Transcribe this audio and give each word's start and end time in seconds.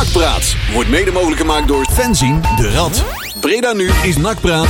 Nakpraat 0.00 0.56
wordt 0.72 0.88
mede 0.88 1.10
mogelijk 1.10 1.40
gemaakt 1.40 1.68
door 1.68 1.86
Fenzin 1.92 2.42
de 2.56 2.70
Rad. 2.70 3.04
Breda 3.40 3.72
nu 3.72 3.90
is 4.02 4.16
Nakpraat. 4.16 4.66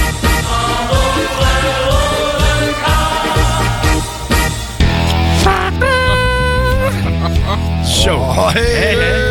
Zo. 7.85 8.17
Oh, 8.17 8.53
hey. 8.53 9.30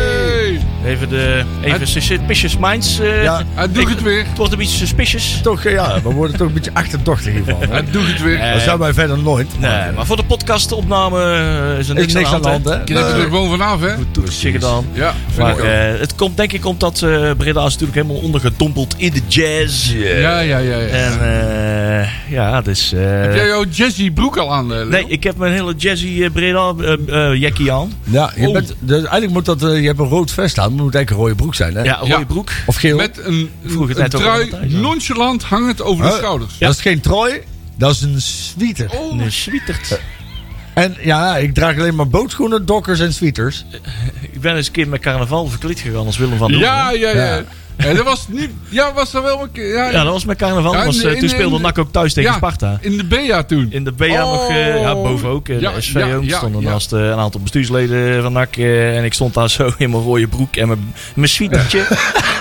Even 0.90 1.08
de 1.08 1.42
even 1.62 1.86
suspicious 1.86 2.56
minds. 2.58 3.00
eh, 3.00 3.22
Ja, 3.22 3.42
Hij 3.54 3.66
doet 3.72 3.82
ik- 3.82 3.88
het 3.88 4.02
weer. 4.02 4.18
Het 4.28 4.36
wordt 4.36 4.52
een 4.52 4.58
beetje 4.58 4.76
suspicious. 4.76 5.40
Toch, 5.42 5.64
eh, 5.64 5.72
ja, 5.72 6.00
we 6.02 6.10
worden 6.12 6.36
toch 6.36 6.46
een 6.48 6.52
beetje 6.54 6.70
achterdochtig 6.74 7.32
hiervan. 7.32 7.56
Hij 7.70 7.84
doet 7.90 8.06
het 8.06 8.22
weer. 8.22 8.38
Eh, 8.40 8.52
Dat 8.52 8.62
zijn 8.62 8.78
wij 8.78 8.92
verder 8.92 9.18
nooit. 9.18 9.48
Nee, 9.58 9.70
maar 9.96 10.06
voor 10.06 10.16
de 10.16 10.24
podcastopname 10.24 11.22
eh, 11.22 11.78
is 11.78 11.88
er 11.88 11.98
is 11.98 12.12
niks, 12.12 12.32
aan 12.32 12.42
de 12.42 12.48
hand, 12.48 12.64
hè? 12.64 12.72
hè? 12.74 12.84
Knip 12.84 12.98
er 12.98 13.20
gewoon 13.20 13.50
vanaf, 13.50 13.80
hè? 13.80 13.94
Goed 13.94 14.34
gedaan. 14.40 14.84
Ja, 14.92 15.14
Maar 15.38 15.58
eh, 15.58 16.00
het 16.00 16.14
komt 16.14 16.36
denk 16.36 16.52
ik 16.52 16.66
omdat 16.66 17.02
eh 17.02 17.30
Breda 17.36 17.60
is 17.66 17.72
natuurlijk 17.72 17.94
helemaal 17.94 18.22
ondergedompeld 18.22 18.94
in 18.96 19.12
de 19.12 19.20
jazz. 19.28 19.92
ja, 19.92 20.40
ja, 20.40 20.40
ja. 20.40 20.58
ja. 20.58 20.78
En 20.78 21.12
eh, 21.20 21.89
ja, 22.28 22.60
dus... 22.60 22.92
eh, 22.92 23.00
Heb 23.00 23.34
jij 23.34 23.46
jouw 23.46 23.64
Jazzy 23.70 24.10
broek 24.10 24.36
al 24.36 24.52
aan, 24.52 24.72
eh, 24.72 24.78
Leo? 24.78 24.88
Nee, 24.88 25.04
ik 25.08 25.22
heb 25.22 25.36
mijn 25.36 25.52
hele 25.52 25.74
jazzy 25.76 26.22
eh, 26.22 26.30
Breda 26.30 26.72
eh, 26.80 27.30
eh, 27.30 27.40
jackie 27.40 27.72
aan. 27.72 27.92
Ja, 28.04 28.32
je 28.36 28.46
Oh. 28.46 28.52
bent, 28.52 28.74
dus 28.78 28.96
eigenlijk 28.98 29.32
moet 29.32 29.44
dat, 29.44 29.62
eh, 29.62 29.80
je 29.80 29.86
hebt 29.86 29.98
een 29.98 30.06
rood 30.08 30.30
vest 30.32 30.58
aan, 30.58 30.64
maar 30.64 30.74
het 30.74 30.82
moet 30.84 30.94
eigenlijk 30.94 31.10
een 31.10 31.28
rode 31.28 31.42
broek 31.42 31.54
zijn, 31.54 31.74
hè? 31.74 31.82
Ja, 31.82 31.94
rode 31.96 32.08
Ja. 32.10 32.24
broek. 32.24 32.50
Of 32.66 32.76
geel. 32.76 32.96
Met 32.96 33.18
een, 33.24 33.50
Vroeg 33.66 33.94
een 33.94 34.08
trui 34.08 34.50
ja. 34.50 34.78
nonchalant 34.78 35.42
hangend 35.42 35.82
over 35.82 36.04
de 36.04 36.12
schouders. 36.12 36.58
Dat 36.58 36.74
is 36.74 36.80
geen 36.80 37.00
trui, 37.00 37.40
dat 37.76 37.90
is 37.94 38.00
een 38.00 38.20
sweater. 38.20 38.90
Oh, 38.90 39.20
Een 39.20 39.32
sweetert. 39.32 40.00
En 40.74 40.96
ja, 41.00 41.36
ik 41.36 41.54
draag 41.54 41.78
alleen 41.78 41.94
maar 41.94 42.08
bootschoenen, 42.08 42.66
dokkers 42.66 43.00
en 43.00 43.12
sweaters. 43.12 43.64
Ik 44.20 44.40
ben 44.40 44.56
eens 44.56 44.66
een 44.66 44.72
keer 44.72 44.88
met 44.88 45.00
carnaval 45.00 45.46
verkleed 45.46 45.80
gegaan 45.80 46.06
als 46.06 46.16
Willem 46.18 46.38
van 46.38 46.50
der 46.50 46.60
ja, 46.60 46.88
Hoeven. 46.88 47.00
ja, 47.00 47.10
ja. 47.34 47.42
Ja. 47.80 47.86
En 47.88 47.96
dat 47.96 48.04
was 48.04 48.26
niet... 48.28 48.50
Ja, 48.68 48.92
was 48.92 49.14
er 49.14 49.22
wel 49.22 49.42
een 49.42 49.52
keer... 49.52 49.74
Ja, 49.74 49.90
Ja, 49.90 50.02
dat 50.04 50.12
was 50.12 50.24
met 50.24 50.36
carnaval. 50.36 50.72
Ja, 50.72 50.76
Dat 50.76 50.86
was, 50.86 51.02
in 51.02 51.08
eh, 51.08 51.14
de- 51.14 51.20
toen 51.20 51.28
speelde 51.28 51.58
NAC 51.58 51.78
ook 51.78 51.92
thuis 51.92 52.12
tegen 52.12 52.30
ja, 52.30 52.36
Sparta. 52.36 52.78
In 52.80 52.96
de 52.96 53.04
BA 53.04 53.42
toen. 53.42 53.66
In 53.70 53.84
de 53.84 53.92
BA 53.92 54.24
Oh. 54.24 54.30
nog, 54.32 54.48
eh, 54.48 54.80
ja, 54.80 54.94
boven 54.94 55.28
ook. 55.28 55.48
eh, 55.48 55.60
Ja, 55.60 55.72
de 55.72 55.80
SV 55.80 55.94
ja, 55.94 56.14
ook. 56.14 56.24
ja, 56.24 56.36
stonden 56.36 56.62
ja. 56.62 56.70
naast 56.70 56.92
eh, 56.92 57.00
een 57.00 57.18
aantal 57.18 57.40
bestuursleden 57.40 58.22
van 58.22 58.32
NAC. 58.32 58.56
eh, 58.56 58.96
en 58.98 59.04
ik 59.04 59.12
stond 59.12 59.34
daar 59.34 59.50
zo 59.50 59.70
in 59.78 59.90
mijn 59.90 60.02
rode 60.02 60.28
broek 60.28 60.56
en 60.56 60.66
mijn, 60.68 60.94
mijn 61.14 61.28
sweatertje. 61.28 61.86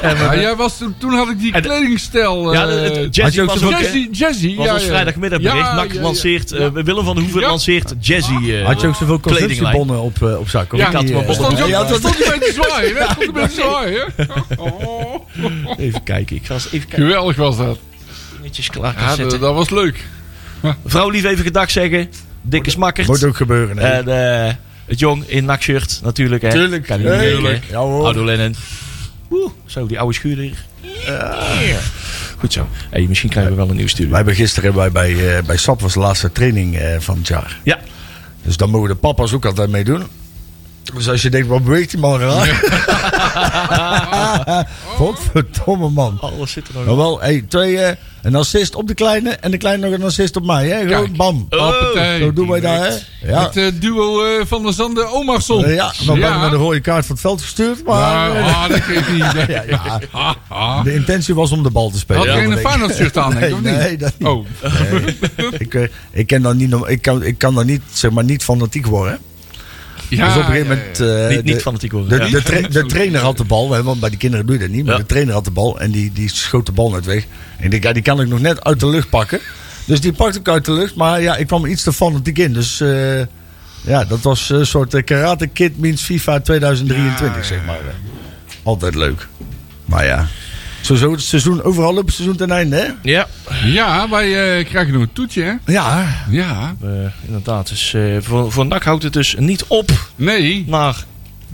jij 0.41 0.55
was, 0.55 0.77
toen- 0.77 0.95
toen 0.97 1.11
had 1.13 1.29
ik 1.29 1.39
die 1.39 1.53
En- 1.53 1.61
kledingstijl... 1.61 2.53
ja, 2.53 2.67
eh, 2.67 2.69
het- 2.81 2.83
het 2.95 2.95
had 3.05 3.15
Jazzy 3.15 3.35
je 3.35 3.41
ook 3.41 3.47
was 3.47 3.63
ook... 3.63 3.71
eh, 3.71 3.79
Jazzy, 3.81 4.07
Jazzy. 4.11 4.55
was 4.55 4.65
ja, 4.65 4.73
ons 4.73 4.83
ja. 4.83 4.87
vrijdagmiddagbericht. 4.89 5.57
Ja, 5.67 5.73
NAC 5.75 5.93
lanceert, 5.93 6.51
eh. 6.51 6.67
Willem 6.73 7.03
van 7.05 7.13
der 7.15 7.23
Hoeven 7.23 7.41
Ja. 7.41 7.47
lanceert 7.47 7.93
Jazzy 7.99 8.51
eh, 8.51 8.65
Had 8.65 8.81
je 8.81 8.87
ook 8.87 8.95
zoveel 8.95 9.19
consumptiebonnen 9.19 9.99
op, 10.01 10.23
eh, 10.23 10.39
op 10.39 10.49
zak? 10.49 10.71
Ja, 10.75 10.85
niet, 10.87 10.93
had 10.95 11.03
eh, 11.03 11.37
wel 11.37 11.49
ook- 11.51 11.67
ja, 11.67 11.83
dat- 11.83 11.97
stond 11.97 12.25
een 12.33 12.39
beetje 12.39 12.61
hè? 12.71 12.99
Er 12.99 13.09
stond 13.11 13.27
een 13.27 13.33
beetje? 13.33 14.07
Oh. 14.57 15.27
Even 15.77 16.03
kijken. 16.03 16.35
Ik 16.35 16.45
ga 16.45 16.53
eens 16.53 16.65
even 16.65 16.87
kijken. 16.87 17.07
Geweldig 17.07 17.35
was 17.35 17.57
dat. 17.57 17.79
Netjes 18.41 18.69
klaar 18.69 18.93
Ja, 18.97 19.07
zetten. 19.07 19.29
dat, 19.29 19.39
dat 19.39 19.53
was 19.53 19.69
leuk. 19.69 20.05
Vrouw 20.85 21.09
lief 21.09 21.23
even 21.23 21.43
gedag 21.43 21.71
zeggen. 21.71 22.09
Dikke 22.41 22.69
smakkert. 22.69 23.07
Moet 23.07 23.23
ook 23.23 23.35
gebeuren, 23.35 23.77
hè? 23.77 23.87
En 23.87 24.07
eh, 24.47 24.53
het 24.85 24.99
jong 24.99 25.23
in 25.27 25.45
NAC-shirt 25.45 25.99
natuurlijk. 26.03 26.41
Hè. 26.41 26.49
Tuurlijk. 26.51 26.85
Kan 26.85 26.99
niet 26.99 27.07
meer, 27.07 27.19
Tuurlijk. 27.19 27.63
Ja, 27.69 27.77
hoor. 27.77 28.03
Oude 28.05 28.23
Lennon. 28.23 28.55
Oeh, 29.31 29.51
zo, 29.65 29.85
die 29.87 29.99
oude 29.99 30.13
schuur 30.13 30.37
hier. 30.37 30.65
Goed 32.37 32.53
zo. 32.53 32.67
Hey, 32.89 33.05
misschien 33.07 33.29
krijgen 33.29 33.51
we 33.51 33.57
wel 33.57 33.69
een 33.69 33.75
nieuw 33.75 33.87
studio. 33.87 34.07
Wij 34.07 34.17
hebben 34.17 34.35
gisteren 34.35 34.73
bij, 34.73 34.91
bij, 34.91 35.37
eh, 35.37 35.43
bij 35.43 35.57
SAP 35.57 35.81
was 35.81 35.93
de 35.93 35.99
laatste 35.99 36.31
training 36.31 36.77
eh, 36.77 36.99
van 36.99 37.17
het 37.17 37.27
jaar. 37.27 37.59
Ja. 37.63 37.79
Dus 38.43 38.57
dan 38.57 38.69
mogen 38.69 38.89
de 38.89 38.95
papa's 38.95 39.33
ook 39.33 39.45
altijd 39.45 39.69
meedoen. 39.69 40.03
Dus 40.93 41.09
als 41.09 41.21
je 41.21 41.29
denkt, 41.29 41.47
wat 41.47 41.63
beweegt 41.63 41.91
die 41.91 41.99
man 41.99 42.19
raar? 42.19 42.47
Godverdomme 44.99 45.89
man. 45.89 46.17
Alles 46.21 46.51
zit 46.51 46.67
er 46.67 46.73
nog 46.73 46.85
Maar 46.85 46.95
wel, 46.95 47.19
hey, 47.21 47.45
twee, 47.47 47.77
eh, 47.79 47.95
een 48.21 48.35
assist 48.35 48.75
op 48.75 48.87
de 48.87 48.93
kleine 48.93 49.29
en 49.29 49.51
de 49.51 49.57
kleine 49.57 49.89
nog 49.89 49.99
een 49.99 50.05
assist 50.05 50.35
op 50.35 50.45
mij. 50.45 50.67
Hè? 50.67 50.79
Gewoon 50.87 51.03
Kijk. 51.03 51.17
bam. 51.17 51.47
Oh, 51.49 51.59
Hoppatee. 51.59 52.19
Zo 52.19 52.33
doen 52.33 52.47
wij 52.49 52.59
dat, 52.59 52.71
hè? 52.79 52.87
Ja. 53.31 53.43
Het 53.43 53.57
eh, 53.57 53.65
duo 53.79 54.23
eh, 54.25 54.45
van 54.45 54.63
der 54.63 54.73
Zande 54.73 55.07
Omarsson. 55.13 55.67
Ja, 55.73 55.93
dan 56.05 56.19
ben 56.19 56.33
ik 56.33 56.39
met 56.41 56.51
een 56.51 56.57
rode 56.57 56.79
kaart 56.81 57.05
van 57.05 57.15
het 57.15 57.23
veld 57.23 57.41
gestuurd. 57.41 57.85
Maar 57.85 57.99
Maar, 57.99 58.35
eh, 58.35 58.63
ah, 58.63 58.69
dat 58.69 58.79
geeft 58.81 59.11
niet. 59.11 59.33
Nee. 59.39 59.45
ja, 59.49 59.63
ja, 59.67 59.99
Ah, 60.11 60.33
ah. 60.47 60.83
de 60.83 60.93
intentie 60.93 61.35
was 61.35 61.51
om 61.51 61.63
de 61.63 61.69
bal 61.69 61.89
te 61.89 61.97
spelen. 61.97 62.21
Had 62.21 62.29
Ja, 62.31 62.35
geen 62.41 62.49
dat 62.49 62.57
een 62.57 62.63
denk 62.63 62.73
ik. 62.75 62.79
Feyenoord 62.79 62.99
shirt 62.99 63.17
aan, 63.17 63.31
denk 63.31 63.43
ik, 63.45 63.61
Nee, 63.61 63.73
of 63.73 63.77
niet? 63.77 63.87
nee, 63.87 63.97
dat 63.97 64.13
niet. 64.17 64.27
Oh, 64.27 64.45
Nee. 65.37 65.51
ik, 65.59 65.89
ik, 66.11 66.27
ken 66.27 66.41
dan 66.41 66.57
niet, 66.57 66.75
ik, 66.87 67.01
kan, 67.01 67.23
ik 67.23 67.37
kan 67.37 67.55
dan 67.55 67.65
niet, 67.65 67.81
zeg 67.91 68.11
maar, 68.11 68.23
niet 68.23 68.43
fanatiek 68.43 68.85
worden. 68.85 69.13
hè. 69.13 69.19
Ja. 70.17 70.25
dus 70.25 70.35
op 70.35 70.39
een 70.41 70.45
gegeven 70.47 70.67
moment... 70.67 70.99
eh, 70.99 71.27
Niet, 71.35 71.43
niet 71.43 71.53
de- 71.55 71.61
fanatiek 71.61 71.91
worden. 71.91 72.19
De, 72.19 72.25
ja. 72.25 72.31
de, 72.31 72.41
tra- 72.43 72.67
de 72.67 72.85
trainer 72.85 73.21
had 73.21 73.37
de 73.37 73.43
bal, 73.43 73.71
hè, 73.71 73.83
want 73.83 73.99
bij 73.99 74.09
die 74.09 74.17
kinderen 74.19 74.45
doe 74.45 74.55
je 74.55 74.61
dat 74.61 74.69
niet. 74.71 74.85
Maar 74.85 74.97
de 74.97 75.05
trainer 75.05 75.33
had 75.33 75.45
de 75.45 75.51
bal 75.51 75.79
en 75.79 75.91
die, 75.91 76.11
die 76.13 76.29
schoot 76.29 76.65
de 76.65 76.71
bal 76.71 76.89
net 76.91 77.05
weg. 77.05 77.25
En 77.57 77.71
ik 77.71 77.81
denk, 77.81 77.93
die 77.93 78.03
kan 78.03 78.21
ik 78.21 78.27
nog 78.27 78.39
net 78.39 78.63
uit 78.63 78.79
de 78.79 78.87
lucht 78.87 79.09
pakken. 79.09 79.39
Dus 79.85 80.01
die 80.01 80.13
pakte 80.13 80.39
ik 80.39 80.47
uit 80.47 80.65
de 80.65 80.71
lucht. 80.71 80.95
Maar 80.95 81.21
ja, 81.21 81.35
ik 81.35 81.47
kwam 81.47 81.65
iets 81.65 81.83
te 81.83 81.93
fanatiek 81.93 82.37
in. 82.37 82.53
Dus 82.53 82.81
eh, 82.81 83.19
ja, 83.81 84.05
dat 84.07 84.21
was 84.21 84.49
een 84.49 84.65
soort 84.65 84.93
eh, 84.93 85.03
Karate 85.03 85.47
Kid 85.47 85.79
means 85.79 86.01
FIFA 86.01 86.39
2023, 86.39 87.41
Ja, 87.41 87.47
zeg 87.47 87.65
maar. 87.65 87.77
Altijd 88.63 88.95
leuk. 88.95 89.27
Maar 89.85 90.05
ja, 90.05 90.27
zo, 90.81 90.95
zo 90.95 91.11
het 91.11 91.21
seizoen, 91.21 91.63
overal 91.63 91.97
op 91.97 92.05
het 92.05 92.15
seizoen 92.15 92.35
ten 92.37 92.51
einde, 92.51 92.75
hè? 92.75 92.87
Ja, 93.11 93.27
Ja, 93.65 94.09
wij 94.09 94.57
eh, 94.59 94.65
krijgen 94.65 94.93
nog 94.93 95.01
een 95.01 95.13
toetje, 95.13 95.41
hè? 95.43 95.71
Ja, 95.73 96.15
Ja. 96.29 96.75
eh, 96.83 96.89
inderdaad. 97.25 97.69
Dus, 97.69 97.93
eh, 97.93 98.01
voor, 98.19 98.51
voor 98.51 98.65
NAC 98.65 98.83
houdt 98.83 99.03
het 99.03 99.13
dus 99.13 99.35
niet 99.37 99.65
op 99.67 99.91
Nee. 100.15 100.63
naar 100.67 101.03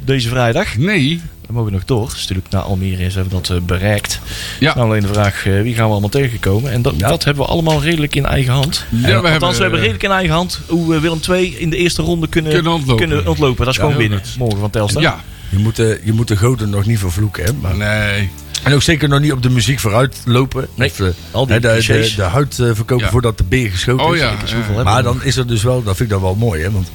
deze 0.04 0.30
vrijdag. 0.30 0.78
Nee. 0.78 1.22
We 1.48 1.54
mogen 1.54 1.72
nog 1.72 1.86
door. 1.86 2.10
Dus 2.10 2.20
natuurlijk 2.20 2.50
naar 2.50 2.62
Almere 2.62 3.04
is 3.04 3.16
hebben 3.16 3.42
we 3.42 3.48
dat 3.48 3.66
bereikt. 3.66 4.20
Ja. 4.60 4.76
Nou, 4.76 4.88
alleen 4.88 5.02
de 5.02 5.08
vraag, 5.08 5.46
eh, 5.46 5.62
wie 5.62 5.76
gaan 5.76 5.86
we 5.86 5.92
allemaal 5.92 6.10
tegenkomen? 6.10 6.72
En 6.72 6.82
dat, 6.82 6.94
Ja. 6.98 7.08
dat 7.08 7.24
hebben 7.24 7.44
we 7.46 7.50
allemaal 7.50 7.82
redelijk 7.82 8.16
in 8.16 8.26
eigen 8.26 8.54
hand. 8.54 8.86
Ja, 8.90 9.00
we 9.02 9.08
Althans, 9.14 9.32
hebben, 9.32 9.50
we 9.50 9.62
hebben 9.62 9.80
redelijk 9.80 10.04
in 10.04 10.12
eigen 10.12 10.34
hand 10.36 10.60
hoe 10.68 10.96
eh, 10.96 11.02
Willem 11.02 11.20
II 11.30 11.56
in 11.58 11.70
de 11.70 11.78
eerste 11.78 12.02
ronde 12.02 12.28
kunnen, 12.28 12.52
Kunnen 12.54 12.72
ontlopen. 12.72 13.08
kunnen 13.08 13.28
ontlopen. 13.28 13.66
Dat 13.66 13.74
is 13.74 13.80
Ja, 13.80 13.86
gewoon 13.86 13.98
binnen. 13.98 14.22
Morgen 14.38 14.60
van 14.60 14.70
Telstar. 14.70 15.02
Ja. 15.02 15.20
je 15.50 15.58
moet, 15.58 15.76
de- 15.76 16.02
je 16.04 16.14
moet 16.14 16.28
de 16.28 16.38
goden 16.38 16.70
nog 16.70 16.86
niet 16.86 17.00
vervloeken, 17.00 17.44
hè? 17.44 17.52
Maar, 17.62 17.76
Nee. 17.78 18.30
En 18.66 18.74
ook 18.74 18.82
zeker 18.82 19.10
nog 19.10 19.20
niet 19.20 19.32
op 19.32 19.44
de 19.44 19.50
muziek 19.50 19.80
vooruit 19.80 20.18
lopen. 20.26 20.68
Nee, 20.76 20.90
Of, 20.90 21.00
eh, 21.00 21.08
al 21.32 21.46
die 21.46 21.54
hè, 21.56 21.60
de, 21.62 22.14
de, 22.16 22.22
huid 22.22 22.60
eh, 22.60 22.70
verkopen 22.74 23.06
Ja. 23.06 23.12
voordat 23.12 23.38
de 23.38 23.44
beer 23.44 23.70
geschoten 23.70 24.06
Oh 24.06 24.16
is. 24.16 24.22
ja. 24.22 24.84
Maar 24.84 25.04
dan 25.04 25.24
is 25.24 25.38
er 25.38 25.48
dus 25.48 25.64
wel, 25.64 25.84
dat 25.84 25.96
vind 25.96 26.10
ik 26.10 26.16
dan 26.16 26.24
wel 26.24 26.36
mooi, 26.36 26.62
hè? 26.62 26.72
Want 26.72 26.88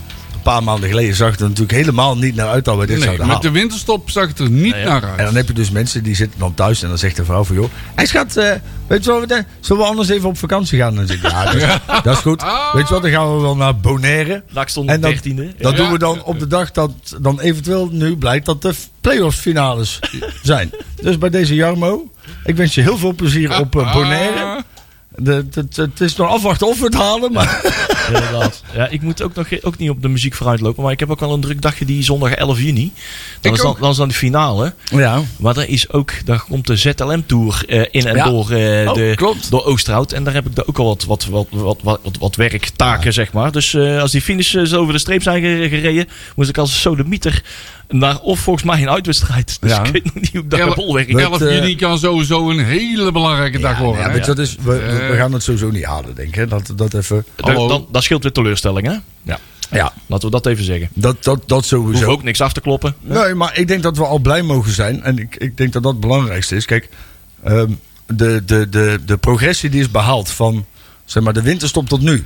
een 0.47 0.53
paar 0.53 0.62
maanden 0.62 0.89
geleden 0.89 1.15
zag 1.15 1.31
het 1.31 1.41
er 1.41 1.49
natuurlijk 1.49 1.78
helemaal 1.78 2.17
niet 2.17 2.34
naar 2.34 2.49
uit 2.49 2.65
dat 2.65 2.75
we 2.78 2.87
dit 2.87 2.97
Nee, 2.97 3.05
zouden 3.05 3.27
met 3.27 3.37
halen. 3.37 3.53
de 3.53 3.59
winterstop 3.59 4.11
zag 4.11 4.28
het 4.28 4.39
er 4.39 4.51
niet 4.51 4.73
Nee, 4.75 4.81
ja. 4.83 4.87
naar 4.89 5.03
En 5.03 5.09
uit. 5.09 5.19
dan 5.19 5.34
heb 5.34 5.47
je 5.47 5.53
dus 5.53 5.71
mensen 5.71 6.03
die 6.03 6.15
zitten 6.15 6.39
dan 6.41 6.55
thuis 6.55 6.83
en 6.83 6.89
dan 6.89 6.99
zegt 6.99 7.17
de 7.17 7.25
vrouw 7.25 7.45
van 7.45 7.56
joh, 7.56 7.71
hij 7.95 8.06
schat, 8.06 8.37
eh, 8.37 8.53
weet 8.87 9.05
je 9.05 9.11
wat? 9.12 9.45
Zullen 9.61 9.83
we 9.83 9.89
anders 9.89 10.09
even 10.09 10.29
op 10.29 10.39
vakantie 10.39 10.79
gaan? 10.79 10.89
En 10.89 10.95
dan 10.97 11.06
zeg 11.06 11.17
ik, 11.17 11.31
ja, 11.31 11.45
dat 11.45 11.55
is, 11.55 11.65
dat 12.03 12.15
is 12.17 12.23
goed. 12.23 12.43
Ah. 12.43 12.75
Weet 12.75 12.89
je 12.89 12.95
wat, 12.95 13.03
dan 13.03 13.11
gaan 13.11 13.37
we 13.37 13.43
wel 13.43 13.56
naar 13.56 13.77
Bonaire. 13.77 14.43
Stond 14.65 14.89
En 14.89 15.00
dan- 15.00 15.11
13e. 15.11 15.53
Dat 15.59 15.71
Ja. 15.71 15.77
doen 15.77 15.91
we 15.93 15.99
dan 15.99 16.23
op 16.25 16.39
de 16.39 16.47
dag 16.47 16.71
dat 16.71 16.93
dan 17.21 17.41
eventueel 17.41 17.89
nu 17.93 18.17
blijkt 18.17 18.47
dat 18.47 18.62
de 18.62 18.75
playoffs 19.00 19.39
finales 19.39 19.99
zijn. 20.43 20.71
Dus 21.03 21.19
bij 21.19 21.31
deze 21.31 21.55
Jarmo, 21.55 22.11
ik 22.45 22.56
wens 22.56 22.75
je 22.75 22.81
heel 22.81 22.99
veel 22.99 23.15
plezier 23.15 23.59
op 23.61 23.77
eh, 23.77 23.93
Bonaire. 23.93 24.43
Ah. 24.45 24.59
De- 25.17 25.47
het 25.75 26.00
is 26.00 26.17
nog 26.17 26.29
afwachten 26.29 26.67
of 26.67 26.79
we 26.79 26.84
het 26.84 26.95
halen, 26.95 27.33
maar 27.33 27.61
Inderdaad. 28.15 28.62
Ja, 28.75 28.88
ik 28.88 29.03
moet 29.03 29.22
ook, 29.22 29.34
nog, 29.34 29.47
ook 29.62 29.78
niet 29.78 29.91
op 29.91 30.03
de 30.03 30.09
muziek 30.09 30.34
vooruit 30.34 30.60
lopen. 30.60 30.82
Maar 30.82 30.93
ik 30.93 31.00
heb 31.00 31.10
ook 31.10 31.21
wel 31.21 31.32
een 31.32 31.41
druk 31.41 31.62
dagje 31.62 31.84
die 31.84 32.03
zondag 32.03 32.32
11 32.32 32.60
juni. 32.60 32.93
Dan, 33.41 33.53
is 33.53 33.60
dan, 33.60 33.76
dan 33.81 33.91
is 33.91 33.97
dan 33.97 34.09
de 34.09 34.15
finale. 34.15 34.75
ja. 34.91 35.22
Maar 35.38 35.56
er 35.56 35.69
is 35.69 35.93
ook, 35.93 36.12
daar 36.25 36.44
komt 36.49 36.66
de 36.66 36.76
ZLM-tour 36.76 37.62
eh, 37.69 37.78
in 37.91 38.06
en 38.06 38.16
Ja. 38.16 38.25
door, 38.25 38.50
eh, 38.50 38.88
Oh, 38.88 38.94
de, 38.94 39.12
klopt. 39.16 39.50
door 39.50 39.65
Oosterhout. 39.65 40.12
En 40.12 40.25
daar 40.25 40.34
heb 40.34 40.47
ik 40.47 40.54
daar 40.56 40.66
ook 40.66 40.78
al 40.78 40.84
wat, 40.87 41.04
wat, 41.04 41.25
wat, 41.26 41.47
wat, 41.50 41.78
wat, 41.82 42.00
wat, 42.03 42.16
wat 42.19 42.37
werktaken, 42.37 43.12
zeg 43.12 43.32
maar. 43.32 43.53
Dus 43.53 43.75
eh, 43.75 44.00
als 44.00 44.10
die 44.12 44.20
finish 44.22 44.50
zo 44.65 44.81
over 44.81 44.93
de 44.93 44.99
streep 44.99 45.22
zijn 45.22 45.43
ge- 45.43 45.66
gereden, 45.69 46.09
moest 46.37 46.49
ik 46.49 46.59
als 46.59 46.81
sodemieter 46.81 47.43
naar, 47.91 48.19
of 48.21 48.41
volgens 48.41 48.65
mij 48.65 48.83
een 48.83 48.91
uitwedstrijd. 48.91 49.56
Dus 49.61 49.71
Ja. 49.71 49.84
ik 49.84 49.93
weet 49.93 50.05
nog 50.05 50.14
niet 50.14 50.32
hoe 50.32 50.43
ik 50.43 50.50
daar. 50.50 50.75
We- 50.75 51.23
11 51.23 51.41
eh, 51.41 51.55
juni 51.55 51.75
kan 51.76 51.99
sowieso 51.99 52.50
een 52.50 52.64
hele 52.64 53.12
belangrijke 53.12 53.59
dag 53.59 53.79
worden. 53.79 54.14
Ja, 54.17 54.25
dat 54.26 54.38
is, 54.38 54.56
we, 54.62 55.12
gaan 55.17 55.32
het 55.32 55.43
sowieso 55.43 55.70
niet 55.70 55.85
halen, 55.85 56.14
denk 56.14 56.37
ik. 56.37 56.50
Dat, 56.50 56.73
dat 56.76 56.94
even. 56.94 57.25
Dan, 57.37 57.50
Hallo. 57.50 57.69
dan, 57.69 57.87
dat 57.93 58.03
scheelt 58.03 58.23
weer 58.23 58.32
teleurstelling, 58.32 58.87
hè? 58.87 58.97
Ja. 59.23 59.38
Ja, 59.70 59.93
Laten 60.06 60.25
we 60.25 60.31
dat 60.31 60.47
even 60.47 60.64
zeggen. 60.64 60.88
dat, 60.94 61.25
dat, 61.25 61.43
dat 61.49 61.64
sowieso. 61.64 62.06
ook 62.11 62.23
niks 62.23 62.41
af 62.41 62.53
te 62.53 62.61
kloppen. 62.61 62.94
Nee, 63.00 63.35
maar 63.35 63.59
ik 63.59 63.69
denk 63.69 63.82
dat 63.82 63.97
we 63.97 64.05
al 64.05 64.19
blij 64.19 64.43
mogen 64.43 64.73
zijn. 64.73 65.03
En 65.03 65.19
ik, 65.19 65.37
ik 65.37 65.56
denk 65.56 65.73
dat 65.73 65.82
dat 65.82 65.93
het 65.93 66.00
belangrijkste 66.00 66.56
is. 66.56 66.64
Kijk, 66.64 66.88
ehm, 67.44 67.70
de, 68.06 68.43
de, 68.44 68.69
de, 68.69 68.99
de 69.06 69.17
progressie 69.17 69.70
die 69.70 69.81
is 69.81 69.91
behaald 69.91 70.31
van 70.31 70.64
zeg 71.05 71.23
maar, 71.23 71.32
de 71.32 71.43
winterstop 71.43 71.88
tot 71.88 72.00
nu. 72.00 72.25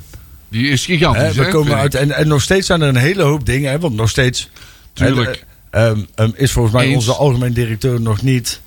Die 0.49 0.69
is 0.69 0.87
Hè, 0.87 0.93
gigantisch. 0.95 1.37
we 1.37 1.45
hè, 1.45 1.51
komen 1.51 1.77
uit, 1.77 1.95
en, 1.95 2.11
en 2.11 2.29
nog 2.29 2.43
steeds 2.43 2.67
zijn 2.67 2.83
er 2.83 2.89
een 2.89 2.97
hele 2.97 3.23
hoop 3.23 3.47
dingen. 3.47 3.71
Hè, 3.71 3.79
want 3.79 3.95
nog 3.95 4.09
steeds 4.11 4.51
Tuurlijk. 4.93 5.37
hè, 5.37 5.43
ehm, 5.75 5.99
ehm, 6.15 6.31
is 6.35 6.53
volgens 6.53 6.75
mij 6.75 6.85
Eens. 6.87 6.95
onze 6.95 7.13
algemeen 7.13 7.53
directeur 7.53 8.01
nog 8.01 8.23
niet. 8.23 8.61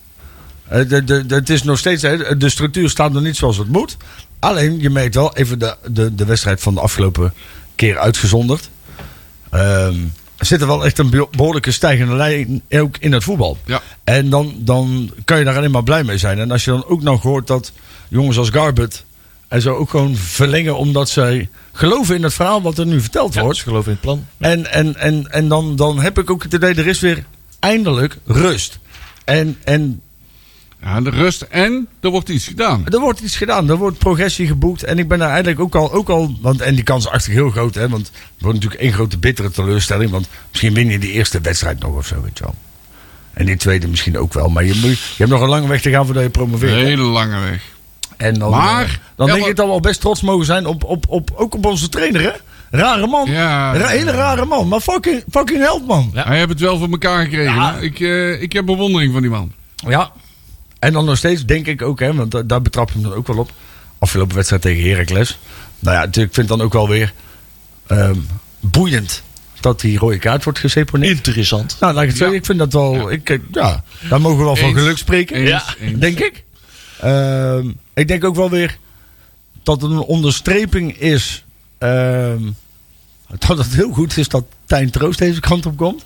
eh, 0.68 0.90
de, 0.90 1.04
de, 1.04 1.26
de, 1.26 1.36
het 1.36 1.50
is 1.50 1.64
nog 1.64 1.78
steeds, 1.78 2.02
de 2.38 2.50
structuur 2.50 2.90
staat 2.90 3.12
nog 3.12 3.22
niet 3.24 3.36
zoals 3.36 3.58
het 3.58 3.68
moet. 3.68 3.98
Alleen, 4.40 4.80
je 4.80 4.90
meet 4.90 5.16
wel 5.16 5.36
even 5.36 5.60
de, 5.60 5.76
de, 5.92 6.16
de 6.16 6.26
wedstrijd 6.26 6.62
van 6.62 6.74
de 6.74 6.80
afgelopen 6.82 7.34
keer 7.76 7.98
uitgezonderd. 7.98 8.70
Ehm, 9.50 9.96
er 10.38 10.46
zit 10.46 10.62
er 10.62 10.68
wel 10.68 10.86
echt 10.86 10.98
een 11.00 11.10
be- 11.10 11.28
behoorlijke 11.32 11.72
stijgende 11.72 12.16
lijn 12.16 12.62
ook 12.70 12.98
in 13.00 13.12
het 13.12 13.24
voetbal. 13.24 13.58
Ja. 13.66 13.82
En 14.04 14.30
dan, 14.30 14.54
dan 14.58 15.12
kan 15.26 15.38
je 15.40 15.44
daar 15.46 15.58
alleen 15.58 15.72
maar 15.72 15.84
blij 15.84 16.04
mee 16.04 16.18
zijn. 16.18 16.40
En 16.40 16.52
als 16.52 16.66
je 16.66 16.72
dan 16.72 16.86
ook 16.86 17.02
nog 17.02 17.22
hoort 17.22 17.48
dat 17.48 17.72
jongens 18.08 18.38
als 18.38 18.50
Garbett 18.50 19.04
en 19.48 19.62
zo 19.62 19.76
ook 19.76 19.90
gewoon 19.90 20.16
verlengen 20.16 20.78
omdat 20.78 21.10
zij 21.10 21.50
geloven 21.74 22.16
in 22.16 22.24
het 22.24 22.34
verhaal 22.34 22.62
wat 22.62 22.78
er 22.78 22.86
nu 22.86 23.02
verteld 23.02 23.34
Ja, 23.34 23.42
wordt. 23.42 23.56
dus 23.56 23.64
geloof 23.66 23.86
in 23.86 23.92
het 23.92 24.02
plan. 24.02 24.26
En, 24.38 24.72
en, 24.72 24.96
en, 24.96 25.32
en 25.32 25.48
dan, 25.48 25.76
dan 25.76 26.00
heb 26.00 26.18
ik 26.20 26.30
ook 26.30 26.44
het 26.44 26.54
idee, 26.54 26.74
er 26.76 26.88
is 26.88 27.00
weer 27.00 27.24
eindelijk 27.60 28.18
rust. 28.26 28.80
En, 29.26 29.58
en 29.64 30.02
Ja, 30.82 31.02
de 31.02 31.10
rust 31.10 31.42
en 31.42 31.88
er 32.00 32.10
wordt 32.10 32.30
iets 32.30 32.48
gedaan. 32.48 32.86
er 32.86 33.00
wordt 33.00 33.20
iets 33.20 33.38
gedaan, 33.38 33.70
er 33.70 33.76
wordt 33.78 33.98
progressie 33.98 34.48
geboekt. 34.48 34.84
En 34.84 35.00
ik 35.00 35.08
ben 35.08 35.20
daar 35.20 35.30
eigenlijk 35.30 35.60
ook 35.60 35.76
al, 35.76 35.92
ook 35.94 36.10
al 36.10 36.38
want, 36.42 36.62
en 36.62 36.76
die 36.76 36.84
kans 36.84 37.06
is 37.06 37.12
achter 37.12 37.32
heel 37.32 37.50
groot, 37.50 37.76
hè, 37.76 37.90
want 37.90 38.08
het 38.08 38.16
wordt 38.38 38.56
natuurlijk 38.56 38.82
één 38.84 38.94
grote 38.94 39.18
bittere 39.18 39.52
teleurstelling. 39.52 40.12
Want 40.12 40.28
misschien 40.50 40.74
win 40.74 40.90
je 40.90 41.00
die 41.00 41.12
eerste 41.12 41.42
wedstrijd 41.42 41.80
nog 41.80 41.96
of 41.96 42.08
zo, 42.08 42.22
weet 42.22 42.38
je 42.38 42.44
wel. 42.44 42.56
En 43.34 43.46
die 43.46 43.58
tweede 43.58 43.88
misschien 43.88 44.18
ook 44.18 44.34
wel. 44.34 44.50
Maar 44.50 44.64
je, 44.66 44.74
moet, 44.76 44.98
je 44.98 45.14
hebt 45.18 45.30
nog 45.30 45.42
een 45.42 45.50
lange 45.50 45.68
weg 45.68 45.82
te 45.82 45.90
gaan 45.90 46.06
voordat 46.06 46.24
je 46.24 46.30
promoveert. 46.30 46.72
Een 46.72 46.86
hele 46.86 47.02
lange 47.04 47.40
weg. 47.40 47.62
En 48.18 48.34
dan, 48.40 48.50
Maar- 48.50 48.84
eh, 48.84 48.90
dan 49.16 49.26
Ja, 49.28 49.32
denk 49.34 49.40
maar- 49.40 49.50
ik 49.50 49.56
dat 49.56 49.66
we 49.66 49.72
al 49.72 49.80
best 49.80 50.02
trots 50.02 50.22
mogen 50.22 50.46
zijn 50.46 50.66
op, 50.66 50.84
op, 50.84 51.06
op, 51.08 51.32
ook 51.36 51.56
op 51.56 51.66
onze 51.66 51.90
trainer, 51.90 52.22
hè? 52.22 52.32
Rare 52.72 53.08
man. 53.08 53.32
Ja. 53.32 53.78
Ra- 53.78 53.88
hele 53.88 54.12
rare 54.12 54.46
man. 54.46 54.68
Maar 54.68 54.80
fucking, 54.80 55.24
fucking 55.32 55.60
held, 55.60 55.88
man. 55.88 56.10
Ja. 56.14 56.24
Hij 56.24 56.38
heeft 56.38 56.50
het 56.50 56.60
wel 56.60 56.78
voor 56.78 56.90
elkaar 56.90 57.24
gekregen. 57.24 57.54
Ja. 57.56 57.76
Ik, 57.78 58.00
eh, 58.00 58.42
ik 58.42 58.54
heb 58.54 58.66
bewondering 58.66 59.12
voor 59.12 59.22
die 59.22 59.30
man. 59.30 59.52
Ja. 59.76 60.12
En 60.80 60.94
dan 60.94 61.06
nog 61.06 61.18
steeds 61.18 61.46
denk 61.46 61.68
ik 61.68 61.82
ook, 61.82 62.00
hè, 62.00 62.14
want 62.14 62.32
da- 62.32 62.42
daar 62.44 62.62
betrap 62.62 62.88
je 62.88 62.94
hem 62.94 63.04
dan 63.10 63.14
ook 63.14 63.28
wel 63.28 63.38
op. 63.38 63.52
Afgelopen 64.00 64.36
wedstrijd 64.36 64.62
tegen 64.62 64.90
Heracles. 64.90 65.40
Nou 65.80 65.96
ja, 65.96 66.02
natuurlijk 66.06 66.34
vind 66.34 66.50
ik 66.52 66.58
dan 66.58 66.66
ook 66.66 66.74
wel 66.74 66.88
weer 66.90 67.14
ehm, 67.88 68.16
boeiend 68.60 69.24
dat 69.60 69.82
die 69.82 69.98
rode 69.98 70.18
kaart 70.18 70.44
wordt 70.44 70.60
geseponeerd. 70.60 71.16
Interessant. 71.18 71.78
Nou, 71.80 71.94
laat 71.94 72.04
ik 72.04 72.10
het 72.10 72.18
zeggen, 72.18 72.38
ik 72.38 72.46
vind 72.46 72.60
dat 72.60 72.74
wel, 72.74 72.94
Ja. 72.94 73.10
ik, 73.10 73.30
eh, 73.30 73.38
ja, 73.52 73.84
daar 74.10 74.22
mogen 74.22 74.38
we 74.38 74.44
wel 74.44 74.56
van 74.56 74.70
Eens. 74.70 74.78
geluk 74.80 74.98
spreken. 74.98 75.36
Eens, 75.36 75.50
Ja. 75.50 75.64
eens. 75.80 76.00
Denk 76.00 76.20
ik. 76.20 76.44
Ehm, 77.02 77.70
ik 77.94 78.08
denk 78.08 78.24
ook 78.24 78.36
wel 78.36 78.50
weer 78.50 78.78
dat 79.64 79.82
het 79.82 79.92
een 79.92 79.98
onderstreping 79.98 80.98
is. 80.98 81.46
ehm, 81.78 82.42
dat 83.48 83.58
het 83.58 83.74
heel 83.76 83.92
goed 83.92 84.18
is 84.18 84.28
dat 84.28 84.44
Tijn 84.66 84.90
Troost 84.90 85.20
deze 85.20 85.40
kant 85.40 85.66
op 85.66 85.78
komt. 85.78 86.04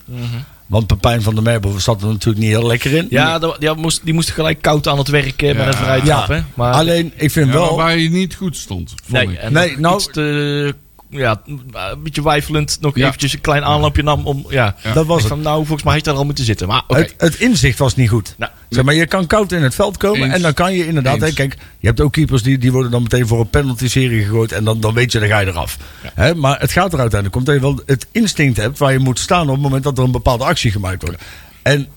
Want 0.66 0.88
Pepijn 0.88 1.22
van 1.22 1.34
der 1.34 1.44
Merbel 1.44 1.80
zat 1.80 2.02
er 2.02 2.08
natuurlijk 2.08 2.44
niet 2.44 2.50
heel 2.50 2.68
lekker 2.68 2.92
in. 2.94 3.08
Ja, 3.10 3.56
ja, 3.60 3.74
moest, 3.74 4.02
die 4.04 4.14
moest 4.14 4.30
gelijk 4.32 4.62
koud 4.62 4.88
aan 4.88 4.98
het 4.98 5.08
werk 5.08 5.42
eh, 5.42 5.58
met 5.58 5.68
een 5.68 5.74
vrij 5.74 6.02
Ja. 6.04 6.46
Maar, 6.54 6.74
Alleen, 6.74 7.14
ik 7.16 7.32
vind 7.32 7.48
Ja, 7.48 7.54
wel... 7.54 7.76
waarbij 7.76 7.98
hij 8.00 8.08
niet 8.08 8.36
goed 8.36 8.58
stond. 8.58 8.90
vond 8.90 9.12
nee, 9.26 9.36
ik. 9.36 9.40
en 9.42 9.54
Nee, 9.54 9.80
nou- 9.80 9.96
iets 9.96 10.08
te, 10.12 10.76
ja, 11.12 11.42
een 11.46 12.04
beetje 12.04 12.24
wijfelend. 12.24 12.78
Nog 12.82 12.98
Ja. 12.98 13.08
eventjes 13.08 13.34
een 13.34 13.42
klein 13.42 13.64
aanlampje 13.64 14.04
nam 14.04 14.26
om... 14.26 14.46
Ja, 14.50 14.76
Ja. 14.84 14.94
Dat 14.94 15.06
was 15.06 15.16
Ik 15.18 15.24
het. 15.24 15.34
van, 15.34 15.42
nou, 15.42 15.58
volgens 15.58 15.84
mij 15.84 15.94
had 15.94 16.04
hij 16.04 16.12
daar 16.14 16.22
al 16.22 16.26
moeten 16.28 16.46
zitten. 16.46 16.68
Maar. 16.68 16.84
Het, 16.88 17.14
het 17.18 17.36
inzicht 17.40 17.78
was 17.80 17.96
niet 17.96 18.10
goed. 18.10 18.36
Nou, 18.38 18.52
Zeg 18.70 18.84
maar, 18.84 18.94
je 18.94 19.06
kan 19.08 19.28
koud 19.28 19.52
in 19.52 19.64
het 19.64 19.76
veld 19.76 19.98
komen 19.98 20.24
Eens. 20.24 20.34
en 20.34 20.42
dan 20.42 20.54
kan 20.54 20.74
je 20.74 20.88
inderdaad... 20.88 21.20
Hè, 21.22 21.34
kijk, 21.34 21.58
je 21.80 21.88
hebt 21.88 22.02
ook 22.02 22.12
keepers 22.12 22.44
die, 22.44 22.58
die 22.58 22.72
worden 22.72 22.92
dan 22.92 23.02
meteen 23.02 23.28
voor 23.28 23.40
een 23.40 23.50
penalty-serie 23.50 24.24
gegooid... 24.24 24.52
en 24.52 24.64
dan, 24.64 24.80
dan 24.80 24.94
weet 24.94 25.12
je, 25.12 25.20
dan 25.20 25.28
ga 25.28 25.40
je 25.40 25.48
eraf. 25.48 25.78
Hè, 26.14 26.36
maar 26.36 26.60
het 26.60 26.72
gaat 26.72 26.94
er 26.94 27.00
uiteindelijk 27.00 27.36
om 27.36 27.44
dat 27.44 27.56
je 27.56 27.62
wel 27.62 27.82
het 27.86 28.08
instinct 28.12 28.58
hebt... 28.58 28.78
waar 28.78 28.92
je 28.92 29.00
moet 29.00 29.20
staan 29.20 29.48
op 29.48 29.54
het 29.54 29.62
moment 29.62 29.84
dat 29.84 29.98
er 29.98 30.04
een 30.04 30.12
bepaalde 30.12 30.44
actie 30.44 30.72
gemaakt 30.72 31.02
wordt. 31.02 31.22
En 31.62 31.88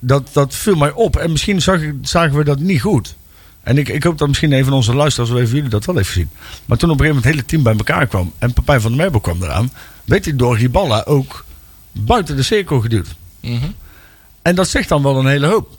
dat, 0.00 0.28
dat 0.32 0.54
viel 0.54 0.76
mij 0.76 0.92
op. 0.92 1.16
En 1.16 1.30
misschien 1.32 1.62
zag 1.62 1.80
zagen 2.02 2.36
we 2.38 2.44
dat 2.44 2.58
niet 2.58 2.80
goed. 2.80 3.14
En 3.68 3.78
ik, 3.78 3.88
ik 3.88 4.02
hoop 4.02 4.18
dat 4.18 4.28
misschien 4.28 4.52
een 4.52 4.64
van 4.64 4.72
onze 4.72 4.94
luisteraars... 4.94 5.30
of 5.30 5.38
even 5.38 5.54
jullie 5.54 5.70
dat 5.70 5.84
wel 5.84 5.98
even 5.98 6.12
zien. 6.12 6.30
Maar 6.64 6.78
toen 6.78 6.90
op 6.90 7.00
een 7.00 7.04
gegeven 7.04 7.22
moment 7.22 7.24
het 7.24 7.34
hele 7.34 7.44
team 7.44 7.62
bij 7.62 7.76
elkaar 7.76 8.06
kwam... 8.06 8.32
en 8.38 8.52
Pepijn 8.52 8.80
van 8.80 8.90
der 8.90 9.00
Merbel 9.00 9.20
kwam 9.20 9.42
eraan... 9.42 9.72
werd 10.04 10.24
hij 10.24 10.36
door 10.36 10.56
Giballa 10.56 11.02
ook 11.06 11.44
buiten 11.92 12.36
de 12.36 12.42
cirkel 12.42 12.80
geduwd. 12.80 13.14
mhm. 13.40 13.66
En 14.42 14.54
dat 14.54 14.68
zegt 14.68 14.88
dan 14.88 15.02
wel 15.02 15.18
een 15.18 15.26
hele 15.26 15.46
hoop. 15.46 15.78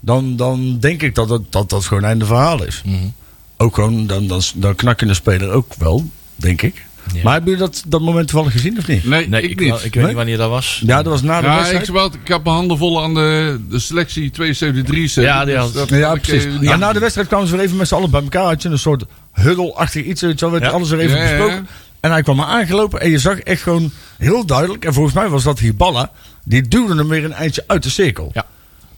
Dan, 0.00 0.36
dan 0.36 0.78
denk 0.78 1.02
ik 1.02 1.14
dat, 1.14 1.28
het, 1.28 1.52
dat 1.52 1.70
dat 1.70 1.84
gewoon 1.84 2.04
einde 2.04 2.26
verhaal 2.26 2.64
is. 2.64 2.82
Mhm. 2.84 3.08
Ook 3.56 3.74
gewoon, 3.74 4.06
dan, 4.06 4.26
dan, 4.26 4.42
dan 4.54 4.74
knak 4.74 5.00
je 5.00 5.06
de 5.06 5.14
speler 5.14 5.50
ook 5.50 5.74
wel, 5.74 6.10
denk 6.36 6.62
ik. 6.62 6.84
Ja. 7.12 7.20
Maar 7.22 7.32
hebben 7.32 7.50
jullie 7.52 7.66
dat, 7.66 7.82
dat 7.86 8.00
moment 8.00 8.28
toevallig 8.28 8.52
gezien 8.52 8.78
of 8.78 8.86
niet? 8.86 9.04
Nee, 9.04 9.28
Nee, 9.28 9.42
ik, 9.42 9.50
ik, 9.50 9.60
niet. 9.60 9.74
ik 9.74 9.80
weet 9.82 9.94
Nee? 9.94 10.04
niet 10.06 10.14
wanneer 10.14 10.36
dat 10.36 10.50
was. 10.50 10.82
Ja, 10.86 10.96
dat 10.96 11.12
was 11.12 11.22
na 11.22 11.40
de 11.40 11.46
Ja, 11.46 11.56
wedstrijd. 11.56 11.86
ik, 11.88 11.94
wel, 11.94 12.06
ik 12.06 12.28
heb 12.28 12.44
mijn 12.44 12.56
handen 12.56 12.78
vol 12.78 13.02
aan 13.02 13.14
de, 13.14 13.60
de 13.68 13.78
selectie 13.78 14.30
72, 14.30 14.84
73. 14.84 15.22
Ja, 15.24 15.44
die 15.44 15.56
had- 15.56 15.72
Dus 15.72 15.88
dat 15.88 15.98
Ja, 15.98 16.06
had 16.06 16.16
ik, 16.16 16.22
precies. 16.22 16.44
eh, 16.44 16.60
Ja, 16.62 16.76
na 16.76 16.92
de 16.92 16.98
wedstrijd 16.98 17.28
kwamen 17.28 17.46
ze 17.48 17.56
weer 17.56 17.64
even 17.64 17.76
met 17.76 17.88
z'n 17.88 17.94
allen 17.94 18.10
bij 18.10 18.22
elkaar. 18.22 18.44
Had 18.44 18.62
je 18.62 18.68
een 18.68 18.78
soort 18.78 19.04
huddle-achtig 19.32 20.04
iets. 20.04 20.20
Wel, 20.20 20.50
werd 20.50 20.62
Ja. 20.64 20.70
alles 20.70 20.90
er 20.90 20.98
even 20.98 21.16
Ja, 21.18 21.22
ja, 21.24 21.30
ja. 21.30 21.36
besproken. 21.36 21.68
En 22.00 22.10
hij 22.10 22.22
kwam 22.22 22.36
maar 22.36 22.46
aangelopen 22.46 23.00
en 23.00 23.10
je 23.10 23.18
zag 23.18 23.38
echt 23.38 23.62
gewoon 23.62 23.90
heel 24.18 24.46
duidelijk. 24.46 24.84
En 24.84 24.92
volgens 24.94 25.14
mij 25.14 25.28
was 25.28 25.42
dat 25.42 25.58
Hiballa. 25.58 26.10
Die 26.44 26.68
duwde 26.68 26.94
hem 26.96 27.08
weer 27.08 27.24
een 27.24 27.32
eindje 27.32 27.64
uit 27.66 27.82
de 27.82 27.90
cirkel. 27.90 28.30
Ja. 28.34 28.46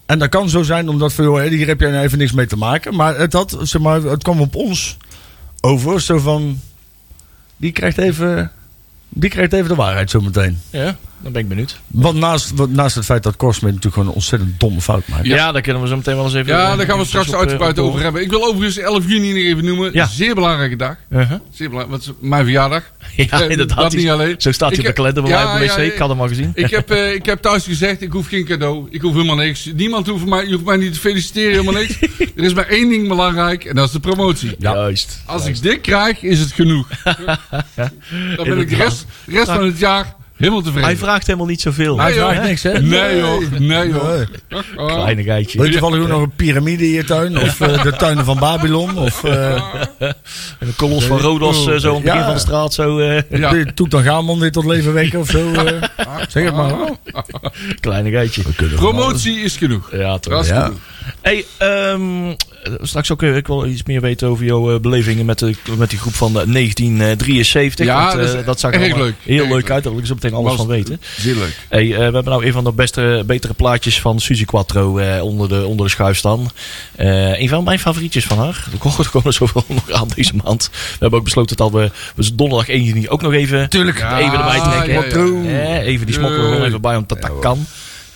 En 0.06 0.18
dat 0.18 0.28
kan 0.28 0.48
zo 0.48 0.62
zijn 0.62 0.88
omdat 0.88 1.12
van, 1.12 1.24
joh, 1.24 1.36
hè, 1.36 1.48
hier 1.48 1.66
heb 1.66 1.80
jij 1.80 1.90
nou 1.90 2.04
even 2.04 2.18
niks 2.18 2.32
mee 2.32 2.46
te 2.46 2.56
maken. 2.56 2.94
Maar 2.94 3.18
het, 3.18 3.32
had, 3.32 3.56
zeg 3.62 3.82
maar, 3.82 4.02
het 4.02 4.22
kwam 4.22 4.40
op 4.40 4.54
ons 4.54 4.96
over. 5.60 6.00
Zo 6.00 6.18
van, 6.18 6.60
die 7.56 7.72
krijgt 7.72 7.98
even, 7.98 8.50
die 9.08 9.30
krijgt 9.30 9.52
even 9.52 9.68
de 9.68 9.74
waarheid 9.74 10.10
zo 10.10 10.20
meteen. 10.20 10.58
Ja, 10.70 10.96
dan 11.20 11.32
ben 11.32 11.42
ik 11.42 11.48
benieuwd. 11.48 11.80
Want 11.86 12.18
naast, 12.18 12.52
naast 12.68 12.94
het 12.94 13.04
feit 13.04 13.22
dat 13.22 13.36
Korsman 13.36 13.68
natuurlijk 13.68 13.94
gewoon 13.94 14.08
een 14.08 14.14
ontzettend 14.14 14.60
domme 14.60 14.80
fout 14.80 15.08
maakt. 15.08 15.26
Ja, 15.26 15.52
daar 15.52 15.62
kunnen 15.62 15.82
we 15.82 15.88
zo 15.88 15.96
meteen 15.96 16.14
wel 16.14 16.24
eens 16.24 16.34
even... 16.34 16.52
Ja, 16.52 16.70
eh, 16.70 16.76
daar 16.76 16.86
gaan 16.86 16.98
we 16.98 17.04
straks 17.04 17.30
eh, 17.30 17.38
uitgebreid 17.38 17.78
op 17.78 17.86
over 17.88 18.02
hebben. 18.02 18.22
Ik 18.22 18.30
wil 18.30 18.44
overigens 18.44 18.78
11 18.78 19.08
juni 19.08 19.28
nog 19.28 19.42
even 19.42 19.64
noemen. 19.64 19.90
Ja. 19.92 20.06
Zeer 20.06 20.34
belangrijke 20.34 20.76
dag. 20.76 20.96
Uh-huh. 21.10 21.40
Zeer 21.50 21.68
belangrijk, 21.68 21.88
want 21.88 22.04
het 22.04 22.14
is 22.14 22.28
mijn 22.28 22.44
verjaardag. 22.44 22.82
Ja, 23.16 23.40
Eh, 23.40 23.50
inderdaad. 23.50 23.78
Dat 23.78 23.92
niet 23.94 24.08
alleen. 24.08 24.34
Zo 24.38 24.52
staat 24.52 24.70
hij 24.70 24.78
op 24.78 24.84
de 24.84 24.92
kalender 24.92 25.22
bij 25.22 25.32
Ja, 25.32 25.44
mij 25.44 25.70
op 25.70 25.76
de 25.76 25.82
wc. 25.82 25.92
Ik 25.92 25.98
had 25.98 26.08
hem 26.08 26.20
al 26.20 26.28
gezien. 26.28 26.50
Ik 26.54 26.70
heb, 26.70 26.90
eh, 26.90 27.14
ik 27.14 27.26
heb 27.26 27.42
thuis 27.42 27.64
gezegd, 27.64 28.02
ik 28.02 28.12
hoef 28.12 28.28
geen 28.28 28.44
cadeau. 28.44 28.86
Ik 28.90 29.00
hoef 29.00 29.12
helemaal 29.12 29.36
niks. 29.36 29.70
Niemand 29.74 30.06
hoeft 30.06 30.26
mij, 30.26 30.46
je 30.46 30.52
hoeft 30.52 30.64
mij 30.64 30.76
niet 30.76 30.92
te 30.92 31.00
feliciteren, 31.00 31.50
helemaal 31.50 31.82
niks. 31.82 32.00
er 32.36 32.44
is 32.44 32.54
maar 32.54 32.66
één 32.66 32.88
ding 32.88 33.08
belangrijk 33.08 33.64
en 33.64 33.74
dat 33.74 33.86
is 33.86 33.92
de 33.92 34.00
promotie. 34.00 34.54
Juist. 34.58 35.22
Als 35.26 35.46
ik 35.46 35.62
dit 35.62 35.80
krijg, 35.80 36.22
is 36.22 36.40
het 36.40 36.52
genoeg. 36.52 36.88
Dan 38.36 38.48
ben 38.48 38.58
ik 38.58 38.68
de 38.68 38.76
rest, 38.76 39.06
de 39.24 39.32
rest 39.32 39.50
van 39.50 39.64
het 39.64 39.78
jaar 39.78 40.14
helemaal 40.36 40.60
tevreden. 40.62 40.88
Hij 40.88 40.96
vraagt 40.96 41.26
helemaal 41.26 41.46
niet 41.48 41.60
zoveel. 41.60 41.98
Hij 42.00 42.12
vraagt 42.12 42.42
niks, 42.42 42.62
hè? 42.62 42.80
Nee 42.80 43.16
joh, 43.18 43.50
nee 43.58 43.88
joh. 43.88 44.14
Nee. 44.48 44.60
Oh. 44.76 44.86
Kleine 44.86 45.22
geitje. 45.22 45.58
Weet 45.58 45.66
je 45.72 45.78
toevallig 45.78 46.02
ook 46.02 46.08
nog 46.08 46.22
een 46.22 46.30
piramide 46.36 46.84
in 46.84 46.90
je 46.92 47.04
tuin? 47.04 47.38
Of 47.38 47.60
eh, 47.60 47.82
de 47.82 47.92
tuinen 47.92 48.24
van 48.24 48.38
Babylon? 48.38 48.98
Of 48.98 49.24
uh, 49.24 49.62
Een 50.58 50.76
kolos 50.76 51.04
van 51.04 51.18
Rodos 51.18 51.66
eh, 51.66 51.76
zo 51.76 51.88
aan 51.88 51.94
het 51.94 52.04
begin 52.04 52.22
van 52.22 52.34
de 52.34 52.40
straat. 52.40 52.74
Zo, 52.74 52.98
eh, 52.98 53.22
Ja. 53.30 53.64
Toetanchamon 53.74 54.38
weer 54.40 54.52
tot 54.52 54.64
leven 54.64 54.92
wekken 54.92 55.18
of 55.20 55.28
zo? 55.30 55.52
eh. 55.52 55.82
zeg 56.28 56.44
het 56.44 56.54
maar. 56.54 56.72
kleine 57.80 58.10
geitje. 58.10 58.42
Promotie 58.74 59.40
is 59.40 59.56
genoeg. 59.56 59.90
Ja, 59.92 60.18
toch. 60.18 60.46
Ja. 60.46 60.70
Hey, 61.22 61.44
ehm, 61.58 62.34
straks 62.80 63.12
ook, 63.12 63.22
eh, 63.22 63.36
ik 63.36 63.46
wil 63.46 63.66
iets 63.66 63.82
meer 63.84 64.00
weten 64.00 64.28
over 64.28 64.44
jouw 64.44 64.74
eh, 64.74 64.80
belevingen 64.80 65.26
met, 65.26 65.38
de, 65.38 65.54
met 65.78 65.90
die 65.90 65.98
groep 65.98 66.14
van 66.14 66.28
eh, 66.40 66.46
1973. 66.52 67.86
Ja, 67.86 68.16
want, 68.16 68.28
eh, 68.28 68.32
dat 68.32 68.46
dat 68.46 68.60
zag 68.60 68.74
er 68.74 68.80
allemaal 68.80 68.98
leuk. 68.98 69.14
heel 69.22 69.48
leuk 69.48 69.70
uit. 69.70 69.82
Daar 69.82 69.92
wil 69.92 70.00
ik 70.00 70.08
zo 70.08 70.14
meteen 70.14 70.34
alles 70.34 70.54
van 70.54 70.66
weten. 70.66 71.00
Zeer 71.18 71.34
leuk. 71.34 71.56
Hey, 71.68 71.90
eh, 71.92 71.96
we 71.96 72.02
hebben 72.02 72.24
nou 72.24 72.46
een 72.46 72.52
van 72.52 72.64
de 72.64 72.72
beste, 72.72 73.22
betere 73.26 73.54
plaatjes 73.54 74.00
van 74.00 74.20
Suzy 74.20 74.44
Quattro 74.44 74.98
eh, 74.98 75.22
onder, 75.22 75.48
de, 75.48 75.66
onder 75.66 75.86
de 75.86 75.92
schuif 75.92 76.16
staan. 76.16 76.50
Eh, 76.96 77.40
een 77.40 77.48
van 77.48 77.64
mijn 77.64 77.78
favorietjes 77.78 78.24
van 78.24 78.38
haar. 78.38 78.64
Er 78.72 78.78
komen 78.78 79.24
er 79.24 79.32
zoveel 79.32 79.64
nog 79.74 79.90
aan 79.90 80.08
deze 80.14 80.32
maand. 80.44 80.70
We 80.72 80.96
hebben 80.98 81.18
ook 81.18 81.24
besloten 81.24 81.56
dat 81.56 81.70
we, 81.70 81.90
we 82.14 82.34
donderdag 82.34 82.68
1 82.68 82.82
juni 82.82 83.08
ook 83.08 83.22
nog 83.22 83.32
even, 83.32 83.68
Tuurlijk. 83.68 83.96
even 83.96 84.38
erbij 84.38 84.60
trekken. 84.60 85.42
ja, 85.42 85.50
ja, 85.50 85.58
ja. 85.58 85.78
Eh, 85.78 85.86
even 85.86 86.06
die 86.06 86.14
smokkelen 86.14 86.52
er 86.52 86.64
even 86.64 86.80
bij, 86.80 86.96
omdat 86.96 87.22
dat 87.22 87.38
kan. 87.40 87.66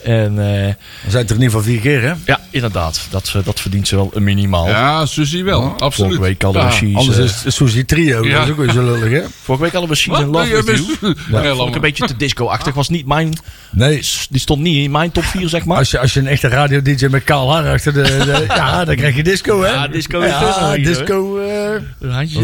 En 0.05 0.29
eh, 0.39 0.75
We 1.05 1.11
zijn 1.11 1.23
het 1.23 1.31
er 1.31 1.37
in 1.37 1.43
ieder 1.43 1.45
geval 1.59 1.63
vier 1.63 1.81
keer, 1.81 2.03
hè? 2.03 2.13
ja, 2.25 2.41
inderdaad. 2.51 3.07
Dat, 3.11 3.33
eh, 3.37 3.45
dat 3.45 3.61
verdient 3.61 3.89
ze 3.89 3.97
wel 3.97 4.11
een 4.15 4.23
minimaal. 4.23 4.69
Ja, 4.69 5.07
Suzy 5.07 5.43
wel. 5.43 5.63
Absoluut. 5.79 5.95
Vorige 5.95 6.21
week 6.21 6.43
hadden 6.43 6.67
we 6.81 6.87
Ja. 6.89 6.97
Anders 6.99 7.19
eh, 7.19 7.25
is 7.25 7.43
het 7.45 7.53
Suzy 7.55 7.85
Trio. 7.85 8.25
Ja. 8.25 8.35
Dat 8.39 8.45
is 8.45 8.51
ook 8.51 8.57
weer 8.59 8.71
zo 8.73 8.83
lullig, 8.85 9.11
hè? 9.23 9.29
Vorige 9.43 9.63
week 9.65 9.73
hadden 9.73 9.91
we 9.91 9.97
She's 9.97 10.19
in 10.19 10.27
Love 10.27 10.63
With 10.63 10.77
You. 11.01 11.15
Ja, 11.45 11.55
vond 11.55 11.69
ik 11.69 11.75
een 11.75 11.81
beetje 11.81 12.07
te 12.07 12.17
disco-achtig. 12.17 12.75
Was 12.75 12.89
niet 12.89 13.07
mijn... 13.07 13.33
Nee. 13.73 14.03
Die 14.31 14.41
stond 14.41 14.61
niet 14.61 14.77
in 14.85 14.91
mijn 14.91 15.11
top 15.11 15.25
4, 15.25 15.49
zeg 15.49 15.65
maar. 15.65 15.77
Als 15.79 15.91
je, 15.91 15.99
als 15.99 16.15
je 16.15 16.21
een 16.21 16.27
echte 16.27 16.49
radio-dj 16.49 17.07
met 17.11 17.25
kaal 17.25 17.55
haar 17.55 17.73
achter 17.73 17.93
de, 17.93 18.03
de- 18.03 18.45
Ja, 18.49 18.85
dan 18.85 18.97
krijg 18.97 19.17
je 19.17 19.23
disco, 19.23 19.63
hè? 19.63 19.69
Ja, 19.73 19.89
disco 19.89 20.21
is 20.21 20.31
Ja, 20.31 20.77
dus 20.77 20.87
disco... 20.99 21.39
eh, 21.39 21.81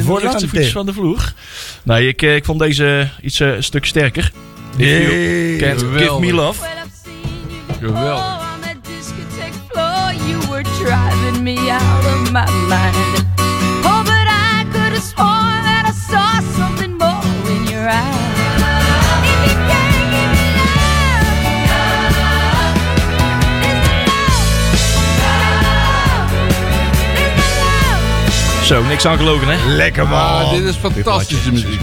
Vooraan 0.05 0.23
rechtse 0.23 0.49
voetjes 0.49 0.73
van 0.73 0.87
de 0.87 0.93
vloer. 0.93 1.33
Nee, 1.83 2.09
ik, 2.09 2.23
eh, 2.23 2.35
ik 2.35 2.45
vond 2.45 2.59
deze 2.59 3.09
iets 3.23 3.41
eh, 3.41 3.49
een 3.55 3.63
stuk 3.65 3.85
sterker. 3.85 4.31
If 4.77 4.87
you 4.87 5.07
Nee. 5.07 5.57
can't 5.57 5.85
give 5.97 6.21
me 6.21 6.33
love. 6.33 6.61
Geweldig. 7.81 8.37
Zo, 28.67 28.83
niks 28.83 29.05
aan 29.07 29.17
gelogen, 29.19 29.49
hè? 29.49 29.75
Lekker, 29.75 30.09
man. 30.09 30.19
Ah, 30.21 30.51
dit 30.51 30.65
is 30.65 30.77
fantastische 30.77 31.43
Suzy 31.43 31.67
muziek. 31.67 31.81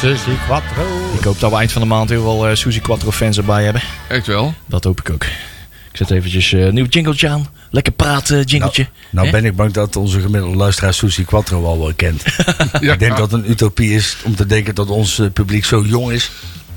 Suzy 0.00 0.36
Quattro. 0.46 0.82
Ik 1.18 1.24
hoop 1.24 1.40
dat 1.40 1.50
we 1.50 1.56
eind 1.56 1.72
van 1.72 1.82
de 1.82 1.88
maand 1.88 2.08
heel 2.08 2.22
veel 2.22 2.48
eh 2.48 2.54
Suzy 2.54 2.80
Quattro 2.80 3.10
fans 3.10 3.36
erbij 3.36 3.64
hebben. 3.64 3.82
Echt 4.08 4.26
wel. 4.26 4.54
Dat 4.66 4.84
hoop 4.84 5.00
ik 5.00 5.10
ook. 5.10 5.24
Ik 5.90 5.98
zet 5.98 6.10
eventjes 6.10 6.52
een 6.52 6.74
nieuw 6.74 6.84
jingletje 6.84 7.28
aan. 7.28 7.48
Lekker 7.70 7.92
praten, 7.92 8.42
jingletje. 8.42 8.86
Nou 9.10 9.26
Hè? 9.26 9.32
ben 9.32 9.44
ik 9.44 9.56
bang 9.56 9.72
dat 9.72 9.96
onze 9.96 10.20
gemiddelde 10.20 10.56
luisteraar 10.56 10.94
Susie 10.94 11.24
Quattro 11.24 11.64
al 11.64 11.78
wel 11.78 11.92
kent. 11.96 12.22
Ja. 12.80 12.92
Ik 12.92 12.98
denk 12.98 13.16
dat 13.16 13.30
het 13.30 13.44
een 13.44 13.50
utopie 13.50 13.94
is 13.94 14.16
om 14.24 14.36
te 14.36 14.46
denken 14.46 14.74
dat 14.74 14.88
ons 14.88 15.18
eh, 15.18 15.26
publiek 15.32 15.64
zo 15.64 15.82
jong 15.86 16.12
is. 16.12 16.30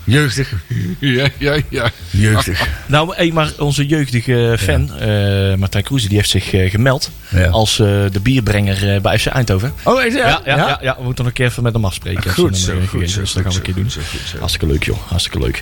Jeugdig. 0.05 0.51
Ja, 1.00 1.27
ja, 1.38 1.57
ja. 1.69 1.91
Jeugdig. 2.09 2.67
Nou, 2.88 3.31
maar 3.33 3.51
onze 3.59 3.85
jeugdige 3.85 4.55
fan, 4.59 4.93
eh, 5.00 5.55
Martijn 5.55 5.83
Kroeze, 5.83 6.07
die 6.07 6.17
heeft 6.17 6.29
zich 6.29 6.53
eh, 6.53 6.69
gemeld 6.71 7.12
Ja. 7.29 7.47
als 7.47 7.79
eh, 7.79 7.88
de 8.12 8.19
bierbrenger 8.21 9.01
bij 9.01 9.19
FC 9.19 9.25
Eindhoven. 9.25 9.74
Oh, 9.83 10.03
echt? 10.03 10.15
Ja, 10.15 10.41
ja, 10.45 10.55
ja? 10.57 10.79
ja, 10.81 10.95
we 10.97 11.03
moeten 11.03 11.24
nog 11.24 11.33
een 11.33 11.39
keer 11.39 11.45
even 11.45 11.63
met 11.63 11.74
hem 11.74 11.85
afspreken. 11.85 12.31
Goed 12.33 12.57
zo, 12.57 12.74
goed 12.74 12.81
gegeven. 12.89 13.09
zo, 13.09 13.19
Dus 13.19 13.33
dat 13.33 13.43
gaan 13.43 13.51
we 13.51 13.57
een 13.57 13.63
keer 13.63 13.74
doen. 13.74 13.89
zo, 13.91 14.01
goed 14.09 14.19
zo. 14.27 14.38
Hartstikke 14.38 14.67
leuk, 14.67 14.83
joh. 14.83 14.97
Hartstikke 15.07 15.39
leuk. 15.39 15.62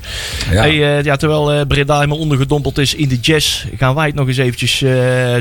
Ja. 0.51 0.61
Hey, 0.61 1.03
ja, 1.03 1.15
terwijl 1.15 1.65
Breda 1.65 1.95
helemaal 1.95 2.17
ondergedompeld 2.17 2.77
is 2.77 2.95
in 2.95 3.07
de 3.07 3.17
jazz, 3.21 3.65
gaan 3.77 3.95
wij 3.95 4.05
het 4.05 4.15
nog 4.15 4.27
eens 4.27 4.37
eventjes 4.37 4.77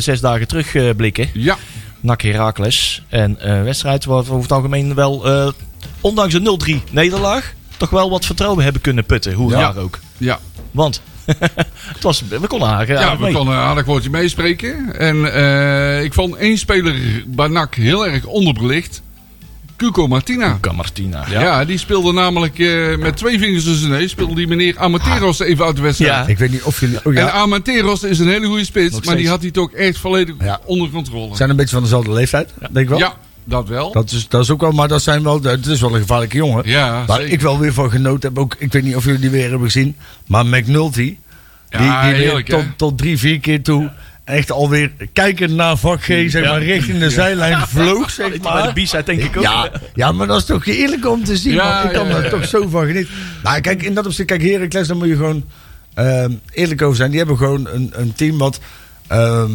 zes 0.04 0.20
dagen 0.20 0.48
terug 0.48 0.74
eh, 0.74 0.88
blikken. 0.96 1.28
Ja, 1.32 1.56
NAC 2.00 2.22
Heracles. 2.22 3.02
En 3.08 3.40
eh 3.40 3.62
wedstrijd 3.62 4.04
waar 4.04 4.22
we 4.24 4.30
over 4.30 4.42
het 4.42 4.52
algemeen 4.52 4.94
wel, 4.94 5.26
ondanks 6.00 6.34
een 6.34 6.80
0-3 6.88 6.90
nederlaag, 6.90 7.54
toch 7.82 7.90
wel 7.90 8.10
wat 8.10 8.24
vertrouwen 8.26 8.64
hebben 8.64 8.82
kunnen 8.82 9.04
putten. 9.04 9.32
Hoe 9.32 9.50
Ja. 9.50 9.58
raar 9.58 9.76
ook. 9.76 9.98
ja. 10.18 10.38
Want 10.70 11.02
het 11.94 12.02
was, 12.02 12.22
we 12.28 12.46
konden 12.46 12.68
aardig, 12.68 12.88
Ja, 12.98 13.02
aardig 13.02 13.18
we 13.18 13.24
mee. 13.24 13.32
konden 13.34 13.54
een 13.54 13.60
aardig 13.60 13.84
woordje 13.84 14.10
meespreken. 14.10 14.98
En 14.98 15.32
eh, 15.34 16.02
ik 16.04 16.12
vond 16.12 16.34
één 16.36 16.58
speler 16.58 16.94
bij 17.26 17.48
NAC 17.48 17.74
heel 17.74 18.06
erg 18.06 18.24
onderbelicht. 18.24 19.02
Cuco 19.76 20.06
Martina. 20.08 20.52
Luca 20.52 20.72
Martina. 20.72 21.24
Ja. 21.30 21.64
die 21.64 21.78
speelde 21.78 22.12
namelijk 22.12 22.58
eh, 22.58 22.96
met 22.98 23.16
twee 23.16 23.38
vingers 23.38 23.66
in 23.66 23.74
zijn 23.74 23.90
neus. 23.90 24.10
Speelde 24.10 24.34
die 24.34 24.46
meneer 24.46 24.78
Amateros 24.78 25.40
even 25.40 25.64
uit 25.64 25.76
de 25.76 25.82
wedstrijd. 25.82 26.12
Ja. 26.26 26.26
Ik 26.32 26.38
weet 26.38 26.50
niet 26.50 26.62
of 26.62 26.80
jullie... 26.80 26.96
Oh, 26.98 27.06
En 27.06 27.12
ja. 27.24 27.30
Amateros 27.30 28.02
is 28.02 28.18
een 28.18 28.28
hele 28.28 28.46
goede 28.46 28.64
spits. 28.64 28.94
Nog 28.94 29.04
maar 29.04 29.16
die 29.16 29.28
had 29.28 29.42
hij 29.42 29.50
toch 29.50 29.72
echt 29.72 29.98
volledig 29.98 30.34
Ja. 30.40 30.60
onder 30.64 30.90
controle. 30.90 31.36
zijn 31.36 31.50
een 31.50 31.56
beetje 31.56 31.74
van 31.74 31.82
dezelfde 31.82 32.12
leeftijd, 32.12 32.50
denk 32.60 32.76
ik 32.76 32.88
wel. 32.88 32.98
Ja, 32.98 33.14
dat 33.44 33.68
wel. 33.68 33.92
Dat 33.92 34.10
is, 34.10 34.28
dat 34.28 34.42
is 34.42 34.50
ook 34.50 34.60
wel, 34.60 34.72
maar 34.72 34.88
dat 34.88 35.02
zijn 35.02 35.22
wel, 35.22 35.42
het 35.42 35.66
is 35.66 35.80
wel 35.80 35.94
een 35.94 36.00
gevaarlijke 36.00 36.36
jongen. 36.36 36.62
Ja, 36.68 37.04
Waar 37.06 37.16
zeker. 37.18 37.32
ik 37.32 37.40
wel 37.40 37.58
weer 37.58 37.72
van 37.72 37.90
genoten 37.90 38.28
heb, 38.28 38.38
ook, 38.38 38.56
ik 38.58 38.72
weet 38.72 38.82
niet 38.82 38.96
of 38.96 39.04
jullie 39.04 39.20
die 39.20 39.30
weer 39.30 39.50
hebben 39.50 39.70
gezien, 39.70 39.96
maar 40.26 40.46
McNulty, 40.46 40.96
die, 41.02 41.18
Ja, 41.70 42.02
die 42.02 42.10
weer 42.12 42.20
heerlijk, 42.20 42.48
tot, 42.48 42.64
tot 42.76 42.98
drie, 42.98 43.18
vier 43.18 43.40
keer 43.40 43.62
toe 43.62 43.90
echt 44.24 44.50
alweer 44.50 44.92
kijken 45.12 45.54
naar 45.54 45.76
vak 45.76 46.00
G, 46.02 46.06
zeg 46.06 46.32
Ja. 46.32 46.50
maar, 46.50 46.62
richting 46.62 46.98
de 46.98 47.10
zijlijn 47.10 47.66
vloog, 47.68 48.10
zeg 48.10 48.28
Bij 48.28 48.72
de 48.74 48.88
maar. 48.92 49.04
Denk 49.04 49.22
ik 49.22 49.36
ook. 49.36 49.42
Ja, 49.42 49.70
ja, 49.94 50.12
maar 50.12 50.26
dat 50.26 50.38
is 50.38 50.44
toch 50.44 50.66
eerlijk 50.66 51.08
om 51.08 51.24
te 51.24 51.36
zien. 51.36 51.52
Ja, 51.52 51.78
man. 51.78 51.86
Ik 51.86 51.92
kan 51.92 52.06
ja, 52.06 52.16
er 52.16 52.30
toch 52.30 52.46
zo 52.46 52.68
van 52.68 52.86
genieten. 52.86 53.14
Nou, 53.42 53.60
kijk, 53.60 53.82
in 53.82 53.94
dat 53.94 54.06
opzicht, 54.06 54.28
kijk, 54.28 54.42
Heracles, 54.42 54.86
daar 54.86 54.96
moet 54.96 55.08
je 55.08 55.16
gewoon 55.16 55.44
ehm, 55.94 56.32
eerlijk 56.52 56.82
over 56.82 56.96
zijn. 56.96 57.08
Die 57.10 57.18
hebben 57.18 57.36
gewoon 57.36 57.68
een, 57.68 57.90
een 57.94 58.12
team 58.12 58.38
wat 58.38 58.60
ehm, 59.06 59.50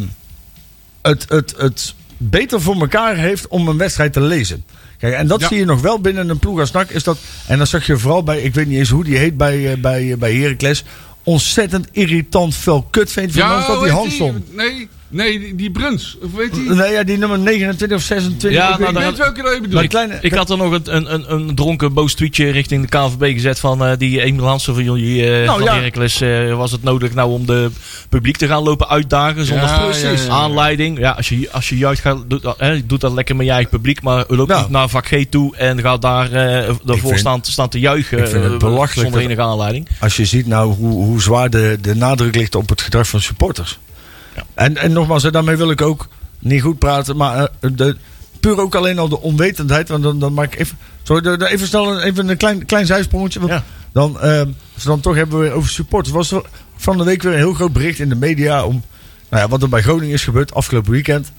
het, 1.02 1.24
het, 1.28 1.54
het 1.56 1.94
beter 2.18 2.60
voor 2.60 2.80
elkaar 2.80 3.16
heeft 3.16 3.48
om 3.48 3.68
een 3.68 3.76
wedstrijd 3.78 4.12
te 4.12 4.20
lezen. 4.20 4.64
Kijk, 4.98 5.14
en 5.14 5.26
dat 5.26 5.40
Ja. 5.40 5.48
zie 5.48 5.58
je 5.58 5.64
nog 5.64 5.80
wel 5.80 6.00
binnen 6.00 6.28
een 6.28 6.38
ploeg 6.38 6.60
als 6.60 6.70
NAC. 6.70 6.90
Is 6.90 7.02
dat, 7.04 7.18
en 7.46 7.58
dat 7.58 7.68
zag 7.68 7.86
je 7.86 7.98
vooral 7.98 8.22
bij, 8.22 8.40
ik 8.40 8.54
weet 8.54 8.66
niet 8.66 8.78
eens 8.78 8.88
hoe 8.90 9.04
die 9.04 9.16
heet 9.18 9.36
bij, 9.36 9.72
eh, 9.72 9.78
bij, 9.80 10.18
bij 10.18 10.34
Heracles. 10.34 10.84
Ontzettend 11.22 11.88
irritant 11.92 12.54
fel 12.54 12.82
kutveent 12.90 13.32
van 13.32 13.54
ons 13.56 13.66
dat 13.66 13.76
die 13.76 13.84
heet 13.84 13.92
Hansson. 13.98 14.44
Nee, 14.50 14.88
nee, 15.08 15.38
die, 15.38 15.54
die 15.54 15.70
Bruns. 15.70 16.16
Of 16.22 16.32
weet 16.36 16.54
die? 16.54 16.70
Nee, 16.70 16.92
ja, 16.92 17.02
die 17.02 17.16
nummer 17.18 17.38
29 17.38 17.96
of 17.96 18.02
26. 18.02 18.50
Ja, 18.50 18.72
ik 18.72 18.78
nou, 18.78 18.78
weet 18.78 18.88
Ik 18.88 18.94
dat- 18.94 19.02
niet. 19.04 19.10
weet 19.10 19.18
welke 19.18 19.42
dat 19.42 19.52
je 19.54 19.60
bedoelt. 19.60 19.74
Maar 19.74 19.86
kleine, 19.86 20.18
Ik 20.20 20.32
had 20.32 20.50
er 20.50 20.56
nog 20.56 20.72
een, 20.72 20.96
een, 20.96 21.14
een, 21.14 21.32
een 21.32 21.54
dronken 21.54 21.92
boos 21.92 22.14
tweetje 22.14 22.50
richting 22.50 22.82
de 22.82 22.88
KNVB 22.88 23.32
gezet 23.32 23.58
van 23.58 23.84
eh, 23.84 23.92
die 23.98 24.20
Emil 24.22 24.44
Hansen 24.46 24.74
van 24.74 24.84
jullie 24.84 25.24
eh 25.30 25.46
Nou, 25.46 25.46
van 25.64 25.82
ja. 26.22 26.46
Eh, 26.48 26.56
was 26.56 26.72
het 26.72 26.82
nodig 26.82 27.14
nou 27.14 27.30
om 27.30 27.46
de 27.46 27.70
publiek 28.08 28.36
te 28.36 28.46
gaan 28.46 28.62
lopen 28.62 28.88
uitdagen 28.88 29.44
zonder 29.44 29.66
Ja, 29.68 30.28
aanleiding? 30.28 30.98
Ja, 30.98 31.10
als 31.10 31.28
je, 31.28 31.48
als 31.52 31.68
je 31.68 31.76
juist 31.76 32.00
gaat, 32.00 32.18
doet, 32.28 32.42
doet 32.84 33.00
dat 33.00 33.12
lekker 33.12 33.36
met 33.36 33.46
je 33.46 33.52
eigen 33.52 33.70
publiek, 33.70 34.02
maar 34.02 34.24
loop 34.28 34.48
niet 34.48 34.68
naar 34.68 34.88
vak 34.88 35.06
G 35.06 35.24
toe 35.30 35.56
en 35.56 35.80
ga 35.80 35.96
daar 35.96 36.32
eh 36.32 36.56
ervoor 36.68 36.96
vind- 36.96 37.18
staan, 37.18 37.40
staan 37.42 37.68
te 37.68 37.80
juichen 37.80 38.18
ik 38.18 38.26
vind 38.26 38.44
het 38.44 38.58
belachelijk 38.58 39.08
zonder 39.08 39.20
enige 39.20 39.42
aanleiding. 39.42 39.88
Als 40.00 40.16
je 40.16 40.24
ziet 40.24 40.46
nou 40.46 40.74
hoe, 40.74 40.92
hoe 40.92 41.22
zwaar 41.22 41.50
de, 41.50 41.78
de 41.80 41.94
nadruk 41.94 42.34
ligt 42.34 42.54
op 42.54 42.68
het 42.68 42.80
gedrag 42.82 43.08
van 43.08 43.20
supporters. 43.20 43.78
Ja. 44.36 44.42
En, 44.54 44.76
en 44.76 44.92
nogmaals, 44.92 45.22
daarmee 45.22 45.56
wil 45.56 45.70
ik 45.70 45.82
ook 45.82 46.08
niet 46.38 46.62
goed 46.62 46.78
praten. 46.78 47.16
Maar 47.16 47.48
eh, 47.60 47.70
de, 47.72 47.96
puur 48.40 48.60
ook 48.60 48.74
alleen 48.74 48.98
al 48.98 49.08
de 49.08 49.20
onwetendheid. 49.20 49.88
Want 49.88 50.02
dan, 50.02 50.18
dan 50.18 50.34
maak 50.34 50.52
ik 50.52 50.60
even, 50.60 50.78
sorry, 51.02 51.22
de- 51.22 51.36
de- 51.36 51.48
even 51.50 51.66
snel 51.66 51.92
een, 51.92 52.00
even 52.02 52.28
een 52.28 52.36
klein, 52.36 52.66
klein 52.66 52.86
zijsprongetje. 52.86 53.38
Want 53.40 53.52
Ja. 53.52 53.64
dan, 53.92 54.20
eh, 54.20 54.42
dan 54.84 55.00
toch 55.00 55.14
hebben 55.14 55.38
we 55.40 55.50
over 55.50 55.70
supporters. 55.70 56.14
Was 56.14 56.30
er 56.32 56.42
van 56.76 56.98
de 56.98 57.04
week 57.04 57.22
weer 57.22 57.32
een 57.32 57.38
heel 57.38 57.54
groot 57.54 57.72
bericht 57.72 57.98
in 57.98 58.08
de 58.08 58.14
media. 58.14 58.64
Om 58.64 58.82
nou 59.30 59.42
ja, 59.42 59.48
wat 59.48 59.62
er 59.62 59.68
bij 59.68 59.82
Groningen 59.82 60.14
is 60.14 60.24
gebeurd 60.24 60.54
afgelopen 60.54 60.90
weekend. 60.92 61.32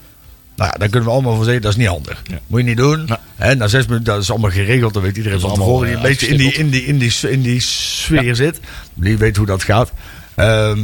Nou 0.56 0.70
ja, 0.72 0.78
daar 0.78 0.88
kunnen 0.88 1.08
we 1.08 1.14
allemaal 1.14 1.34
van 1.34 1.44
zeggen, 1.44 1.62
dat 1.62 1.70
is 1.70 1.76
niet 1.78 1.86
handig. 1.86 2.22
Ja. 2.24 2.38
Moet 2.46 2.60
je 2.60 2.66
niet 2.66 2.76
doen. 2.76 3.08
Na 3.56 3.68
zes 3.68 3.86
minuten, 3.86 4.12
dat 4.12 4.22
is 4.22 4.30
allemaal 4.30 4.50
geregeld. 4.50 4.94
Dat 4.94 5.02
weet 5.02 5.16
iedereen 5.16 5.40
van 5.40 5.54
tevoren. 5.54 5.86
Die 5.86 5.96
een 5.96 6.02
eh, 6.02 6.08
beetje 6.08 6.26
in 6.26 6.36
die, 6.36 6.52
in 6.52 6.70
die, 6.70 6.84
in 6.84 6.98
die, 6.98 7.12
in 7.30 7.42
die 7.42 7.60
sfeer 7.60 8.36
zit. 8.36 8.60
Die 8.94 9.18
weet 9.18 9.36
hoe 9.36 9.46
dat 9.46 9.62
gaat. 9.62 9.92
Ehm, 10.34 10.78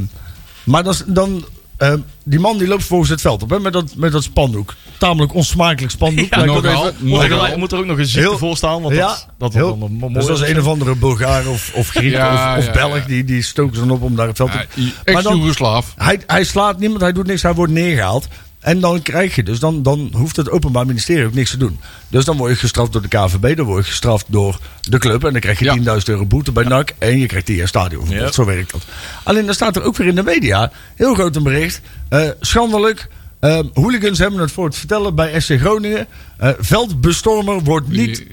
maar 0.64 0.84
dan... 1.06 1.44
ehm, 1.76 1.98
die 2.24 2.40
man 2.40 2.58
die 2.58 2.68
loopt 2.68 2.84
volgens 2.84 3.10
het 3.10 3.20
veld 3.20 3.42
op 3.42 3.50
hè, 3.50 3.60
met, 3.60 3.72
dat, 3.72 3.92
met 3.96 4.12
dat 4.12 4.22
spandoek. 4.22 4.74
Tamelijk 4.98 5.34
onsmakelijk 5.34 5.92
spandoek. 5.92 6.34
Ja, 6.34 6.44
nogal. 6.44 6.88
even- 6.88 7.08
Nogal. 7.08 7.58
Moet 7.58 7.72
er, 7.72 7.78
ook 7.78 7.84
nog 7.86 7.98
een 7.98 8.04
ziekte 8.06 8.28
Heel- 8.28 8.38
voor 8.38 8.56
staan, 8.56 8.82
want 8.82 8.94
Ja, 8.94 9.06
dat, 9.06 9.26
dat 9.38 9.52
heel- 9.54 9.76
wordt. 9.98 10.14
Dus 10.14 10.26
dat 10.26 10.40
is 10.42 10.48
een 10.48 10.58
of 10.60 10.66
andere 10.66 10.94
Bulgaar 10.94 11.46
of, 11.46 11.70
of 11.74 11.88
Griek 11.88 12.12
Ja, 12.12 12.56
of, 12.58 12.66
of 12.66 12.72
Belg. 12.72 13.04
Die, 13.04 13.24
die 13.24 13.42
stoken 13.42 13.74
ze 13.74 13.80
dan 13.80 13.90
op 13.90 14.02
om 14.02 14.16
daar 14.16 14.26
het 14.26 14.36
veld 14.36 14.50
op... 14.54 14.54
Maar 14.56 15.22
dan- 15.22 15.32
Ex-Jugoslaaf. 15.32 15.92
Hij, 15.96 16.20
hij 16.26 16.44
slaat 16.44 16.78
niemand, 16.78 17.00
hij 17.00 17.12
doet 17.12 17.26
niks, 17.26 17.42
hij 17.42 17.54
wordt 17.54 17.72
neergehaald. 17.72 18.28
En 18.66 18.80
dan 18.80 19.02
krijg 19.02 19.34
je 19.34 19.42
dus, 19.42 19.58
dan, 19.58 19.82
dan 19.82 20.10
hoeft 20.12 20.36
het 20.36 20.50
Openbaar 20.50 20.86
Ministerie 20.86 21.26
ook 21.26 21.34
niks 21.34 21.50
te 21.50 21.56
doen. 21.56 21.78
Dus 22.08 22.24
dan 22.24 22.36
word 22.36 22.50
je 22.52 22.56
gestraft 22.56 22.92
door 22.92 23.02
de 23.02 23.08
KVB, 23.08 23.56
dan 23.56 23.66
word 23.66 23.84
je 23.84 23.90
gestraft 23.90 24.24
door 24.28 24.58
de 24.80 24.98
club. 24.98 25.24
En 25.24 25.32
dan 25.32 25.40
krijg 25.40 25.58
je 25.58 25.64
Ja. 25.64 25.76
10.000 25.76 26.02
euro 26.04 26.26
boete 26.26 26.52
bij 26.52 26.64
NAC. 26.64 26.94
En 26.98 27.18
je 27.18 27.26
krijgt 27.26 27.46
die 27.46 27.56
jaar 27.56 27.68
stadionverbod. 27.68 28.26
Ja. 28.26 28.32
Zo 28.32 28.44
werkt 28.44 28.72
dat. 28.72 28.82
Alleen 29.22 29.44
dan 29.44 29.54
staat 29.54 29.76
er 29.76 29.82
ook 29.82 29.96
weer 29.96 30.06
in 30.06 30.14
de 30.14 30.22
media, 30.22 30.72
heel 30.94 31.14
groot 31.14 31.36
een 31.36 31.42
bericht. 31.42 31.80
eh, 32.08 32.28
schandelijk. 32.40 33.08
eh, 33.40 33.58
hooligans 33.72 34.18
hebben 34.18 34.40
het 34.40 34.52
voor 34.52 34.64
het 34.64 34.76
vertellen 34.76 35.14
bij 35.14 35.40
SC 35.40 35.52
Groningen. 35.58 36.06
Eh, 36.36 36.50
veldbestormer 36.58 37.62
wordt 37.62 37.88
niet 37.88 38.24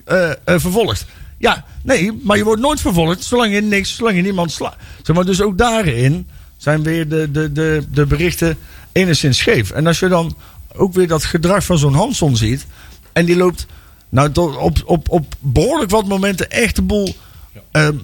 vervolgd. 0.46 1.06
Ja, 1.38 1.66
nee, 1.82 2.20
maar 2.24 2.38
je 2.38 2.44
wordt 2.44 2.62
nooit 2.62 2.82
vervolgd 2.82 3.24
zolang 3.24 3.54
je 3.54 3.62
niks, 3.62 3.96
zolang 3.96 4.16
je 4.16 4.22
niemand 4.22 4.52
slaat. 4.52 4.76
Zeg 5.04 5.16
maar, 5.16 5.26
dus 5.26 5.42
ook 5.42 5.58
daarin 5.58 6.28
zijn 6.58 6.84
weer 6.84 7.08
de, 7.10 7.32
de, 7.32 7.52
de, 7.52 7.84
de 7.92 8.06
berichten 8.06 8.58
enigszins 8.94 9.38
scheef. 9.38 9.72
En 9.72 9.88
als 9.88 10.00
je 10.00 10.08
dan 10.08 10.36
ook 10.76 10.94
weer 10.94 11.08
dat 11.08 11.24
gedrag 11.24 11.64
van 11.64 11.78
zo'n 11.78 11.94
Hanson 11.94 12.38
ziet. 12.38 12.66
En 13.14 13.26
die 13.26 13.36
loopt 13.38 13.66
nou, 14.10 14.32
op, 14.58 14.78
op, 14.86 15.10
op 15.10 15.26
behoorlijk 15.40 15.92
wat 15.92 16.08
momenten 16.08 16.50
echt 16.52 16.76
de 16.76 16.82
boel. 16.82 17.16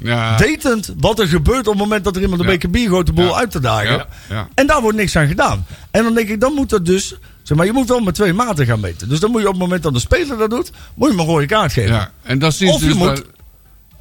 Ja. 0.01 0.37
Wetend 0.37 0.93
wat 0.97 1.19
er 1.19 1.27
gebeurt 1.27 1.67
op 1.67 1.73
het 1.73 1.81
moment 1.83 2.03
dat 2.03 2.15
er 2.15 2.21
iemand 2.21 2.39
een 2.41 2.47
Ja. 2.47 2.51
beker 2.53 2.69
bier 2.69 2.89
gooit 2.89 3.05
de 3.05 3.13
boel 3.13 3.25
Ja. 3.25 3.35
uit 3.35 3.51
te 3.51 3.59
dagen. 3.59 3.91
Ja. 3.91 4.07
Ja. 4.29 4.47
En 4.55 4.67
daar 4.67 4.81
wordt 4.81 4.97
niks 4.97 5.15
aan 5.15 5.27
gedaan. 5.27 5.65
En 5.91 6.03
dan 6.03 6.13
denk 6.13 6.29
ik, 6.29 6.39
dan 6.39 6.53
moet 6.53 6.69
dat 6.69 6.85
dus. 6.85 7.15
Zeg 7.43 7.57
maar, 7.57 7.65
je 7.65 7.71
moet 7.73 7.87
wel 7.87 7.99
met 7.99 8.15
twee 8.15 8.33
maten 8.33 8.65
gaan 8.65 8.79
meten. 8.79 9.09
Dus 9.09 9.19
dan 9.19 9.31
moet 9.31 9.41
je 9.41 9.47
op 9.47 9.53
het 9.53 9.61
moment 9.61 9.83
dat 9.83 9.93
de 9.93 9.99
speler 9.99 10.37
dat 10.37 10.49
doet, 10.49 10.71
moet 10.95 11.09
je 11.11 11.15
hem 11.17 11.19
een 11.25 11.31
rode 11.33 11.45
kaart 11.45 11.73
geven. 11.73 11.93
Ja, 11.95 12.11
en 12.23 12.39
dat 12.39 12.53
zien 12.53 12.69
Of 12.69 12.79
ze 12.79 12.85
je 12.85 12.89
dus 12.93 12.99
moet- 12.99 13.23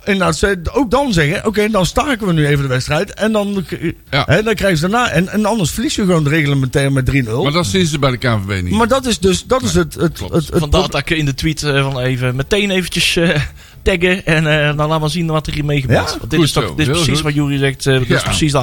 bij- 0.09 0.15
Inderdaad, 0.15 0.37
ze- 0.37 0.61
ook 0.73 0.91
dan 0.91 1.13
zeggen, 1.13 1.47
oké, 1.47 1.69
dan 1.69 1.87
staken 1.87 2.27
we 2.27 2.33
nu 2.33 2.47
even 2.47 2.63
de 2.63 2.69
wedstrijd. 2.69 3.15
En 3.15 3.33
dan, 3.33 3.65
Ja. 4.11 4.23
hè, 4.27 4.43
dan 4.43 4.55
krijgen 4.55 4.79
ze 4.79 4.89
daarna. 4.89 5.11
En, 5.11 5.29
en 5.29 5.45
anders 5.45 5.71
verlies 5.71 5.95
je 5.95 6.03
gewoon 6.05 6.29
reglementair 6.29 6.93
met 6.93 7.07
3-0. 7.07 7.43
Maar 7.43 7.53
dat 7.53 7.67
zien 7.67 7.87
ze 7.87 7.99
bij 7.99 8.11
de 8.11 8.17
KNVB 8.17 8.63
niet. 8.63 8.73
Maar 8.73 8.89
dat 8.89 9.07
is 9.07 9.19
dus 9.19 9.45
dat 9.45 9.63
is 9.63 9.75
het, 9.75 9.95
het, 9.95 10.13
klopt. 10.19 10.33
het, 10.35 10.49
het, 10.49 10.59
Vandaar 10.59 10.89
dat 10.91 11.01
ik 11.01 11.11
in 11.11 11.25
de 11.25 11.35
tweet 11.35 11.63
eh, 11.63 11.83
van 11.83 12.01
even 12.01 12.37
meteen 12.37 12.71
eventjes 12.71 13.17
eh, 13.17 13.41
taggen 13.83 14.27
en 14.27 14.47
eh, 14.47 14.77
dan 14.77 14.89
laat 14.89 15.01
maar 15.01 15.11
zien 15.11 15.27
wat 15.27 15.47
er 15.47 15.53
hiermee 15.53 15.81
gebeurt. 15.81 16.11
Ja, 16.11 16.19
Want 16.19 16.31
dit 16.31 16.39
goed 16.39 16.49
is, 16.49 16.53
toch, 16.53 16.75
dit 16.75 16.89
is 16.89 16.93
precies 16.93 17.15
goed. 17.15 17.23
wat 17.23 17.35
Jury 17.35 17.59
zegt. 17.59 17.87
eh, 17.87 17.99
dit 17.99 18.11
is 18.11 18.23
precies 18.23 18.53
de, 18.53 18.59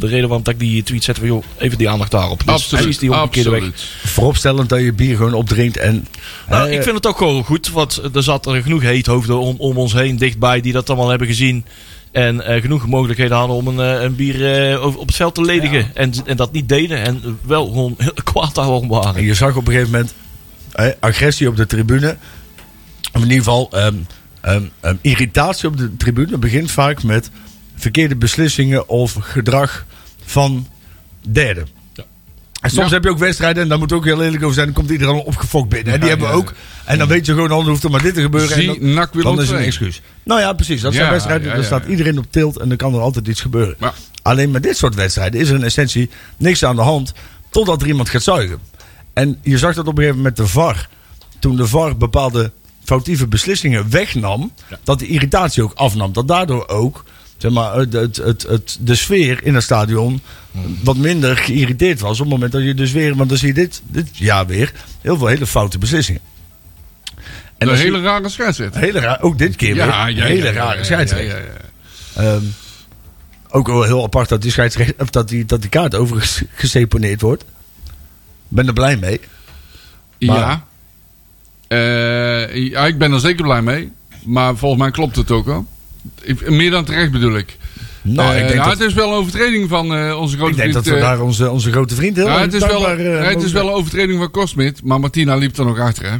reden 0.00 0.20
waarom 0.28 0.42
dat 0.42 0.54
ik 0.54 0.60
die 0.60 0.82
tweet 0.82 1.04
zette 1.04 1.20
van 1.20 1.28
joh, 1.28 1.44
even 1.58 1.78
die 1.78 1.88
aandacht 1.88 2.10
daarop. 2.10 2.40
Is 2.40 2.46
absoluut. 2.46 2.82
precies 2.82 3.00
die 3.00 3.12
omgekeerde 3.12 3.50
weg. 3.50 3.58
absoluut. 3.58 3.88
vooropstellend 4.04 4.68
dat 4.68 4.80
je 4.80 4.92
bier 4.92 5.16
gewoon 5.16 5.34
opdrinkt. 5.34 5.76
En, 5.76 6.06
Nou, 6.48 6.68
hè, 6.68 6.74
ik 6.74 6.82
vind 6.82 6.94
het 6.94 7.06
ook 7.06 7.18
gewoon 7.18 7.44
goed, 7.44 7.70
want 7.70 8.00
er 8.14 8.22
zat 8.22 8.46
er 8.46 8.62
genoeg 8.62 8.82
heethoofden 8.82 9.38
om, 9.38 9.54
om 9.58 9.76
ons 9.78 9.92
heen 9.92 10.16
dichtbij 10.16 10.60
die 10.60 10.72
dat 10.72 10.88
allemaal 10.88 11.08
hebben 11.08 11.26
gezien. 11.28 11.64
En 12.16 12.40
eh, 12.44 12.60
genoeg 12.60 12.86
mogelijkheden 12.86 13.36
hadden 13.36 13.56
om 13.56 13.66
een, 13.66 13.80
eh, 13.80 14.02
een 14.02 14.14
bier 14.14 14.70
eh, 14.70 14.84
op 14.96 15.06
het 15.06 15.16
veld 15.16 15.34
te 15.34 15.42
ledigen. 15.42 15.90
En, 15.94 16.12
en 16.26 16.36
dat 16.36 16.52
niet 16.52 16.68
deden. 16.68 16.98
En 17.02 17.38
wel 17.42 17.66
gewoon 17.66 17.94
heel 17.98 18.12
kwaad 18.32 18.54
daarom 18.54 18.82
En 18.82 18.88
waren. 18.88 19.24
je 19.24 19.34
zag 19.34 19.56
op 19.56 19.66
een 19.66 19.72
gegeven 19.72 19.90
moment 19.92 20.14
hè, 20.72 20.90
agressie 21.00 21.48
op 21.48 21.56
de 21.56 21.66
tribune. 21.66 22.16
In 23.12 23.20
ieder 23.20 23.36
geval 23.36 23.68
ehm, 23.72 23.94
ehm, 24.46 24.62
ehm, 24.80 24.96
irritatie 25.00 25.68
op 25.68 25.76
de 25.76 25.96
tribune 25.96 26.38
begint 26.38 26.70
vaak 26.70 27.02
met 27.02 27.30
verkeerde 27.74 28.16
beslissingen 28.16 28.88
of 28.88 29.16
gedrag 29.20 29.84
van 30.24 30.66
derden. 31.20 31.68
Ja. 31.94 32.04
En 32.60 32.70
soms 32.70 32.88
Ja. 32.88 32.94
heb 32.94 33.04
je 33.04 33.10
ook 33.10 33.18
wedstrijden, 33.18 33.62
en 33.62 33.68
daar 33.68 33.78
moet 33.78 33.92
ook 33.92 34.04
heel 34.04 34.22
eerlijk 34.22 34.42
over 34.42 34.54
zijn, 34.54 34.66
dan 34.66 34.74
komt 34.74 34.90
iedereen 34.90 35.14
opgefokt 35.14 35.68
binnen. 35.68 35.92
En 35.92 36.00
die 36.00 36.08
Ja, 36.08 36.16
hebben 36.16 36.28
we 36.28 36.34
ja. 36.34 36.40
ook. 36.40 36.52
En 36.84 36.98
dan 36.98 37.08
weet 37.08 37.26
je 37.26 37.32
gewoon, 37.32 37.48
dan 37.48 37.68
hoeft 37.68 37.84
er 37.84 37.90
maar 37.90 38.02
dit 38.02 38.14
te 38.14 38.20
gebeuren. 38.20 38.56
en 38.56 38.66
dan, 38.94 39.08
dan 39.22 39.40
is 39.40 39.48
het 39.48 39.58
een 39.58 39.64
excuus. 39.64 40.00
Nou 40.22 40.40
ja, 40.40 40.52
precies. 40.52 40.80
Dat 40.80 40.94
zijn 40.94 41.10
wedstrijden, 41.10 41.48
ja, 41.48 41.54
daar 41.54 41.64
staat 41.64 41.86
iedereen 41.86 42.18
op 42.18 42.26
tilt 42.30 42.56
en 42.58 42.68
dan 42.68 42.76
kan 42.76 42.94
er 42.94 43.00
altijd 43.00 43.26
iets 43.28 43.40
gebeuren. 43.40 43.76
Alleen 44.22 44.50
met 44.50 44.62
dit 44.62 44.76
soort 44.76 44.94
wedstrijden 44.94 45.40
is 45.40 45.48
er 45.48 45.54
in 45.54 45.62
essentie 45.62 46.10
niks 46.36 46.64
aan 46.64 46.76
de 46.76 46.82
hand 46.82 47.12
totdat 47.50 47.82
er 47.82 47.88
iemand 47.88 48.08
gaat 48.08 48.22
zuigen. 48.22 48.58
En 49.12 49.38
je 49.42 49.58
zag 49.58 49.74
dat 49.74 49.86
op 49.86 49.98
een 49.98 50.02
gegeven 50.02 50.16
moment 50.16 50.36
met 50.38 50.46
de 50.46 50.52
VAR. 50.52 50.88
Toen 51.38 51.56
de 51.56 51.66
VAR 51.66 51.96
bepaalde 51.96 52.52
foutieve 52.86 53.26
beslissingen 53.26 53.90
wegnam, 53.90 54.52
dat 54.84 54.98
de 54.98 55.06
irritatie 55.06 55.62
ook 55.62 55.72
afnam. 55.74 56.12
Dat 56.12 56.28
daardoor 56.28 56.68
ook 56.68 57.04
zeg 57.36 57.50
maar, 57.50 57.74
het, 57.74 57.92
het, 57.92 58.16
het, 58.16 58.42
het- 58.42 58.78
de 58.80 58.94
sfeer 58.94 59.40
in 59.44 59.54
het 59.54 59.62
stadion 59.62 60.20
wat 60.82 60.96
minder 60.96 61.36
geïrriteerd 61.36 62.00
was. 62.00 62.12
Op 62.20 62.24
het 62.24 62.28
moment 62.34 62.52
dat 62.52 62.62
je 62.62 62.74
dus 62.74 62.92
weer, 62.92 63.16
want 63.16 63.28
dan 63.28 63.38
zie 63.38 63.48
je 63.48 63.54
dit, 63.54 63.82
dit 63.86 64.08
jaar 64.18 64.46
weer, 64.46 64.72
heel 65.00 65.16
veel 65.18 65.26
hele 65.26 65.46
foute 65.46 65.78
beslissingen. 65.78 66.20
En 67.58 67.68
Een 67.68 67.76
hele 67.76 67.96
je- 67.96 68.02
rare 68.02 68.28
scheidsrechter. 68.28 68.80
hele 68.80 68.98
raar, 69.00 69.20
ook 69.22 69.38
dit 69.38 69.56
keer 69.56 69.74
weer, 69.74 70.04
hele 70.24 70.50
rare 70.50 70.84
scheidsrechter. 70.84 71.38
ja, 71.38 71.42
ja, 71.44 72.22
ja. 72.24 72.34
Ehm, 72.34 72.44
ook 73.48 73.66
wel 73.66 73.82
heel 73.82 74.04
apart 74.04 74.28
dat 74.28 74.42
die, 74.42 74.50
scheidsrechter, 74.50 74.94
of 74.98 75.10
dat 75.10 75.28
die, 75.28 75.44
dat 75.44 75.60
die 75.60 75.70
kaart 75.70 75.94
overigens 75.94 76.42
geseponeerd 76.54 77.20
wordt. 77.20 77.44
Ben 78.48 78.66
er 78.66 78.72
blij 78.72 78.96
mee. 78.96 79.20
Maar- 80.18 80.38
Ja. 80.38 80.66
Eh, 81.68 82.54
ja, 82.70 82.86
ik 82.86 82.98
ben 82.98 83.12
er 83.12 83.20
zeker 83.20 83.44
blij 83.44 83.62
mee. 83.62 83.92
Maar 84.24 84.56
volgens 84.56 84.82
mij 84.82 84.90
klopt 84.90 85.16
het 85.16 85.30
ook 85.30 85.46
wel. 85.46 85.66
Ik- 86.22 86.50
meer 86.50 86.70
dan 86.70 86.84
terecht 86.84 87.10
bedoel 87.10 87.36
ik. 87.36 87.56
Nou, 88.02 88.28
Eh, 88.34 88.40
ik 88.40 88.46
denk, 88.48 88.58
nou, 88.58 88.70
dat, 88.70 88.78
het 88.78 88.88
is 88.88 88.94
wel 88.94 89.08
een 89.08 89.14
overtreding 89.18 89.68
van 89.68 89.94
eh, 89.94 90.18
onze 90.20 90.36
grote 90.36 90.50
ik 90.50 90.56
denk 90.56 90.70
vriend. 90.70 90.84
dat 90.84 90.94
we 90.94 91.00
eh, 91.00 91.06
daar 91.06 91.20
onze, 91.20 91.50
onze 91.50 91.70
grote 91.70 91.94
vriend 91.94 92.16
heel 92.16 92.26
ja, 92.26 92.40
het, 92.40 92.54
is 92.54 92.66
wel, 92.66 92.88
eh, 92.90 93.28
het 93.28 93.42
is 93.42 93.52
wel 93.52 93.66
een 93.66 93.72
overtreding 93.74 94.18
van 94.18 94.30
Kosmit. 94.30 94.82
Maar 94.82 95.00
Martina 95.00 95.34
liep 95.36 95.56
er 95.58 95.64
nog 95.64 95.78
achter, 95.78 96.10
hè? 96.10 96.16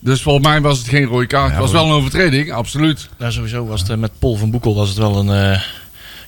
Dus 0.00 0.22
volgens 0.22 0.46
mij 0.46 0.60
was 0.60 0.78
het 0.78 0.88
geen 0.88 1.04
rode 1.04 1.26
kaart. 1.26 1.50
Het 1.50 1.60
was 1.60 1.72
wel 1.72 1.84
een 1.86 1.92
overtreding, 1.92 2.52
absoluut. 2.52 3.08
Nou, 3.18 3.32
sowieso 3.32 3.66
was 3.66 3.80
het 3.80 3.90
eh, 3.90 3.96
met 3.96 4.10
Paul 4.18 4.36
van 4.36 4.50
Boekel 4.50 4.74
was 4.74 4.88
het 4.88 4.98
wel 4.98 5.16
een... 5.16 5.52
eh, 5.52 5.60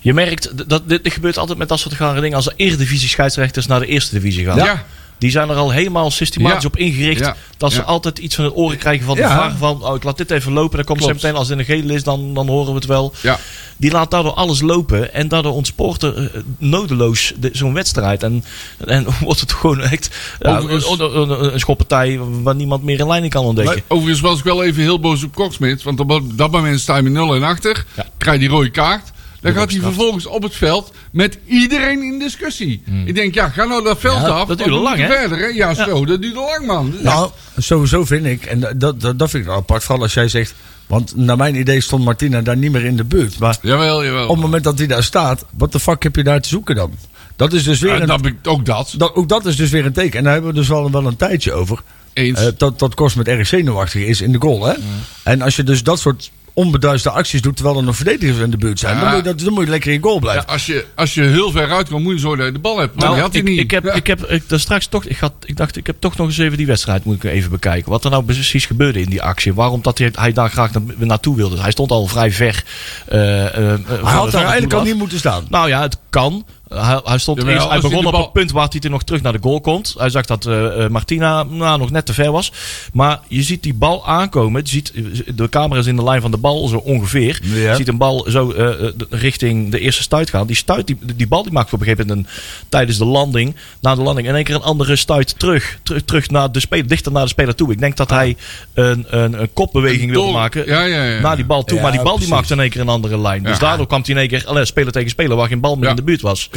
je 0.01 0.15
merkt, 0.15 0.69
dat, 0.69 0.89
dit, 0.89 1.05
dit 1.05 1.13
gebeurt 1.13 1.39
altijd 1.39 1.59
met 1.59 1.69
dat 1.69 1.79
soort 1.79 1.95
rare 1.95 2.21
dingen. 2.21 2.37
Als 2.37 2.47
er 2.47 2.53
eredivisie 2.57 3.09
scheidsrechters 3.09 3.67
naar 3.67 3.81
de 3.81 3.87
eerste 3.87 4.15
divisie 4.15 4.45
gaan. 4.45 4.57
Ja. 4.57 4.85
Die 5.21 5.31
zijn 5.31 5.49
er 5.49 5.57
al 5.57 5.71
helemaal 5.71 6.11
systematisch 6.11 6.65
op 6.65 6.77
ingericht. 6.77 7.21
Dat 7.57 7.73
ze 7.73 7.83
altijd 7.83 8.19
iets 8.19 8.35
van 8.35 8.45
het 8.45 8.57
oren 8.57 8.79
krijgen 8.79 9.07
van 9.07 9.15
de. 9.17 9.23
VAR. 9.29 9.57
Van, 9.59 9.85
oh, 9.85 9.95
ik 9.97 10.05
laat 10.05 10.17
dit 10.17 10.31
even 10.31 10.53
lopen. 10.53 10.77
Dan 10.77 10.85
komt 10.87 10.99
ze 11.03 11.05
meteen, 11.23 11.35
als 11.39 11.49
het 11.49 11.59
in 11.59 11.65
de 11.67 11.73
gele 11.73 11.95
is, 11.95 12.03
dan, 12.05 12.35
dan 12.35 12.49
horen 12.49 12.69
we 12.69 12.75
het 12.75 12.87
wel. 12.87 13.13
Ja. 13.21 13.39
Die 13.77 13.91
laat 13.91 14.11
daardoor 14.11 14.33
alles 14.33 14.61
lopen. 14.61 15.15
En 15.15 15.29
daardoor 15.29 15.53
ontspoort 15.53 16.03
er 16.03 16.17
eh, 16.35 16.41
nodeloos 16.59 17.33
de- 17.39 17.51
zo'n 17.53 17.75
wedstrijd. 17.75 18.23
En, 18.23 18.45
en 18.87 19.07
wordt 19.21 19.41
het 19.41 19.53
gewoon 19.53 19.81
echt 19.81 20.11
een, 20.39 21.61
schoppartij 21.61 22.19
waar 22.43 22.55
niemand 22.55 22.83
meer 22.83 23.23
in 23.23 23.29
kan 23.29 23.45
ontdekken. 23.45 23.83
Overigens 23.89 24.21
was 24.21 24.39
ik 24.39 24.45
wel 24.45 24.65
even 24.65 24.83
heel 24.83 25.01
boos 25.01 25.25
op 25.25 25.35
Koksmit. 25.35 25.83
Want 25.83 26.01
op 26.01 26.23
dat 26.37 26.51
moment 26.51 26.81
sta 26.81 26.97
je 26.97 27.03
met 27.03 27.13
0 27.13 27.35
en 27.35 27.43
achter. 27.43 27.85
Krijg 28.19 28.41
je 28.41 28.49
die 28.49 28.57
rode 28.57 28.71
kaart. 28.71 29.11
Dan 29.41 29.53
gaat 29.55 29.71
hij 29.71 29.81
vervolgens 29.81 30.27
op 30.27 30.43
het 30.43 30.55
veld 30.55 30.93
met 31.13 31.39
iedereen 31.47 32.03
in 32.03 32.19
discussie. 32.19 32.83
Ik 33.05 33.15
denk, 33.15 33.35
ja, 33.35 33.49
ga 33.49 33.65
nou 33.65 33.85
dat 33.85 34.01
veld 34.01 34.21
Ja, 34.21 34.27
af. 34.29 34.49
dat 34.49 34.59
duurde 34.59 34.73
we 34.75 34.81
lang, 34.81 34.97
hè? 34.99 35.07
Verder, 35.07 35.39
hè? 35.39 35.47
Ja, 35.47 35.75
zo, 35.75 36.05
dat 36.05 36.23
duurde 36.23 36.41
lang, 36.41 36.67
man. 36.67 36.95
Nou, 37.03 37.31
sowieso 37.59 38.05
vind 38.05 38.27
ik, 38.27 38.45
en 38.45 38.61
dat, 38.61 39.01
dat, 39.01 39.19
dat 39.19 39.31
vind 39.31 39.43
ik 39.43 39.49
wel 39.49 39.57
apart, 39.59 39.85
vooral 39.85 40.03
als 40.03 40.15
jij 40.15 40.29
zegt, 40.29 40.55
want 40.87 41.17
naar 41.17 41.37
mijn 41.37 41.55
idee 41.55 41.81
stond 41.81 42.05
Martina 42.05 42.41
daar 42.41 42.57
niet 42.57 42.73
meer 42.73 42.85
in 42.85 42.97
de 42.97 43.05
buurt. 43.05 43.39
Maar 43.39 43.57
Jawel, 43.63 44.05
jawel. 44.05 44.25
op 44.25 44.31
het 44.35 44.41
moment 44.45 44.65
dat 44.65 44.79
hij 44.79 44.87
daar 44.87 45.05
staat, 45.05 45.45
wat 45.57 45.73
de 45.73 45.81
fuck 45.81 46.03
heb 46.03 46.17
je 46.17 46.23
daar 46.23 46.41
te 46.41 46.49
zoeken 46.49 46.75
dan? 46.75 46.93
Dat 47.37 47.53
is 47.53 47.65
dus 47.65 47.81
weer 47.81 47.95
Ja, 47.95 48.01
een, 48.01 48.07
dat, 48.07 48.27
ik- 48.27 48.37
ook 48.49 48.67
dat. 48.67 48.95
dat, 48.97 49.15
ook 49.15 49.29
dat 49.29 49.47
is 49.47 49.57
dus 49.57 49.71
weer 49.71 49.87
een 49.87 49.93
teken. 49.93 50.19
En 50.19 50.25
daar 50.25 50.33
hebben 50.33 50.51
we 50.51 50.57
dus 50.59 50.69
wel, 50.69 50.91
wel 50.91 51.07
een 51.07 51.17
tijdje 51.17 51.53
over. 51.53 51.83
Eens. 52.13 52.41
Eh, 52.41 52.47
dat, 52.57 52.79
dat 52.79 52.95
kost 52.95 53.17
met 53.17 53.29
erg 53.29 53.47
zenuwachtig 53.47 54.03
is 54.03 54.21
in 54.21 54.33
de 54.33 54.39
goal. 54.41 54.65
Hè? 54.67 54.75
En 55.23 55.43
als 55.43 55.57
je 55.57 55.63
dus 55.63 55.83
dat 55.83 56.01
soort 56.01 56.31
onbeduiste 56.53 57.11
acties 57.11 57.43
doet 57.43 57.57
terwijl 57.57 57.77
er 57.77 57.83
nog 57.85 57.97
verdedigers 57.97 58.39
in 58.39 58.51
de 58.51 58.57
buurt 58.57 58.79
zijn, 58.79 58.95
Ja. 58.97 59.01
dan, 59.01 59.09
moet 59.15 59.19
je, 59.19 59.23
dat, 59.25 59.39
dan 59.41 59.53
moet 59.53 59.65
je 59.65 59.71
lekker 59.71 59.93
in 59.93 60.03
goal 60.03 60.15
ja, 60.15 60.21
blijven. 60.21 60.47
als, 60.47 60.67
je, 60.67 60.85
als 60.95 61.15
je 61.15 61.23
heel 61.23 61.51
ver 61.51 61.71
uitkomt, 61.73 62.03
moet 62.03 62.13
je 62.13 62.19
zorgen 62.19 62.39
dat 62.39 62.47
je 62.47 62.53
de 62.53 62.59
bal 62.59 62.79
hebt. 62.79 62.95
Maar 62.95 63.05
Nou, 63.05 63.15
dat 63.17 63.25
had 63.25 63.33
hij 63.33 63.43
ik, 63.43 63.49
niet. 63.49 63.59
ik 63.59 63.71
heb, 63.71 63.85
Ja. 63.85 63.93
ik 63.93 64.07
heb 64.07 64.25
ik, 64.27 64.49
daar 64.49 64.61
straks 64.61 64.87
toch, 64.87 65.05
ik, 65.05 65.19
had, 65.19 65.33
ik 65.45 65.57
dacht, 65.57 65.77
ik 65.77 65.87
heb 65.87 65.97
toch 65.99 66.17
nog 66.17 66.27
eens 66.27 66.39
even 66.39 66.57
die 66.57 66.67
wedstrijd 66.67 67.05
moet 67.05 67.25
ik 67.25 67.31
even 67.31 67.51
bekijken. 67.51 67.91
Wat 67.91 68.05
er 68.05 68.11
nou 68.11 68.25
precies 68.25 68.67
gebeurde 68.67 69.01
in 69.01 69.11
die 69.11 69.23
actie. 69.23 69.55
Waarom 69.55 69.83
dat 69.83 69.99
hij, 69.99 70.11
hij 70.15 70.33
daar 70.33 70.51
graag 70.51 70.73
na- 70.73 70.81
naartoe 70.97 71.37
wilde. 71.37 71.61
Hij 71.61 71.71
stond 71.71 71.91
al 71.91 72.07
vrij 72.07 72.33
ver. 72.33 72.65
eh, 73.07 73.19
van- 73.19 74.07
Hij 74.07 74.13
had 74.13 74.31
daar 74.31 74.41
eigenlijk 74.41 74.61
doel 74.71 74.79
al 74.79 74.79
af. 74.85 74.85
niet 74.91 74.97
moeten 74.97 75.19
staan. 75.19 75.45
Nou 75.49 75.69
ja, 75.69 75.81
het 75.81 75.97
kan. 76.11 76.45
Hij, 76.75 77.01
hij, 77.05 77.19
stond 77.19 77.39
Jawel, 77.39 77.55
eerst, 77.55 77.69
hij 77.69 77.81
begon 77.81 78.07
op 78.07 78.13
bal- 78.13 78.21
het 78.23 78.33
punt 78.33 78.51
waar 78.51 78.67
hij 78.71 78.81
er 78.81 78.91
nog 78.91 79.03
terug 79.03 79.23
naar 79.23 79.33
de 79.33 79.39
goal 79.43 79.61
komt. 79.61 79.95
Hij 79.99 80.11
zag 80.11 80.25
dat 80.27 80.47
eh, 80.47 80.85
eh, 80.85 80.91
Martina 80.91 81.43
nou, 81.43 81.79
nog 81.79 81.91
net 81.91 82.07
te 82.07 82.15
ver 82.15 82.33
was. 82.33 82.53
Maar 82.93 83.21
je 83.29 83.43
ziet 83.43 83.63
die 83.63 83.75
bal 83.75 84.07
aankomen. 84.07 84.61
Je 84.65 84.69
ziet, 84.69 84.93
de 85.37 85.49
camera 85.49 85.81
is 85.81 85.87
in 85.87 85.97
de 85.97 86.03
lijn 86.03 86.21
van 86.21 86.31
de 86.31 86.37
bal 86.37 86.69
zo 86.69 86.77
ongeveer. 86.77 87.41
Ja. 87.43 87.71
Je 87.71 87.75
ziet 87.77 87.89
een 87.89 87.97
bal 87.97 88.27
zo 88.29 88.51
eh, 88.51 88.87
eh, 88.87 88.93
richting 89.11 89.71
de 89.71 89.79
eerste 89.81 90.03
stuit 90.03 90.31
gaan. 90.31 90.47
Die, 90.47 90.57
stuit, 90.57 90.87
die, 90.87 90.99
die 91.17 91.27
bal 91.27 91.43
die 91.43 91.53
maakt 91.53 91.73
op 91.73 91.81
een 91.81 91.87
gegeven 91.87 92.07
moment 92.07 92.27
een, 92.27 92.33
tijdens 92.69 92.99
de 92.99 93.05
landing. 93.05 93.55
Na 93.81 93.95
de 93.95 94.03
landing 94.03 94.29
in 94.29 94.35
één 94.35 94.45
keer 94.45 94.55
een 94.55 94.63
andere 94.63 94.97
stuit 94.97 95.39
terug. 95.39 95.79
Terug, 95.83 96.03
terug 96.05 96.31
naar 96.31 96.53
de 96.53 96.61
speler, 96.61 96.87
dichter 96.89 97.13
naar 97.13 97.23
de 97.23 97.29
speler 97.29 97.55
toe. 97.55 97.73
Ik 97.73 97.81
denk 97.81 97.97
dat 97.97 98.11
hij 98.11 98.37
een, 98.75 99.07
een, 99.09 99.41
een 99.41 99.53
kopbeweging 99.53 100.11
wilde 100.11 100.27
Door- 100.27 100.37
maken. 100.37 100.67
Ja, 100.67 100.83
ja, 100.85 101.05
ja. 101.05 101.21
Naar 101.21 101.37
die 101.37 101.45
bal 101.45 101.65
toe. 101.65 101.77
Ja, 101.77 101.83
maar 101.83 101.93
die 101.93 102.03
bal 102.03 102.19
die 102.19 102.29
maakte 102.29 102.53
in 102.53 102.61
één 102.61 102.71
keer 102.71 102.81
een 102.81 102.89
andere 102.89 103.19
lijn. 103.19 103.43
Dus 103.43 103.59
daardoor 103.59 103.87
kwam 103.87 104.01
hij 104.05 104.11
in 104.15 104.21
één 104.21 104.29
keer 104.29 104.47
alleen 104.47 104.67
speler 104.67 104.93
tegen 104.93 105.11
speler 105.11 105.37
waar 105.37 105.49
geen 105.49 105.61
bal 105.61 105.75
meer 105.75 105.85
Ja. 105.85 105.91
in 105.91 105.97
de 105.97 106.03
buurt 106.03 106.21
was. 106.21 106.49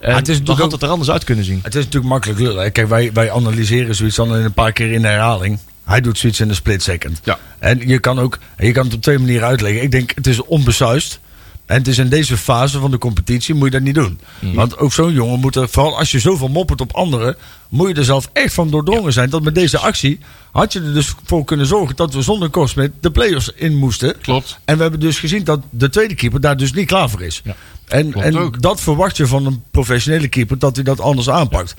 En 0.00 0.14
het 0.14 0.28
is 0.28 0.38
natuurlijk 0.38 0.62
had 0.62 0.72
het 0.72 0.82
er 0.82 0.88
anders 0.88 1.10
uit 1.10 1.24
kunnen 1.24 1.44
zien. 1.44 1.60
Het 1.62 1.74
is 1.74 1.84
natuurlijk 1.84 2.12
makkelijk 2.12 2.40
lullen. 2.40 2.72
Kijk, 2.72 2.88
wij, 2.88 3.10
wij 3.12 3.32
analyseren 3.32 3.94
zoiets 3.94 4.16
dan 4.16 4.32
een 4.32 4.52
paar 4.52 4.72
keer 4.72 4.92
in 4.92 5.04
herhaling. 5.04 5.58
Hij 5.84 6.00
doet 6.00 6.18
zoiets 6.18 6.40
in 6.40 6.48
een 6.48 6.54
split 6.54 6.82
second. 6.82 7.20
Ja. 7.24 7.38
En 7.58 7.88
je 7.88 7.98
kan, 7.98 8.18
ook, 8.18 8.38
je 8.58 8.72
kan 8.72 8.84
het 8.84 8.94
op 8.94 9.02
twee 9.02 9.18
manieren 9.18 9.48
uitleggen. 9.48 9.82
Ik 9.82 9.90
denk, 9.90 10.12
het 10.14 10.26
is 10.26 10.42
onbesuist. 10.42 11.20
En 11.66 11.76
het 11.76 11.88
is 11.88 11.98
in 11.98 12.08
deze 12.08 12.36
fase 12.36 12.78
van 12.78 12.90
de 12.90 12.98
competitie 12.98 13.54
moet 13.54 13.64
je 13.64 13.70
dat 13.70 13.82
niet 13.82 13.94
doen. 13.94 14.20
Want 14.40 14.78
ook 14.78 14.92
zo'n 14.92 15.12
jongen 15.12 15.40
moet 15.40 15.56
er, 15.56 15.68
vooral 15.68 15.98
als 15.98 16.10
je 16.10 16.18
zoveel 16.18 16.48
moppert 16.48 16.80
op 16.80 16.92
anderen, 16.92 17.36
moet 17.68 17.88
je 17.88 17.94
er 17.94 18.04
zelf 18.04 18.30
echt 18.32 18.54
van 18.54 18.70
doordrongen 18.70 19.12
zijn. 19.12 19.30
Dat 19.30 19.42
met 19.42 19.54
deze 19.54 19.78
actie 19.78 20.18
had 20.52 20.72
je 20.72 20.80
er 20.80 20.94
dus 20.94 21.14
voor 21.24 21.44
kunnen 21.44 21.66
zorgen 21.66 21.96
dat 21.96 22.14
we 22.14 22.22
zonder 22.22 22.48
Korsmet 22.48 22.92
de 23.00 23.10
play-offs 23.10 23.52
in 23.54 23.76
moesten. 23.76 24.20
Klopt. 24.20 24.58
En 24.64 24.76
we 24.76 24.82
hebben 24.82 25.00
dus 25.00 25.18
gezien 25.18 25.44
dat 25.44 25.60
de 25.70 25.88
tweede 25.88 26.14
keeper 26.14 26.40
daar 26.40 26.56
dus 26.56 26.72
niet 26.72 26.86
klaar 26.86 27.10
voor 27.10 27.22
is. 27.22 27.40
Ja, 27.44 27.56
en 27.88 28.10
klopt 28.10 28.26
en 28.26 28.38
ook. 28.38 28.62
dat 28.62 28.80
verwacht 28.80 29.16
je 29.16 29.26
van 29.26 29.46
een 29.46 29.62
professionele 29.70 30.28
keeper, 30.28 30.58
dat 30.58 30.74
hij 30.76 30.84
dat 30.84 31.00
anders 31.00 31.30
aanpakt. 31.30 31.74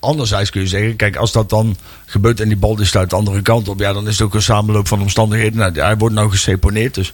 Anderzijds 0.00 0.50
kun 0.50 0.60
je 0.60 0.66
zeggen, 0.66 0.96
kijk, 0.96 1.16
als 1.16 1.32
dat 1.32 1.50
dan 1.50 1.76
gebeurt 2.06 2.40
en 2.40 2.48
die 2.48 2.56
bal 2.56 2.80
is 2.80 2.96
uit 2.96 3.10
de 3.10 3.16
andere 3.16 3.42
kant 3.42 3.68
op, 3.68 3.80
ja, 3.80 3.92
dan 3.92 4.08
is 4.08 4.18
het 4.18 4.26
ook 4.26 4.34
een 4.34 4.42
samenloop 4.42 4.88
van 4.88 5.00
omstandigheden. 5.00 5.58
Nou, 5.58 5.80
hij 5.80 5.96
wordt 5.96 6.14
nou 6.14 6.30
geseponeerd, 6.30 6.94
dus 6.94 7.12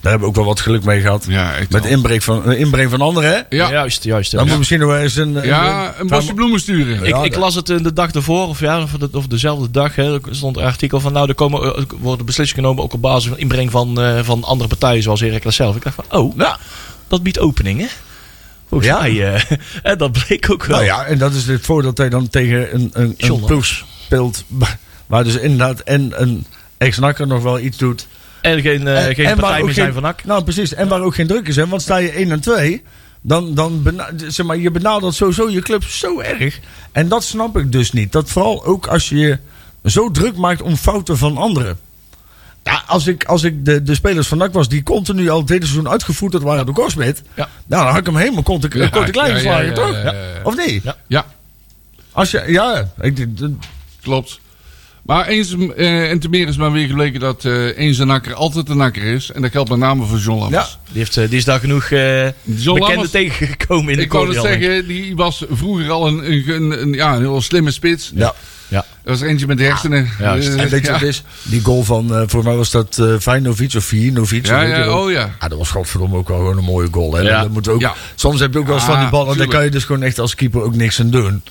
daar 0.00 0.10
hebben 0.10 0.20
we 0.20 0.26
ook 0.26 0.34
wel 0.34 0.44
wat 0.54 0.60
geluk 0.60 0.84
mee 0.84 1.00
gehad. 1.00 1.24
Ja, 1.28 1.52
Met 1.70 1.84
inbreng 1.84 2.24
van, 2.24 2.50
eh, 2.50 2.60
inbreng 2.60 2.90
van 2.90 3.00
anderen, 3.00 3.30
hè? 3.30 3.56
Ja, 3.56 3.70
Juist, 3.70 4.04
juist. 4.04 4.30
Dan 4.30 4.42
ja. 4.44 4.48
moet 4.48 4.58
misschien 4.58 4.80
nog 4.80 4.88
wel 4.90 4.98
eens 4.98 5.16
een... 5.16 5.38
ja 5.42 5.94
een 5.98 6.06
bosje 6.06 6.34
bloemen 6.34 6.60
sturen. 6.60 6.94
Ik, 7.02 7.06
Ja, 7.06 7.22
ik 7.22 7.30
dat- 7.32 7.40
las 7.40 7.54
het 7.54 7.66
de 7.66 7.92
dag 7.92 8.10
ervoor, 8.12 8.46
of, 8.48 8.60
ja, 8.60 8.82
of, 8.82 8.90
de, 8.90 9.08
of 9.12 9.26
dezelfde 9.26 9.70
dag, 9.70 9.94
hè, 9.96 10.14
er 10.14 10.20
stond 10.30 10.56
een 10.56 10.62
artikel 10.64 11.00
van, 11.00 11.12
nou, 11.12 11.28
er 11.28 11.34
komen, 11.34 11.76
eh, 11.76 11.82
worden 12.00 12.26
beslissingen 12.26 12.62
genomen 12.64 12.84
ook 12.84 12.92
op 12.92 13.00
basis 13.00 13.28
van 13.28 13.38
inbreng 13.38 13.70
van, 13.70 14.00
eh, 14.00 14.18
van 14.22 14.44
andere 14.44 14.68
partijen, 14.68 15.02
zoals 15.02 15.20
Heracles 15.20 15.56
zelf. 15.56 15.76
Ik 15.76 15.82
dacht 15.82 15.94
van, 15.94 16.20
oh, 16.20 16.36
Ja. 16.36 16.58
Dat 17.10 17.22
biedt 17.22 17.38
openingen. 17.38 17.88
Volgens 18.68 18.90
Ja. 18.90 18.98
mij, 19.00 19.34
eh, 19.34 19.42
en 19.92 19.98
dat 19.98 20.12
bleek 20.12 20.50
ook 20.50 20.64
wel. 20.64 20.76
Nou 20.76 20.88
ja, 20.88 21.04
en 21.04 21.18
dat 21.18 21.32
is 21.34 21.46
het 21.46 21.64
voordeel 21.64 21.88
dat 21.90 21.98
hij 21.98 22.08
dan 22.08 22.28
tegen 22.28 22.74
een, 22.74 22.90
een, 22.92 23.14
een 23.16 23.40
ploeg 23.40 23.66
speelt, 23.66 24.44
waar- 25.06 25.24
dus 25.24 25.36
inderdaad 25.36 25.80
en 25.80 26.12
een 26.22 26.44
ex-nakker 26.78 27.26
nog 27.26 27.42
wel 27.42 27.58
iets 27.58 27.76
doet. 27.76 28.06
En 28.40 28.60
geen, 28.60 28.86
eh, 28.88 29.06
En- 29.06 29.14
geen 29.14 29.26
en 29.26 29.36
partij 29.38 29.62
meer 29.62 29.74
zijn 29.74 29.84
geen- 29.86 29.94
van 29.94 30.02
NAC. 30.02 30.24
Nou, 30.24 30.42
precies. 30.44 30.74
En 30.74 30.88
waar 30.88 31.00
ook 31.00 31.14
geen 31.14 31.26
druk 31.26 31.48
is. 31.48 31.56
Hè? 31.56 31.66
Want 31.66 31.82
sta 31.82 31.96
je 31.96 32.18
1 32.20 32.30
en 32.30 32.40
2, 32.40 32.82
dan, 33.20 33.54
dan 33.54 33.82
bena- 33.82 34.10
zeg 34.26 34.46
maar, 34.46 34.56
je 34.56 34.70
benadert 34.70 35.14
sowieso 35.14 35.48
je 35.50 35.60
club 35.60 35.84
zo 35.84 36.20
erg. 36.20 36.58
En 36.92 37.08
dat 37.08 37.24
snap 37.24 37.56
ik 37.58 37.72
dus 37.72 37.92
niet. 37.92 38.12
Dat 38.12 38.30
vooral 38.30 38.64
ook 38.64 38.86
als 38.86 39.08
je 39.08 39.16
je 39.18 39.38
zo 39.84 40.10
druk 40.10 40.36
maakt 40.36 40.62
om 40.62 40.76
fouten 40.76 41.18
van 41.18 41.36
anderen. 41.36 41.78
Ja, 42.64 42.82
als 42.86 43.06
ik, 43.06 43.24
als 43.24 43.42
ik 43.42 43.64
de, 43.64 43.82
de 43.82 43.94
spelers 43.94 44.26
van 44.28 44.38
NAC 44.38 44.52
was 44.52 44.68
die 44.68 44.82
continu 44.82 45.28
al 45.28 45.40
het 45.40 45.48
hele 45.48 45.64
seizoen 45.64 45.88
uitgevoerd 45.88 46.32
waren 46.42 46.66
door 46.66 46.74
Korsmit. 46.74 47.22
Ja. 47.34 47.48
Nou, 47.66 47.82
dan 47.82 47.90
had 47.90 48.00
ik 48.00 48.06
hem 48.06 48.16
helemaal 48.16 48.42
kort 48.42 48.72
Ja, 48.72 48.88
korte 48.88 49.10
klein 49.10 49.28
ja, 49.28 49.34
ja, 49.34 49.38
geslagen, 49.40 49.66
ja, 49.66 49.72
toch? 49.72 49.92
ja, 49.92 50.02
ja, 50.02 50.12
ja. 50.12 50.40
Of 50.42 50.56
niet? 50.66 50.82
Ja. 50.82 50.96
Ja, 51.06 51.26
Als 52.12 52.30
je, 52.30 52.42
ja, 52.46 52.92
ik, 53.00 53.26
klopt. 54.02 54.40
Maar 55.02 55.26
eens 55.26 55.56
eh, 55.76 56.10
en 56.10 56.18
te 56.18 56.28
meer 56.28 56.48
is 56.48 56.56
maar 56.56 56.72
weer 56.72 56.86
gebleken 56.86 57.20
dat 57.20 57.44
eh 57.44 57.78
eens 57.78 57.98
een 57.98 58.06
nakker 58.06 58.34
altijd 58.34 58.68
een 58.68 58.76
nakker 58.76 59.02
is. 59.02 59.30
En 59.30 59.42
dat 59.42 59.50
geldt 59.50 59.70
met 59.70 59.78
name 59.78 60.04
voor 60.04 60.18
John 60.18 60.38
Lammers. 60.40 60.64
Ja. 60.70 60.78
Die, 60.92 60.98
heeft, 60.98 61.16
eh, 61.16 61.28
die 61.28 61.38
is 61.38 61.44
daar 61.44 61.60
genoeg 61.60 61.84
eh 61.90 62.22
John 62.24 62.32
bekende 62.44 62.78
Lammers- 62.80 63.10
tegengekomen 63.10 63.90
in 63.90 63.96
de 63.96 64.02
Ik 64.04 64.12
wou 64.12 64.26
het 64.28 64.36
ik. 64.36 64.42
zeggen, 64.42 64.86
die 64.86 65.16
was 65.16 65.44
vroeger 65.50 65.90
al 65.90 66.06
een, 66.06 66.30
een, 66.32 66.48
een, 66.48 66.82
een- 66.82 66.92
ja, 66.92 67.14
een 67.14 67.20
heel 67.20 67.40
slimme 67.40 67.70
spits. 67.70 68.12
ja. 68.14 68.34
Ja. 68.70 68.78
Er 69.02 69.10
was 69.10 69.20
er 69.20 69.28
eentje 69.28 69.46
met 69.46 69.58
hersenen. 69.58 70.08
juist. 70.18 70.48
Eh, 70.48 70.60
En 70.62 70.68
weet 70.68 70.80
je 70.80 70.86
ja. 70.86 70.92
wat 70.92 71.00
het 71.00 71.08
is? 71.08 71.22
Die 71.42 71.60
goal 71.60 71.82
van, 71.84 72.14
eh, 72.14 72.22
voor 72.26 72.44
mij 72.44 72.54
was 72.54 72.70
dat 72.70 73.02
Vajnovic 73.18 73.74
of 73.74 73.84
Vijnovic. 73.84 74.46
Ja, 74.46 74.62
ja, 74.62 74.98
oh 74.98 75.10
ja. 75.10 75.30
Ja, 75.40 75.48
dat 75.48 75.58
was 75.58 75.70
godverdomme 75.70 76.16
ook 76.16 76.28
wel 76.28 76.36
gewoon 76.38 76.58
een 76.58 76.64
mooie 76.64 76.88
goal. 76.90 77.12
Hè? 77.14 77.20
Ja. 77.20 77.40
Dat 77.40 77.50
moet 77.50 77.68
ook, 77.68 77.80
Ja. 77.80 77.94
Soms 78.14 78.40
heb 78.40 78.52
je 78.52 78.58
ook 78.58 78.66
wel 78.66 78.74
eens 78.74 78.84
van 78.84 78.94
die 78.96 79.04
Ah, 79.04 79.10
ballen, 79.10 79.36
daar 79.38 79.46
kan 79.46 79.64
je 79.64 79.70
dus 79.70 79.84
gewoon 79.84 80.02
echt 80.02 80.18
als 80.18 80.34
keeper 80.34 80.62
ook 80.62 80.74
niks 80.74 81.00
aan 81.00 81.10
doen. 81.10 81.42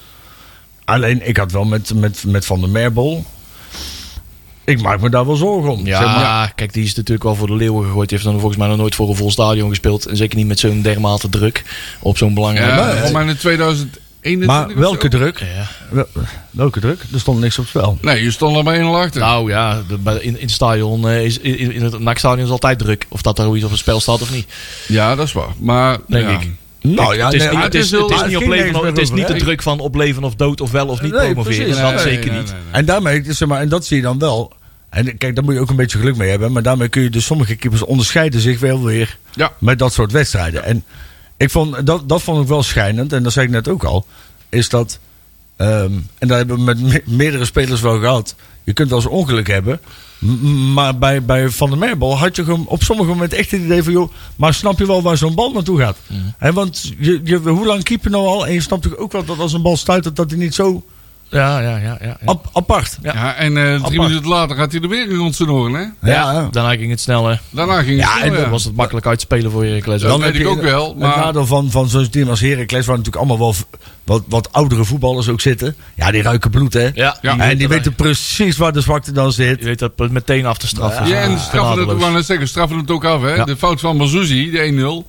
Alleen, 0.85 1.27
ik 1.27 1.37
had 1.37 1.51
wel 1.51 1.65
met, 1.65 1.93
met, 1.93 2.23
met 2.27 2.45
Van 2.45 2.59
der 2.59 2.69
Merbol... 2.69 3.25
ik 4.63 4.81
maak 4.81 5.01
me 5.01 5.09
daar 5.09 5.25
wel 5.25 5.35
zorgen 5.35 5.71
om. 5.71 5.85
Ja, 5.85 5.97
Zeg 6.01 6.15
maar, 6.15 6.51
kijk, 6.55 6.73
die 6.73 6.83
is 6.83 6.95
natuurlijk 6.95 7.23
wel 7.23 7.35
voor 7.35 7.47
de 7.47 7.55
leeuwen 7.55 7.85
gegooid. 7.85 8.09
Die 8.09 8.17
heeft 8.17 8.29
dan 8.29 8.39
volgens 8.39 8.59
mij 8.59 8.67
nog 8.69 8.77
nooit 8.77 8.95
voor 8.95 9.09
een 9.09 9.15
vol 9.15 9.31
stadion 9.31 9.69
gespeeld. 9.69 10.05
En 10.05 10.17
zeker 10.17 10.37
niet 10.37 10.47
met 10.47 10.59
zo'n 10.59 10.81
dermate 10.81 11.29
druk 11.29 11.63
op 11.99 12.17
zo'n 12.17 12.33
belangrijk 12.33 12.69
Ja, 12.69 13.11
mij 13.11 13.25
in 13.27 13.37
2021 13.37 14.01
maar 14.45 14.75
welke 14.75 15.07
zo. 15.11 15.17
druk? 15.17 15.39
Ja. 15.39 15.67
Wel- 15.89 16.07
Welke 16.51 16.79
druk? 16.79 16.99
Er 17.13 17.19
stond 17.19 17.39
niks 17.39 17.57
op 17.57 17.63
het 17.63 17.73
spel. 17.73 17.97
Nee, 18.01 18.23
je 18.23 18.31
stond 18.31 18.57
er 18.57 18.63
maar 18.63 18.73
1 18.75 18.93
achter. 18.93 19.21
Nou 19.21 19.49
ja, 19.49 19.81
in, 20.05 20.19
in 20.21 20.37
het 20.39 20.51
stadion 20.51 21.07
eh, 21.09 21.25
is 21.25 21.39
in, 21.39 21.71
in 21.73 21.81
het 21.83 21.99
NAC-stadion 21.99 22.45
is 22.45 22.51
altijd 22.51 22.79
druk. 22.79 23.05
Of 23.09 23.21
dat 23.21 23.39
er 23.39 23.55
iets 23.55 23.63
op 23.65 23.69
het 23.69 23.79
spel 23.79 23.99
staat 23.99 24.21
of 24.21 24.31
niet, 24.31 24.47
Ja, 24.87 25.15
dat 25.15 25.25
is 25.27 25.33
waar. 25.33 25.49
Maar, 25.59 25.97
denk 26.07 26.29
ja. 26.29 26.39
ik. 26.39 26.49
Nou 26.81 27.15
ja, 27.15 27.25
het 27.25 27.33
is, 27.33 27.39
nee, 27.39 27.47
niet- 27.49 27.57
maar 27.57 27.65
het 27.65 27.75
is, 27.75 27.91
het 27.91 27.99
is 27.99 28.05
het 28.05 28.11
is 28.11 28.17
heel- 28.17 28.27
niet 28.27 28.35
op 28.37 28.41
het 28.43 28.51
ging 28.51 28.63
leven, 28.63 28.75
of- 28.75 28.81
nergens 28.83 28.99
het 28.99 29.09
is 29.09 29.09
meer 29.09 29.29
niet 29.29 29.39
de 29.39 29.45
druk 29.45 29.61
van 29.61 29.79
op 29.79 29.95
leven 29.95 30.23
of 30.23 30.35
dood 30.35 30.61
of 30.61 30.71
wel 30.71 30.87
of 30.87 31.01
niet 31.01 31.11
Nee, 31.11 31.31
promoveren. 31.33 31.57
precies. 31.65 31.81
Dat 31.81 31.93
Nee, 31.93 31.99
zeker 32.03 32.31
niet. 32.31 32.43
nee, 32.43 32.53
nee. 32.53 32.71
En 32.71 32.85
daarmee, 32.85 33.23
zeg 33.27 33.47
maar, 33.47 33.61
en 33.61 33.69
dat 33.69 33.85
zie 33.85 33.97
je 33.97 34.03
dan 34.03 34.19
wel. 34.19 34.53
En 34.89 35.17
kijk, 35.17 35.35
daar 35.35 35.43
moet 35.43 35.53
je 35.53 35.59
ook 35.59 35.69
een 35.69 35.75
beetje 35.75 35.97
geluk 35.97 36.15
mee 36.15 36.29
hebben. 36.29 36.51
Maar 36.51 36.63
daarmee 36.63 36.87
kun 36.89 37.01
je 37.01 37.09
dus 37.09 37.25
sommige 37.25 37.55
keepers 37.55 37.83
onderscheiden 37.83 38.39
zich 38.41 38.59
wel 38.59 38.83
weer 38.83 39.17
Ja. 39.33 39.51
met 39.59 39.79
dat 39.79 39.93
soort 39.93 40.11
wedstrijden. 40.11 40.63
En 40.63 40.83
ik 41.39 41.49
vond, 41.49 41.85
dat, 41.85 42.09
dat 42.09 42.21
vond 42.21 42.41
ik 42.41 42.47
wel 42.47 42.63
schijnend. 42.63 43.13
En 43.13 43.23
dat 43.23 43.31
zei 43.33 43.45
ik 43.45 43.51
net 43.51 43.67
ook 43.67 43.83
al. 43.83 44.05
Is 44.49 44.69
dat, 44.69 44.99
ehm, 45.55 45.91
en 46.17 46.27
daar 46.27 46.37
hebben 46.37 46.55
we 46.57 46.63
met 46.63 46.81
me- 46.81 47.03
meerdere 47.05 47.45
spelers 47.45 47.81
wel 47.81 47.99
gehad. 47.99 48.35
Je 48.63 48.73
kunt 48.73 48.89
wel 48.89 48.97
eens 48.99 49.07
ongeluk 49.07 49.47
hebben. 49.47 49.79
Maar 50.73 50.97
bij, 50.97 51.23
bij 51.23 51.49
Van 51.49 51.69
der 51.69 51.77
Merbel 51.79 52.17
had 52.17 52.35
je 52.35 52.43
gewoon 52.43 52.67
op 52.67 52.83
sommige 52.83 53.09
momenten 53.09 53.37
echt 53.37 53.51
het 53.51 53.61
idee 53.61 53.83
van... 53.83 53.93
joh, 53.93 54.11
maar 54.35 54.53
snap 54.53 54.79
je 54.79 54.85
wel 54.87 55.01
waar 55.01 55.17
zo'n 55.17 55.35
bal 55.35 55.51
naartoe 55.51 55.79
gaat? 55.79 55.97
Hè, 56.37 56.53
want 56.53 56.93
je, 56.99 57.21
je, 57.23 57.37
hoe 57.37 57.65
lang 57.65 57.83
keep 57.83 58.03
je 58.03 58.09
nou 58.09 58.25
al? 58.25 58.47
En 58.47 58.53
je 58.53 58.61
snapt 58.61 58.97
ook 58.97 59.11
wel 59.11 59.25
dat 59.25 59.39
als 59.39 59.53
een 59.53 59.61
bal 59.61 59.77
stuitert... 59.77 60.15
dat 60.15 60.29
hij 60.29 60.39
niet 60.39 60.55
zo 60.55 60.83
Ja, 61.31 61.59
ja, 61.59 61.77
ja. 61.77 61.77
ja, 61.77 61.97
ja. 62.01 62.17
ap- 62.25 62.49
apart... 62.53 62.97
Ja. 63.01 63.13
Ja, 63.13 63.35
en 63.35 63.57
eh, 63.57 63.63
drie 63.63 63.75
Apart. 63.79 63.95
minuten 63.97 64.29
later 64.29 64.55
gaat 64.55 64.71
hij 64.71 64.81
er 64.81 64.89
weer 64.89 65.13
rond 65.15 65.35
zijn 65.35 65.49
oren, 65.49 65.73
hè? 66.01 66.11
Ja, 66.11 66.47
daarna 66.51 66.69
ging 66.75 66.89
het 66.89 66.99
sneller. 66.99 67.41
Daarna 67.49 67.81
ging 67.83 67.99
het 68.01 68.09
Ja, 68.09 68.23
en 68.23 68.31
ja. 68.33 68.39
Dan 68.41 68.49
was 68.49 68.63
het 68.63 68.75
makkelijk 68.75 69.05
uitspelen 69.05 69.51
voor 69.51 69.65
je 69.65 69.81
Kles. 69.81 70.01
Dat 70.01 70.09
Dan 70.11 70.19
weet 70.19 70.33
ik 70.35 70.41
je 70.41 70.47
ook 70.47 70.61
wel, 70.61 70.87
Het 70.89 70.97
maar- 70.97 71.17
nadeel 71.17 71.45
van, 71.45 71.71
van 71.71 71.89
zo'n 71.89 72.09
team 72.09 72.29
als 72.29 72.39
Heracles, 72.39 72.85
waar 72.85 72.97
natuurlijk 72.97 73.25
allemaal 73.25 73.37
wel 73.47 73.55
wat, 74.03 74.23
wat 74.27 74.51
oudere 74.51 74.85
voetballers 74.85 75.29
ook 75.29 75.41
zitten. 75.41 75.75
Ja, 75.95 76.11
die 76.11 76.21
ruiken 76.21 76.49
bloed, 76.51 76.73
hè? 76.73 76.89
Ja, 76.93 77.17
Ja. 77.21 77.37
en 77.37 77.57
die 77.57 77.67
weten 77.67 77.95
precies 77.95 78.57
waar 78.57 78.73
de 78.73 78.81
zwakte 78.81 79.11
dan 79.11 79.25
Je 79.25 79.31
zit. 79.31 79.63
weet 79.63 79.79
dat 79.79 79.91
meteen 80.09 80.45
af 80.45 80.57
te 80.57 80.67
straffen. 80.67 81.07
Ja, 81.07 81.15
en 81.21 81.39
straffen 81.39 81.39
het, 81.39 81.53
ik 81.53 81.59
genadeloos. 81.73 82.01
wou 82.01 82.13
net 82.13 82.25
zeggen, 82.25 82.47
straffen 82.47 82.77
het 82.77 82.91
ook 82.91 83.05
af, 83.05 83.21
hè? 83.21 83.33
Ja. 83.35 83.43
De 83.45 83.57
fout 83.57 83.79
van 83.79 83.97
Mazouzi, 83.97 84.51
de 84.51 84.59
1-0. 84.59 85.07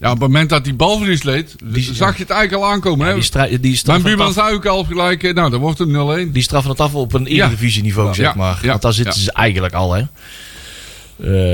Ja, 0.00 0.06
op 0.06 0.20
het 0.20 0.28
moment 0.28 0.50
dat 0.50 0.64
die 0.64 0.74
balverlies 0.74 1.22
leed, 1.22 1.54
Die- 1.64 1.94
zag 1.94 2.16
je 2.16 2.22
het 2.22 2.30
eigenlijk 2.30 2.62
al 2.62 2.70
aankomen, 2.70 3.06
Ja, 3.06 3.12
hè? 3.38 3.48
die, 3.48 3.60
die, 3.60 3.80
Mijn 3.86 4.02
buurman 4.02 4.32
zei 4.32 4.54
ook 4.54 4.66
al 4.66 4.84
gelijk, 4.84 5.22
eh, 5.22 5.34
nou, 5.34 5.50
dan 5.50 5.60
wordt 5.60 5.78
het 5.78 5.88
0-1. 5.88 6.32
die 6.32 6.42
straffen 6.42 6.70
het 6.70 6.80
af 6.80 6.94
op 6.94 7.12
een 7.12 7.24
Ja. 7.24 7.28
eredivisieniveau, 7.30 8.08
Ja. 8.08 8.14
zeg 8.14 8.26
Ja. 8.26 8.34
maar. 8.36 8.58
Ja. 8.62 8.68
Want 8.68 8.82
daar 8.82 8.92
zitten 8.92 9.14
Ja. 9.16 9.20
ze 9.24 9.32
eigenlijk 9.32 9.74
al, 9.74 9.92
hè. 9.92 10.02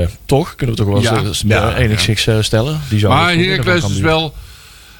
Eh, 0.01 0.07
toch? 0.25 0.55
Kunnen 0.55 0.75
we 0.75 0.81
toch 0.81 0.91
wel 0.91 1.21
eens 1.21 1.41
Ja. 1.47 1.57
ja. 1.69 1.75
enigszins 1.77 2.27
eh, 2.27 2.41
stellen. 2.41 2.79
Die 2.89 2.99
zou 2.99 3.13
Maar 3.13 3.35
Heracles 3.35 3.89
is 3.89 3.99
wel 3.99 4.33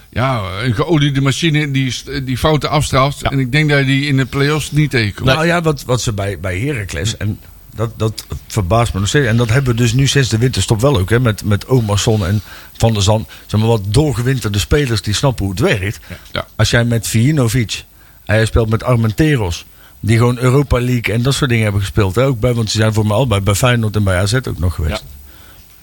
ja, 0.10 0.42
een 0.64 0.76
geoliede 0.76 1.22
machine 1.22 1.72
die, 1.72 1.94
die 2.24 2.38
fouten 2.38 2.70
afstraft. 2.70 3.20
Ja. 3.22 3.30
En 3.30 3.40
ik 3.40 3.52
denk 3.52 3.70
dat 3.70 3.80
je 3.80 3.86
die 3.86 4.08
in 4.08 4.18
de 4.18 4.26
play-offs 4.26 4.72
niet 4.72 4.90
tegenkomt. 4.90 5.28
Nou 5.28 5.46
ja, 5.46 5.62
wat, 5.62 5.84
wat 5.86 6.02
ze 6.02 6.14
bij, 6.14 6.40
bij 6.40 6.60
Heracles, 6.60 7.18
en 7.18 7.40
dat, 7.76 7.92
dat 7.96 8.26
verbaast 8.48 8.94
me 8.94 9.00
nog 9.00 9.10
steeds. 9.10 9.28
En 9.28 9.38
dat 9.38 9.50
hebben 9.50 9.76
we 9.76 9.82
dus 9.82 9.94
nu 9.94 10.08
sinds 10.08 10.30
de 10.30 10.38
winterstop 10.38 10.82
wel 10.82 10.98
ook, 10.98 11.10
hè? 11.10 11.20
Met, 11.20 11.44
met 11.44 11.68
Omerson 11.68 12.26
en 12.26 12.42
Van 12.78 12.94
der 12.94 13.02
Zand. 13.02 13.28
Zeg 13.46 13.60
maar 13.60 13.70
wat 13.70 13.82
doorgewinterde 13.88 14.60
spelers 14.60 15.02
die 15.02 15.14
snappen 15.14 15.46
hoe 15.46 15.54
het 15.54 15.80
werkt. 15.80 16.00
Ja. 16.32 16.48
Als 16.56 16.70
jij 16.70 16.86
met 16.86 17.08
Vijinovic, 17.08 17.84
hij 18.26 18.46
speelt 18.46 18.70
met 18.70 18.84
Armenteros, 18.84 19.66
die 20.00 20.18
gewoon 20.18 20.38
Europa 20.38 20.80
League 20.80 21.14
en 21.14 21.22
dat 21.22 21.34
soort 21.34 21.50
dingen 21.50 21.64
hebben 21.64 21.82
gespeeld. 21.82 22.16
Hè? 22.16 22.26
Ook 22.26 22.40
bij, 22.40 22.54
want 22.54 22.72
ze 22.72 22.78
zijn 22.78 22.94
voor 22.94 23.06
mij 23.06 23.16
allebei 23.16 23.42
bij 23.42 23.56
Feyenoord 23.56 23.96
en 23.96 24.04
bij 24.04 24.18
AZ 24.18 24.34
ook 24.34 24.60
nog 24.60 24.76
geweest. 24.76 25.04
Ja. 25.06 25.14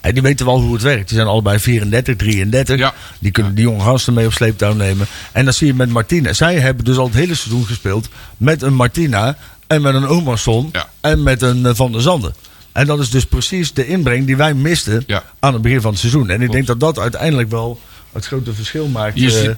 En 0.01 0.13
die 0.13 0.23
weten 0.23 0.45
wel 0.45 0.61
hoe 0.61 0.73
het 0.73 0.81
werkt. 0.81 1.07
Die 1.07 1.17
zijn 1.17 1.29
allebei 1.29 1.59
34, 1.59 2.15
33. 2.15 2.77
Ja. 2.77 2.93
Die 3.19 3.31
kunnen 3.31 3.55
die 3.55 3.63
jonge 3.63 3.83
gasten 3.83 4.13
mee 4.13 4.25
op 4.25 4.33
sleeptouw 4.33 4.73
nemen. 4.73 5.07
En 5.31 5.45
dat 5.45 5.55
zie 5.55 5.67
je 5.67 5.73
met 5.73 5.89
Martina. 5.89 6.33
Zij 6.33 6.59
hebben 6.59 6.85
dus 6.85 6.97
al 6.97 7.05
het 7.05 7.13
hele 7.13 7.35
seizoen 7.35 7.65
gespeeld 7.65 8.09
met 8.37 8.61
een 8.61 8.73
Martina 8.73 9.37
en 9.73 9.81
met 9.81 9.95
een 9.95 10.07
Omerson 10.07 10.69
Ja. 10.71 10.89
en 11.01 11.23
met 11.23 11.41
een 11.41 11.65
eh, 11.65 11.71
Van 11.75 11.91
der 11.91 12.01
Zanden. 12.01 12.33
En 12.71 12.85
dat 12.87 12.99
is 12.99 13.09
dus 13.09 13.25
precies 13.25 13.73
de 13.73 13.87
inbreng 13.87 14.25
die 14.25 14.37
wij 14.37 14.53
misten 14.53 15.03
Ja. 15.07 15.23
aan 15.39 15.53
het 15.53 15.61
begin 15.61 15.81
van 15.81 15.91
het 15.91 15.99
seizoen. 15.99 16.29
En 16.29 16.41
ik 16.41 16.51
denk 16.51 16.67
dat 16.67 16.79
dat 16.79 16.99
uiteindelijk 16.99 17.49
wel 17.49 17.79
het 18.13 18.25
grote 18.25 18.53
verschil 18.53 18.87
maakt. 18.87 19.19
Je 19.19 19.39
eh, 19.49 19.55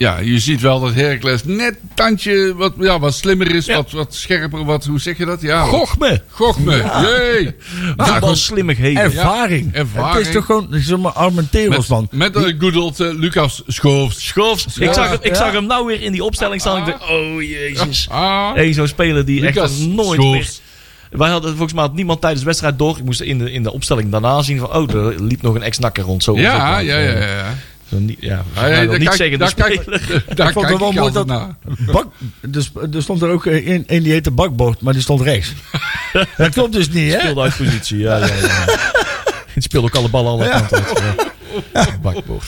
Ja, 0.00 0.18
je 0.18 0.38
ziet 0.38 0.60
wel 0.60 0.80
dat 0.80 0.94
Heracles 0.94 1.44
net 1.44 1.78
een 1.82 1.90
tandje 1.94 2.54
wat, 2.54 2.72
ja, 2.78 2.98
wat 2.98 3.14
slimmer 3.14 3.54
is, 3.54 3.66
Ja. 3.66 3.76
wat, 3.76 3.90
wat 3.90 4.14
scherper, 4.14 4.64
wat, 4.64 4.84
hoe 4.84 5.00
zeg 5.00 5.18
je 5.18 5.24
dat? 5.24 5.40
Ja, 5.40 5.62
Goch 5.62 5.98
me! 5.98 6.20
Gochme, 6.28 6.76
jee! 7.02 7.54
Voetbalslimmigheden. 7.96 9.02
ervaring. 9.02 9.74
ervaring. 9.74 10.16
Het 10.16 10.26
is 10.26 10.32
toch 10.32 10.44
gewoon 10.44 10.66
zeg 10.70 10.98
maar, 10.98 11.12
Armenteros, 11.12 11.86
man. 11.86 12.08
Met, 12.10 12.34
de 12.34 12.54
good 12.58 12.76
old 12.76 13.00
eh, 13.00 13.08
Lucas 13.12 13.62
Schoofs. 13.66 14.26
Schoofs. 14.26 14.66
Ik, 14.66 14.82
Ja. 14.86 14.92
zag, 14.92 15.08
hem- 15.08 15.18
ik 15.22 15.28
Ja. 15.28 15.34
zag 15.34 15.52
hem 15.52 15.66
nou 15.66 15.86
weer 15.86 16.02
in 16.02 16.12
die 16.12 16.24
opstelling 16.24 16.60
staan. 16.60 16.78
Ik 16.78 16.86
dacht, 16.86 17.08
oh 17.10 17.42
jezus. 17.42 18.06
Ah, 18.10 18.50
Eén 18.54 18.74
zo'n 18.74 18.86
speler 18.86 19.24
die 19.24 19.40
Lucas 19.40 19.78
echt 19.78 19.88
nooit 19.88 20.18
meer... 20.20 20.32
Schoofs. 20.42 20.62
Wij 21.10 21.30
hadden 21.30 21.50
volgens 21.50 21.72
mij 21.72 21.82
had 21.82 21.94
niemand 21.94 22.20
tijdens 22.20 22.40
de 22.40 22.46
wedstrijd 22.46 22.78
door. 22.78 22.98
Ik 22.98 23.04
moest 23.04 23.20
in 23.20 23.38
de, 23.38 23.52
in 23.52 23.62
de 23.62 23.72
opstelling 23.72 24.10
daarna 24.10 24.42
zien 24.42 24.58
van... 24.58 24.74
Oh, 24.76 24.94
er 24.94 25.22
liep 25.22 25.42
nog 25.42 25.54
een 25.54 25.62
ex-nakker 25.62 26.02
rond. 26.04 26.22
Zo 26.22 26.36
Ja, 26.36 26.78
ja, 26.78 26.94
het 26.96 27.18
ja, 27.18 27.54
dan. 27.90 28.00
ja. 28.00 28.06
Niet, 28.06 28.16
ja, 28.20 28.44
Ah, 28.54 28.62
ja, 28.62 28.66
ja, 28.68 28.74
daar 28.86 28.98
niet 28.98 29.08
kijk- 29.08 29.12
zeggen 29.16 29.38
de 29.38 29.44
daar 29.44 29.54
kijk- 29.54 29.82
speler. 29.82 30.24
Daar 30.34 30.46
Ik 30.48 30.52
vond 30.52 30.66
kijk 30.66 30.68
het 30.68 30.78
wel 30.78 30.92
mooi 30.92 31.12
dat. 31.12 31.26
naar. 31.26 31.56
Bak, 31.92 32.06
dus, 32.40 32.70
er 32.92 33.02
stond 33.02 33.22
er 33.22 33.28
ook 33.30 33.46
eh, 33.46 33.66
in, 33.66 33.84
in 33.86 34.02
die 34.02 34.12
heette 34.12 34.30
bakbord, 34.30 34.80
maar 34.80 34.92
die 34.92 35.02
stond 35.02 35.20
rechts. 35.20 35.52
dat 36.36 36.48
klopt 36.52 36.72
dus 36.72 36.88
niet, 36.90 37.12
hè? 37.12 37.18
speelde 37.20 37.40
uit 37.40 37.56
positie. 37.56 37.98
Ja, 37.98 38.16
ja, 38.16 38.26
ja. 38.26 38.64
Het 39.54 39.62
speelde 39.62 39.86
ook 39.86 39.94
alle 39.94 40.08
ballen 40.08 40.30
alle 40.30 40.48
kanten 40.48 40.84
uit. 40.84 41.28
Ja. 41.72 41.86
Bakboord. 42.02 42.44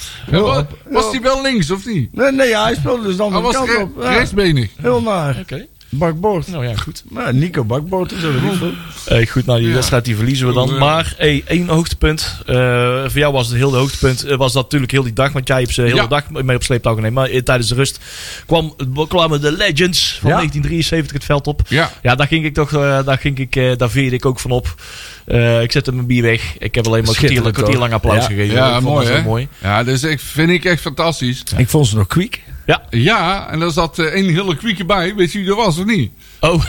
Was 0.88 1.10
die 1.10 1.20
wel 1.20 1.42
links 1.42 1.70
of 1.70 1.86
niet? 1.86 2.14
Nee, 2.16 2.32
nee 2.32 2.48
ja, 2.48 2.62
hij 2.64 2.74
speelde 2.74 3.02
dus 3.06 3.16
de 3.16 3.22
Hij 3.22 3.32
andere 3.32 3.52
was 3.52 3.66
kant 3.66 3.82
op. 3.96 4.02
Ja, 4.02 4.10
rechtsbenig. 4.10 4.70
heel 4.80 5.00
naar. 5.02 5.38
Oké. 5.40 5.66
Bakbord. 5.94 6.48
Nou 6.48 6.66
ja, 6.66 6.74
goed. 6.74 7.02
Nou, 7.10 7.32
Nico 7.34 7.66
zo 7.68 8.32
weet 8.32 8.42
ik 8.52 8.58
veel. 8.58 8.72
Hey, 9.04 9.26
goed, 9.26 9.46
nou 9.46 9.58
die 9.58 9.68
Ja. 9.68 9.74
wedstrijd 9.74 10.04
die 10.04 10.16
verliezen 10.16 10.46
we 10.46 10.52
dan. 10.52 10.68
Ja. 10.68 10.78
Maar 10.78 11.14
hey, 11.16 11.42
één 11.46 11.68
hoogtepunt. 11.68 12.36
eh, 12.46 12.54
voor 13.02 13.18
jou 13.18 13.32
was 13.32 13.46
het 13.48 13.56
heel 13.56 13.70
de 13.70 13.76
hoogtepunt. 13.76 14.24
eh, 14.24 14.36
was 14.36 14.52
dat 14.52 14.62
natuurlijk 14.62 14.92
heel 14.92 15.02
die 15.02 15.12
dag. 15.12 15.32
Want 15.32 15.48
jij 15.48 15.58
hebt 15.60 15.72
ze 15.74 15.80
de 15.80 15.86
hele 15.88 16.00
Ja. 16.00 16.06
dag 16.06 16.30
mee 16.30 16.56
op 16.56 16.62
sleeptouw 16.62 16.94
genomen. 16.94 17.12
Maar 17.12 17.28
eh, 17.30 17.40
tijdens 17.42 17.68
de 17.68 17.74
rust 17.74 17.98
kwam, 18.46 18.74
kwamen 19.08 19.40
de 19.40 19.52
Legends 19.52 20.18
van 20.20 20.30
Ja. 20.30 20.36
1973 20.36 21.12
het 21.12 21.24
veld 21.24 21.46
op. 21.46 21.62
Ja. 21.68 21.90
Ja, 22.02 22.14
daar 22.14 22.26
ging 22.26 22.44
ik 22.44 22.54
toch, 22.54 22.72
eh, 22.72 23.04
daar, 23.04 23.18
ging 23.18 23.38
ik, 23.38 23.56
eh, 23.56 23.76
daar 23.76 23.90
veerde 23.90 24.16
ik 24.16 24.26
ook 24.26 24.40
van 24.40 24.50
op. 24.50 24.74
Eh, 25.24 25.62
ik 25.62 25.72
zette 25.72 25.92
mijn 25.92 26.06
bier 26.06 26.22
weg. 26.22 26.54
Ik 26.58 26.74
heb 26.74 26.86
alleen 26.86 27.00
maar 27.04 27.08
een 27.22 27.52
kwartier, 27.52 27.78
lang 27.78 27.92
applaus 27.92 28.16
Ja. 28.16 28.22
gegeven. 28.22 28.54
Ja, 28.54 28.66
ik 28.66 28.72
vond 28.72 28.84
mooi 28.84 29.06
hè? 29.06 29.22
mooi. 29.22 29.48
Ja, 29.62 29.80
is 29.86 30.02
echt, 30.04 30.22
vind 30.22 30.50
ik 30.50 30.64
echt 30.64 30.80
fantastisch. 30.80 31.42
Ik 31.56 31.68
vond 31.68 31.86
ze 31.86 31.96
nog 31.96 32.06
kwiek. 32.06 32.42
Ja. 32.66 32.82
Ja, 32.90 33.48
en 33.50 33.60
er 33.62 33.70
zat 33.70 33.98
eh, 33.98 34.04
één 34.06 34.28
hele 34.28 34.56
kwieke 34.56 34.84
bij. 34.84 35.14
Weet 35.14 35.32
je 35.32 35.38
wie 35.38 35.46
dat 35.46 35.56
was 35.56 35.78
of 35.78 35.84
niet? 35.84 36.10
Oh, 36.40 36.62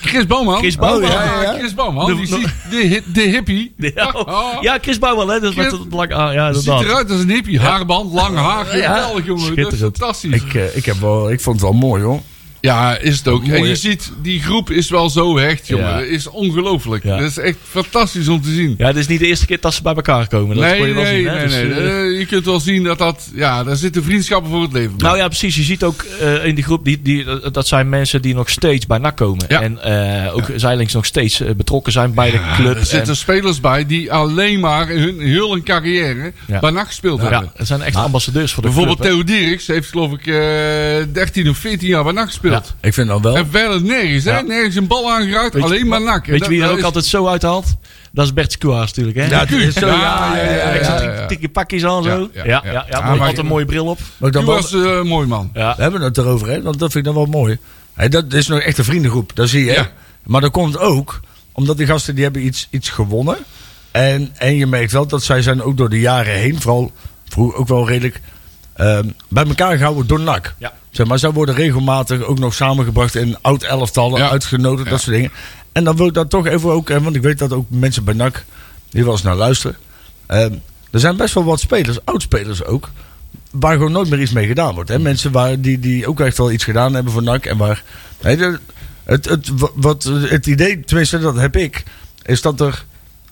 Chris 0.00 0.26
Bouwman. 0.26 0.58
Chris 0.58 0.76
Bouwman. 0.76 1.08
Oh, 1.10 1.14
ja, 1.14 1.24
ja, 1.24 1.42
ja. 1.42 1.58
Chris 1.58 1.74
Bouwman. 1.74 2.06
De- 2.06 2.14
Die 2.14 2.26
de- 2.26 2.34
ziet 2.36 2.48
de, 2.70 3.02
de 3.12 3.20
hippie. 3.20 3.74
ja, 3.94 4.10
Oh. 4.10 4.62
ja, 4.62 4.78
Chris 4.82 4.98
Bouwman, 4.98 5.28
hè? 5.30 5.40
Dat 5.40 5.56
is 5.56 5.66
Chris- 5.66 5.80
met. 5.90 6.12
Ah, 6.12 6.32
ja, 6.32 6.52
Ziet 6.52 6.66
eruit 6.68 7.10
als 7.10 7.20
een 7.20 7.30
hippie. 7.30 7.60
Haarband, 7.60 8.12
lang 8.12 8.36
haar. 8.36 8.64
Geweldig, 8.64 9.26
jongen. 9.26 9.26
Dat 9.26 9.56
is 9.56 9.62
Schitterend. 9.64 9.96
fantastisch. 9.96 10.32
Ik, 10.42 10.54
eh, 10.54 10.76
ik, 10.76 10.84
heb 10.84 10.96
wel, 11.00 11.30
ik 11.30 11.40
vond 11.40 11.60
het 11.60 11.70
wel 11.70 11.78
mooi, 11.78 12.02
hoor. 12.02 12.20
Ja, 12.60 12.96
is 12.96 13.18
het 13.18 13.28
ook. 13.28 13.46
Mooi, 13.46 13.60
En 13.62 13.68
je 13.68 13.76
ziet, 13.76 14.12
die 14.22 14.40
groep 14.42 14.70
is 14.70 14.90
wel 14.90 15.10
zo 15.10 15.38
hecht, 15.38 15.66
jongen. 15.66 15.86
Ja. 15.88 15.94
Dat 15.98 16.04
is 16.06 16.26
ongelooflijk. 16.26 17.04
Ja. 17.04 17.16
Dat 17.18 17.30
is 17.30 17.38
echt 17.38 17.56
fantastisch 17.68 18.28
om 18.28 18.42
te 18.42 18.50
zien. 18.54 18.74
Ja, 18.78 18.86
het 18.86 18.96
is 18.96 19.06
niet 19.06 19.18
de 19.20 19.26
eerste 19.26 19.46
keer 19.46 19.58
dat 19.60 19.74
ze 19.74 19.82
bij 19.82 19.94
elkaar 19.94 20.28
komen. 20.28 20.56
Dat 20.56 20.64
kon 20.68 20.78
nee, 20.78 20.88
je 20.88 20.94
wel 20.94 21.02
nee, 21.02 21.16
zien, 21.16 21.26
hè? 21.28 21.34
nee, 21.34 21.44
Dus, 21.44 21.52
nee. 21.54 21.70
eh, 21.72 22.00
Eh, 22.12 22.18
je 22.18 22.26
kunt 22.26 22.44
wel 22.44 22.60
zien 22.60 22.82
dat 22.84 22.98
dat... 22.98 23.28
Ja, 23.34 23.64
daar 23.64 23.76
zitten 23.76 24.04
vriendschappen 24.04 24.50
voor 24.50 24.62
het 24.62 24.72
leven. 24.72 24.96
bij. 24.96 25.06
Nou 25.06 25.18
ja, 25.18 25.26
precies. 25.26 25.56
Je 25.56 25.62
ziet 25.62 25.82
ook 25.84 26.02
eh, 26.20 26.44
in 26.44 26.54
die 26.54 26.64
groep, 26.64 26.84
die, 26.84 27.02
die, 27.02 27.24
dat 27.50 27.66
zijn 27.66 27.88
mensen 27.88 28.22
die 28.22 28.34
nog 28.34 28.50
steeds 28.50 28.86
bij 28.86 28.98
NAC 28.98 29.16
komen. 29.16 29.44
Ja. 29.48 29.62
En 29.62 29.80
ook 30.32 30.50
Zeilings 30.56 30.92
nog 30.92 31.06
steeds 31.06 31.42
betrokken 31.56 31.92
zijn 31.92 32.14
bij 32.14 32.30
de 32.30 32.40
club. 32.54 32.76
er 32.76 32.84
zitten 32.86 33.08
En- 33.08 33.16
spelers 33.16 33.60
bij 33.60 33.86
die 33.86 34.12
alleen 34.12 34.60
maar 34.60 34.88
hun 34.88 35.20
hun 35.20 35.62
carrière 35.62 36.32
bij 36.60 36.70
NAC 36.70 36.86
gespeeld 36.86 37.20
hebben. 37.20 37.40
ja, 37.40 37.52
het 37.56 37.66
zijn 37.66 37.82
echt 37.82 37.96
ambassadeurs 37.96 38.52
voor 38.52 38.62
de 38.62 38.68
Bijvoorbeeld 38.68 38.98
club. 39.00 39.10
hè. 39.18 39.24
Theo 39.24 39.36
Dieriks 39.36 39.66
heeft 39.66 39.88
geloof 39.88 40.12
ik 40.12 40.26
eh 40.26 40.34
13 41.12 41.48
of 41.48 41.58
14 41.58 41.88
jaar 41.88 42.04
bij 42.04 42.12
NAC 42.12 42.26
gespeeld. 42.26 42.49
Ik 42.80 42.94
vind 42.94 43.08
dan 43.08 43.22
wel. 43.22 43.36
En 43.36 43.46
verder 43.50 43.82
nergens, 43.82 44.24
hè? 44.24 44.30
Ja. 44.30 44.40
Nergens 44.40 44.74
een 44.74 44.86
bal 44.86 45.10
aangeraakt, 45.12 45.62
alleen 45.62 45.86
maar 45.86 46.00
NAC. 46.02 46.24
En 46.24 46.30
Weet 46.30 46.40
dat- 46.40 46.48
je 46.48 46.54
wie 46.54 46.62
er 46.62 46.66
dat 46.66 46.72
ook 46.72 46.78
is- 46.78 46.84
altijd 46.84 47.04
zo 47.04 47.26
uithaalt? 47.26 47.66
Dat 48.12 48.24
is 48.24 48.32
Bert 48.32 48.52
Skuaars 48.52 48.92
natuurlijk. 48.94 49.16
Hè? 49.16 49.36
Ja, 49.36 49.48
is 49.48 49.74
zo, 49.74 49.86
Ja, 49.86 51.48
pakjes 51.52 51.84
aan 51.84 52.02
zo. 52.02 52.08
Ja, 52.10 52.28
Ja, 52.32 52.44
ja, 52.44 52.44
ja, 52.44 52.60
ja. 52.64 52.72
ja, 52.72 52.84
Ja, 52.90 53.00
mooi, 53.00 53.10
maar- 53.10 53.20
altijd 53.20 53.38
een 53.38 53.46
mooie 53.46 53.64
bril 53.64 53.86
op. 53.86 53.98
Wel- 54.18 54.44
was 54.44 54.72
eh, 54.72 54.80
een 54.80 55.06
mooi 55.06 55.26
man. 55.26 55.50
Ja. 55.54 55.74
We 55.76 55.82
hebben 55.82 56.00
het 56.00 56.18
erover, 56.18 56.48
hè? 56.48 56.62
Want 56.62 56.78
dat 56.78 56.92
vind 56.92 57.06
ik 57.06 57.12
dan 57.14 57.22
wel 57.22 57.40
mooi. 57.40 57.58
Dat 58.08 58.32
is 58.32 58.46
nog 58.48 58.60
echt 58.60 58.78
een 58.78 58.84
vriendengroep, 58.84 59.30
dat 59.34 59.48
zie 59.48 59.64
je. 59.64 59.86
Maar 60.22 60.40
dat 60.40 60.50
komt 60.50 60.78
ook 60.78 61.20
omdat 61.52 61.76
die 61.76 61.86
gasten 61.86 62.14
die 62.14 62.24
hebben 62.24 62.44
iets, 62.46 62.66
iets 62.70 62.88
gewonnen. 62.88 63.36
En, 63.90 64.30
en 64.36 64.56
je 64.56 64.66
merkt 64.66 64.92
wel 64.92 65.06
dat 65.06 65.22
zij 65.22 65.42
zijn 65.42 65.62
ook 65.62 65.76
door 65.76 65.88
de 65.88 66.00
jaren 66.00 66.34
heen, 66.34 66.60
vooral 66.60 66.92
vroeger 67.28 67.58
ook 67.58 67.68
wel 67.68 67.88
redelijk 67.88 68.20
bij 69.28 69.44
elkaar 69.44 69.76
gehouden 69.76 70.06
door 70.06 70.20
NAC. 70.20 70.54
Ja. 70.58 70.72
Zeg 70.90 71.06
maar, 71.06 71.18
zij 71.18 71.30
worden 71.30 71.54
regelmatig 71.54 72.22
ook 72.22 72.38
nog 72.38 72.54
samengebracht 72.54 73.14
in 73.14 73.36
oud 73.40 73.62
elftallen, 73.62 74.18
Ja. 74.20 74.30
uitgenodigd, 74.30 74.84
Ja. 74.84 74.90
dat 74.90 75.00
soort 75.00 75.16
dingen. 75.16 75.30
En 75.72 75.84
dan 75.84 75.96
wil 75.96 76.06
ik 76.06 76.14
dat 76.14 76.30
toch 76.30 76.46
even 76.46 76.70
ook, 76.70 76.88
hè, 76.88 77.00
want 77.02 77.16
ik 77.16 77.22
weet 77.22 77.38
dat 77.38 77.52
ook 77.52 77.66
mensen 77.68 78.04
bij 78.04 78.14
NAC 78.14 78.44
die 78.90 79.04
wel 79.04 79.12
eens 79.12 79.22
naar 79.22 79.36
luisteren. 79.36 79.76
Ehm, 80.26 80.52
er 80.90 81.00
zijn 81.00 81.16
best 81.16 81.34
wel 81.34 81.44
wat 81.44 81.60
spelers, 81.60 82.04
oudspelers 82.04 82.64
ook, 82.64 82.90
waar 83.50 83.72
gewoon 83.76 83.92
nooit 83.92 84.10
meer 84.10 84.20
iets 84.20 84.32
mee 84.32 84.46
gedaan 84.46 84.74
wordt. 84.74 84.90
Hè? 84.90 84.98
Mensen 84.98 85.32
waar, 85.32 85.60
die, 85.60 85.78
die 85.78 86.06
ook 86.06 86.20
echt 86.20 86.38
wel 86.38 86.52
iets 86.52 86.64
gedaan 86.64 86.94
hebben 86.94 87.12
voor 87.12 87.22
NAC. 87.22 87.46
En 87.46 87.56
waar, 87.56 87.82
nee, 88.22 88.56
het, 89.04 89.24
het, 89.24 89.50
wat, 89.74 90.02
het 90.28 90.46
idee, 90.46 90.80
tenminste 90.80 91.18
dat 91.18 91.36
heb 91.36 91.56
ik, 91.56 91.84
is 92.22 92.40
dat 92.40 92.60
er 92.60 92.84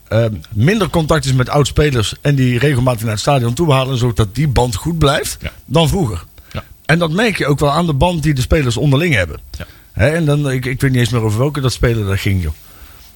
ehm, 0.09 0.33
minder 0.53 0.89
contact 0.91 1.25
is 1.25 1.33
met 1.33 1.49
oudspelers 1.49 2.15
en 2.21 2.35
die 2.35 2.59
regelmatig 2.59 3.03
naar 3.03 3.11
het 3.11 3.21
stadion 3.21 3.55
toe 3.55 3.73
halen, 3.73 3.99
zodat 3.99 4.35
die 4.35 4.49
band 4.49 4.75
goed 4.75 4.99
blijft, 4.99 5.37
Ja. 5.41 5.53
dan 5.65 5.89
vroeger. 5.89 6.25
Ja. 6.53 6.65
En 6.87 6.99
dat 6.99 7.11
merk 7.11 7.39
je 7.39 7.47
ook 7.47 7.59
wel 7.59 7.71
aan 7.71 7.87
de 7.87 7.93
band 7.95 8.23
die 8.23 8.35
de 8.35 8.41
spelers 8.41 8.77
onderling 8.77 9.15
hebben. 9.15 9.41
Ja. 9.59 9.67
Hè, 9.93 10.09
en 10.09 10.25
dan, 10.25 10.51
ik, 10.51 10.65
ik 10.67 10.81
weet 10.81 10.91
niet 10.91 11.01
eens 11.01 11.11
meer 11.11 11.23
over 11.23 11.39
welke 11.39 11.61
dat 11.61 11.73
speler 11.73 12.07
dat 12.07 12.19
ging, 12.21 12.43
joh. 12.43 12.53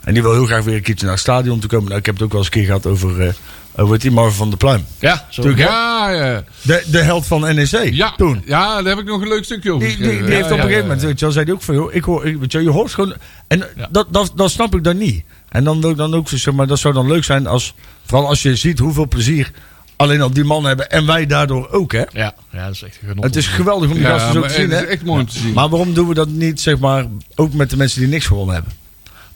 En 0.01 0.15
die 0.15 0.23
wil 0.23 0.33
heel 0.33 0.47
graag 0.47 0.65
weer 0.65 0.75
een 0.75 0.83
keertje 0.83 1.05
naar 1.05 1.15
het 1.15 1.23
stadion 1.23 1.61
te 1.61 1.67
komen. 1.67 1.87
Nou, 1.87 1.99
ik 1.99 2.07
heb 2.07 2.15
het 2.15 2.25
ook 2.25 2.31
wel 2.33 2.39
eens 2.41 2.49
een 2.49 2.55
keer 2.57 2.65
gehad 2.65 2.87
over, 2.87 3.21
eh 3.27 3.33
over 3.77 3.99
die 3.99 4.11
Marvin 4.11 4.37
van 4.37 4.49
der 4.49 4.59
Pluim. 4.59 4.85
Ja, 4.99 5.27
zo. 5.31 5.49
Ja, 5.57 6.11
ja. 6.11 6.45
De, 6.63 6.85
de 6.91 6.99
held 7.03 7.27
van 7.27 7.41
NEC. 7.41 7.95
Ja, 7.95 8.15
Toen. 8.17 8.43
ja, 8.47 8.83
daar 8.83 8.97
heb 8.97 8.99
ik 8.99 9.05
nog 9.11 9.21
een 9.21 9.29
leuk 9.29 9.45
stukje 9.45 9.73
over 9.73 9.89
Die, 9.89 9.97
die, 9.97 10.23
die 10.23 10.35
heeft 10.35 10.45
op 10.45 10.51
een 10.51 10.61
gegeven 10.61 10.83
moment, 10.83 11.03
weet 11.03 11.19
je 11.19 11.25
wel, 11.25 11.35
zei 11.35 11.45
hij 11.45 11.55
ook 11.55 11.63
van, 11.63 11.75
joh, 11.75 11.95
ik 11.95 12.05
hoor, 12.05 12.27
ik, 12.27 12.37
weet 12.37 12.53
je, 12.53 12.63
je 12.63 12.71
hoort 12.71 12.95
gewoon, 12.95 13.15
en 13.47 13.65
dat, 13.91 14.07
dat, 14.11 14.33
dat 14.35 14.51
snap 14.51 14.75
ik 14.75 14.85
dan 14.85 14.97
niet. 14.99 15.25
En 15.53 15.65
dan 15.65 15.81
wil 15.81 15.91
ik 15.91 15.97
dan 15.97 16.15
ook, 16.15 16.29
zo, 16.29 16.37
zeg 16.37 16.55
maar, 16.55 16.67
dat 16.67 16.79
zou 16.79 16.95
dan 16.95 17.07
leuk 17.07 17.25
zijn 17.25 17.47
als, 17.47 17.75
vooral 18.05 18.29
als 18.29 18.43
je 18.43 18.57
ziet 18.57 18.79
hoeveel 18.79 19.09
plezier 19.09 19.53
alleen 19.97 20.21
al 20.21 20.33
die 20.33 20.45
mannen 20.45 20.69
hebben 20.69 20.91
en 20.91 21.07
wij 21.07 21.27
daardoor 21.27 21.71
ook, 21.71 21.93
hè. 21.93 22.03
Ja, 22.12 22.35
ja, 22.51 22.67
dat 22.67 22.75
is 22.75 22.83
echt 22.83 22.99
genot. 23.07 23.25
Het 23.25 23.37
is 23.37 23.47
geweldig 23.47 23.91
om 23.91 23.97
die 23.97 24.05
gasten 24.05 24.33
zo 24.33 24.43
te 24.43 24.49
zien, 24.49 24.71
het 24.71 24.79
hè. 24.79 24.85
is 24.87 24.93
echt 24.93 25.05
mooi 25.05 25.21
om 25.21 25.29
te 25.29 25.38
zien. 25.38 25.53
Maar 25.53 25.69
waarom 25.69 25.95
doen 25.95 26.09
we 26.09 26.15
dat 26.15 26.29
niet, 26.29 26.61
zeg 26.61 26.79
maar, 26.79 27.07
ook 27.35 27.53
met 27.53 27.71
de 27.71 27.77
mensen 27.77 28.01
die 28.01 28.09
niks 28.09 28.27
gewonnen 28.27 28.55
hebben? 28.55 28.73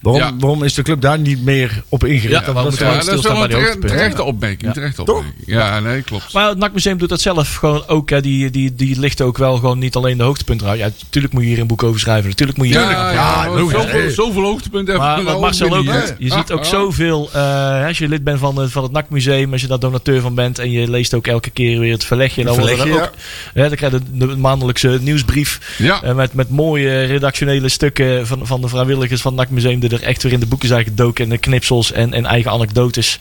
Waarom, 0.01 0.23
Ja. 0.23 0.33
waarom 0.39 0.63
is 0.63 0.75
de 0.75 0.83
club 0.83 1.01
daar 1.01 1.19
niet 1.19 1.45
meer 1.45 1.83
op 1.89 2.05
ingericht? 2.05 2.41
Ja, 2.41 2.53
Dat 2.53 2.55
we 2.55 2.61
moeten 2.63 2.87
ja, 2.87 2.99
we 2.99 3.05
dat 3.05 3.19
is 3.19 3.23
wel 3.23 3.33
bij 3.33 3.43
een 3.43 3.49
de 3.49 3.49
tere- 3.49 3.61
hoogtepunten. 3.65 3.97
terechte 3.99 4.23
opmerking. 4.23 4.63
Ja. 4.63 4.73
Terechte 4.73 5.03
Toch? 5.05 5.17
opmerking. 5.17 5.45
Ja, 5.47 5.81
nee, 5.81 6.03
klopt. 6.03 6.33
Maar 6.33 6.49
het 6.49 6.59
NAC-museum 6.59 6.99
doet 6.99 7.09
dat 7.09 7.21
zelf 7.21 7.55
gewoon 7.55 7.87
ook. 7.87 8.11
Hè. 8.11 8.21
Die, 8.21 8.51
die, 8.51 8.75
die 8.75 8.99
lichten 9.01 9.27
ook 9.27 9.39
wel 9.39 9.57
gewoon 9.57 9.79
niet 9.79 9.95
alleen 9.97 10.17
de 10.17 10.23
hoogtepunten 10.23 10.67
uit. 10.69 10.79
Ja, 10.79 10.89
natuurlijk 11.03 11.35
moet 11.35 11.43
je 11.43 11.49
hier 11.49 11.59
een 11.59 11.67
boek 11.67 11.83
over 11.83 12.01
schrijven. 12.01 12.29
Natuurlijk 12.29 12.59
moet 12.59 12.69
je 12.69 12.73
Ja, 12.75 12.81
hier... 12.89 12.91
ja, 12.97 13.13
ja, 13.13 13.37
maar 13.37 13.61
logisch. 13.61 13.81
zoveel, 13.83 14.11
zoveel 14.11 14.43
hoogtepunten 14.43 14.89
hebben 14.95 15.07
Maar 15.09 15.17
we 15.19 15.23
wat 15.25 15.33
nou 15.33 15.41
Marcel 15.45 15.77
ook 15.77 15.85
niet, 15.85 16.15
je 16.19 16.31
ziet 16.33 16.53
ook 16.53 16.65
zoveel, 16.65 17.29
eh, 17.33 17.87
als 17.87 17.99
je 17.99 18.09
lid 18.09 18.25
bent 18.25 18.39
van 18.39 18.59
het, 18.59 18.73
van 18.73 18.83
het 18.83 18.93
NAC-museum, 18.93 19.53
als 19.53 19.61
je 19.61 19.67
daar 19.67 19.79
donateur 19.79 20.21
van 20.21 20.35
bent 20.35 20.59
en 20.59 20.71
je 20.71 20.91
leest 20.91 21.15
ook 21.15 21.27
elke 21.27 21.51
keer 21.51 21.79
weer 21.81 21.93
het 21.93 22.05
verlegje, 22.05 22.45
dan, 22.45 22.55
verlegje, 22.55 22.89
er 22.91 22.95
ook, 23.03 23.11
hè, 23.55 23.69
dan 23.69 23.77
krijg 23.77 23.93
je 23.93 23.99
de, 24.13 24.27
de 24.27 24.37
maandelijkse 24.37 24.99
nieuwsbrief 25.03 25.75
Ja. 25.79 26.03
eh, 26.03 26.15
met, 26.15 26.35
met 26.35 26.51
mooie 26.51 27.05
redactionele 27.05 27.69
stukken 27.69 28.27
van, 28.27 28.47
van 28.47 28.61
de 28.61 28.69
vrijwilligers 28.69 29.21
van 29.21 29.33
het 29.33 29.41
NAC-museum 29.41 29.81
er 29.89 30.03
echt 30.03 30.23
weer 30.23 30.33
in 30.33 30.41
de 30.41 30.47
boeken 30.47 30.69
zijn 30.69 30.85
gedoken 30.85 31.25
en 31.25 31.31
de 31.31 31.39
knipsels 31.39 31.93
en, 31.93 32.13
en 32.13 32.27
eigen 32.27 32.51
anekdotes. 32.51 33.19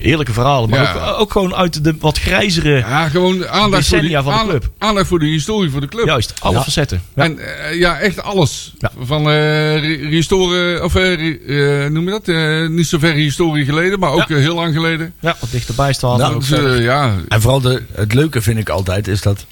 Heerlijke 0.00 0.32
verhalen, 0.32 0.70
maar 0.70 0.82
Ja. 0.82 1.08
ook, 1.10 1.20
ook 1.20 1.32
gewoon 1.32 1.54
uit 1.54 1.84
de 1.84 1.94
wat 2.00 2.18
grijzere, 2.18 2.76
Ja, 2.76 3.08
gewoon 3.08 3.48
aandacht 3.48 3.86
voor, 3.86 3.98
die, 3.98 4.08
Decennia 4.08 4.22
van 4.22 4.32
de 4.32 4.38
aandacht- 4.38 4.58
club. 4.58 4.72
aandacht 4.78 5.06
voor 5.08 5.18
de 5.18 5.26
historie 5.26 5.70
voor 5.70 5.80
de 5.80 5.88
club. 5.88 6.06
juist, 6.06 6.32
alle 6.40 6.54
Ja. 6.56 6.62
facetten. 6.62 7.02
Ja. 7.14 7.22
En 7.22 7.38
eh, 7.38 7.78
ja, 7.78 7.98
echt 7.98 8.22
alles. 8.22 8.72
Ja. 8.78 8.90
Van 9.00 9.30
eh 9.30 10.10
restoren, 10.10 10.84
of 10.84 10.94
eh, 10.94 11.84
eh, 11.84 11.90
noem 11.92 12.04
je 12.04 12.10
dat? 12.10 12.28
Eh, 12.28 12.66
niet 12.68 12.86
zo 12.86 12.98
ver 12.98 13.12
historie 13.14 13.64
geleden, 13.64 13.98
maar 13.98 14.10
ook 14.10 14.28
Ja. 14.28 14.34
eh, 14.34 14.40
heel 14.40 14.54
lang 14.54 14.74
geleden. 14.74 15.14
ja, 15.20 15.36
wat 15.40 15.50
dichterbij 15.50 15.92
staan. 15.92 16.18
Nou, 16.18 16.34
ook 16.34 16.48
Dus, 16.48 16.50
eh, 16.58 16.82
ja, 16.82 17.14
En 17.28 17.40
vooral 17.40 17.60
de, 17.60 17.82
het 17.94 18.14
leuke 18.14 18.42
vind 18.42 18.58
ik 18.58 18.68
altijd 18.68 19.08
is 19.08 19.20
dat 19.20 19.46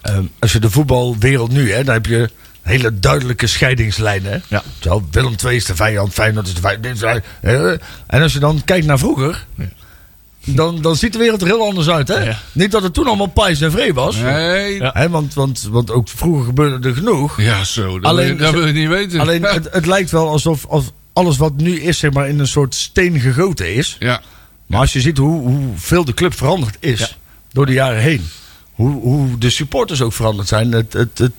ehm, 0.00 0.24
als 0.38 0.52
je 0.52 0.58
de 0.58 0.70
voetbalwereld 0.70 1.52
nu, 1.52 1.72
hè, 1.72 1.84
dan 1.84 1.94
heb 1.94 2.06
je 2.06 2.30
hele 2.70 2.98
duidelijke 2.98 3.46
scheidingslijnen. 3.46 4.32
Hè? 4.32 4.38
Ja. 4.48 4.62
Zo, 4.78 5.08
Willem 5.10 5.34
II 5.44 5.56
is 5.56 5.64
de 5.64 5.76
vijand, 5.76 6.12
Feyenoord 6.12 6.46
is 6.46 6.54
de 6.54 6.60
vijand. 6.60 6.84
hè. 7.40 7.76
En 8.06 8.22
als 8.22 8.32
je 8.32 8.38
dan 8.38 8.62
kijkt 8.64 8.86
naar 8.86 8.98
vroeger, 8.98 9.46
dan, 10.44 10.82
dan 10.82 10.96
ziet 10.96 11.12
de 11.12 11.18
wereld 11.18 11.40
er 11.40 11.46
heel 11.46 11.64
anders 11.64 11.88
uit. 11.88 12.08
Hè? 12.08 12.18
Ja. 12.24 12.38
Niet 12.52 12.70
dat 12.70 12.82
het 12.82 12.94
toen 12.94 13.06
allemaal 13.06 13.26
pijs 13.26 13.60
en 13.60 13.70
vree 13.70 13.94
was. 13.94 14.16
nee. 14.16 14.82
Hè, 14.82 15.08
want, 15.08 15.34
want, 15.34 15.68
want 15.70 15.90
ook 15.90 16.08
vroeger 16.08 16.44
gebeurde 16.44 16.88
er 16.88 16.94
genoeg. 16.94 17.40
Ja, 17.40 17.64
zo. 17.64 17.98
Dat, 18.00 18.10
Alleen- 18.10 18.26
wil, 18.26 18.36
je- 18.36 18.42
dat 18.42 18.52
wil 18.52 18.66
je 18.66 18.72
niet 18.72 18.88
weten. 18.88 19.20
Alleen 19.20 19.42
het, 19.42 19.68
het 19.72 19.86
lijkt 19.86 20.10
wel 20.10 20.28
alsof, 20.28 20.64
of 20.64 20.92
alles 21.12 21.36
wat 21.36 21.56
nu 21.56 21.80
is, 21.80 21.98
zeg 21.98 22.12
maar, 22.12 22.28
in 22.28 22.38
een 22.38 22.46
soort 22.46 22.74
steen 22.74 23.20
gegoten 23.20 23.74
is. 23.74 23.96
ja. 23.98 24.20
Maar 24.66 24.80
als 24.80 24.92
je 24.92 25.00
ziet 25.00 25.18
hoe, 25.18 25.40
hoeveel 25.40 26.04
de 26.04 26.14
club 26.14 26.34
veranderd 26.34 26.76
is 26.80 27.18
door 27.52 27.66
de 27.66 27.72
jaren 27.72 28.00
heen. 28.02 28.28
Hoe, 28.72 29.00
hoe 29.00 29.38
de 29.38 29.50
supporters 29.50 30.00
ook 30.02 30.12
veranderd 30.12 30.48
zijn. 30.48 30.72
Het, 30.72 30.92
het, 30.92 31.18
het, 31.18 31.32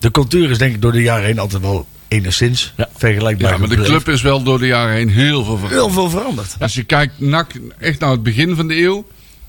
de 0.00 0.10
cultuur 0.10 0.50
is 0.50 0.58
denk 0.58 0.74
ik 0.74 0.82
door 0.82 0.92
de 0.92 1.02
jaren 1.02 1.24
heen 1.24 1.38
altijd 1.38 1.62
wel 1.62 1.86
enigszins 2.08 2.72
Ja. 2.76 2.88
vergelijkbaar 2.96 3.50
ja, 3.52 3.58
maar 3.58 3.68
de 3.68 3.76
club 3.76 4.08
is 4.08 4.22
wel 4.22 4.42
door 4.42 4.58
de 4.58 4.66
jaren 4.66 4.94
heen 4.94 5.08
heel 5.08 5.44
veel 5.44 5.56
veranderd. 5.56 5.72
Heel 5.80 5.90
veel 5.90 6.10
veranderd. 6.10 6.56
Als 6.58 6.74
je 6.74 6.82
kijkt 6.84 7.20
NAC 7.20 7.50
echt 7.78 8.00
naar 8.00 8.10
het 8.10 8.22
begin 8.22 8.56
van 8.56 8.68
de 8.68 8.82
eeuw. 8.82 9.06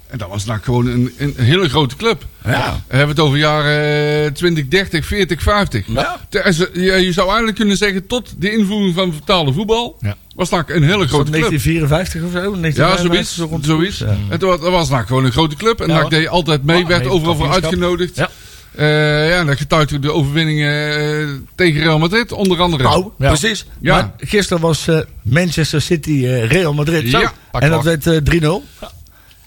En 0.07 0.17
dan 0.17 0.29
was 0.29 0.45
NAC 0.45 0.63
gewoon 0.63 0.87
een, 0.87 1.11
een 1.17 1.33
hele 1.37 1.69
grote 1.69 1.95
club. 1.95 2.25
Ja. 2.45 2.51
Dan 2.65 2.81
hebben 2.87 3.15
we 3.15 3.21
het 3.21 3.29
over 3.29 3.37
jaren 3.37 4.33
20, 4.33 4.67
30, 4.67 5.05
40, 5.05 5.41
50. 5.41 5.85
Ja. 5.87 6.19
Als- 6.43 6.57
Je, 6.73 7.09
zou 7.11 7.27
eigenlijk 7.27 7.57
kunnen 7.57 7.77
zeggen, 7.77 8.07
tot 8.07 8.33
de 8.37 8.51
invoering 8.51 8.95
van 8.95 9.13
vertaalde 9.13 9.53
voetbal... 9.53 9.97
Ja. 9.99 10.15
was 10.35 10.49
NAC 10.49 10.69
een 10.69 10.83
hele 10.83 10.97
dat 10.97 11.07
grote 11.07 11.31
club. 11.31 11.49
1954 11.49 12.21
of 12.23 12.31
zo? 12.31 12.37
Ja, 12.55 12.61
1955, 12.61 13.47
zoiets. 13.49 13.67
zoiets. 13.67 13.97
Ja. 13.97 14.17
En 14.29 14.39
toen 14.39 14.71
was, 14.71 14.89
NAC 14.89 15.07
gewoon 15.07 15.25
een 15.25 15.31
grote 15.31 15.55
club. 15.55 15.81
En 15.81 15.87
Ja, 15.87 16.01
NAC 16.01 16.09
deed 16.09 16.27
altijd 16.27 16.63
mee, 16.63 16.81
Ah, 16.81 16.87
werd 16.87 17.07
overal 17.07 17.35
voor 17.35 17.51
uitgenodigd. 17.51 18.15
Ja. 18.15 18.29
Eh, 18.75 19.29
ja, 19.29 19.39
en 19.39 19.45
dat 19.45 19.57
getuigt 19.57 19.93
ook 19.93 20.01
de 20.01 20.11
overwinningen 20.13 20.97
eh, 21.21 21.27
tegen 21.55 21.81
Real 21.81 21.99
Madrid, 21.99 22.31
onder 22.31 22.61
andere. 22.61 22.83
Nou, 22.83 23.09
Ja. 23.17 23.27
precies. 23.27 23.65
Ja. 23.81 23.95
Maar 23.95 24.11
gisteren 24.17 24.61
was 24.61 24.87
eh, 24.87 24.99
Manchester 25.21 25.81
City 25.81 26.25
eh, 26.25 26.45
Real 26.47 26.73
Madrid. 26.73 27.11
Ja. 27.11 27.19
Zo. 27.19 27.57
En 27.59 27.69
dat 27.69 27.83
werd 27.83 28.07
eh, 28.07 28.17
3-0. 28.41 28.87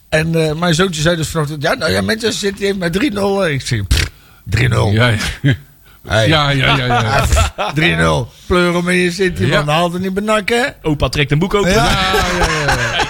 En 0.08 0.34
eh, 0.48 0.54
mijn 0.54 0.74
zoontje 0.74 1.02
zei 1.02 1.16
dus 1.16 1.28
vanochtend... 1.28 1.62
Ja, 1.62 1.74
nou 1.74 1.92
ja, 1.92 2.00
Manchester 2.00 2.48
City 2.50 2.64
heeft 2.64 2.78
met 2.78 3.10
3-0... 3.12 3.16
eh, 3.44 3.52
Ik 3.52 3.66
zeg, 3.66 3.86
pff, 3.86 4.10
3-0. 4.50 4.60
Ja, 4.92 5.08
ja. 5.08 5.16
Hey. 6.06 6.28
ja, 6.28 6.50
ja, 6.50 6.76
ja, 6.76 6.86
ja. 7.56 8.26
3-0. 8.26 8.28
Pleur 8.46 8.74
om 8.76 8.88
in 8.88 8.96
je 8.96 9.10
City, 9.10 9.44
Ja. 9.44 9.62
man. 9.62 9.74
Haal 9.74 9.92
het 9.92 10.02
niet 10.02 10.14
benakken. 10.14 10.74
Opa 10.82 11.08
trekt 11.08 11.30
een 11.30 11.38
boek 11.38 11.54
open. 11.54 11.70
Ja. 11.70 11.84
Ja, 11.84 12.12
ja, 12.38 12.74
ja. 12.76 13.06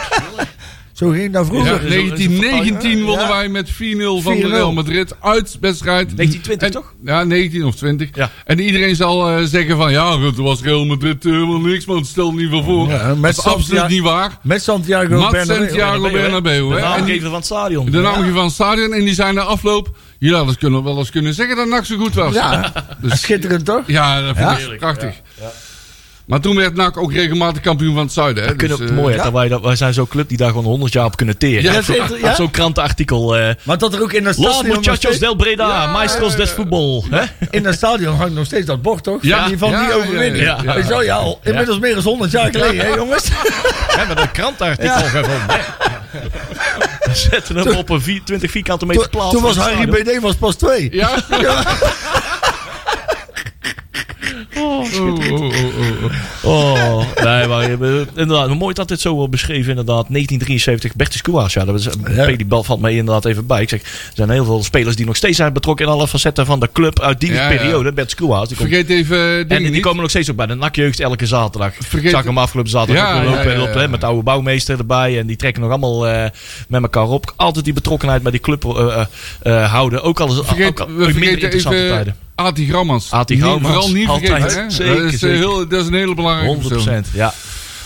Zo 1.05 1.11
ging 1.11 1.33
dat 1.33 1.43
Ja, 1.47 1.51
vroeger. 1.53 1.89
1919 1.89 3.03
wonnen 3.05 3.27
Ja. 3.27 3.33
wij 3.33 3.49
met 3.49 3.71
4-0 3.71 4.21
van 4.23 4.33
4-0. 4.37 4.49
Real 4.49 4.73
Madrid. 4.73 5.15
Uitwedstrijd. 5.21 6.17
1920 6.17 6.67
En- 6.69 6.71
toch? 6.73 6.93
Ja, 7.05 7.25
19 7.25 7.65
of 7.65 7.75
20. 7.75 8.09
Ja. 8.15 8.31
En 8.45 8.59
iedereen 8.61 8.97
zal 8.97 9.29
eh, 9.31 9.45
zeggen 9.45 9.77
van... 9.77 9.91
Ja, 9.93 10.19
het 10.21 10.37
was 10.37 10.63
Real 10.63 10.85
Madrid 10.85 11.25
helemaal 11.25 11.61
niks, 11.61 11.85
man. 11.87 12.05
Stel 12.05 12.33
niet 12.33 12.51
van 12.51 12.65
voor. 12.65 12.89
Ja, 12.89 13.07
met 13.15 13.37
dat 13.37 13.47
is 13.47 13.53
absoluut 13.53 13.89
niet 13.89 14.03
waar. 14.03 14.39
Met 14.43 14.63
Santiago 14.63 15.09
Bernabeu. 15.09 15.45
Santiago 15.45 16.11
Bernabeu. 16.11 16.69
De 16.69 16.75
hè. 16.75 16.81
En 16.81 16.81
die- 16.81 16.83
naamgever 16.83 17.27
van 17.29 17.35
het 17.35 17.45
stadion. 17.45 17.91
de 17.91 18.01
naamgever 18.01 18.33
van 18.33 18.45
het 18.45 18.53
stadion. 18.53 18.93
En 18.93 19.05
die 19.05 19.15
zijn 19.15 19.35
na 19.35 19.43
afloop... 19.43 19.97
Jullie 20.19 20.37
hadden 20.39 20.59
kunnen 20.59 20.85
wel 20.85 20.99
eens 20.99 21.11
kunnen 21.11 21.35
zeggen 21.35 21.57
dat 21.57 21.69
NAC 21.69 21.85
zo 21.85 21.97
goed 21.97 22.15
was. 22.15 22.35
Ja, 22.35 22.73
Dus- 23.01 23.21
schitterend 23.21 23.65
toch? 23.65 23.83
Ja, 23.87 24.21
dat 24.21 24.37
vind 24.37 24.61
Ja. 24.61 24.73
ik 24.73 24.79
prachtig. 24.79 25.15
Maar 26.27 26.41
toen 26.41 26.57
werd 26.57 26.75
NAC 26.75 26.97
ook 26.97 27.13
regelmatig 27.13 27.63
kampioen 27.63 27.95
van 27.95 28.03
het 28.03 28.13
zuiden. 28.13 28.43
Hè? 28.43 28.49
Dat 28.49 28.59
kunnen 28.59 28.77
Dus, 28.77 28.87
ook 28.87 28.93
eh, 28.93 28.99
mooi, 29.01 29.13
hè, 29.13 29.19
ja. 29.19 29.25
dat 29.25 29.33
wij, 29.33 29.49
dat, 29.49 29.61
wij 29.63 29.77
zijn 29.77 29.95
zo'n 29.95 30.09
club 30.09 30.29
die 30.29 30.37
daar 30.39 30.49
gewoon 30.49 30.65
100 30.65 30.93
jaar 30.93 31.05
op 31.05 31.17
kunnen 31.17 31.39
teren. 31.39 31.63
Ja, 31.63 31.81
dat. 32.23 32.37
Zo'n 32.37 32.51
krantenartikel. 32.51 33.37
eh 33.37 33.55
Maar 33.63 33.79
dat 33.79 33.95
er 33.95 34.03
ook 34.03 34.13
in 34.13 34.27
het 34.27 34.37
Los 34.39 34.53
stadion... 34.55 34.75
nog 34.75 34.85
muchachos 34.87 35.19
del 35.19 35.35
Breda, 35.35 35.69
Ja, 35.69 35.87
maestros 35.93 36.37
des 36.37 36.49
ja. 36.49 36.55
voetbal. 36.55 37.05
hè? 37.11 37.23
In 37.51 37.65
het 37.65 37.75
stadion 37.75 38.17
hangt 38.17 38.35
nog 38.35 38.47
steeds 38.47 38.67
dat 38.67 38.83
bord, 38.83 39.03
toch? 39.05 39.19
Ja. 39.23 39.39
Van 39.41 39.49
die, 39.49 39.59
van 39.59 39.71
Ja, 39.71 39.87
die 39.87 39.95
overwinning. 39.95 40.45
ja, 40.45 40.87
wel, 40.89 41.03
ja, 41.03 41.17
al 41.17 41.41
inmiddels 41.43 41.79
meer 41.79 41.95
dan 41.95 42.03
100 42.05 42.31
jaar 42.31 42.51
geleden, 42.51 42.87
hè 42.87 42.95
jongens? 42.95 43.29
Ja, 43.97 44.05
met 44.09 44.21
een 44.21 44.31
krantenartikel 44.31 44.99
Ja. 44.99 45.01
gewoon. 45.09 45.41
zetten 47.13 47.57
hem 47.57 47.75
op 47.77 47.89
een 47.89 48.01
vier- 48.03 48.23
20 48.25 48.51
vierkante 48.51 48.87
meter 48.87 49.09
plaats. 49.09 49.33
toen 49.33 49.43
was 49.43 49.57
Harry. 49.57 49.87
BD 50.03 50.21
was 50.21 50.35
pas 50.35 50.55
twee. 50.57 50.89
Ja. 50.93 51.11
Oh, 54.93 55.45
oh, 56.43 56.73
oh, 56.75 57.25
nee, 57.25 57.47
maar 57.47 57.71
je 57.71 57.77
bent- 57.77 58.09
inderdaad, 58.17 58.59
mooi 58.59 58.75
dat 58.75 58.89
dit 58.89 59.01
zo 59.01 59.15
wordt 59.15 59.31
beschreven. 59.31 59.69
Inderdaad, 59.71 60.07
1973, 60.09 60.95
Bertus 60.97 61.23
Kouwaas. 61.23 61.53
Ja, 61.53 61.65
dat 61.65 61.85
was, 61.85 61.95
Ja. 62.15 62.27
die 62.27 62.47
bal 62.47 62.63
valt 62.65 62.81
mij 62.81 62.93
inderdaad 62.95 63.25
even 63.25 63.47
bij. 63.47 63.63
Ik 63.63 63.69
zeg, 63.69 63.81
er 63.83 63.89
zijn 64.15 64.31
heel 64.31 64.45
veel 64.45 64.63
spelers 64.63 64.97
die 64.97 65.07
nog 65.07 65.17
steeds 65.17 65.37
zijn 65.37 65.53
betrokken 65.53 65.87
in 65.87 65.93
alle 65.93 66.09
facetten 66.09 66.47
van 66.47 66.61
de 66.61 66.69
club 66.73 67.01
uit 67.01 67.21
die 67.21 67.33
Ja, 67.33 67.49
periode. 67.49 67.93
Bertus 67.93 68.15
komt- 68.15 68.53
Vergeet 68.57 68.91
even 68.91 69.17
eh, 69.17 69.39
en 69.57 69.63
die 69.63 69.71
niet. 69.71 69.83
komen 69.83 70.01
nog 70.01 70.11
steeds 70.11 70.31
ook 70.31 70.37
bij 70.37 70.47
de 70.47 70.55
nakjeugd 70.55 71.01
elke 71.01 71.27
zaterdag. 71.27 71.73
Vergeet- 71.75 72.05
Ik 72.05 72.11
zag 72.11 72.25
hem 72.25 72.39
afgelopen 72.39 72.71
zaterdag 72.71 73.05
Ja, 73.09 73.25
lopen, 73.57 73.81
hè, 73.81 73.89
met 73.89 74.01
de 74.01 74.07
oude 74.07 74.23
bouwmeester 74.23 74.79
erbij. 74.79 75.19
En 75.19 75.27
die 75.27 75.37
trekken 75.37 75.63
nog 75.63 75.71
allemaal 75.71 76.09
eh, 76.09 76.31
met 76.69 76.83
elkaar 76.83 77.09
op. 77.09 77.33
Altijd 77.37 77.65
die 77.65 77.75
betrokkenheid 77.75 78.23
bij 78.23 78.31
die 78.31 78.41
club 78.41 78.65
eh, 78.65 78.71
eh, 79.43 79.63
eh, 79.63 79.71
houden. 79.73 80.03
Ook 80.03 80.21
al, 80.21 80.29
Vergeet, 80.31 80.67
ook 80.67 80.81
al 80.81 80.87
we 80.87 81.07
in 81.07 81.15
minder 81.19 81.33
interessante 81.43 81.79
even 81.79 81.95
tijden. 81.95 82.17
Ati 82.35 82.69
Grammans. 82.69 83.11
Ati 83.13 83.35
Niet- 83.35 83.43
Grammans, 83.43 83.67
Vooral 83.75 83.91
niet 83.93 84.07
vergeten. 84.07 84.35
altijd. 84.35 84.55
hè? 84.55 84.71
Zeker, 84.71 84.95
dat, 85.03 85.05
is, 85.05 85.13
eh, 85.13 85.19
zeker. 85.19 85.37
heel, 85.37 85.69
dat 85.69 85.81
is 85.81 85.87
een 85.87 85.95
hele 85.95 86.15
belangrijke 86.15 86.53
100 86.55 86.75
persoon. 86.75 87.05
Ja. 87.13 87.35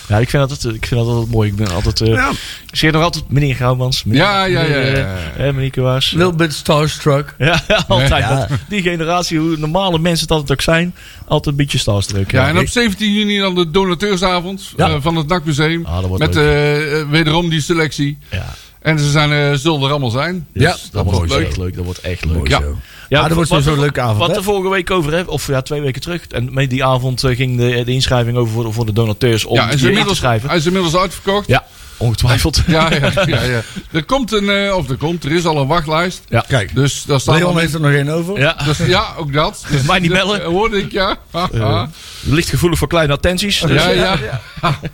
Ja, 0.08 0.18
ik 0.18 0.30
vind 0.30 0.48
dat, 0.48 0.62
het- 0.62 0.74
ik 0.74 0.86
vind 0.86 1.00
dat 1.00 1.10
altijd 1.10 1.30
mooi. 1.30 1.48
Ik 1.50 1.56
ben 1.56 1.70
altijd... 1.74 2.00
eh 2.00 2.06
Ja. 2.08 2.30
Ik 2.70 2.76
zeg 2.78 2.92
nog 2.92 3.02
altijd 3.02 3.24
meneer 3.30 3.54
Gouwmans. 3.54 4.04
Meneer, 4.04 4.22
Ja, 4.22 4.44
ja, 4.44 4.60
ja, 4.62 4.68
meneer, 4.68 4.98
ja, 4.98 5.16
eh, 5.36 5.48
eh, 5.48 5.54
meneer 5.54 5.70
Kwaas. 5.70 6.10
Little 6.10 6.32
bit 6.34 6.52
starstruck. 6.54 7.34
Ja, 7.38 7.62
altijd. 7.88 8.08
Ja. 8.10 8.36
Dat- 8.46 8.58
Die 8.68 8.82
generatie, 8.82 9.38
hoe 9.38 9.56
normale 9.56 9.98
mensen 9.98 10.22
het 10.22 10.30
altijd 10.30 10.52
ook 10.52 10.60
zijn, 10.64 10.94
altijd 11.24 11.46
een 11.46 11.56
beetje 11.56 11.78
starstruck. 11.78 12.30
Ja, 12.30 12.48
en 12.48 12.56
op 12.56 12.62
ik- 12.62 12.68
17 12.68 13.12
juni 13.12 13.38
dan 13.38 13.54
de 13.54 13.70
donateursavond 13.70 14.72
Ja. 14.76 14.88
eh, 14.88 14.96
van 15.00 15.16
het 15.16 15.26
NAC-museum. 15.28 15.84
Ah, 15.86 15.94
dat 15.94 16.04
wordt 16.06 16.22
met 16.26 16.36
eh, 16.36 17.00
eh, 17.00 17.08
wederom 17.10 17.48
die 17.48 17.60
selectie. 17.60 18.18
ja. 18.30 18.54
En 18.80 18.98
ze 18.98 19.10
zijn, 19.10 19.32
eh, 19.32 19.58
zullen 19.58 19.82
er 19.82 19.90
allemaal 19.90 20.10
zijn. 20.10 20.46
Dus 20.52 20.62
Ja, 20.62 20.70
dat, 20.70 20.80
dat 20.92 21.04
wordt 21.04 21.18
wordt 21.18 21.46
echt 21.46 21.56
leuk. 21.56 21.76
Dat 21.76 21.84
wordt 21.84 22.00
echt 22.00 22.24
leuk. 22.24 22.34
Mooi 22.36 22.50
Ja. 22.50 22.60
zo. 22.60 22.76
Ja, 23.08 23.18
Ah, 23.20 23.24
dat 23.26 23.34
wordt 23.34 23.48
sowieso 23.48 23.70
een 23.70 23.76
wat- 23.76 23.84
leuke 23.84 24.00
avond, 24.00 24.18
Wat 24.18 24.28
hè? 24.28 24.34
de 24.34 24.42
vorige 24.42 24.68
week 24.70 24.90
over, 24.90 25.12
hè, 25.12 25.22
of 25.22 25.46
ja, 25.46 25.62
twee 25.62 25.80
weken 25.80 26.00
terug. 26.00 26.26
En 26.26 26.48
met 26.52 26.70
die 26.70 26.84
avond 26.84 27.24
eh, 27.24 27.36
ging 27.36 27.58
de, 27.58 27.82
de 27.84 27.92
inschrijving 27.92 28.36
over 28.36 28.52
voor 28.52 28.64
de, 28.64 28.72
voor 28.72 28.86
de 28.86 28.92
donateurs 28.92 29.44
om 29.44 29.54
Ja, 29.54 29.62
is, 29.62 29.68
je 29.68 29.74
in 29.76 29.78
te 29.82 29.88
inmiddels, 29.88 30.18
schrijven. 30.18 30.48
hij 30.48 30.58
is 30.58 30.66
inmiddels 30.66 30.96
uitverkocht. 30.96 31.46
Ja, 31.48 31.64
ongetwijfeld. 31.98 32.62
Ja, 32.66 32.92
ja, 32.94 33.12
ja, 33.26 33.42
ja. 33.42 33.60
Er 33.92 34.04
komt 34.04 34.32
een, 34.32 34.48
eh, 34.50 34.76
of 34.76 34.88
er 34.90 34.96
komt, 34.96 35.24
er 35.24 35.32
is 35.32 35.44
al 35.44 35.56
een 35.56 35.66
wachtlijst. 35.66 36.22
Ja. 36.28 36.44
Kijk, 36.48 36.74
Dus 36.74 37.02
daar 37.02 37.20
staan 37.20 37.34
Leon 37.36 37.48
al 37.52 37.56
heeft 37.58 37.74
er 37.74 37.80
nog 37.80 37.90
één 37.90 38.08
over. 38.08 38.38
Ja. 38.38 38.56
dus, 38.64 38.78
ja, 38.78 39.06
ook 39.18 39.32
dat. 39.32 39.64
Dus, 39.70 39.82
Mij 39.82 39.98
niet 39.98 40.10
dat, 40.10 40.18
bellen. 40.18 40.40
eh, 40.40 40.46
hoorde 40.46 40.78
ik, 40.78 40.92
ja. 40.92 41.16
Ha, 41.30 41.48
Eh, 41.52 41.82
licht 42.22 42.48
gevoelig 42.48 42.78
voor 42.78 42.88
kleine 42.88 43.12
attenties. 43.12 43.60
Dus, 43.60 43.82
ja, 43.84 43.88
ja. 43.90 44.18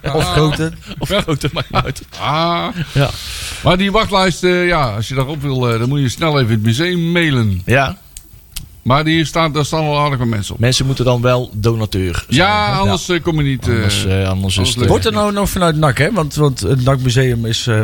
Of 0.15 0.25
grote. 0.25 0.73
Of 0.99 1.09
grote, 1.09 1.49
maakt 1.53 1.71
niet 1.73 1.83
uit. 1.85 2.03
Ah. 2.21 2.67
Ja. 2.93 3.11
Maar 3.63 3.77
die 3.77 3.93
wachtlijst, 3.93 4.45
eh, 4.45 4.67
ja, 4.67 4.95
als 4.95 5.09
je 5.09 5.15
daarop 5.15 5.43
wil, 5.43 5.73
eh, 5.73 5.79
dan 5.79 5.89
moet 5.89 6.01
je 6.01 6.09
snel 6.09 6.41
even 6.41 6.53
het 6.53 6.63
museum 6.63 7.13
mailen. 7.13 7.63
ja, 7.65 7.97
Maar 8.85 9.05
die 9.05 9.25
staat, 9.25 9.55
daar 9.55 9.65
staan 9.65 9.85
al 9.85 9.99
aardig 9.99 10.19
wat 10.19 10.29
mensen 10.29 10.55
op. 10.55 10.61
mensen 10.61 10.87
moeten 10.87 11.05
dan 11.05 11.21
wel 11.21 11.51
donateur 11.55 12.25
zijn. 12.29 12.49
Ja, 12.49 12.73
anders 12.77 13.09
eh, 13.09 13.23
kom 13.23 13.37
je 13.37 13.43
niet... 13.43 13.69
eh, 13.69 13.75
Anders, 13.75 14.05
eh, 14.05 14.29
anders 14.29 14.53
is 14.53 14.59
anders 14.59 14.75
het... 14.77 14.87
Wordt 14.87 15.05
er 15.05 15.13
nou 15.13 15.33
nog 15.33 15.51
vanuit 15.51 15.77
NAC, 15.77 15.99
hè? 15.99 16.13
Want, 16.13 16.35
want 16.35 16.61
het 16.61 16.85
NAC-museum 16.85 17.47
is, 17.47 17.67
eh, 17.67 17.81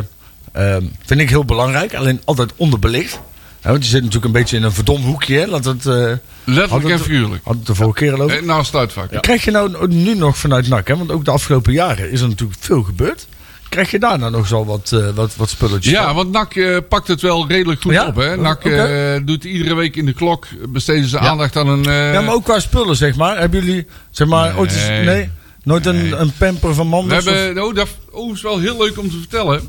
ehm, 0.51 0.83
vind 1.05 1.19
ik 1.19 1.29
heel 1.29 1.45
belangrijk. 1.45 1.93
Alleen 1.95 2.21
altijd 2.25 2.51
onderbelicht. 2.55 3.19
Ja, 3.63 3.69
want 3.71 3.83
je 3.83 3.89
zit 3.89 3.99
natuurlijk 4.03 4.25
een 4.25 4.39
beetje 4.41 4.57
in 4.57 4.63
een 4.63 4.71
verdom 4.71 5.01
hoekje, 5.01 5.37
hè? 5.39 5.45
Laat 5.45 5.65
het, 5.65 5.85
eh 5.85 6.11
letterlijk 6.43 6.89
en 6.89 6.99
figuurlijk. 6.99 7.41
had 7.43 7.55
het 7.55 7.65
de 7.65 7.75
vorige 7.75 7.97
keer 7.97 8.13
al 8.13 8.21
over. 8.21 8.45
Naast 8.45 8.71
het 8.71 8.81
uitvak. 8.81 9.21
Krijg 9.21 9.43
je 9.43 9.51
nou 9.51 9.87
nu 9.87 10.15
nog 10.15 10.37
vanuit 10.37 10.67
NAC, 10.67 10.87
hè? 10.87 10.97
Want 10.97 11.11
ook 11.11 11.25
de 11.25 11.31
afgelopen 11.31 11.73
jaren 11.73 12.11
is 12.11 12.21
er 12.21 12.27
natuurlijk 12.27 12.59
veel 12.61 12.83
gebeurd. 12.83 13.27
Krijg 13.71 13.91
je 13.91 13.99
daar 13.99 14.19
nou 14.19 14.31
nog 14.31 14.47
zo 14.47 14.65
wat, 14.65 14.91
eh, 14.93 15.09
wat, 15.15 15.35
wat 15.35 15.49
spulletjes 15.49 15.93
Ja, 15.93 16.03
van? 16.05 16.15
want 16.15 16.31
NAC 16.31 16.55
eh, 16.55 16.77
pakt 16.89 17.07
het 17.07 17.21
wel 17.21 17.47
redelijk 17.47 17.81
goed 17.81 17.91
Ja? 17.93 18.07
op. 18.07 18.15
Hè? 18.15 18.37
NAC 18.37 18.63
eh, 18.65 19.15
doet 19.25 19.43
iedere 19.43 19.75
week 19.75 19.95
in 19.95 20.05
de 20.05 20.13
klok, 20.13 20.47
besteden 20.69 21.09
ze 21.09 21.19
aandacht 21.19 21.55
aan 21.57 21.67
een... 21.67 21.85
eh, 21.85 22.13
Ja, 22.13 22.21
maar 22.21 22.33
ook 22.33 22.43
qua 22.43 22.59
spullen, 22.59 22.95
zeg 22.95 23.15
maar. 23.15 23.39
Hebben 23.39 23.65
jullie, 23.65 23.85
zeg 24.09 24.27
maar, 24.27 24.49
Nee. 24.49 24.57
ooit 24.57 24.71
eens, 24.71 24.87
nee, 24.87 25.29
nooit 25.63 25.83
Nee. 25.83 25.93
een, 26.11 26.21
een 26.21 26.31
pamper 26.37 26.73
van 26.73 26.85
We 26.85 26.89
Manders? 26.91 27.27
of- 27.27 27.33
hebben, 27.33 27.63
oh, 27.63 27.75
dat 27.75 27.87
oh, 28.11 28.33
is 28.33 28.41
wel 28.41 28.59
heel 28.59 28.77
leuk 28.77 28.97
om 28.99 29.09
te 29.09 29.17
vertellen. 29.17 29.61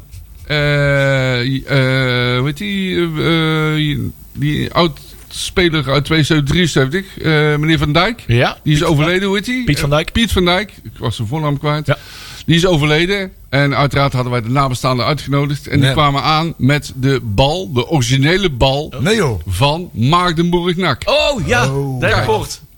Eh 0.46 1.40
eh 1.40 2.38
hoe 2.38 2.46
heet 2.46 2.56
die? 2.56 4.12
die 4.32 4.72
oud-speler 4.72 5.90
uit 5.90 6.04
2073, 6.04 7.18
eh, 7.18 7.30
meneer 7.56 7.78
Van 7.78 7.92
Dijk. 7.92 8.24
Ja, 8.26 8.58
Die 8.62 8.74
is 8.74 8.84
overleden, 8.84 9.26
hoe 9.28 9.36
heet 9.36 9.44
die? 9.44 9.64
Piet 9.64 9.80
van 9.80 9.90
Dijk. 9.90 10.12
Piet 10.12 10.32
van 10.32 10.44
Dijk. 10.44 10.72
Ik 10.82 10.90
was 10.98 11.16
zijn 11.16 11.28
voornaam 11.28 11.58
kwijt. 11.58 11.86
Ja. 11.86 11.98
Die 12.46 12.56
is 12.56 12.66
overleden. 12.66 13.32
En 13.48 13.76
uiteraard 13.76 14.12
hadden 14.12 14.32
wij 14.32 14.42
de 14.42 14.48
nabestaanden 14.48 15.06
uitgenodigd. 15.06 15.66
En 15.66 15.80
die 15.80 15.92
kwamen 15.92 16.22
aan 16.22 16.54
met 16.56 16.92
de 16.96 17.20
bal, 17.22 17.72
de 17.72 17.88
originele 17.88 18.50
bal 18.50 18.92
Nee 19.00 19.14
joh. 19.16 19.40
van 19.46 19.90
Maagdenburg 19.92 20.76
NAC. 20.76 21.02
Oh 21.04 21.46
ja, 21.46 21.72
Oh. 21.72 22.00
dat 22.00 22.10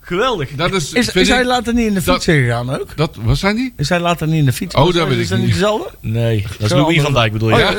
Geweldig. 0.05 0.49
Dat 0.55 0.73
is, 0.73 0.93
Is, 0.93 1.13
hij 1.29 1.39
ik- 1.39 1.45
later 1.45 1.73
niet 1.73 1.87
in 1.87 1.93
de 1.93 2.01
dat- 2.03 2.13
fiets 2.13 2.25
gegaan 2.25 2.79
ook? 2.79 2.87
dat, 2.95 3.17
wat 3.23 3.37
zijn 3.37 3.55
die? 3.55 3.73
Is 3.77 3.89
hij 3.89 3.99
later 3.99 4.27
niet 4.27 4.35
in 4.39 4.45
de 4.45 4.53
fiets? 4.53 4.75
Oh, 4.75 4.85
gegaan? 4.85 4.99
dat 4.99 5.07
weet 5.07 5.17
Is 5.17 5.23
ik 5.23 5.29
dat 5.29 5.39
niet. 5.39 5.51
dezelfde? 5.53 5.89
Nee, 6.01 6.41
dat 6.41 6.59
is 6.61 6.67
Zo 6.69 6.77
Louis 6.77 7.01
van 7.01 7.13
Dijk 7.13 7.31
bedoel 7.31 7.49
je. 7.49 7.55
Oh, 7.55 7.59
Ja. 7.59 7.69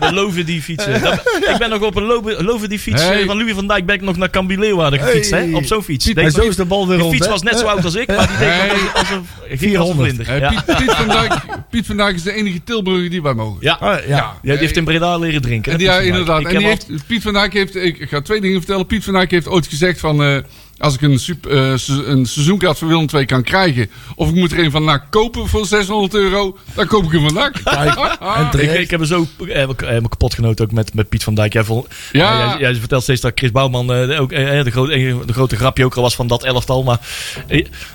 De 0.00 0.12
Loven 0.20 0.46
die 0.46 0.62
fietsen. 0.62 1.02
Dat- 1.02 1.14
ik 1.50 1.54
ben 1.58 1.70
nog 1.70 1.80
op 1.82 1.96
een 1.96 2.02
Loven, 2.02 2.44
Loven 2.44 2.68
die 2.68 2.78
fiets 2.78 3.02
Hey. 3.02 3.24
van 3.24 3.36
Louis 3.36 3.54
van 3.54 3.66
Dijk 3.66 3.86
ben 3.86 3.94
ik 3.94 4.00
nog 4.00 4.16
naar 4.16 4.30
Cambileeuwarden 4.30 5.00
gefietst. 5.00 5.30
Hey. 5.30 5.46
Hè? 5.48 5.56
Op 5.56 5.64
zo'n 5.64 5.82
fiets. 5.82 6.06
En 6.08 6.14
Denk 6.14 6.30
zo 6.30 6.40
is 6.42 6.56
de 6.56 6.64
bal 6.64 6.86
weer 6.88 6.96
die 6.96 7.02
rond, 7.04 7.14
fiets 7.14 7.26
hè? 7.26 7.32
was 7.32 7.42
net 7.42 7.58
zo 7.58 7.66
oud 7.66 7.84
als 7.84 7.94
ik, 7.94 8.06
maar 8.06 8.26
die 8.28 8.36
deed 8.38 8.48
Hey. 8.48 8.66
nog 8.68 8.94
als 8.94 9.10
een, 9.10 9.26
ging 9.58 9.76
als 9.78 9.88
een 9.88 9.94
400. 9.94 10.26
Ja. 10.26 10.48
Piet, 10.48 10.76
Piet, 10.76 10.90
van 10.90 11.08
Dijk, 11.08 11.32
Piet 11.70 11.86
van 11.86 11.96
Dijk 11.96 12.14
is 12.14 12.22
de 12.22 12.32
enige 12.32 12.64
Tilburger 12.64 13.10
die 13.10 13.22
wij 13.22 13.34
mogen. 13.34 13.56
Ja. 13.60 13.76
Ah, 13.80 14.06
ja. 14.06 14.16
Ja, 14.16 14.34
die 14.42 14.56
heeft 14.56 14.76
in 14.76 14.84
Breda 14.84 15.18
leren 15.18 15.42
drinken. 15.42 15.72
En 15.72 15.78
die, 15.78 15.86
ja, 15.86 15.96
Piet 15.98 16.06
inderdaad. 16.06 16.42
En 16.44 16.56
die 16.58 16.66
heeft, 16.66 16.86
Piet 17.06 17.22
van 17.22 17.32
Dijk 17.32 17.52
heeft, 17.52 17.76
ik, 17.76 17.98
ik 17.98 18.08
ga 18.08 18.20
twee 18.20 18.40
dingen 18.40 18.58
vertellen. 18.58 18.86
Piet 18.86 19.04
van 19.04 19.12
Dijk 19.12 19.30
heeft 19.30 19.48
ooit 19.48 19.66
gezegd 19.66 20.00
van, 20.00 20.22
eh, 20.22 20.36
als 20.84 20.94
ik 20.94 21.02
een, 21.02 21.18
sup- 21.18 21.46
eh, 21.46 21.72
se- 21.76 22.04
een 22.06 22.26
seizoenkaart 22.26 22.78
voor 22.78 22.88
Willem 22.88 23.06
II 23.14 23.24
kan 23.24 23.42
krijgen, 23.42 23.90
of 24.14 24.28
ik 24.28 24.34
moet 24.34 24.52
er 24.52 24.58
een 24.58 24.70
van 24.70 24.84
NAC 24.84 25.02
kopen 25.10 25.48
voor 25.48 25.66
600 25.66 26.14
euro, 26.14 26.56
dan 26.74 26.86
koop 26.86 27.04
ik 27.04 27.10
hem 27.12 27.22
van 27.22 27.34
NAC. 27.34 27.60
Kijk, 27.64 27.94
en 28.52 28.60
Ik, 28.60 28.72
ik 28.80 28.90
heb 28.90 29.00
er 29.00 29.06
zo 29.06 29.26
eh, 29.48 29.66
me- 29.66 30.00
me 30.00 30.08
kapot 30.08 30.34
genoten 30.34 30.64
ook 30.64 30.72
met, 30.72 30.94
met 30.94 31.08
Piet 31.08 31.24
van 31.24 31.34
Dijk. 31.34 31.52
Jij, 31.52 31.64
Ja. 32.12 32.48
jij, 32.48 32.58
jij 32.58 32.74
vertelt 32.74 33.02
steeds 33.02 33.20
dat 33.20 33.32
Chris 33.34 33.50
Bouwman 33.50 33.92
eh, 33.92 34.20
ook, 34.20 34.30
de, 34.30 34.70
grote, 34.70 35.16
de 35.26 35.32
grote 35.32 35.56
grapje 35.56 35.84
ook 35.84 35.94
al 35.94 36.02
was 36.02 36.14
van 36.14 36.26
dat 36.26 36.44
elftal. 36.44 36.82
Maar 36.82 36.98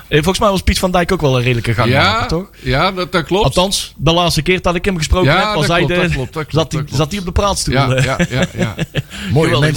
volgens 0.08 0.38
mij 0.38 0.50
was 0.50 0.62
Piet 0.62 0.78
van 0.78 0.90
Dijk 0.92 1.12
ook 1.12 1.20
wel 1.20 1.36
een 1.36 1.42
redelijke 1.42 1.74
gang 1.74 1.90
ja, 1.90 2.26
toch? 2.26 2.50
ja 2.62 2.92
dat, 2.92 3.12
dat 3.12 3.24
klopt. 3.24 3.44
Althans, 3.44 3.94
de 3.96 4.12
laatste 4.12 4.42
keer 4.42 4.62
dat 4.62 4.74
ik 4.74 4.84
hem 4.84 4.96
gesproken 4.96 5.30
Ja, 5.32 5.36
heb, 5.46 5.54
was 5.54 5.66
dat 5.66 5.76
hij 5.76 5.86
klopt, 5.86 5.94
de, 5.94 6.00
dat 6.06 6.12
klopt, 6.16 6.32
dat 6.32 6.46
klopt, 6.46 6.54
zat, 6.54 6.72
hij, 6.72 6.80
dat 6.80 6.88
klopt. 6.90 7.02
zat 7.02 7.10
hij 7.10 7.18
op 7.20 7.24
de 7.26 7.32
praatstoel. 7.32 7.74
Ja, 7.74 8.18
ja, 8.30 8.46
ja. 8.56 8.74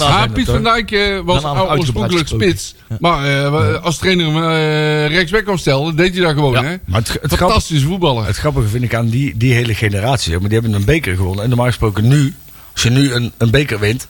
Ah, 0.04 0.32
Piet 0.32 0.46
van. 0.46 0.62
Dijk 0.62 1.20
was 1.24 1.44
oorspronkelijk 1.44 2.28
spits. 2.28 2.74
Maar 3.04 3.24
eh, 3.24 3.82
als 3.82 3.98
trainer 3.98 4.26
hem 4.26 4.36
eh, 4.36 5.16
rechtsback 5.16 5.48
opstelde, 5.48 5.94
deed 5.94 6.14
hij 6.14 6.24
dat 6.24 6.34
gewoon. 6.34 6.52
Ja. 6.52 6.64
Hè? 6.64 6.76
Maar 6.84 7.02
het, 7.02 7.34
Fantastische 7.36 7.86
voetballer. 7.86 8.26
het 8.26 8.36
grappige 8.36 8.68
vind 8.68 8.84
ik 8.84 8.94
aan 8.94 9.08
die, 9.08 9.36
die 9.36 9.52
hele 9.52 9.74
generatie, 9.74 10.32
maar 10.32 10.48
die 10.48 10.58
hebben 10.58 10.72
een 10.72 10.84
beker 10.84 11.16
gewonnen. 11.16 11.42
En 11.42 11.48
normaal 11.48 11.66
gesproken 11.66 12.08
nu, 12.08 12.34
als 12.72 12.82
je 12.82 12.90
nu 12.90 13.12
een, 13.12 13.32
een 13.38 13.50
beker 13.50 13.78
wint, 13.78 14.08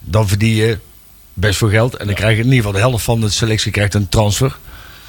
dan 0.00 0.28
verdien 0.28 0.54
je 0.54 0.78
best 1.34 1.58
veel 1.58 1.68
geld. 1.68 1.96
En 1.96 2.06
dan 2.06 2.14
krijg 2.14 2.36
je 2.36 2.42
in 2.42 2.44
ieder 2.44 2.56
geval 2.56 2.72
de 2.72 2.88
helft 2.88 3.04
van 3.04 3.20
de 3.20 3.28
selectie 3.28 3.72
krijgt 3.72 3.94
een 3.94 4.08
transfer. 4.08 4.56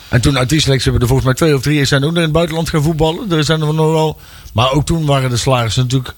En 0.09 0.21
toen 0.21 0.37
uit 0.37 0.49
die 0.49 0.61
selectie 0.61 0.91
hebben 0.91 1.01
er 1.01 1.07
volgens 1.07 1.27
mij 1.27 1.35
twee 1.37 1.55
of 1.55 1.61
drie 1.61 1.85
zijn 1.85 2.03
ook 2.03 2.15
in 2.15 2.21
het 2.21 2.31
buitenland 2.31 2.69
gaan 2.69 2.83
voetballen. 2.83 3.31
Er 3.31 3.43
zijn 3.43 3.61
er 3.61 3.73
nog 3.73 3.91
wel. 3.91 4.19
Maar 4.53 4.71
ook 4.71 4.85
toen 4.85 5.05
waren 5.05 5.29
de 5.29 5.37
salarissen 5.37 5.83
natuurlijk 5.83 6.13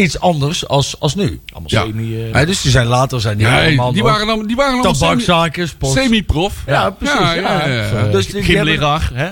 iets 0.00 0.20
anders 0.20 0.68
als, 0.68 0.96
als 1.00 1.14
nu. 1.14 1.40
Allemaal 1.52 1.70
Ja. 1.70 1.82
semi... 1.82 2.16
eh, 2.22 2.32
Ja, 2.32 2.44
dus 2.44 2.60
die 2.62 2.70
zijn 2.70 2.86
later 2.86 3.20
zijn 3.20 3.38
die 3.38 3.46
Nee, 3.46 3.66
allemaal 3.66 3.92
die 3.92 4.02
waren 4.02 4.26
dan, 4.26 4.46
die 4.46 4.56
waren 4.56 4.82
dan 4.82 4.94
semi- 4.96 5.10
tabakzaken, 5.10 5.68
sport. 5.68 5.92
semi-prof. 5.98 6.54
Ja, 6.66 6.90
precies. 6.90 7.18
Ja, 7.18 7.34
Ja, 7.34 7.42
ja, 7.42 7.66
ja, 7.68 7.74
ja. 7.74 8.06
eh, 8.06 8.12
Dus 8.12 8.26
die- 8.26 8.42
hebben-? 8.42 8.74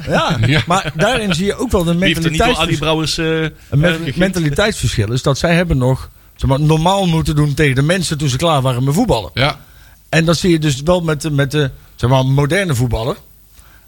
Ja, 0.09 0.39
Ja. 0.47 0.63
maar 0.67 0.93
daarin 0.97 1.35
zie 1.35 1.45
je 1.45 1.57
ook 1.57 1.71
wel 1.71 1.85
de 1.85 1.91
er 1.91 1.97
mentaliteitsverschil. 1.97 2.79
Brouwers... 2.79 3.19
eh, 3.19 3.27
Een 3.71 3.85
eh, 3.85 4.17
mentaliteitsverschil 4.17 5.13
is 5.13 5.23
dat 5.23 5.39
zij 5.39 5.55
hebben 5.55 5.79
nog 5.79 6.11
zeg 6.37 6.51
maar, 6.51 6.61
normaal 6.61 7.07
moeten 7.07 7.37
doen 7.37 7.55
tegen 7.55 7.75
de 7.75 7.83
mensen 7.83 8.19
toen 8.19 8.29
ze 8.29 8.37
klaar 8.37 8.63
waren 8.63 8.85
met 8.85 8.95
voetballen. 8.95 9.31
Ja. 9.35 9.59
En 10.09 10.25
dat 10.25 10.37
zie 10.37 10.51
je 10.51 10.59
dus 10.59 10.83
wel 10.83 11.01
met, 11.01 11.23
de- 11.23 11.31
met 11.31 11.51
de 11.51 11.71
zeg 11.97 12.11
maar, 12.11 12.27
moderne 12.27 12.75
voetballer. 12.75 13.17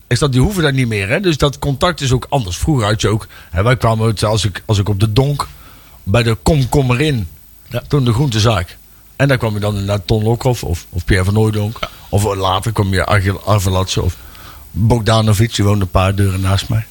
Is 0.09 0.19
dat 0.19 0.33
die 0.33 0.41
hoeven 0.41 0.63
dat 0.63 0.73
niet 0.73 0.89
meer. 0.89 1.09
Hè? 1.09 1.21
Dus 1.21 1.37
dat 1.37 1.59
contact 1.59 2.01
is 2.01 2.13
ook 2.13 2.27
anders. 2.29 2.57
Vroeger 2.57 2.87
had 2.87 3.01
je 3.01 3.09
ook. 3.09 3.27
Hè, 3.51 3.63
wij 3.63 3.77
kwamen 3.77 4.07
uit, 4.07 4.25
als 4.25 4.45
ik, 4.45 4.63
als 4.67 4.79
ik 4.79 4.89
op 4.89 5.01
de 5.01 5.13
donk 5.13 5.49
bij 6.03 6.23
de 6.23 6.35
Komkommerin. 6.43 7.29
Ja. 7.69 7.83
Toen 7.89 8.05
de 8.05 8.13
groentezaak. 8.13 8.79
En 9.17 9.29
daar 9.29 9.39
kwam 9.39 9.55
je 9.55 9.61
dan 9.61 9.85
naar 9.85 10.05
Ton 10.05 10.23
Lokhoff 10.23 10.65
of, 10.65 10.87
of 10.91 11.05
Pierre 11.05 11.25
van 11.25 11.35
Hooijdonk. 11.35 11.79
Of 12.09 12.35
later 12.35 12.73
kwam 12.73 12.93
je 12.93 13.05
Arvelatse 13.45 14.03
of 14.03 14.17
Bogdanovic. 14.71 15.55
Die 15.55 15.65
woonde 15.65 15.85
een 15.85 15.91
paar 15.91 16.15
deuren 16.15 16.41
naast 16.41 16.69
mij. 16.69 16.87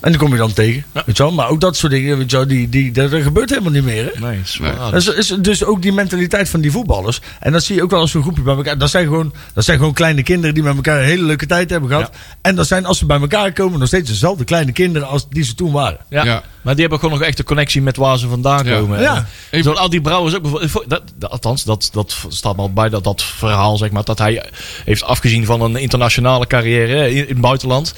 En 0.00 0.10
die 0.10 0.20
kom 0.20 0.30
je 0.32 0.36
dan 0.38 0.52
tegen. 0.52 0.84
Weet 0.92 1.16
je 1.16 1.22
wel? 1.22 1.32
Maar 1.32 1.48
ook 1.48 1.60
dat 1.60 1.76
soort 1.76 1.92
dingen, 1.92 2.18
weet 2.18 2.30
je 2.30 2.36
wel, 2.36 2.46
die, 2.46 2.68
die, 2.68 2.92
dat, 2.92 3.10
dat 3.10 3.22
gebeurt 3.22 3.50
helemaal 3.50 3.70
niet 3.72 3.84
meer. 3.84 4.10
Hè? 4.14 4.20
Nee, 4.28 4.38
is 4.42 4.58
Nee. 4.60 4.72
waar. 4.72 4.90
Dat 4.90 5.00
is, 5.00 5.08
is 5.08 5.36
dus 5.40 5.64
ook 5.64 5.82
die 5.82 5.92
mentaliteit 5.92 6.48
van 6.48 6.60
die 6.60 6.70
voetballers. 6.70 7.20
En 7.40 7.52
dat 7.52 7.62
zie 7.64 7.74
je 7.74 7.82
ook 7.82 7.90
wel 7.90 8.00
als 8.00 8.14
een 8.14 8.22
groepje 8.22 8.42
bij 8.42 8.54
elkaar. 8.56 8.78
Dat 8.78 8.90
zijn 8.90 9.04
gewoon, 9.06 9.32
dat 9.54 9.64
zijn 9.64 9.78
gewoon 9.78 9.92
kleine 9.92 10.22
kinderen 10.22 10.54
die 10.54 10.62
met 10.62 10.74
elkaar 10.76 10.98
een 10.98 11.04
hele 11.04 11.22
leuke 11.24 11.46
tijd 11.46 11.70
hebben 11.70 11.88
gehad. 11.90 12.10
En 12.40 12.54
dat 12.56 12.66
zijn, 12.66 12.86
als 12.86 12.98
ze 12.98 13.06
bij 13.06 13.20
elkaar 13.20 13.52
komen, 13.52 13.78
nog 13.78 13.88
steeds 13.88 14.08
dezelfde 14.08 14.44
kleine 14.44 14.72
kinderen 14.72 15.08
als 15.08 15.28
die 15.28 15.44
ze 15.44 15.54
toen 15.54 15.72
waren. 15.72 15.98
Ja. 16.08 16.24
Ja. 16.24 16.42
Maar 16.62 16.72
die 16.74 16.80
hebben 16.82 17.00
gewoon 17.00 17.18
nog 17.18 17.28
echt 17.28 17.38
een 17.38 17.44
connectie 17.44 17.82
met 17.82 17.96
waar 17.96 18.18
ze 18.18 18.28
vandaan 18.28 18.64
Ja. 18.66 18.78
komen. 18.78 19.00
Ja. 19.00 19.26
En 19.50 19.62
Zo'n 19.62 19.78
Adi 19.78 20.00
Brouwers 20.00 20.34
ook 20.34 20.42
bijvoorbeeld. 20.42 20.90
Dat, 20.90 21.02
dat, 21.16 21.30
althans, 21.30 21.64
dat, 21.64 21.88
dat 21.92 22.16
staat 22.28 22.56
me 22.56 22.62
al 22.62 22.72
bij 22.72 22.88
dat, 22.88 23.04
dat 23.04 23.22
verhaal, 23.22 23.76
zeg 23.76 23.90
maar. 23.90 24.04
Dat 24.04 24.18
hij 24.18 24.44
heeft 24.84 25.02
afgezien 25.02 25.44
van 25.44 25.60
een 25.60 25.76
internationale 25.76 26.46
carrière 26.46 27.12
in 27.14 27.24
het 27.28 27.40
buitenland 27.40 27.94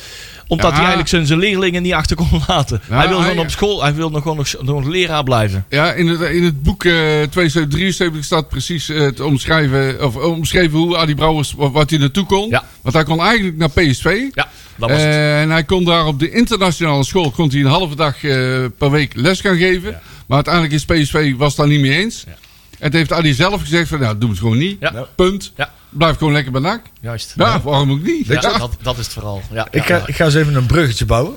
omdat 0.53 0.67
Ja. 0.71 0.71
hij 0.71 0.79
eigenlijk 0.81 1.09
zijn, 1.09 1.27
zijn 1.27 1.39
leerlingen 1.39 1.83
niet 1.83 1.93
achter 1.93 2.17
kon 2.17 2.29
laten. 2.49 2.81
Ja, 2.89 2.97
hij 2.97 3.09
wil 3.09 3.21
gewoon 3.21 3.39
op 3.39 3.51
school, 3.51 3.83
hij 3.83 3.95
wil 3.95 4.11
nog 4.11 4.23
gewoon 4.23 4.37
nog, 4.37 4.55
nog 4.63 4.85
leraar 4.85 5.25
blijven. 5.25 5.65
Ja, 5.69 5.93
in 5.93 6.07
het, 6.07 6.21
in 6.21 6.43
het 6.45 6.63
boek 6.63 6.85
eh 6.85 6.93
2073 7.31 8.25
staat 8.25 8.49
precies 8.49 8.89
eh, 8.89 9.07
te 9.09 9.25
omschrijven, 9.25 10.05
of 10.07 10.17
omschreven 10.17 10.79
hoe 10.79 10.97
Adi 10.97 11.15
Brouwers, 11.15 11.53
wat, 11.53 11.73
wat 11.73 11.91
hij 11.91 11.99
naartoe 11.99 12.27
kon. 12.27 12.57
Want 12.83 12.95
hij 12.95 13.05
kon 13.05 13.21
eigenlijk 13.21 13.57
naar 13.57 13.71
PSV. 13.71 14.05
Ja, 14.35 14.49
dat 14.77 14.91
was 14.91 14.99
het. 14.99 15.01
Eh, 15.07 15.41
en 15.41 15.51
hij 15.51 15.65
kon 15.65 15.85
daar 15.85 16.07
op 16.07 16.19
de 16.19 16.31
internationale 16.31 17.05
school 17.05 17.31
kon 17.31 17.49
hij 17.51 17.61
een 17.61 17.67
halve 17.67 17.97
dag 17.97 18.25
eh, 18.25 18.65
per 18.79 18.91
week 18.91 19.13
les 19.15 19.41
gaan 19.41 19.57
geven. 19.57 20.01
Maar 20.27 20.37
uiteindelijk 20.45 20.75
is 20.75 20.85
PSV 20.85 21.35
was 21.37 21.55
daar 21.57 21.69
niet 21.69 21.81
mee 21.81 21.99
eens. 21.99 22.25
En 22.27 22.35
het 22.79 22.93
heeft 22.93 23.13
Adi 23.13 23.33
zelf 23.35 23.61
gezegd 23.61 23.89
van, 23.89 24.01
nou, 24.01 24.19
doe 24.19 24.31
het 24.31 24.39
gewoon 24.39 24.59
niet. 24.59 24.77
Ja. 24.81 25.07
Punt. 25.15 25.53
Ja. 25.57 25.73
Blijf 25.93 26.17
gewoon 26.17 26.33
lekker 26.33 26.53
bij 26.53 26.61
NAC. 26.61 26.81
Juist. 27.01 27.33
Ja, 27.37 27.61
waarom 27.61 27.91
ook 27.91 28.03
niet? 28.03 28.27
Ja, 28.27 28.35
Ja. 28.35 28.59
dat, 28.59 28.77
dat 28.83 28.99
is 28.99 29.05
het 29.05 29.13
verhaal. 29.13 29.43
Ja, 29.53 29.67
Ik 29.71 29.87
ja, 29.89 29.99
ga, 29.99 30.07
ik 30.07 30.15
ga 30.17 30.25
eens 30.25 30.35
even 30.35 30.55
een 30.55 30.67
bruggetje 30.67 31.05
bouwen. 31.07 31.37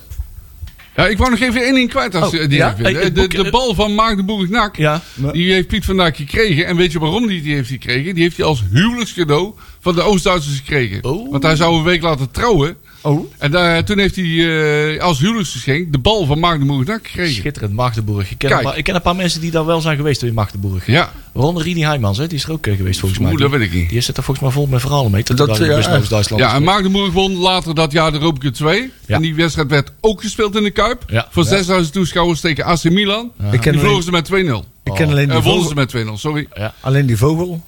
Ja, 0.96 1.08
ik 1.08 1.18
wou 1.18 1.30
nog 1.30 1.40
even 1.40 1.62
één 1.64 1.74
ding 1.74 1.90
kwijt 1.90 2.16
als 2.16 2.34
Oh, 2.34 2.40
je 2.42 2.48
die 2.48 2.58
ja? 2.58 2.74
de, 2.74 3.28
de 3.28 3.48
bal 3.52 3.74
van 3.76 3.96
Maagdenburg 3.96 4.50
Nak, 4.50 4.76
Ja. 4.76 5.02
die 5.32 5.52
heeft 5.54 5.68
Piet 5.68 5.86
vandaag 5.86 6.16
gekregen. 6.16 6.66
En 6.66 6.76
weet 6.76 6.92
je 6.92 7.00
waarom 7.00 7.28
die 7.28 7.42
die 7.42 7.54
heeft 7.54 7.70
gekregen? 7.70 8.14
Die 8.14 8.24
heeft 8.24 8.38
hij 8.38 8.46
als 8.46 8.64
huwelijkscadeau 8.72 9.54
van 9.80 9.96
de 9.96 10.02
Oost-Duitsers 10.02 10.58
gekregen. 10.58 11.04
Oh. 11.04 11.32
Want 11.32 11.44
hij 11.44 11.56
zou 11.56 11.78
een 11.78 11.84
week 11.84 12.02
laten 12.02 12.32
trouwen. 12.32 12.78
Oh. 13.06 13.32
En 13.38 13.52
daar, 13.52 13.84
toen 13.84 13.98
heeft 14.00 14.16
hij 14.16 14.96
eh, 14.96 15.02
als 15.02 15.20
huwelijksgeschenk 15.20 15.92
de 15.92 15.98
bal 15.98 16.26
van 16.26 16.40
Maagdenburg 16.40 16.88
Nak 16.88 17.08
gekregen. 17.08 17.34
Schitterend, 17.36 17.74
Magdeburg. 17.74 18.32
Ik 18.32 18.38
ken, 18.38 18.50
Kijk. 18.50 18.62
een 18.62 18.68
paar, 18.68 18.78
ik 18.78 18.84
ken 18.84 18.96
een 18.96 19.02
paar 19.02 19.16
mensen 19.16 19.42
die 19.42 19.52
daar 19.52 19.66
wel 19.66 19.82
zijn 19.82 19.98
geweest 19.98 20.24
in 20.24 20.34
Magdeburg. 20.34 20.86
Ja, 20.88 21.12
Waaronder 21.32 21.64
Rini 21.64 21.82
Heijmans, 21.84 22.18
hè? 22.18 22.28
die 22.28 22.38
is 22.38 22.44
er 22.44 22.52
ook 22.52 22.68
eh, 22.68 22.76
geweest 22.76 23.00
volgens 23.00 23.20
mij. 23.22 23.32
Oeh, 23.32 23.42
dat 23.42 23.52
weet 23.52 23.62
ik 23.62 23.74
niet. 23.74 23.90
Die 23.90 23.98
is 23.98 24.08
er 24.08 24.14
volgens 24.14 24.40
mij 24.40 24.50
vol 24.50 24.66
met 24.68 24.82
verhalen 24.82 25.12
mee. 25.12 25.24
Dat, 25.24 25.38
dat, 25.38 25.58
ja, 25.58 25.66
naar 25.66 25.98
Oost-Duitsland 26.00 26.42
Ja, 26.44 26.48
en 26.48 26.54
geweest. 26.54 26.72
Maagdenburg 26.72 27.12
won 27.14 27.36
later 27.38 27.76
dat 27.76 27.92
jaar 27.92 28.12
de 28.12 28.18
Europa 28.18 28.40
Cup 28.40 28.54
2. 28.54 28.92
Ja. 29.06 29.16
En 29.16 29.22
die 29.22 29.36
wedstrijd 29.36 29.70
werd 29.70 29.92
ook 30.02 30.22
gespeeld 30.22 30.56
in 30.56 30.64
de 30.64 30.72
Kuip. 30.72 31.04
Ja. 31.08 31.28
Voor 31.32 31.44
Ja. 31.44 31.50
6000 31.50 31.94
toeschouwers 31.94 32.40
tegen 32.40 32.64
AC 32.66 32.84
Milan. 32.84 33.26
Ik 33.26 33.32
ken 33.50 33.50
Die 33.52 33.60
alleen, 33.62 33.80
verloren 33.80 34.04
ze 34.04 34.12
met 34.12 34.26
2-0. 34.32 34.66
ik 34.84 34.94
ken 34.94 35.10
alleen, 35.10 35.30
Eh 35.30 35.34
die 35.36 35.44
wonnen 35.44 35.64
vogel, 35.64 35.90
ze 35.90 35.98
met 35.98 36.08
2-0, 36.08 36.20
sorry. 36.20 36.48
alleen 36.82 37.06
die 37.06 37.18
vogel. 37.18 37.64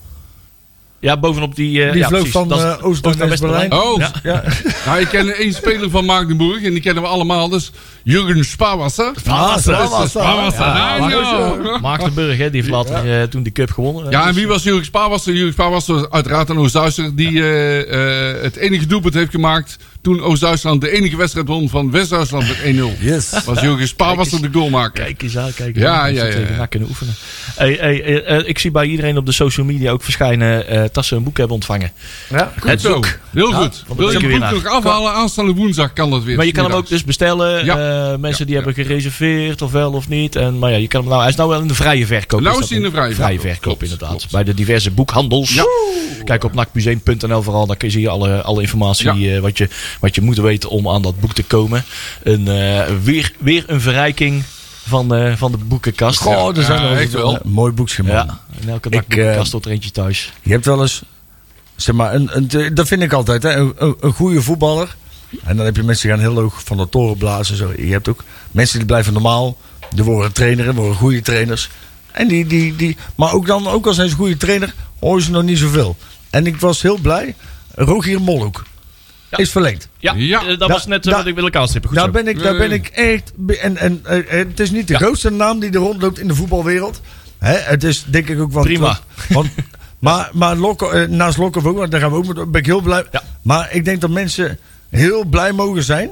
Ja, 1.00 1.18
bovenop 1.20 1.56
die... 1.56 1.84
eh, 1.84 1.92
Die 1.92 2.02
ja, 2.02 2.08
vloog 2.08 2.20
precies. 2.30 2.38
van 2.38 2.54
is 2.54 2.62
eh, 2.62 2.86
Oost 2.86 3.04
naar 3.18 3.30
West-Berlijn. 3.30 3.74
Oh, 3.74 4.00
Ja. 4.00 4.12
Ja. 4.24 4.44
nou, 4.86 5.00
ik 5.00 5.08
ken 5.08 5.36
één 5.36 5.54
speler 5.54 5.90
van 5.90 6.06
Maagdenburg 6.06 6.64
en 6.64 6.72
die 6.72 6.82
kennen 6.82 7.04
we 7.04 7.10
allemaal. 7.10 7.56
Is 7.56 7.72
Jurgen 8.04 8.46
Ja, 9.24 9.58
nou, 9.66 11.12
ja. 11.12 11.72
ja. 11.72 11.78
Maagdenburg, 11.80 12.38
hè, 12.38 12.50
die 12.50 12.62
heeft 12.62 12.74
later 12.74 13.20
eh, 13.22 13.28
toen 13.28 13.44
die 13.44 13.52
cup 13.52 13.72
gewonnen. 13.72 14.12
Ja, 14.12 14.22
en 14.22 14.28
Dus, 14.28 14.36
wie 14.36 14.48
was 14.48 14.64
Jurgen 14.64 14.86
Spaarwasser? 14.86 15.34
Jurgen 15.34 15.54
Spaarwasser 15.54 15.96
was 15.96 16.10
uiteraard 16.10 16.50
een 16.50 16.58
Oost-Duitser 16.58 17.16
die 17.16 17.42
eh, 17.44 18.32
eh, 18.34 18.42
het 18.42 18.56
enige 18.56 18.86
doelpunt 18.86 19.14
heeft 19.14 19.32
gemaakt 19.32 19.78
toen 20.02 20.22
Oost-Duitsland 20.22 20.82
de 20.82 20.92
enige 20.92 21.18
wedstrijd 21.18 21.48
won 21.48 21.70
van 21.70 21.92
West-Duitsland 21.92 22.48
met 22.48 22.76
1-0. 22.76 23.00
Yes. 23.00 23.44
Was 23.46 23.62
Jurgen 23.62 23.88
Spaarwasser 23.88 24.42
de 24.42 24.50
goalmaker. 24.52 25.04
Kijk 25.04 25.22
eens 25.22 25.38
aan, 25.38 25.54
kijk 25.54 25.76
eens 25.76 25.84
Ja, 25.86 26.00
aan. 26.02 26.14
ja, 26.14 26.26
ja, 26.58 26.66
kunnen 26.66 26.90
oefenen. 26.90 27.14
Hey, 27.56 27.74
hey, 27.80 27.98
ik 28.46 28.60
zie 28.60 28.72
bij 28.72 28.86
iedereen 28.86 29.18
op 29.18 29.26
de 29.26 29.32
social 29.32 29.66
media 29.66 29.92
ook 29.92 30.04
verschijnen 30.04 30.87
eh 30.88 30.94
dat 30.94 31.06
ze 31.06 31.16
een 31.16 31.24
boek 31.24 31.38
hebben 31.38 31.56
ontvangen. 31.56 31.92
Ja. 32.30 32.54
Goed 32.60 32.70
Het 32.70 32.82
zo. 32.82 32.94
boek. 32.94 33.18
Heel 33.34 33.50
Ja, 33.50 33.56
goed. 33.56 33.84
Wil 33.98 34.10
je 34.12 34.20
het 34.28 34.40
boek 34.40 34.64
nog 34.64 34.66
afhalen? 34.66 35.12
Aanstaande 35.14 35.54
woensdag 35.54 35.94
kan 35.94 36.10
dat 36.10 36.24
weer. 36.24 36.36
Maar 36.38 36.46
je 36.46 36.52
kan 36.52 36.64
hem 36.66 36.74
ook 36.74 36.88
dus 36.88 37.04
bestellen. 37.04 37.66
Ja. 37.66 38.12
eh, 38.12 38.18
mensen 38.20 38.46
die 38.46 38.56
Ja, 38.56 38.62
hebben 38.64 38.84
gereserveerd 38.86 39.62
of 39.62 39.72
wel 39.72 39.92
of 39.94 40.08
niet. 40.10 40.36
En, 40.36 40.60
maar 40.60 40.72
ja, 40.72 40.78
je 40.78 40.88
kan 40.88 41.00
hem 41.00 41.10
nou, 41.10 41.22
hij 41.22 41.30
is 41.32 41.36
nou 41.38 41.50
wel 41.50 41.62
in 41.62 41.68
de 41.68 41.76
vrije 41.76 42.06
verkoop. 42.06 42.42
Nou 42.42 42.62
is 42.62 42.70
hij 42.70 42.78
in 42.78 42.84
de 42.84 42.92
vrije 42.92 43.14
vrije 43.16 43.40
verkoop. 43.40 43.84
inderdaad. 43.84 44.10
klopt. 44.10 44.32
Bij 44.32 44.44
de 44.44 44.54
diverse 44.54 44.92
boekhandels. 44.92 45.54
Ja. 45.54 45.64
Kijk 46.24 46.44
op 46.44 46.54
nakmuseum.nl 46.54 47.42
vooral. 47.42 47.66
Daar 47.68 47.76
kun 47.78 47.88
je 47.88 47.94
zie 47.94 48.02
je 48.02 48.10
alle, 48.10 48.42
alle 48.42 48.62
informatie 48.62 49.14
Ja. 49.14 49.36
eh, 49.36 49.42
wat, 49.42 49.58
je, 49.58 49.70
wat 50.00 50.16
je 50.16 50.22
moet 50.22 50.38
weten 50.38 50.70
om 50.70 50.90
aan 50.90 51.02
dat 51.02 51.20
boek 51.20 51.34
te 51.34 51.44
komen. 51.44 51.84
Een, 52.24 52.48
eh, 52.48 52.82
weer, 53.04 53.32
weer 53.40 53.64
een 53.68 53.82
verrijking 53.82 54.44
van, 54.88 55.16
eh, 55.16 55.36
van 55.36 55.52
de 55.52 55.58
boekenkast. 55.58 56.20
Goh, 56.20 56.58
er 56.58 56.64
zijn 56.64 56.82
Ja, 56.82 56.90
er 56.90 56.98
echt 56.98 57.12
wel. 57.12 57.34
een 57.34 57.52
mooi 57.52 57.72
boekje, 57.74 58.04
man. 58.04 58.12
Ja, 58.16 58.40
in 58.62 58.70
elke 58.70 58.88
Ik, 58.90 58.94
nakboekenkast 58.96 59.46
eh, 59.46 59.52
tot 59.52 59.66
er 59.66 59.72
eentje 59.72 59.92
thuis. 59.92 60.34
Je 60.42 60.52
hebt 60.52 60.66
wel 60.66 60.82
eens, 60.82 61.04
zeg 61.76 61.96
maar, 61.96 62.14
een, 62.14 62.30
een, 62.32 62.74
dat 62.76 62.88
vind 62.88 63.02
ik 63.02 63.14
altijd, 63.14 63.44
hè, 63.44 63.56
een, 63.56 63.74
een, 63.78 63.96
een 64.00 64.14
goede 64.14 64.42
voetballer. 64.42 64.96
En 65.44 65.58
dan 65.58 65.66
heb 65.66 65.76
je 65.76 65.84
mensen 65.84 66.08
die 66.08 66.18
gaan 66.18 66.26
heel 66.34 66.42
hoog 66.42 66.64
van 66.64 66.78
de 66.78 66.90
toren 66.90 67.18
blazen. 67.18 67.58
Zo. 67.58 67.74
Je 67.78 67.92
hebt 67.92 68.08
ook 68.08 68.24
mensen 68.52 68.78
die 68.78 68.88
blijven 68.88 69.14
normaal. 69.14 69.58
Die 69.96 70.04
worden 70.04 70.34
trainer, 70.34 70.74
worden 70.74 70.96
goede 70.96 71.22
trainers. 71.22 71.70
En 72.12 72.28
die, 72.28 72.46
die, 72.46 72.76
die, 72.76 72.98
maar 73.16 73.34
ook, 73.34 73.46
dan, 73.46 73.68
ook 73.68 73.88
al 73.88 73.94
zijn 73.94 74.08
ze 74.08 74.14
een 74.14 74.20
goede 74.20 74.38
trainer, 74.38 74.74
hoor 75.00 75.18
je 75.18 75.24
ze 75.24 75.32
nog 75.32 75.44
niet 75.44 75.58
zoveel. 75.58 75.96
En 76.30 76.46
ik 76.48 76.60
was 76.60 76.82
heel 76.82 76.98
blij. 76.98 77.36
Rogier 77.76 78.22
Molhoek 78.22 78.64
Ja. 79.32 79.38
is 79.38 79.52
verlengd. 79.52 79.90
Ja, 80.00 80.14
Ja. 80.18 80.42
eh, 80.42 80.48
dat 80.48 80.60
Da- 80.60 80.68
was 80.68 80.86
net 80.86 81.06
eh, 81.06 81.12
da- 81.12 81.18
wat 81.18 81.28
ik 81.28 81.36
wilde 81.36 81.58
aanstippen. 81.60 81.90
Goed 81.90 81.98
Daar 82.00 82.08
zo. 82.08 82.12
ben 82.14 82.28
ik, 82.28 82.40
daar 82.44 82.56
Nee. 82.58 82.68
ben 82.68 82.72
ik 82.78 82.88
echt. 82.88 83.32
En, 83.62 83.78
en 83.78 84.00
eh, 84.04 84.24
het 84.28 84.60
is 84.60 84.72
niet 84.72 84.88
de 84.88 84.94
Ja. 84.94 85.00
grootste 85.00 85.30
naam 85.32 85.60
die 85.60 85.70
er 85.72 85.78
rondloopt 85.80 86.20
in 86.20 86.28
de 86.28 86.36
voetbalwereld. 86.36 87.02
Hè, 87.38 87.54
het 87.54 87.84
is 87.84 88.04
denk 88.08 88.30
ik 88.30 88.40
ook 88.40 88.52
wel. 88.52 88.64
Prima. 88.64 89.00
Want, 89.30 89.50
maar 90.00 90.30
maar 90.34 90.56
Lokko, 90.56 91.06
naast 91.08 91.38
want 91.38 91.92
daar 91.92 92.00
gaan 92.00 92.10
we 92.12 92.16
ook 92.18 92.26
met, 92.36 92.52
ben 92.52 92.62
ik 92.62 92.66
heel 92.66 92.82
blij. 92.82 93.06
Ja. 93.12 93.24
Maar 93.42 93.74
ik 93.74 93.86
denk 93.86 94.02
dat 94.02 94.10
mensen 94.10 94.60
heel 94.90 95.26
blij 95.26 95.52
mogen 95.52 95.84
zijn 95.84 96.10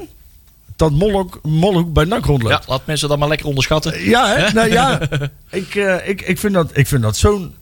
dat 0.75 0.91
Molhoek, 0.91 1.39
Molhoek 1.43 1.93
bij 1.93 2.03
NAC 2.05 2.19
Ja, 2.21 2.25
rondloopt. 2.27 2.67
laat 2.67 2.85
mensen 2.85 3.09
dat 3.09 3.17
maar 3.19 3.27
lekker 3.27 3.47
onderschatten. 3.47 4.03
Ja, 4.03 4.27
hè? 4.35 4.51
Nou, 4.53 4.71
ja. 4.71 4.99
ik, 5.49 5.75
eh, 5.75 6.07
ik, 6.09 6.21
ik 6.21 6.39
vind 6.39 6.53
dat, 6.53 6.69
ik 6.73 6.87
vind 6.87 7.01
dat 7.01 7.17
zo'n. 7.17 7.55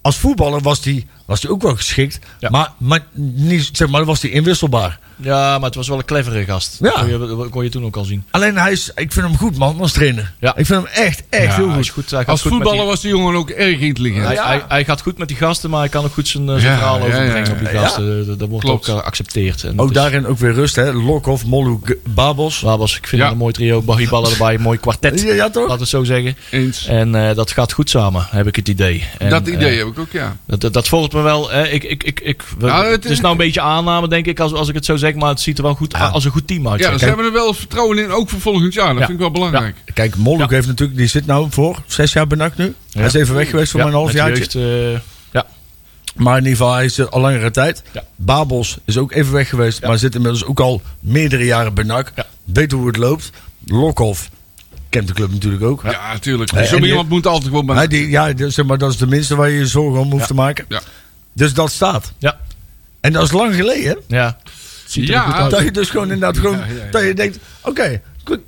Als 0.00 0.16
voetballer 0.18 0.60
was 0.60 0.84
hij 0.84 1.06
was 1.26 1.40
die 1.40 1.50
ook 1.50 1.62
wel 1.62 1.76
geschikt. 1.76 2.18
Ja. 2.38 2.48
Maar, 2.50 2.72
maar, 2.78 3.00
niet, 3.34 3.68
zeg 3.72 3.88
maar 3.88 4.04
was 4.04 4.22
hij 4.22 4.30
inwisselbaar. 4.30 4.98
Ja, 5.16 5.54
maar 5.58 5.66
het 5.66 5.74
was 5.74 5.88
wel 5.88 5.98
een 5.98 6.04
clevere 6.04 6.44
gast. 6.44 6.76
Ja. 6.80 6.90
Dat 6.90 6.98
kon 6.98 7.08
je, 7.08 7.18
dat 7.36 7.48
kon 7.48 7.64
je 7.64 7.70
toen 7.70 7.84
ook 7.84 7.96
al 7.96 8.04
zien. 8.04 8.24
Alleen 8.30 8.56
hij 8.58 8.72
is, 8.72 8.90
ik 8.94 9.12
vind 9.12 9.26
hem 9.26 9.36
goed 9.36 9.58
man 9.58 9.80
als 9.80 9.92
trainer. 9.92 10.32
Ja. 10.40 10.56
Ik 10.56 10.66
vind 10.66 10.82
hem 10.82 10.90
echt, 11.04 11.22
echt 11.30 11.44
Ja, 11.46 11.54
heel 11.54 11.70
hij 11.70 11.84
goed. 11.84 12.10
Hij 12.10 12.26
Als 12.26 12.40
goed 12.42 12.50
voetballer 12.50 12.78
die- 12.78 12.86
was 12.86 13.00
die 13.00 13.10
jongen 13.10 13.34
ook 13.34 13.50
erg 13.50 13.78
intelligent. 13.78 14.24
Hij, 14.24 14.34
Ja. 14.34 14.46
hij, 14.46 14.62
hij 14.68 14.84
gaat 14.84 15.00
goed 15.02 15.18
met 15.18 15.28
die 15.28 15.36
gasten, 15.36 15.70
maar 15.70 15.80
hij 15.80 15.88
kan 15.88 16.04
ook 16.04 16.12
goed 16.12 16.28
zijn, 16.28 16.48
eh, 16.48 16.54
zijn 16.54 16.72
Ja, 16.72 16.76
verhaal 16.78 16.98
ja, 16.98 17.04
overbrengen 17.04 17.44
ja, 17.46 17.52
op 17.52 17.58
die 17.58 17.68
ja. 17.72 17.80
gasten. 17.80 18.26
Dat, 18.26 18.38
dat 18.38 18.48
wordt 18.48 18.64
Klopt. 18.64 18.88
ook 18.88 18.96
eh, 18.96 19.02
geaccepteerd. 19.02 19.64
En 19.64 19.80
Ook 19.80 19.88
is- 19.88 19.94
daarin 19.94 20.26
ook 20.26 20.38
weer 20.38 20.52
rust, 20.52 20.76
hè? 20.76 20.92
Lokhoff, 20.92 21.44
Molhoek, 21.44 21.94
Babos. 22.06 22.60
Babos, 22.60 22.96
ik 22.96 23.06
vind 23.06 23.20
Ja. 23.20 23.26
het 23.26 23.32
een 23.36 23.40
mooi 23.42 23.52
trio. 23.52 23.82
Barryballen 23.82 24.30
erbij, 24.30 24.54
een 24.54 24.60
mooi 24.60 24.78
kwartet. 24.78 25.20
Ja, 25.20 25.32
ja, 25.34 25.50
toch? 25.50 25.62
Laten 25.62 25.74
we 25.74 25.80
het 25.80 25.88
zo 25.88 26.04
zeggen. 26.04 26.36
Eens. 26.50 26.86
En 26.86 27.14
eh, 27.14 27.34
dat 27.36 27.50
gaat 27.50 27.72
goed 27.72 27.90
samen, 27.90 28.26
heb 28.30 28.46
ik 28.46 28.56
het 28.56 28.68
idee. 28.68 29.04
En, 29.18 29.30
dat 29.30 29.46
idee 29.46 29.70
eh, 29.72 29.78
heb 29.78 29.86
ik 29.86 29.98
ook, 29.98 30.10
ja. 30.12 30.36
dat, 30.46 30.60
dat, 30.60 30.72
dat 30.72 30.88
volgt 30.88 31.12
me 31.14 31.22
wel. 31.22 31.50
Hè. 31.50 31.68
Ik, 31.68 31.84
ik, 31.84 32.02
ik, 32.04 32.20
ik, 32.20 32.42
we- 32.58 32.66
Ja, 32.66 32.82
het 32.84 32.92
het, 33.02 33.04
is- 33.04 33.20
nou 33.20 33.32
een 33.32 33.36
beetje 33.38 33.60
aanname, 33.60 34.08
denk 34.08 34.26
ik, 34.26 34.40
als, 34.40 34.52
als 34.52 34.68
ik 34.68 34.74
het 34.74 34.84
zo 34.84 34.96
zeg. 34.96 35.14
Maar 35.14 35.28
het 35.28 35.40
ziet 35.40 35.56
er 35.58 35.64
wel 35.64 35.74
goed 35.74 35.94
als 35.94 36.24
een 36.24 36.30
goed 36.30 36.46
team 36.46 36.68
uit. 36.68 36.80
Ja, 36.80 36.90
dus 36.90 37.00
hebben 37.00 37.18
we 37.24 37.30
er 37.30 37.36
wel 37.36 37.54
vertrouwen 37.54 37.98
in, 37.98 38.10
ook 38.10 38.28
voor 38.30 38.40
volgend 38.40 38.74
jaar. 38.74 38.88
Dat 38.88 38.98
Ja. 38.98 39.06
vind 39.06 39.10
ik 39.12 39.18
wel 39.18 39.30
belangrijk. 39.30 39.76
Kijk, 39.94 40.16
Molhoek 40.16 40.50
heeft 40.50 40.66
natuurlijk, 40.66 40.98
die 40.98 41.06
zit 41.06 41.26
nou 41.26 41.46
voor 41.50 41.82
zes 41.86 42.12
jaar 42.12 42.26
benakt 42.26 42.56
nu. 42.56 42.74
Hij 42.92 43.04
is 43.04 43.14
even 43.14 43.34
weg 43.34 43.50
geweest 43.50 43.70
voor 43.70 43.80
Ja, 43.80 43.86
een 43.86 43.92
half 43.92 44.12
jeugd, 44.12 44.54
eh, 44.54 44.92
ja, 45.32 45.46
Maar 46.14 46.36
in 46.38 46.42
ieder 46.44 46.56
geval, 46.58 46.74
hij 46.74 46.84
is 46.84 46.98
er 46.98 47.08
al 47.08 47.20
langere 47.20 47.50
tijd. 47.50 47.82
Ja. 47.92 48.04
Babos 48.16 48.76
is 48.84 48.98
ook 48.98 49.12
even 49.12 49.32
weg 49.32 49.48
geweest, 49.48 49.82
maar 49.86 49.98
zit 49.98 50.14
inmiddels 50.14 50.44
ook 50.44 50.60
al 50.60 50.82
meerdere 51.00 51.44
jaren 51.44 51.74
benak. 51.74 52.12
Ja. 52.16 52.26
Weet 52.44 52.72
hoe 52.72 52.86
het 52.86 52.96
loopt. 52.96 53.30
Lokhoff 53.66 54.30
kent 54.88 55.08
de 55.08 55.14
club 55.14 55.30
natuurlijk 55.32 55.62
ook. 55.62 55.82
Ja, 55.84 56.12
natuurlijk. 56.12 56.50
Zo 56.66 56.78
die- 56.78 56.86
iemand 56.88 57.08
moet 57.08 57.26
altijd 57.26 57.48
gewoon 57.48 57.66
bij. 57.66 57.76
Hij, 57.76 57.86
die, 57.86 58.08
ja, 58.10 58.32
zeg 58.36 58.64
maar, 58.64 58.78
dat 58.78 58.90
is 58.90 58.96
de 58.96 59.06
minste 59.06 59.36
waar 59.36 59.50
je 59.50 59.58
je 59.58 59.66
zorgen 59.66 60.00
om 60.00 60.06
hoeft 60.10 60.20
Ja. 60.20 60.26
te 60.26 60.34
maken. 60.34 60.66
Dus 61.34 61.54
dat 61.54 61.70
staat. 61.70 62.12
ja, 62.18 62.38
En 63.00 63.12
dat 63.12 63.22
is 63.22 63.32
lang 63.32 63.54
geleden. 63.54 63.98
ja. 64.06 64.38
Ziet 64.86 65.08
er 65.08 65.14
Ja, 65.14 65.20
goed 65.22 65.34
uit. 65.34 65.50
Dat 65.50 65.62
je 65.62 65.70
dus 65.70 65.90
gewoon 65.90 66.10
inderdaad 66.12 66.38
gewoon, 66.38 66.58
Ja, 66.58 66.64
ja, 66.66 66.84
ja. 66.84 66.90
dat 66.90 67.02
je 67.02 67.14
denkt, 67.14 67.38
oké, 67.62 68.00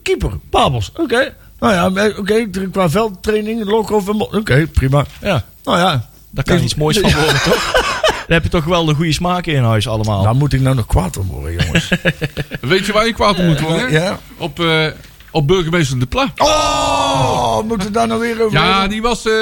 keeper, 0.03 0.31
Babels, 0.51 0.91
oké. 0.97 1.35
Nou 1.61 1.75
ja, 1.75 2.03
eh, 2.05 2.19
oké, 2.19 2.49
qua 2.73 2.91
veldtraining, 2.91 3.65
Lokhoff, 3.65 4.09
en 4.09 4.21
oké, 4.21 4.67
prima. 4.67 5.05
Ja, 5.21 5.45
Nou 5.65 5.79
ja, 5.79 6.09
daar 6.31 6.45
kan 6.45 6.63
iets 6.63 6.75
moois 6.75 6.99
van 6.99 7.13
worden, 7.23 7.43
toch? 7.43 7.73
Daar 8.05 8.25
heb 8.37 8.43
je 8.43 8.49
toch 8.49 8.65
wel 8.65 8.85
de 8.85 8.95
goede 8.95 9.13
smaken 9.13 9.53
in 9.53 9.63
huis 9.63 9.89
allemaal. 9.89 10.23
daar 10.23 10.35
moet 10.35 10.53
ik 10.53 10.61
nou 10.61 10.75
nog 10.77 10.87
kwaad 10.87 11.17
om 11.17 11.27
worden, 11.27 11.65
jongens. 11.65 11.89
Weet 12.61 12.87
je 12.87 12.93
waar 12.93 13.07
je 13.07 13.13
kwaad 13.13 13.39
om 13.39 13.47
moet 13.47 13.61
worden? 13.61 13.91
ja. 13.91 14.19
Op, 14.37 14.61
eh, 14.61 14.87
op 15.31 15.47
burgemeester 15.47 15.99
De 15.99 16.07
Pla. 16.07 16.33
Oh, 16.37 17.63
moeten 17.63 17.87
we 17.87 17.93
daar 17.93 18.07
nou 18.07 18.21
weer 18.21 18.43
over 18.43 18.59
Ja, 18.59 18.87
die 18.87 19.03
was... 19.03 19.25
eh, 19.27 19.33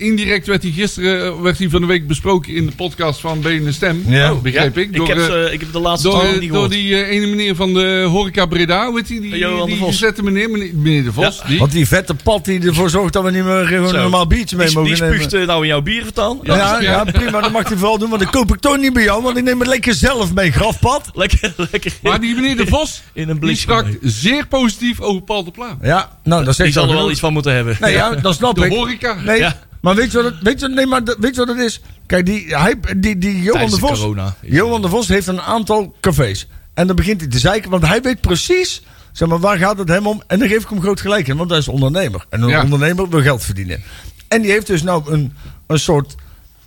indirect 0.00 0.46
werd 0.46 0.62
hij 0.62 0.72
gisteren 0.72 1.24
eh, 1.26 1.40
werd 1.40 1.58
hij 1.58 1.68
van 1.68 1.80
de 1.80 1.86
week 1.86 2.06
besproken 2.06 2.54
in 2.54 2.66
de 2.66 2.72
podcast 2.72 3.20
van 3.20 3.40
Benen 3.40 3.74
Stem. 3.74 4.02
Ja. 4.06 4.32
Oh, 4.32 4.42
begreep 4.42 4.78
ik. 4.78 4.94
Door, 4.96 5.08
ik, 5.08 5.14
heb, 5.14 5.18
eh, 5.18 5.32
ze- 5.32 5.48
ik 5.52 5.60
heb 5.60 5.72
de 5.72 5.80
laatste 5.80 6.08
door, 6.08 6.22
eh, 6.22 6.28
niet 6.30 6.38
door 6.40 6.48
gehoord. 6.50 6.70
die 6.70 6.94
eh, 7.02 7.16
ene 7.16 7.26
meneer 7.26 7.54
van 7.54 7.74
de 7.74 8.06
Horeca 8.08 8.46
Breda, 8.46 8.86
hoe 8.86 8.96
heet 8.96 9.06
die? 9.06 9.20
Die, 9.20 9.36
Johan 9.38 9.60
de 9.60 9.66
die 9.72 9.76
Vos. 9.80 9.88
gezette 9.90 10.22
meneer, 10.22 10.50
meneer, 10.50 10.70
meneer 10.74 11.04
De 11.04 11.12
Vos. 11.12 11.40
Ja. 11.42 11.48
Die. 11.48 11.58
Want 11.58 11.72
die 11.72 11.86
vette 11.88 12.14
pad 12.14 12.44
die 12.44 12.60
ervoor 12.66 12.90
zorgt 12.90 13.12
dat 13.12 13.24
we 13.24 13.30
niet 13.30 13.44
meer 13.44 13.66
gewoon 13.66 13.94
een 13.94 14.00
normaal 14.00 14.26
biertje 14.26 14.56
mee 14.56 14.66
die, 14.66 14.74
mogen 14.76 14.92
die 14.94 15.02
nemen. 15.02 15.22
spuugt 15.22 15.46
nou 15.46 15.62
in 15.62 15.68
jouw 15.68 15.80
bier 15.82 16.02
vertaan. 16.02 16.38
Ja, 16.42 16.56
ja, 16.56 16.80
Ja. 16.80 17.04
prima, 17.04 17.40
dat 17.40 17.52
mag 17.52 17.68
hij 17.68 17.76
vooral 17.76 17.98
doen, 17.98 18.08
want 18.08 18.22
dat 18.22 18.30
koop 18.30 18.54
ik 18.54 18.60
toch 18.60 18.76
niet 18.78 18.92
bij 18.92 19.02
jou, 19.02 19.22
want 19.22 19.36
ik 19.36 19.44
neem 19.44 19.58
het 19.58 19.68
lekker 19.68 19.94
zelf 19.94 20.34
mee, 20.34 20.50
grafpad. 20.52 21.10
Lekker, 21.14 21.54
lekker. 21.70 21.92
Maar 22.02 22.20
die 22.20 22.34
meneer 22.34 22.56
De 22.56 22.66
Vos, 22.66 23.02
In 23.12 23.28
een 23.28 23.38
die 23.40 23.56
sprak 23.56 23.84
mee. 23.84 23.98
zeer 24.02 24.46
positief 24.46 25.00
over 25.00 25.22
Paul 25.22 25.44
de 25.44 25.50
Pla. 25.50 25.76
Ja, 25.82 26.18
nou, 26.24 26.44
dat 26.44 26.56
Die 26.56 26.64
zegt 26.64 26.72
zal 26.72 26.82
er 26.84 26.88
al 26.90 26.94
wel 26.96 27.10
iets 27.10 27.20
van 27.20 27.32
moeten 27.32 27.54
hebben. 27.54 27.76
Nee, 27.80 27.92
ja, 27.92 28.14
dat 28.14 28.34
snap 28.34 28.54
De 28.54 28.64
ik. 28.66 28.72
horeca. 28.72 29.16
Nee, 29.24 29.38
Ja. 29.38 29.68
Maar 29.80 29.94
weet 29.94 30.10
je 30.12 30.22
wat 30.22 30.32
het, 30.32 30.42
weet 30.42 30.60
je, 30.60 30.68
nee, 30.68 30.86
maar 30.86 31.02
weet 31.18 31.34
je 31.34 31.44
wat 31.44 31.48
het 31.56 31.58
is? 31.66 31.80
Kijk, 32.06 32.26
die, 32.26 32.56
hij, 32.56 32.74
die, 32.96 33.18
die 33.18 33.42
Johan 33.42 33.64
de 33.64 33.70
de 33.70 33.78
Vos. 33.78 33.98
corona. 33.98 34.36
Johan 34.42 34.82
de 34.82 34.88
Vos 34.88 35.08
heeft 35.08 35.26
een 35.26 35.40
aantal 35.40 35.94
cafés. 36.00 36.46
En 36.74 36.86
dan 36.86 36.96
begint 36.96 37.20
hij 37.20 37.30
te 37.30 37.38
zeiken, 37.38 37.70
want 37.70 37.86
hij 37.86 38.02
weet 38.02 38.20
precies, 38.20 38.82
zeg 39.12 39.28
maar, 39.28 39.38
waar 39.38 39.58
gaat 39.58 39.78
het 39.78 39.88
hem 39.88 40.06
om? 40.06 40.22
En 40.26 40.38
dan 40.38 40.48
geef 40.48 40.62
ik 40.62 40.68
hem 40.68 40.80
groot 40.80 41.00
gelijk 41.00 41.28
in, 41.28 41.36
want 41.36 41.50
hij 41.50 41.58
is 41.58 41.68
ondernemer. 41.68 42.26
En 42.28 42.42
een 42.42 42.48
Ja. 42.48 42.62
ondernemer 42.62 43.08
wil 43.08 43.22
geld 43.22 43.42
verdienen. 43.44 43.82
En 44.28 44.42
die 44.42 44.50
heeft 44.50 44.66
dus 44.66 44.82
nou 44.82 45.12
een, 45.12 45.32
een 45.66 45.78
soort 45.78 46.14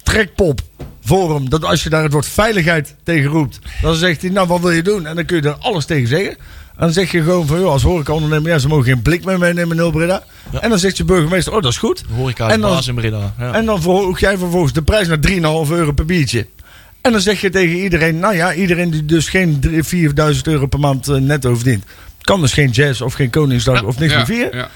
trekpop 0.03 0.61
Dat 1.49 1.65
als 1.65 1.83
je 1.83 1.89
daar 1.89 2.03
het 2.03 2.11
woord 2.13 2.27
veiligheid 2.27 2.95
tegen 3.03 3.29
roept, 3.29 3.59
dan 3.81 3.95
zegt 3.95 4.21
hij, 4.21 4.29
nou, 4.29 4.47
wat 4.47 4.59
wil 4.61 4.71
je 4.71 4.81
doen? 4.81 5.05
En 5.05 5.15
dan 5.15 5.25
kun 5.25 5.41
je 5.41 5.47
er 5.47 5.55
alles 5.59 5.85
tegen 5.85 6.07
zeggen. 6.07 6.29
En 6.31 6.79
dan 6.79 6.91
zeg 6.93 7.11
je 7.11 7.21
gewoon 7.23 7.47
van, 7.47 7.59
joh, 7.59 7.71
als 7.71 7.83
horeca-ondernemer, 7.83 8.51
ja, 8.51 8.57
ze 8.57 8.67
mogen 8.67 8.85
geen 8.85 9.01
blik 9.01 9.25
meer 9.25 9.37
meenemen 9.39 9.79
in 9.79 9.91
Breda. 9.91 10.23
En 10.61 10.69
dan 10.69 10.79
zegt 10.79 10.97
je 10.97 11.03
burgemeester, 11.03 11.53
oh, 11.53 11.61
dat 11.61 11.71
is 11.71 11.77
goed. 11.77 12.03
Horeca 12.15 12.49
En 12.49 12.61
dan- 12.61 12.81
in 12.87 12.95
Breda. 12.95 13.33
Ja. 13.39 13.53
En 13.53 13.65
dan 13.65 13.81
verhoog 13.81 14.19
jij 14.19 14.37
vervolgens 14.37 14.73
de 14.73 14.81
prijs 14.81 15.07
naar 15.07 15.19
3,5 15.19 15.71
euro 15.71 15.91
per 15.91 16.05
biertje. 16.05 16.47
En 17.01 17.11
dan 17.11 17.21
zeg 17.21 17.41
je 17.41 17.49
tegen 17.49 17.75
iedereen, 17.77 18.19
nou 18.19 18.35
ja, 18.35 18.53
iedereen 18.53 18.89
die 18.89 19.05
dus 19.05 19.29
geen 19.29 19.59
3.000, 19.59 19.69
4.000 20.35 20.41
euro 20.47 20.65
per 20.65 20.79
maand 20.79 21.07
eh, 21.07 21.15
netto 21.15 21.55
verdient. 21.55 21.83
kan 22.21 22.41
dus 22.41 22.53
geen 22.53 22.69
jazz 22.69 23.01
of 23.01 23.13
geen 23.13 23.29
Koningsdag 23.29 23.79
Ja. 23.81 23.87
of 23.87 23.99
niks 23.99 24.11
Ja, 24.11 24.17
meer 24.17 24.25
vieren. 24.27 24.57
ja. 24.57 24.69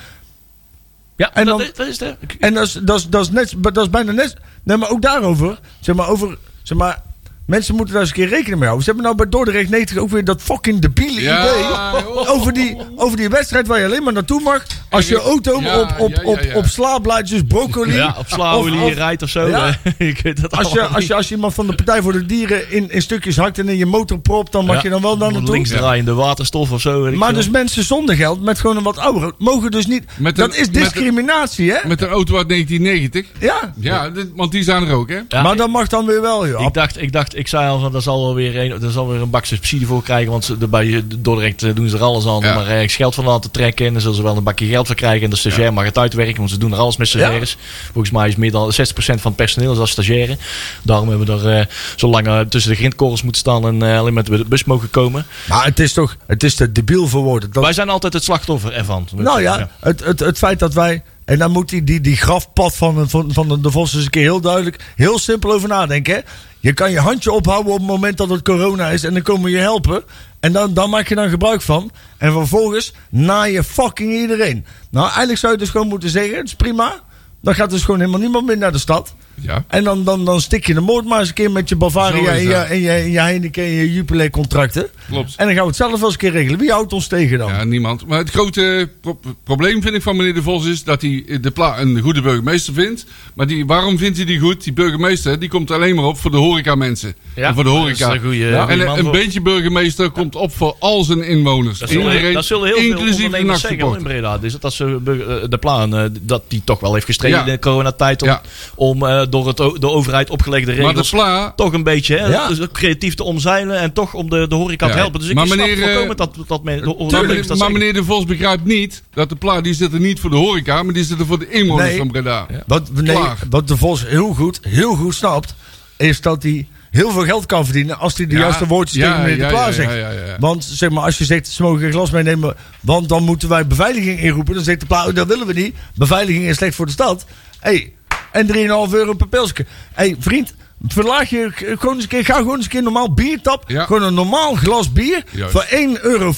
Ja, 1.18 1.34
En 1.34 1.46
dat, 1.46 1.58
dan- 1.58 1.68
is- 1.68 1.74
dat 1.74 1.88
is 1.88 1.98
de... 1.98 2.16
En 2.40 2.54
dat 2.54 2.66
is, 2.68 2.74
dat, 2.84 2.98
is, 3.00 3.08
dat, 3.08 3.22
is 3.26 3.32
net, 3.32 3.54
dat 3.62 3.78
is 3.78 3.90
bijna 3.90 4.12
net. 4.12 4.36
Nee, 4.68 4.78
maar 4.78 4.90
ook 4.90 5.02
daarover. 5.02 5.60
Zeg 5.80 5.96
maar, 5.96 6.08
over. 6.10 6.38
Zeg 6.64 6.78
maar, 6.78 7.02
mensen 7.46 7.76
moeten 7.76 7.94
daar 7.94 8.02
eens 8.04 8.12
een 8.12 8.18
keer 8.18 8.28
rekening 8.28 8.56
mee 8.60 8.70
houden. 8.70 8.84
Ze 8.84 8.92
hebben 8.92 9.04
nou 9.04 9.16
bij 9.16 9.30
Dordrecht 9.30 9.70
90 9.70 9.98
ook 9.98 10.10
weer 10.10 10.24
dat 10.24 10.42
fucking 10.42 10.80
debiele 10.80 11.22
Ja, 11.22 11.42
idee. 11.50 11.62
joh. 11.62 12.30
Over 12.30 12.54
die, 12.54 12.78
over 12.96 13.18
die 13.18 13.30
wedstrijd 13.30 13.68
waar 13.68 13.80
je 13.80 13.86
alleen 13.86 14.04
maar 14.04 14.14
naartoe 14.14 14.42
mag. 14.42 14.64
Als 14.90 15.08
je 15.08 15.20
auto 15.20 15.62
Ja, 15.62 15.80
op, 15.80 15.96
op, 16.00 16.22
op, 16.26 16.40
op 16.56 16.66
slaablaadjes, 16.66 17.42
broccoli. 17.48 17.94
Ja, 17.94 18.16
op 18.18 18.26
slaolie 18.28 18.80
of- 18.82 18.86
of- 18.92 18.94
rijdt 18.94 19.22
of 19.22 19.30
zo. 19.30 19.48
Ja. 19.48 19.78
ik 19.98 20.20
weet 20.24 20.42
dat 20.42 20.52
Als 20.58 20.72
je, 20.72 20.82
als, 20.82 21.06
je, 21.08 21.14
als 21.14 21.28
je 21.30 21.36
iemand 21.36 21.54
van 21.54 21.68
de 21.68 21.76
Partij 21.76 22.02
voor 22.02 22.12
de 22.12 22.26
Dieren 22.26 22.72
in, 22.72 22.92
in 22.92 23.02
stukjes 23.02 23.38
hakt 23.38 23.60
en 23.60 23.70
in 23.70 23.78
je 23.78 23.86
motor 23.86 24.20
propt, 24.20 24.52
dan 24.52 24.66
mag 24.66 24.82
je 24.84 24.90
dan 24.90 25.02
wel 25.02 25.18
naar 25.18 25.32
naartoe. 25.32 25.52
Linksdraaiende 25.52 26.14
waterstof 26.14 26.72
of 26.72 26.82
zo. 26.82 27.12
Maar 27.12 27.34
dus 27.34 27.50
mensen 27.50 27.84
zonder 27.84 28.16
geld, 28.16 28.42
met 28.42 28.60
gewoon 28.60 28.78
een 28.78 28.84
wat 28.84 28.98
ouder, 28.98 29.32
mogen 29.38 29.72
dus 29.72 29.86
niet. 29.88 30.04
Met 30.18 30.36
dat 30.36 30.54
een- 30.54 30.60
is 30.62 30.70
discriminatie, 30.70 31.72
hè? 31.72 31.88
Met 31.88 32.02
een 32.02 32.08
auto 32.08 32.38
uit 32.38 32.48
1990. 32.50 33.26
Ja. 33.40 33.74
Ja, 33.80 34.12
want 34.36 34.52
die 34.52 34.64
zijn 34.64 34.88
er 34.88 34.94
ook, 34.94 35.10
hè? 35.10 35.42
Maar 35.42 35.56
dat 35.56 35.70
mag 35.70 35.88
dan 35.88 36.06
weer 36.06 36.22
wel, 36.22 36.48
joh. 36.48 36.62
Ik 36.62 36.74
dacht, 36.74 37.02
ik 37.02 37.12
dacht, 37.12 37.38
ik 37.38 37.48
zei 37.48 37.70
al 37.70 37.80
van, 37.80 37.92
daar 37.92 38.02
zal 38.02 38.22
wel 38.24 38.36
weer 38.36 38.58
een, 38.72 38.80
daar 38.80 38.92
zal 38.92 39.08
weer 39.10 39.22
een 39.22 39.30
bak 39.30 39.46
subsidie 39.46 39.88
voor 39.88 40.04
krijgen. 40.04 40.32
Want 40.32 40.46
ze, 40.46 40.56
bij 40.68 41.04
Dordrecht 41.18 41.64
eh, 41.64 41.76
doen 41.76 41.90
ze 41.90 41.96
er 41.98 42.04
alles 42.04 42.26
aan 42.26 42.32
om 42.36 42.44
er 42.44 42.68
ergens 42.68 42.96
geld 42.96 43.16
van 43.16 43.28
aan 43.30 43.40
te 43.42 43.52
trekken. 43.52 43.86
En 43.86 43.92
dan 43.92 44.02
zullen 44.02 44.16
ze 44.18 44.24
wel 44.24 44.38
een 44.38 44.44
bakje 44.44 44.66
geld 44.78 44.88
voor 44.88 44.96
krijgen. 44.96 45.24
En 45.24 45.30
de 45.30 45.36
stagiair 45.36 45.74
mag 45.74 45.86
het 45.86 45.98
uitwerken, 45.98 46.38
want 46.38 46.50
ze 46.50 46.58
doen 46.58 46.72
er 46.72 46.78
alles 46.78 46.98
met 46.98 47.08
stagiaires. 47.08 47.58
Volgens 47.92 48.12
mij 48.14 48.28
is 48.28 48.36
meer 48.36 48.52
dan 48.52 48.72
60% 48.72 48.76
van 48.96 49.18
het 49.24 49.36
personeel 49.36 49.72
is 49.72 49.78
als 49.78 49.92
stagiaire. 49.92 50.38
Daarom 50.84 51.10
hebben 51.10 51.28
we 51.28 51.50
er 51.50 51.60
eh, 51.60 51.66
zo 51.96 52.08
lang 52.08 52.28
eh, 52.28 52.40
tussen 52.40 52.72
de 52.72 52.78
grindkorrels 52.78 53.22
moeten 53.22 53.42
staan 53.42 53.66
en 53.68 53.82
eh, 53.82 54.00
alleen 54.00 54.14
met 54.14 54.26
de 54.26 54.46
bus 54.48 54.64
mogen 54.64 54.90
komen. 54.90 55.26
Maar 55.48 55.66
het 55.66 55.80
is 55.80 55.94
toch, 55.94 56.18
het 56.28 56.44
is 56.44 56.56
te 56.56 56.72
debiel 56.72 57.08
voor 57.08 57.24
woorden. 57.24 57.52
Dat, 57.52 57.64
Wij 57.64 57.74
zijn 57.74 57.90
altijd 57.90 58.14
het 58.14 58.24
slachtoffer 58.24 58.74
ervan. 58.74 59.08
nou 59.16 59.42
ja, 59.42 59.70
Het, 59.80 60.04
het, 60.04 60.20
het 60.20 60.38
feit 60.38 60.60
dat 60.60 60.74
wij. 60.74 61.04
En 61.28 61.38
dan 61.38 61.52
moet 61.52 61.70
die, 61.70 61.84
die, 61.84 62.02
die 62.02 62.16
grafpad 62.16 62.76
van, 62.76 63.10
van, 63.10 63.34
van 63.34 63.62
de, 63.62 63.72
Vos 63.72 63.94
eens 63.94 64.04
een 64.04 64.10
keer 64.10 64.22
heel 64.22 64.42
duidelijk, 64.42 64.94
heel 64.96 65.20
simpel 65.20 65.52
over 65.52 65.70
nadenken. 65.70 66.14
Hè? 66.14 66.20
Je 66.60 66.74
kan 66.74 66.92
je 66.92 67.00
handje 67.00 67.32
ophouden 67.32 67.72
op 67.72 67.78
het 67.78 67.88
moment 67.88 68.18
dat 68.18 68.30
het 68.30 68.42
corona 68.42 68.90
is 68.90 69.04
en 69.04 69.14
dan 69.14 69.22
komen 69.22 69.44
we 69.44 69.50
je 69.50 69.58
helpen. 69.58 70.04
En 70.40 70.52
dan, 70.52 70.74
dan 70.74 70.90
maak 70.90 71.08
je 71.08 71.16
dan 71.16 71.30
gebruik 71.30 71.62
van. 71.62 71.92
En 72.18 72.32
vervolgens 72.32 72.94
naai 73.10 73.54
je 73.54 73.64
fucking 73.64 74.14
iedereen. 74.14 74.66
Nou, 74.90 75.06
eigenlijk 75.06 75.40
zou 75.40 75.54
je 75.54 75.60
dus 75.60 75.70
gewoon 75.70 75.88
moeten 75.88 76.10
zeggen: 76.10 76.38
het 76.38 76.46
is 76.46 76.56
prima. 76.56 77.00
Dan 77.42 77.56
gaat 77.56 77.70
dus 77.70 77.84
gewoon 77.84 78.00
helemaal 78.00 78.22
niemand 78.22 78.46
meer 78.46 78.58
naar 78.58 78.72
de 78.72 78.78
stad. 78.78 79.16
Ja. 79.42 79.66
En 79.68 79.84
dan, 79.84 80.04
dan, 80.04 80.26
dan 80.26 80.42
stik 80.42 80.68
je 80.68 80.74
de 80.74 80.80
moord 80.82 81.06
maar 81.06 81.20
eens 81.20 81.28
een 81.28 81.34
keer 81.34 81.52
met 81.52 81.70
je 81.70 81.76
Bavaria 81.76 82.32
en 82.32 82.42
je, 82.42 82.50
dat. 82.50 82.68
en, 82.68 82.80
je, 82.80 82.90
en 82.90 83.12
je 83.12 83.20
Heineken 83.20 83.64
en 83.64 83.70
je 83.70 83.94
Jupiler 83.94 84.30
contracten. 84.30 84.88
Klopt. 85.10 85.34
En 85.38 85.46
dan 85.46 85.54
gaan 85.56 85.62
we 85.64 85.68
het 85.68 85.76
zelf 85.78 85.92
wel 85.92 86.02
eens 86.04 86.12
een 86.14 86.18
keer 86.20 86.32
regelen. 86.32 86.60
Wie 86.60 86.72
houdt 86.72 86.94
ons 86.94 87.08
tegen 87.08 87.38
dan? 87.38 87.48
Ja, 87.50 87.64
niemand. 87.64 88.08
Maar 88.08 88.18
het 88.20 88.30
grote 88.30 88.90
pro- 89.02 89.20
probleem 89.44 89.82
vind 89.82 89.96
ik 89.96 90.02
van 90.02 90.16
meneer 90.16 90.34
De 90.34 90.42
Vos 90.44 90.66
is 90.66 90.84
dat 90.84 91.02
hij 91.02 91.24
de 91.42 91.52
Pla 91.52 91.80
een 91.80 92.00
goede 92.00 92.22
burgemeester 92.22 92.74
vindt. 92.74 93.06
Maar 93.34 93.48
die, 93.48 93.66
waarom 93.66 93.98
vindt 93.98 94.18
hij 94.18 94.26
die 94.26 94.40
goed? 94.40 94.64
Die 94.64 94.74
burgemeester 94.74 95.40
die 95.40 95.50
komt 95.50 95.72
alleen 95.72 95.96
maar 95.96 96.06
op 96.06 96.18
voor 96.18 96.32
de 96.32 96.38
horeca 96.38 96.76
mensen. 96.76 97.16
Ja, 97.36 97.48
en 97.48 97.54
voor 97.54 97.64
de 97.64 97.70
dat 97.70 97.88
is 97.88 98.02
horeca. 98.02 98.26
een 98.28 98.36
Ja. 98.36 98.70
En 98.70 98.80
een, 99.06 99.12
beetje 99.12 99.42
burgemeester 99.42 100.10
komt 100.10 100.36
op 100.36 100.56
voor 100.56 100.76
al 100.80 101.04
zijn 101.04 101.24
inwoners. 101.24 101.80
Dat 101.80 101.90
zullen, 101.90 102.06
Iedereen, 102.06 102.34
dat 102.34 102.46
zullen 102.46 102.68
heel 102.68 102.76
veel 102.78 102.86
inclusief 102.90 103.18
de 103.18 103.24
ondernemers 103.26 103.62
zeggen 103.62 103.96
in. 103.98 104.04
Breda. 104.04 104.38
Dus 104.38 104.60
dat 104.60 104.74
ze 104.74 104.84
eh, 105.06 105.50
de 105.50 105.58
plan, 105.58 105.96
eh, 105.98 106.04
dat 106.22 106.44
die 106.48 106.62
toch 106.64 106.80
wel 106.80 106.94
heeft 106.94 107.06
gestreden 107.06 107.38
Ja. 107.40 107.46
in 107.46 107.52
de 107.52 107.60
coronatijd 107.60 108.22
om, 108.22 108.28
Ja. 108.28 108.42
om 108.76 109.06
eh, 109.06 109.22
door 109.30 109.48
het, 109.48 109.58
de 109.58 109.90
overheid 109.90 110.30
opgelegde 110.30 110.72
Maar 110.72 110.82
de 110.82 110.88
regels 110.88 111.10
Pla, 111.10 111.52
toch 111.56 111.74
een 111.74 111.84
beetje 111.84 112.18
hè, 112.18 112.26
Ja. 112.28 112.48
dus 112.48 112.62
ook 112.62 112.72
creatief 112.72 113.14
te 113.14 113.24
omzeilen 113.24 113.80
en 113.80 113.94
toch 113.94 114.14
om 114.14 114.30
de, 114.30 114.48
de 114.48 114.56
horeca 114.56 114.88
te 114.88 114.98
helpen. 114.98 115.20
Dus 115.20 115.30
ik 115.30 115.36
Maar 115.36 115.46
snap 115.46 115.58
meneer, 115.58 115.78
eh, 115.84 115.84
voorkomen 115.90 116.18
dat, 116.18 116.36
dat 116.48 116.64
men, 116.64 116.78
de 116.80 116.86
maar, 116.86 116.94
ondernemers 116.94 117.28
meneer, 117.28 117.48
dat 117.48 117.48
maar 117.48 117.58
zeggen. 117.58 117.74
meneer 117.74 117.94
De 117.94 118.04
Vos 118.04 118.26
begrijpt 118.26 118.66
niet 118.66 119.04
dat 119.14 119.30
de 119.30 119.36
Pla 119.36 119.62
die 119.62 119.74
zit 119.74 119.94
er 119.94 120.00
niet 120.00 120.20
voor 120.20 120.30
de 120.30 120.36
horeca, 120.36 120.84
maar 120.84 120.94
die 120.94 121.04
zit 121.04 121.20
er 121.20 121.26
voor 121.26 121.40
de 121.40 121.50
inwoners 121.50 121.88
Nee. 121.90 121.98
van 121.98 122.08
Breda. 122.12 122.48
Wat, 122.68 122.92
nee, 122.94 123.18
wat 123.50 123.68
de 123.68 123.78
Vos 123.78 124.08
heel 124.08 124.34
goed, 124.34 124.60
heel 124.62 124.96
goed 124.96 125.16
snapt, 125.16 125.56
is 125.98 126.22
dat 126.22 126.44
hij 126.44 126.68
heel 126.92 127.12
veel 127.12 127.24
geld 127.24 127.46
kan 127.46 127.64
verdienen 127.66 127.98
als 128.00 128.18
hij 128.18 128.28
de 128.28 128.34
Ja, 128.34 128.40
juiste 128.40 128.68
woordjes 128.68 128.98
ja, 128.98 129.08
tegen 129.10 129.22
meneer 129.24 129.38
ja, 129.38 129.48
de 129.48 129.54
Pla 129.54 129.66
ja, 129.66 129.72
zegt. 129.72 129.92
ja, 129.92 129.98
ja, 129.98 130.12
ja. 130.12 130.36
Want 130.40 130.64
zeg 130.64 130.90
maar, 130.90 131.04
als 131.04 131.18
je 131.18 131.26
zegt, 131.26 131.48
ze 131.48 131.62
mogen 131.64 131.80
geen 131.80 131.92
glas 131.92 132.12
meenemen, 132.12 132.56
want 132.82 133.10
dan 133.10 133.24
moeten 133.24 133.50
wij 133.50 133.68
beveiliging 133.68 134.20
inroepen. 134.20 134.54
Dan 134.56 134.64
zegt 134.64 134.80
de 134.80 134.86
Pla, 134.86 135.08
oh, 135.08 135.14
dat 135.16 135.28
willen 135.28 135.48
we 135.48 135.54
niet. 135.54 135.76
Beveiliging 135.96 136.46
is 136.46 136.56
slecht 136.58 136.76
voor 136.76 136.86
de 136.86 136.92
stad. 136.92 137.26
Hey, 137.60 137.94
en 138.32 138.48
3,5 138.48 138.54
euro 138.94 139.14
per 139.14 139.28
pilsje. 139.28 139.66
hey, 139.94 140.16
vriend, 140.20 140.54
verlaag 140.88 141.30
je 141.30 141.50
gewoon 141.54 141.94
eens 141.94 142.04
een 142.04 142.10
keer, 142.10 142.26
ga 142.26 142.34
gewoon 142.34 142.56
eens 142.56 142.64
een 142.64 142.72
keer 142.72 142.84
normaal 142.84 143.14
bier 143.14 143.42
tap. 143.42 143.64
Ja. 143.68 143.86
Gewoon 143.86 144.04
een 144.04 144.14
normaal 144.14 144.56
glas 144.56 144.92
bier 144.92 145.24
Juist. 145.32 145.52
voor 145.52 145.66
1,50 145.70 146.02
euro. 146.02 146.34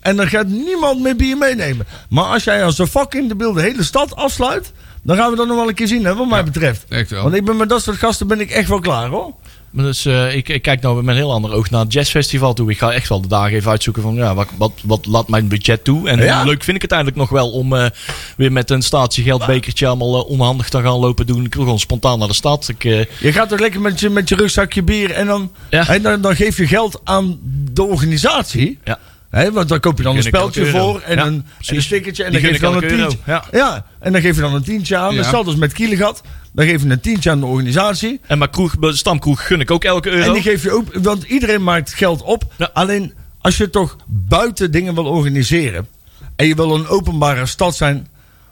En 0.00 0.16
dan 0.16 0.28
gaat 0.28 0.46
niemand 0.46 1.00
meer 1.00 1.16
bier 1.16 1.36
meenemen. 1.36 1.86
Maar 2.08 2.24
als 2.24 2.44
jij 2.44 2.64
als 2.64 2.78
een 2.78 2.86
fucking 2.86 3.28
de 3.28 3.36
beeld 3.36 3.54
de 3.54 3.62
hele 3.62 3.82
stad 3.82 4.16
afsluit, 4.16 4.72
dan 5.02 5.16
gaan 5.16 5.30
we 5.30 5.36
dat 5.36 5.46
nog 5.46 5.56
wel 5.56 5.68
een 5.68 5.74
keer 5.74 5.88
zien, 5.88 6.04
hè, 6.04 6.14
wat 6.14 6.28
mij 6.28 6.44
betreft. 6.44 6.84
Echt 6.88 7.10
wel. 7.10 7.22
Want 7.22 7.34
ik 7.34 7.44
ben 7.44 7.56
met 7.56 7.68
dat 7.68 7.82
soort 7.82 7.96
gasten 7.96 8.26
ben 8.26 8.40
ik 8.40 8.50
echt 8.50 8.68
wel 8.68 8.80
klaar, 8.80 9.08
hoor. 9.08 9.34
Dus, 9.76 10.04
eh, 10.04 10.34
ik, 10.36 10.48
ik 10.48 10.62
kijk 10.62 10.80
nou 10.80 10.96
met 11.02 11.14
een 11.14 11.20
heel 11.20 11.32
ander 11.32 11.52
oog 11.52 11.70
naar 11.70 11.80
het 11.80 11.92
jazzfestival 11.92 12.54
toe. 12.54 12.70
Ik 12.70 12.78
ga 12.78 12.92
echt 12.92 13.08
wel 13.08 13.20
de 13.20 13.28
dagen 13.28 13.56
even 13.56 13.70
uitzoeken 13.70 14.02
van 14.02 14.14
ja, 14.14 14.34
wat, 14.34 14.48
wat, 14.56 14.72
wat 14.84 15.06
laat 15.06 15.28
mijn 15.28 15.48
budget 15.48 15.84
toe. 15.84 16.08
En 16.08 16.18
Ja. 16.22 16.42
leuk 16.44 16.62
vind 16.64 16.76
ik 16.76 16.82
het 16.82 16.92
eigenlijk 16.92 17.20
nog 17.20 17.30
wel 17.30 17.50
om 17.50 17.72
eh, 17.76 17.86
weer 18.36 18.52
met 18.52 18.70
een 18.70 18.82
statiegeldbekertje 18.82 19.86
allemaal 19.86 20.24
eh, 20.24 20.30
onhandig 20.30 20.68
te 20.68 20.82
gaan 20.82 20.98
lopen 20.98 21.26
doen. 21.26 21.44
Ik 21.44 21.54
wil 21.54 21.62
gewoon 21.64 21.78
spontaan 21.78 22.18
naar 22.18 22.28
de 22.28 22.34
stad. 22.34 22.68
Ik, 22.68 22.82
Je 22.82 23.32
gaat 23.32 23.48
toch 23.48 23.58
lekker 23.60 23.80
met 23.80 24.00
je, 24.00 24.10
met 24.10 24.28
je 24.28 24.34
rugzakje 24.36 24.82
bier 24.82 25.10
en 25.10 25.26
dan, 25.26 25.52
Ja. 25.70 25.88
en 25.88 26.02
dan, 26.02 26.20
dan 26.20 26.36
geef 26.36 26.56
je 26.56 26.66
geld 26.66 27.00
aan 27.04 27.38
de 27.72 27.82
organisatie. 27.82 28.78
ja. 28.84 28.98
Hè, 29.34 29.52
want 29.52 29.68
dan 29.68 29.80
koop 29.80 29.96
je 29.96 30.02
dan 30.02 30.16
een 30.16 30.34
euro. 30.54 30.70
voor 30.70 31.00
en, 31.00 31.16
Ja, 31.16 31.26
een, 31.26 31.44
en 31.66 31.76
een 31.76 31.82
stickertje. 31.82 32.24
En 32.24 32.32
dan 32.32 32.40
geef 32.40 32.50
je 32.52 32.58
dan 32.58 32.74
een 32.74 32.80
tientje. 32.88 33.18
euro, 33.26 33.42
Ja. 33.52 33.86
en 34.00 34.12
dan 34.12 34.20
geef 34.20 34.34
je 34.34 34.40
dan 34.40 34.54
een 34.54 34.62
tientje 34.62 34.96
aan. 34.96 35.14
Ja. 35.14 35.22
Stel 35.22 35.44
dus 35.44 35.56
met 35.56 35.72
Kielegat. 35.72 36.22
Dan 36.52 36.66
geef 36.66 36.82
je 36.82 36.88
een 36.88 37.00
tientje 37.00 37.30
aan 37.30 37.40
de 37.40 37.46
organisatie. 37.46 38.20
En 38.26 38.38
mijn 38.38 38.50
kroeg, 38.50 38.74
stamkroeg 38.80 39.46
gun 39.46 39.60
ik 39.60 39.70
ook 39.70 39.84
elke 39.84 40.10
euro. 40.10 40.26
En 40.26 40.32
die 40.32 40.42
geef 40.42 40.62
je 40.62 40.70
ook, 40.70 40.94
want 41.02 41.22
iedereen 41.22 41.62
maakt 41.62 41.94
geld 41.94 42.22
op. 42.22 42.52
Ja. 42.56 42.70
Alleen 42.72 43.12
als 43.40 43.56
je 43.56 43.70
toch 43.70 43.96
buiten 44.06 44.70
dingen 44.70 44.94
wil 44.94 45.04
organiseren. 45.04 45.86
En 46.36 46.46
je 46.46 46.54
wil 46.54 46.74
een 46.74 46.86
openbare 46.86 47.46
stad 47.46 47.76
zijn. 47.76 48.06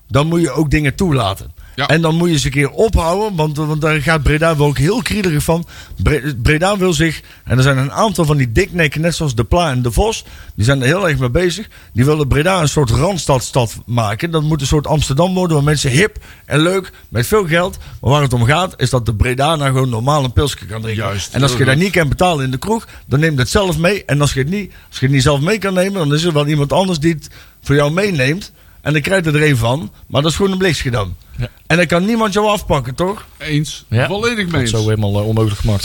Dan 0.08 0.26
moet 0.26 0.40
je 0.40 0.50
ook 0.50 0.70
dingen 0.70 0.94
toelaten. 0.94 1.52
Ja. 1.74 1.86
En 1.88 2.00
dan 2.02 2.14
moet 2.14 2.28
je 2.28 2.34
eens 2.34 2.44
een 2.44 2.50
keer 2.50 2.70
ophouden. 2.70 3.36
Want, 3.36 3.56
want 3.56 3.80
daar 3.80 4.02
gaat 4.02 4.22
Breda 4.22 4.56
wel 4.56 4.66
ook 4.66 4.78
heel 4.78 5.02
krielerig 5.02 5.42
van. 5.42 5.66
Bre- 5.96 6.34
Breda 6.42 6.78
wil 6.78 6.92
zich. 6.92 7.20
En 7.44 7.56
er 7.56 7.62
zijn 7.62 7.76
een 7.78 7.92
aantal 7.92 8.24
van 8.24 8.36
die 8.36 8.52
diknekken. 8.52 9.00
Net 9.00 9.14
zoals 9.14 9.34
De 9.34 9.44
Pla 9.44 9.70
en 9.70 9.82
De 9.82 9.92
Vos. 9.92 10.24
Die 10.54 10.64
zijn 10.64 10.80
er 10.80 10.86
heel 10.86 11.08
erg 11.08 11.18
mee 11.18 11.30
bezig. 11.30 11.68
Die 11.92 12.04
willen 12.04 12.28
Breda 12.28 12.60
een 12.60 12.68
soort 12.68 12.90
randstadstad 12.90 13.76
maken. 13.86 14.30
Dat 14.30 14.42
moet 14.42 14.60
een 14.60 14.66
soort 14.66 14.86
Amsterdam 14.86 15.34
worden. 15.34 15.56
Waar 15.56 15.64
mensen 15.64 15.90
hip 15.90 16.16
en 16.46 16.60
leuk. 16.60 16.92
Met 17.08 17.26
veel 17.26 17.46
geld. 17.46 17.78
Maar 18.00 18.10
waar 18.10 18.22
het 18.22 18.32
om 18.32 18.44
gaat. 18.44 18.74
Is 18.76 18.90
dat 18.90 19.06
de 19.06 19.14
Breda 19.14 19.56
nou 19.56 19.70
gewoon 19.72 19.88
normaal 19.88 20.24
een 20.24 20.32
pilsje 20.32 20.56
kan 20.66 20.80
drinken. 20.82 21.04
Juist, 21.04 21.34
en 21.34 21.42
als 21.42 21.56
je 21.56 21.64
daar 21.64 21.76
niet 21.76 21.92
kan 21.92 22.08
betalen 22.08 22.44
in 22.44 22.50
de 22.50 22.58
kroeg. 22.58 22.86
Dan 23.06 23.20
neem 23.20 23.32
je 23.32 23.38
het 23.38 23.48
zelf 23.48 23.78
mee. 23.78 24.04
En 24.04 24.20
als 24.20 24.32
je 24.32 24.38
het 24.40 24.48
niet, 24.50 24.72
als 24.88 24.98
je 24.98 25.04
het 25.06 25.14
niet 25.14 25.22
zelf 25.22 25.40
mee 25.40 25.58
kan 25.58 25.74
nemen. 25.74 25.92
Dan 26.08 26.14
is 26.14 26.24
er 26.24 26.32
wel 26.32 26.46
iemand 26.46 26.72
anders 26.72 26.98
die 26.98 27.14
het 27.14 27.28
voor 27.62 27.74
jou 27.74 27.92
meeneemt. 27.92 28.52
En 28.82 28.92
dan 28.92 29.02
krijg 29.02 29.24
je 29.24 29.30
er 29.32 29.42
een 29.42 29.56
van. 29.56 29.92
Maar 30.06 30.22
dat 30.22 30.30
is 30.30 30.36
gewoon 30.36 30.52
een 30.52 30.58
blikje 30.58 30.90
dan. 30.90 31.16
Ja. 31.38 31.48
En 31.66 31.76
dan 31.76 31.86
kan 31.86 32.04
niemand 32.04 32.32
jou 32.32 32.46
afpakken, 32.46 32.94
toch? 32.94 33.26
Eens. 33.38 33.84
Ja. 33.88 34.06
Volledig 34.06 34.36
mee 34.36 34.46
Dat 34.46 34.60
eens. 34.60 34.72
is 34.72 34.78
zo 34.78 34.84
helemaal 34.88 35.20
eh, 35.20 35.26
onmogelijk 35.26 35.60
gemaakt. 35.60 35.82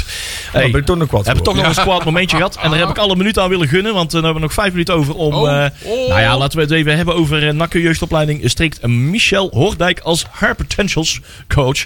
Dan 0.51 0.61
Hey, 0.61 0.71
ben 0.71 0.79
ik 0.79 0.85
toch 0.85 0.97
nog 0.97 1.11
wat 1.11 1.21
we 1.21 1.27
hebben 1.27 1.45
voor. 1.45 1.53
toch 1.53 1.63
nog 1.63 1.75
een 1.75 1.81
squad 1.81 2.05
momentje 2.05 2.35
gehad. 2.37 2.57
En 2.61 2.69
daar 2.69 2.79
heb 2.79 2.89
ik 2.89 2.97
alle 2.97 3.15
minuten 3.15 3.43
aan 3.43 3.49
willen 3.49 3.67
gunnen. 3.67 3.93
Want 3.93 4.05
eh, 4.07 4.13
dan 4.13 4.23
hebben 4.23 4.41
we 4.41 4.47
nog 4.47 4.55
vijf 4.55 4.71
minuten 4.71 4.95
over 4.95 5.13
om... 5.15 5.33
Oh, 5.33 5.63
eh, 5.65 5.71
oh. 5.83 6.07
Nou 6.09 6.21
ja, 6.21 6.37
laten 6.37 6.57
we 6.57 6.63
het 6.63 6.73
even 6.73 6.95
hebben 6.95 7.15
over 7.15 7.43
uh, 7.43 7.51
Nakke 7.53 7.81
jeugdopleiding. 7.81 8.49
Strikt 8.49 8.87
Michel 8.87 9.49
Hoordijk 9.53 9.99
als 9.99 10.25
High 10.39 10.55
Potentials 10.55 11.19
coach. 11.47 11.85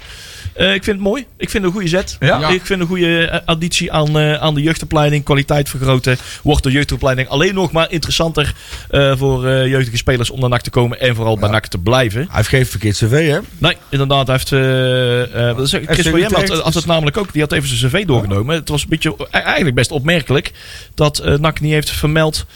Eh, 0.54 0.74
ik 0.74 0.84
vind 0.84 0.96
het 0.96 1.06
mooi. 1.06 1.26
Ik 1.36 1.50
vind 1.50 1.52
het 1.52 1.64
een 1.64 1.72
goede 1.72 1.88
zet. 1.88 2.16
Ja. 2.20 2.38
Ja. 2.40 2.48
Ik 2.48 2.66
vind 2.66 2.80
een 2.80 2.86
goede 2.86 3.26
eh, 3.26 3.40
additie 3.44 3.92
aan, 3.92 4.18
eh, 4.18 4.34
aan 4.34 4.54
de 4.54 4.62
jeugdopleiding. 4.62 5.24
Kwaliteit 5.24 5.68
vergroten. 5.68 6.16
Wordt 6.42 6.62
de 6.62 6.70
jeugdopleiding 6.70 7.28
alleen 7.28 7.54
nog 7.54 7.72
maar 7.72 7.90
interessanter 7.90 8.54
eh, 8.90 9.16
voor 9.16 9.46
eh, 9.46 9.66
jeugdige 9.66 9.96
spelers 9.96 10.30
om 10.30 10.40
naar 10.40 10.48
NAC 10.48 10.60
te 10.60 10.70
komen. 10.70 11.00
En 11.00 11.14
vooral 11.14 11.38
bij 11.38 11.50
NAC 11.50 11.66
te 11.66 11.78
blijven. 11.78 12.20
Hij 12.20 12.36
heeft 12.36 12.48
geen 12.48 12.66
verkeerd 12.66 12.96
cv, 12.96 13.28
hè? 13.30 13.38
Nee, 13.58 13.76
inderdaad. 13.88 14.26
Hij 14.26 14.36
heeft, 14.36 14.52
eh, 14.52 15.22
eh, 15.50 15.56
dat 15.56 15.66
is- 15.66 15.70
Chris 15.86 16.04
Jem 16.04 16.32
had, 16.34 16.48
had 16.48 16.74
het 16.74 16.86
namelijk 16.86 17.16
ook. 17.16 17.32
Die 17.32 17.42
had 17.42 17.52
even 17.52 17.76
zijn 17.76 17.90
cv 17.92 18.04
doorgenomen. 18.06 18.54
Het 18.56 18.68
was 18.68 18.82
een 18.82 18.88
beetje, 18.88 19.14
e- 19.30 19.38
eigenlijk 19.38 19.74
best 19.74 19.90
opmerkelijk 19.90 20.52
dat 20.94 21.18
eh 21.18 21.38
NAC 21.38 21.60
niet 21.60 21.72
heeft 21.72 21.90
vermeld 21.90 22.46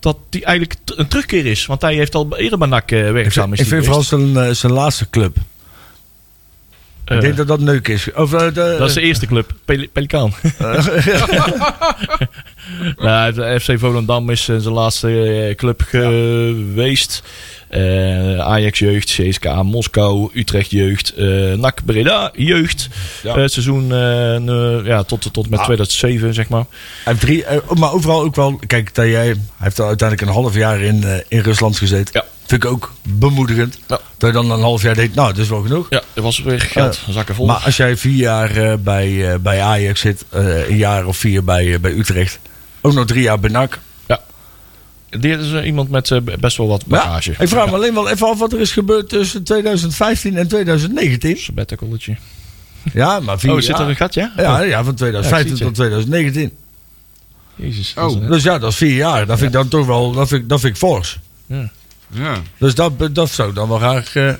dat 0.00 0.16
hij 0.30 0.42
eigenlijk 0.42 0.80
een 0.96 1.08
terugkeer 1.08 1.46
is. 1.46 1.66
Want 1.66 1.80
hij 1.80 1.94
heeft 1.94 2.14
al 2.14 2.36
eerder 2.36 2.58
bij 2.58 2.68
NAC 2.68 2.90
eh, 2.90 3.06
Ik 3.06 3.12
werkzaam 3.12 3.48
vind, 3.48 3.60
ik 3.60 3.66
hij 3.66 3.66
vind 3.82 3.84
vooral 3.84 4.02
zijn, 4.02 4.56
zijn 4.56 4.72
laatste 4.72 5.10
club. 5.10 5.36
Ik 7.06 7.20
denk 7.20 7.36
dat 7.36 7.46
dat 7.48 7.60
neuk 7.60 7.88
is. 7.88 8.08
Of, 8.14 8.32
eh, 8.32 8.40
de, 8.40 8.76
Dat 8.78 8.88
is 8.88 8.94
de 8.94 9.00
eerste 9.00 9.26
club, 9.26 9.52
Pel- 9.64 9.86
Pelikaan. 9.92 10.32
nou, 12.96 13.32
de 13.32 13.60
FC 13.60 13.78
Volendam 13.78 14.30
is 14.30 14.48
eh, 14.48 14.56
zijn 14.58 14.74
laatste 14.74 15.22
eh, 15.48 15.54
club 15.54 15.82
geweest. 15.88 17.22
Eh, 17.68 18.38
Ajax 18.38 18.78
jeugd, 18.78 19.10
CSKA 19.20 19.62
Moskou, 19.62 20.30
Utrecht 20.34 20.70
jeugd, 20.70 21.14
eh 21.14 21.52
NAC 21.52 21.84
Breda 21.84 22.30
jeugd. 22.34 22.88
Ja. 23.22 23.34
Eh, 23.34 23.42
het 23.42 23.52
seizoen 23.52 23.92
eh, 23.92 24.86
ja, 24.86 25.02
tot, 25.02 25.32
tot 25.32 25.48
met 25.50 25.58
Ah. 25.58 25.64
2007, 25.64 26.34
zeg 26.34 26.48
maar. 26.48 26.64
Hij 27.04 27.12
heeft 27.12 27.20
drie, 27.20 27.44
eh, 27.44 27.58
maar 27.78 27.92
overal 27.92 28.22
ook 28.22 28.34
wel. 28.34 28.60
Kijk, 28.66 28.94
dat 28.94 29.06
jij, 29.06 29.24
hij 29.24 29.34
heeft 29.58 29.80
uiteindelijk 29.80 30.28
een 30.28 30.34
half 30.34 30.54
jaar 30.54 30.80
in, 30.80 31.04
eh, 31.04 31.14
in 31.28 31.40
Rusland 31.40 31.78
gezeten. 31.78 32.10
Ja. 32.12 32.24
Vind 32.46 32.64
ik 32.64 32.70
ook 32.70 32.92
bemoedigend. 33.08 33.78
Ja. 33.88 34.00
Dat 34.18 34.28
je 34.28 34.32
dan 34.32 34.50
een 34.50 34.60
half 34.60 34.82
jaar 34.82 34.94
denkt, 34.94 35.14
nou, 35.14 35.28
dat 35.28 35.38
is 35.38 35.48
wel 35.48 35.62
genoeg. 35.62 35.86
Ja, 35.90 36.02
er 36.14 36.22
was 36.22 36.38
weer 36.42 36.60
geld, 36.60 37.00
zakken 37.08 37.34
vol. 37.34 37.46
Maar 37.46 37.56
als 37.64 37.76
jij 37.76 37.96
vier 37.96 38.14
jaar 38.16 38.56
eh, 38.56 38.74
bij, 38.78 39.32
eh, 39.32 39.38
bij 39.38 39.62
Ajax 39.62 40.00
zit, 40.00 40.24
eh, 40.28 40.68
een 40.68 40.76
jaar 40.76 41.06
of 41.06 41.16
vier 41.16 41.44
bij, 41.44 41.72
eh, 41.74 41.78
bij 41.80 41.92
Utrecht. 41.92 42.38
Ook 42.80 42.92
nog 42.92 43.06
drie 43.06 43.22
jaar 43.22 43.40
bij 43.40 43.50
NAC. 43.50 43.78
Dit 45.10 45.40
is 45.40 45.52
eh, 45.52 45.66
iemand 45.66 45.90
met 45.90 46.10
eh, 46.10 46.18
best 46.40 46.56
wel 46.56 46.66
wat 46.68 46.86
bagage. 46.86 47.30
Ja, 47.30 47.38
ik 47.38 47.48
vraag 47.48 47.66
me 47.66 47.72
alleen 47.74 47.94
wel 47.94 48.08
even 48.08 48.28
af 48.28 48.38
wat 48.38 48.52
er 48.52 48.60
is 48.60 48.72
gebeurd 48.72 49.08
tussen 49.08 49.42
2015 49.44 50.36
en 50.36 50.48
2019. 50.48 51.36
Sabbaticaletje. 51.38 52.16
Ja, 52.92 53.20
maar 53.20 53.38
vier 53.38 53.50
Oh, 53.52 53.60
zit 53.60 53.78
er 53.78 53.88
een 53.88 53.96
gat, 53.96 54.14
ja? 54.14 54.32
Ja, 54.36 54.60
ja, 54.62 54.84
van 54.84 54.94
2015 54.94 55.46
Ja, 55.46 55.52
ik 55.52 55.56
zie 55.56 55.66
tot 55.66 55.74
2019. 55.74 56.52
Jezus. 57.54 57.94
Oh. 57.98 58.28
Dus 58.28 58.42
ja, 58.42 58.58
dat 58.58 58.70
is 58.70 58.76
vier 58.76 58.94
jaar. 58.96 59.26
Dat 59.26 59.38
vind 59.38 59.50
ik 59.50 59.56
dan 59.56 59.68
toch 59.68 59.86
wel, 59.86 60.12
dat 60.12 60.28
vind, 60.28 60.42
ik- 60.42 60.48
dat 60.48 60.60
vind 60.60 60.72
ik 60.72 60.78
fors. 60.78 61.18
Ja. 61.46 61.70
Dus 62.58 62.74
dat, 62.74 62.92
dat 63.14 63.30
zou 63.30 63.48
ik 63.48 63.54
dan 63.54 63.68
wel 63.68 63.78
graag... 63.78 64.16
eh, 64.16 64.32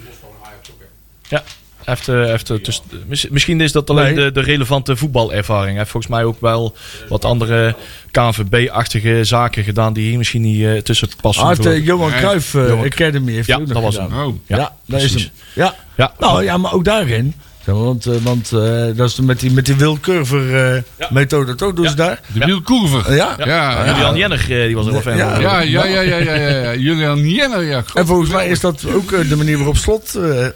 Ja, 1.28 1.42
eh, 1.84 2.32
eh, 2.34 2.40
dus, 2.62 2.82
mis- 3.06 3.28
misschien 3.28 3.60
is 3.60 3.72
dat 3.72 3.90
alleen 3.90 4.14
Nee. 4.14 4.24
de, 4.24 4.32
de 4.32 4.40
relevante 4.40 4.96
voetbalervaring. 4.96 5.68
Hij 5.68 5.78
heeft 5.78 5.90
volgens 5.90 6.12
mij 6.12 6.24
ook 6.24 6.40
wel 6.40 6.76
wat 7.08 7.24
andere 7.24 7.74
KNVB-achtige 8.10 9.24
zaken 9.24 9.64
gedaan 9.64 9.92
die 9.92 10.08
hier 10.08 10.18
misschien 10.18 10.42
niet 10.42 10.64
eh, 10.64 10.76
tussen 10.76 11.08
passen. 11.20 11.44
Ah, 11.44 11.66
eh, 11.66 11.84
Johan 11.84 12.10
Nee. 12.10 12.18
Cruijff 12.20 12.52
Johan- 12.52 12.84
Academy 12.84 13.32
heeft 13.32 13.46
Ja, 13.46 13.58
dat 13.58 13.82
was 13.82 13.94
gedaan. 13.94 14.12
hem. 14.12 14.26
Oh. 14.26 14.34
Ja, 14.46 14.56
Ja, 14.56 14.72
dat 14.86 15.00
is 15.02 15.14
hem. 15.14 15.28
Ja. 15.54 15.74
Ja, 15.96 16.12
Nou 16.18 16.44
ja, 16.44 16.56
maar 16.56 16.72
ook 16.72 16.84
daarin. 16.84 17.34
Want, 17.74 18.06
eh, 18.06 18.14
want 18.22 18.52
eh, 18.52 18.84
dat 18.94 19.08
is 19.08 19.20
met 19.20 19.40
die, 19.40 19.50
met 19.50 19.66
die 19.66 19.74
Will 19.74 19.96
Curver 20.00 20.74
eh, 20.74 20.82
Ja. 20.98 21.08
methode 21.10 21.54
toch 21.54 21.72
doen 21.74 21.88
ze 21.88 21.94
daar? 21.94 22.20
De 22.32 22.38
Biel 22.44 22.60
Koever. 22.62 23.14
Ja. 23.14 23.34
Ja, 23.38 23.46
ja. 23.46 23.86
Julian 23.86 24.16
Jenner 24.16 24.40
eh, 24.40 24.66
die 24.66 24.74
was 24.76 24.86
er 24.86 24.92
wel 24.92 25.00
fan 25.00 25.16
Ja. 25.16 25.32
van. 25.32 25.40
Ja, 25.42 25.60
ja, 25.60 25.84
ja, 25.84 26.00
ja, 26.00 26.16
ja, 26.16 26.34
ja, 26.34 26.48
ja. 26.48 26.74
Julian 26.74 27.28
Jenner, 27.30 27.62
ja. 27.62 27.80
God. 27.86 27.94
En 27.96 28.06
volgens 28.06 28.30
mij 28.30 28.48
is 28.48 28.60
dat 28.60 28.84
ook 28.94 29.28
de 29.28 29.36
manier 29.36 29.56
waarop 29.56 29.76
Slot 29.76 30.14
eh, 30.14 30.46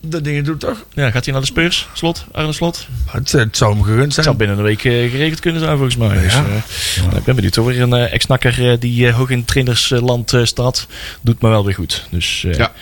de 0.00 0.20
dingen 0.20 0.44
doet, 0.44 0.60
toch? 0.60 0.84
Ja, 0.94 1.10
gaat 1.10 1.24
hij 1.24 1.32
naar 1.32 1.42
de 1.42 1.48
Spurs? 1.48 1.88
Slot? 1.92 2.24
Arne 2.32 2.52
Slot? 2.52 2.86
Het, 3.06 3.32
het 3.32 3.56
zou 3.56 3.72
hem 3.74 3.82
gegund 3.82 4.02
Het 4.02 4.12
zijn. 4.12 4.24
zou 4.26 4.36
binnen 4.36 4.56
een 4.58 4.62
week 4.64 4.84
eh, 4.84 5.10
geregeld 5.10 5.40
kunnen 5.40 5.60
zijn 5.60 5.72
volgens 5.76 5.96
mij. 5.96 6.20
Dus, 6.22 6.32
Ja. 6.34 6.44
eh, 6.44 7.02
nou, 7.04 7.16
ik 7.16 7.24
ben 7.24 7.34
benieuwd. 7.34 7.54
Hoor. 7.54 7.66
Weer 7.66 7.80
een 7.80 7.92
ex-nakker 7.92 8.78
die 8.80 9.10
hoog 9.12 9.30
in 9.30 9.38
het 9.38 9.46
trainersland 9.46 10.32
staat. 10.42 10.86
Doet 11.20 11.42
me 11.42 11.48
wel 11.48 11.64
weer 11.64 11.74
goed. 11.74 12.06
Dus 12.10 12.44
eh 12.44 12.54
Ja. 12.54 12.72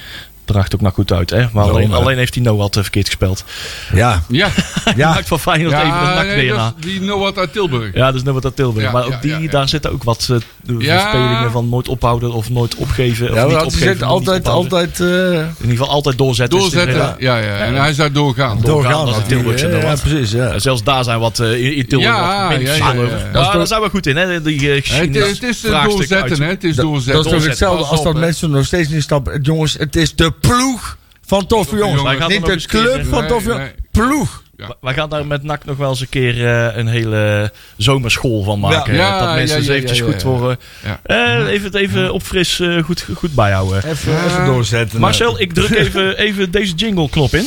Draagt 0.53 0.74
ook 0.74 0.80
nog 0.80 0.94
goed 0.94 1.12
uit. 1.12 1.30
Hè? 1.30 1.46
Maar 1.53 1.64
alleen, 1.64 1.90
hè. 1.90 1.96
alleen 1.96 2.16
heeft 2.18 2.34
hij 2.34 2.42
Noah 2.44 2.68
te 2.68 2.82
verkeerd 2.82 3.07
gespeeld. 3.07 3.44
Ja, 3.92 4.22
Ja, 4.28 4.48
ja. 4.96 5.09
Maakt 5.09 5.28
van 5.28 5.40
Feyenoord 5.40 5.74
even 5.74 5.86
een 5.86 5.92
ja 5.92 6.22
nee, 6.22 6.46
is 6.53 6.61
die 6.80 7.01
Noah 7.01 7.36
uit 7.36 7.53
Tilburg. 7.53 7.94
Ja, 7.94 8.12
dat 8.12 8.14
is 8.26 8.40
dat 8.40 8.57
Tilburg. 8.57 8.84
Ja, 8.86 8.92
maar 8.92 9.05
ook 9.05 9.11
ja, 9.11 9.18
die, 9.20 9.30
ja, 9.30 9.38
ja. 9.38 9.51
daar 9.51 9.68
zitten 9.68 9.92
ook 9.92 10.05
wat 10.05 10.28
eh, 10.30 10.36
de 10.62 10.74
Ja. 10.78 11.01
verspelingen 11.01 11.51
van 11.51 11.68
nooit 11.68 11.88
ophouden 11.88 12.32
of 12.32 12.51
nooit 12.51 12.74
opgeven. 12.74 13.30
Of 13.30 13.34
ja 13.36 13.44
niet 13.44 13.53
want 13.53 13.64
opgeven, 13.64 13.82
ze 13.82 13.88
zit 13.88 13.94
niet 14.01 14.05
altijd, 14.11 14.48
altijd 14.48 15.01
eh, 15.01 15.07
In 15.07 15.46
ieder 15.61 15.70
geval 15.70 15.88
altijd 15.88 16.18
doorzetten. 16.18 16.59
Doorzetten. 16.59 17.07
het, 17.07 17.14
Ja, 17.18 17.36
ja. 17.38 17.57
En 17.57 17.74
hij 17.74 17.90
is 17.90 17.96
daar 17.96 18.12
doorgaan. 18.12 18.61
Doorgaan, 18.61 18.92
doorgaan. 18.92 19.20
dat 19.20 19.28
Tilburgse 19.28 19.66
eh, 19.68 19.82
Ja, 19.82 19.94
precies, 20.03 20.30
ja. 20.30 20.46
eh, 20.46 20.61
zelfs 20.61 20.82
daar 20.82 21.05
zijn 21.05 21.18
wat 21.18 21.38
eh, 21.38 21.76
in 21.76 21.86
Tilburg 21.86 22.12
Ja, 22.12 22.51
ja, 22.53 22.59
ja, 22.59 22.74
ja, 22.74 22.92
ja. 22.92 23.07
Maar 23.32 23.53
daar 23.53 23.66
zijn 23.66 23.82
we 23.82 23.88
goed 23.90 24.07
in, 24.07 24.16
hè? 24.16 24.42
Die 24.42 24.61
uh, 24.61 24.74
Het, 24.74 25.14
het 25.14 25.42
is 25.42 25.64
eh, 25.64 25.84
doorzetten, 25.84 26.42
hè. 26.42 26.48
Het 26.48 26.64
is 26.64 26.76
Dat, 26.76 26.84
doorzetten. 26.84 27.22
dat 27.22 27.24
is 27.24 27.30
doorzetten. 27.30 27.48
hetzelfde 27.51 27.84
als 27.84 28.03
dat 28.03 28.14
mensen 28.14 28.51
nog 28.51 28.64
steeds 28.64 28.88
niet 28.88 29.03
stappen. 29.03 29.40
Jongens, 29.42 29.76
het 29.78 29.96
is 29.96 30.14
de 30.14 30.30
ploeg 30.41 30.99
van 31.26 31.47
Toffe 31.47 31.76
Jongens. 31.76 32.03
Jongens. 32.03 32.26
Niet 32.26 32.47
de 32.47 32.57
keer, 32.57 32.66
club 32.66 33.07
van 33.07 33.26
Toffe 33.26 33.49
nee. 33.49 33.57
Jongens. 33.57 33.74
Ploeg. 33.91 34.43
Wij 34.80 34.95
gaan 34.95 35.09
daar 35.09 35.26
met 35.26 35.43
NAC 35.43 35.64
nog 35.64 35.76
wel 35.76 35.88
eens 35.88 36.01
een 36.01 36.09
keer 36.09 36.47
eh, 36.47 36.76
een 36.76 36.86
hele 36.86 37.53
zomerschool 37.76 38.43
van 38.43 38.61
maken. 38.61 38.95
Ja, 38.95 39.18
dat 39.18 39.34
mensen 39.34 39.49
ja, 39.49 39.57
eens 39.57 39.66
ja, 39.66 39.72
eventjes 39.72 39.99
ja, 39.99 40.05
goed 40.05 40.22
ja. 40.22 40.28
worden. 40.28 40.59
Ja. 40.84 41.01
Eh, 41.03 41.53
even 41.53 41.64
het 41.64 41.74
even 41.74 42.12
op 42.12 42.22
fris 42.22 42.61
eh, 42.61 42.82
goed, 42.82 43.07
goed 43.14 43.34
bijhouden. 43.34 43.84
Even, 43.84 44.24
even 44.24 44.45
doorzetten. 44.45 45.01
Marcel, 45.01 45.41
ik 45.41 45.53
druk 45.53 45.70
even, 45.84 46.18
even 46.18 46.51
deze 46.51 46.74
jingle 46.74 47.09
knop 47.09 47.34
in. 47.34 47.47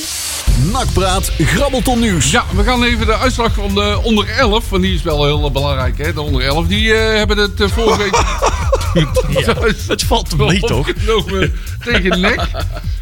Nakpraat, 0.71 1.31
grabbelton 1.39 1.99
nieuws. 1.99 2.31
Ja, 2.31 2.43
we 2.55 2.63
gaan 2.63 2.83
even 2.83 3.05
de 3.05 3.17
uitslag 3.17 3.53
van 3.53 3.75
de 3.75 3.99
onder 4.03 4.29
11, 4.29 4.69
want 4.69 4.83
die 4.83 4.93
is 4.93 5.01
wel 5.01 5.25
heel 5.25 5.51
belangrijk, 5.51 5.97
hè. 5.97 6.13
De 6.13 6.21
onder 6.21 6.41
11, 6.41 6.67
die 6.67 6.93
eh, 6.93 7.17
hebben 7.17 7.37
het 7.37 7.71
vorige 7.71 7.97
week 7.97 8.15
Het 9.87 10.03
valt 10.03 10.37
mee 10.37 10.59
toch? 10.59 10.89
opgenomen 10.89 11.53
tegen 11.83 12.21
NEC. 12.21 12.39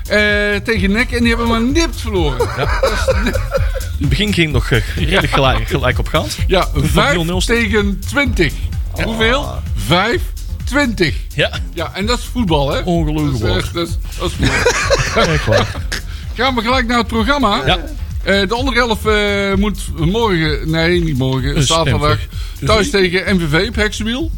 Eh, 0.01 0.17
tegen 0.63 0.91
NEC 0.91 1.11
en 1.11 1.19
die 1.19 1.27
hebben 1.27 1.47
maar 1.47 1.61
nipt 1.61 2.01
verloren. 2.01 2.39
In 2.39 4.07
het 4.07 4.09
begin 4.09 4.33
ging 4.33 4.45
het 4.45 4.53
nog 4.53 4.71
eh, 4.71 4.95
redelijk 4.95 5.33
gelijk, 5.33 5.67
gelijk 5.67 5.99
opgaand. 5.99 6.37
Ja, 6.47 6.67
5 6.73 7.15
0-0 7.17 7.19
staat. 7.25 7.45
tegen 7.45 7.99
20. 8.07 8.53
Hoeveel? 8.91 9.45
5, 9.75 10.21
20. 10.63 11.15
Ja, 11.35 11.59
Ja, 11.73 11.91
en 11.93 12.05
dat 12.05 12.17
is 12.19 12.25
voetbal, 12.31 12.71
hè? 12.71 12.79
ongelooflijk. 12.79 13.43
Dat 13.43 13.63
is, 13.63 13.67
eh, 13.67 13.73
dat 13.73 13.87
is, 13.87 13.97
dat 14.19 14.31
is 14.31 14.35
voetbal. 14.35 15.65
Gaan 16.35 16.55
we 16.55 16.61
gelijk 16.61 16.87
naar 16.87 16.97
het 16.97 17.07
programma. 17.07 17.65
Ja. 17.65 17.79
Eh, 18.23 18.47
de 18.47 18.55
onder 18.55 18.77
11 18.77 19.57
moet 19.57 19.79
morgen, 19.95 20.69
nee 20.71 21.03
niet 21.03 21.17
morgen, 21.17 21.63
zaterdag 21.63 22.17
thuis 22.65 22.89
tegen 22.89 23.35
MVV 23.35 23.67
op. 24.15 24.31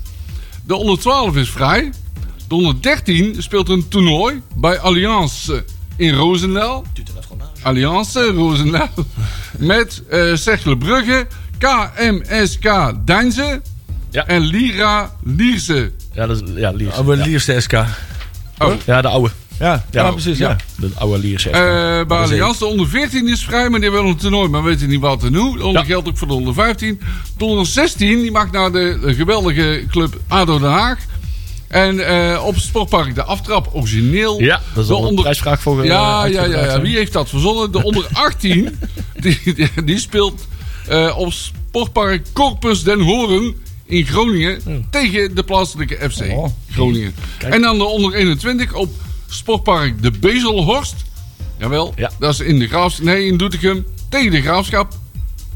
De 0.65 0.75
onder 0.75 0.99
12 0.99 1.35
is 1.35 1.49
vrij. 1.49 1.91
De 2.47 2.55
onder 2.55 2.81
13 2.81 3.35
speelt 3.43 3.69
een 3.69 3.87
toernooi 3.87 4.41
bij 4.55 4.79
Alliance 4.79 5.63
in 5.95 6.13
Roosendaal. 6.13 6.85
Alliance 7.61 8.25
Roosendaal. 8.31 8.89
Met 9.57 10.03
eh 10.09 10.35
Cercle 10.35 10.77
Brugge, 10.77 11.27
KMSK 11.57 12.93
Deinze 13.05 13.61
Ja. 14.09 14.25
en 14.27 14.41
Lira 14.41 15.15
Lierse. 15.23 15.91
Ja, 16.13 16.27
dat 16.27 16.41
is, 16.41 16.49
ja, 16.55 16.71
Liers. 16.71 16.97
Oh, 16.97 17.07
de 17.07 17.15
Lierste 17.17 17.59
SK. 17.61 17.73
Oh, 18.57 18.73
Ja, 18.85 19.01
de 19.01 19.07
oude. 19.07 19.31
Ja, 19.63 19.85
ja, 19.91 20.11
precies. 20.11 20.37
Ja. 20.37 20.55
De 20.75 20.89
oude. 20.95 21.35
Eh, 21.37 22.07
bij 22.07 22.17
Allianz, 22.17 22.59
de 22.59 22.65
onder 22.65 22.87
14 22.87 23.27
is 23.27 23.43
vrij, 23.43 23.69
maar 23.69 23.79
die 23.79 23.91
wel 23.91 24.05
een 24.05 24.15
toernooi, 24.15 24.49
maar 24.49 24.63
weten 24.63 24.89
niet 24.89 24.99
wat 24.99 25.23
en 25.23 25.35
hoe. 25.35 25.63
Onder 25.63 25.81
Ja. 25.81 25.87
geldt 25.87 26.07
ook 26.07 26.17
voor 26.17 26.27
de 26.27 26.33
onder 26.33 26.53
15. 26.53 27.01
De 27.37 27.45
onder 27.45 27.65
16 27.65 28.21
die 28.21 28.31
mag 28.31 28.51
naar 28.51 28.71
de 28.71 29.13
geweldige 29.17 29.83
club 29.89 30.19
ADO 30.27 30.59
Den 30.59 30.69
Haag. 30.71 30.97
En 31.67 32.07
eh, 32.07 32.43
op 32.45 32.53
het 32.53 32.63
sportpark 32.63 33.15
de 33.15 33.23
aftrap 33.23 33.69
origineel. 33.73 34.41
Ja, 34.41 34.61
dat 34.73 34.83
is 34.83 34.89
de 34.89 34.95
een 34.95 35.15
prijsvraag 35.15 35.61
voor 35.61 35.85
Ja, 35.85 36.25
ja, 36.25 36.45
ja, 36.45 36.65
ja. 36.65 36.81
Wie 36.81 36.95
heeft 36.95 37.13
dat 37.13 37.29
verzonnen? 37.29 37.71
De 37.71 37.83
onder 37.83 38.07
18 38.13 38.79
die, 39.21 39.39
die, 39.43 39.69
die 39.85 39.99
speelt 39.99 40.47
op 41.15 41.33
sportpark 41.33 42.25
Corpus 42.33 42.83
Den 42.83 42.99
Horen 42.99 43.55
in 43.85 44.05
Groningen 44.05 44.85
tegen 44.89 45.35
de 45.35 45.43
plaatselijke 45.43 46.09
FC 46.09 46.21
Oh. 46.31 46.47
Groningen. 46.71 47.15
En 47.39 47.61
dan 47.61 47.77
de 47.77 47.83
onder 47.83 48.13
21 48.13 48.73
op 48.73 48.89
sportpark 49.33 50.01
De 50.01 50.11
Bezelhorst. 50.11 50.95
Jawel, 51.57 51.93
Ja. 51.95 52.11
dat 52.19 52.33
is 52.33 52.39
in 52.39 52.59
de 52.59 52.67
Graafschap. 52.67 53.05
Nee, 53.05 53.25
in 53.25 53.37
Doetinchem 53.37 53.85
tegen 54.09 54.31
de 54.31 54.41
Graafschap. 54.41 54.93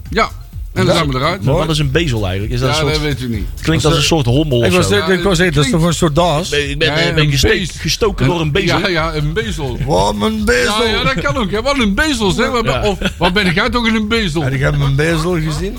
Ja, 0.10 0.30
en 0.74 0.86
dan 0.86 0.96
zijn 0.96 1.10
we 1.10 1.16
eruit. 1.16 1.44
Maar 1.44 1.56
Wat 1.56 1.70
is 1.70 1.80
een 1.80 1.92
bezel 1.92 2.24
eigenlijk? 2.24 2.54
Is 2.54 2.60
dat 2.60 2.70
Ja, 2.76 2.80
een 2.80 2.86
dat 2.86 2.94
soort, 2.96 3.06
weet 3.06 3.22
u 3.22 3.28
niet. 3.30 3.46
het 3.54 3.62
klinkt 3.64 3.86
als 3.86 3.96
een 3.96 4.04
soort 4.04 4.26
hommel 4.26 4.64
Ik 4.64 4.70
of 4.72 4.76
was, 4.78 4.88
zo. 4.88 5.12
ik 5.12 5.24
was 5.24 5.38
zeggen, 5.38 5.56
dat 5.56 5.66
is 5.66 5.72
toch 5.72 5.84
een 5.84 5.94
soort 5.94 6.16
daas? 6.16 6.52
Ik 6.52 6.78
ben, 6.80 6.88
Ja, 6.88 7.18
een 7.18 7.30
beest. 7.42 7.76
gestoken 7.80 8.26
door 8.26 8.42
een 8.42 8.52
bezel. 8.52 8.80
Ja, 8.80 8.88
ja, 8.88 9.14
een 9.16 9.34
bezel. 9.34 9.78
Wat 9.86 10.16
een 10.22 10.46
bezel. 10.46 10.84
Ja, 10.84 10.90
ja, 10.90 11.04
dat 11.04 11.14
kan 11.24 11.38
ook. 11.38 11.52
Hè. 11.52 11.62
Wat 11.62 11.80
een 11.80 11.96
bezel, 11.96 12.32
zeg. 12.32 12.50
Wat, 12.50 12.66
Ja. 12.66 12.82
of, 12.88 12.98
wat 13.18 13.34
ben 13.34 13.54
jij 13.54 13.70
toch 13.70 13.88
een 13.88 14.08
bezel? 14.08 14.44
En 14.44 14.54
ik 14.54 14.60
heb 14.60 14.78
mijn 14.78 14.96
bezel 14.96 15.32
gezien. 15.42 15.78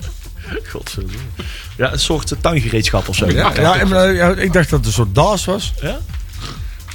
Godverdomme. 0.70 1.16
Ja, 1.76 1.92
een 1.92 1.98
soort 1.98 2.32
tuingereedschap 2.40 3.08
of 3.08 3.16
zo. 3.16 3.26
Ja, 3.30 3.52
ja, 3.54 3.80
eh, 3.80 4.16
ja, 4.16 4.28
ik 4.28 4.52
dacht 4.52 4.70
dat 4.70 4.78
het 4.78 4.86
een 4.88 4.92
soort 4.94 5.14
daas 5.14 5.44
was. 5.44 5.72
Ja? 5.82 5.98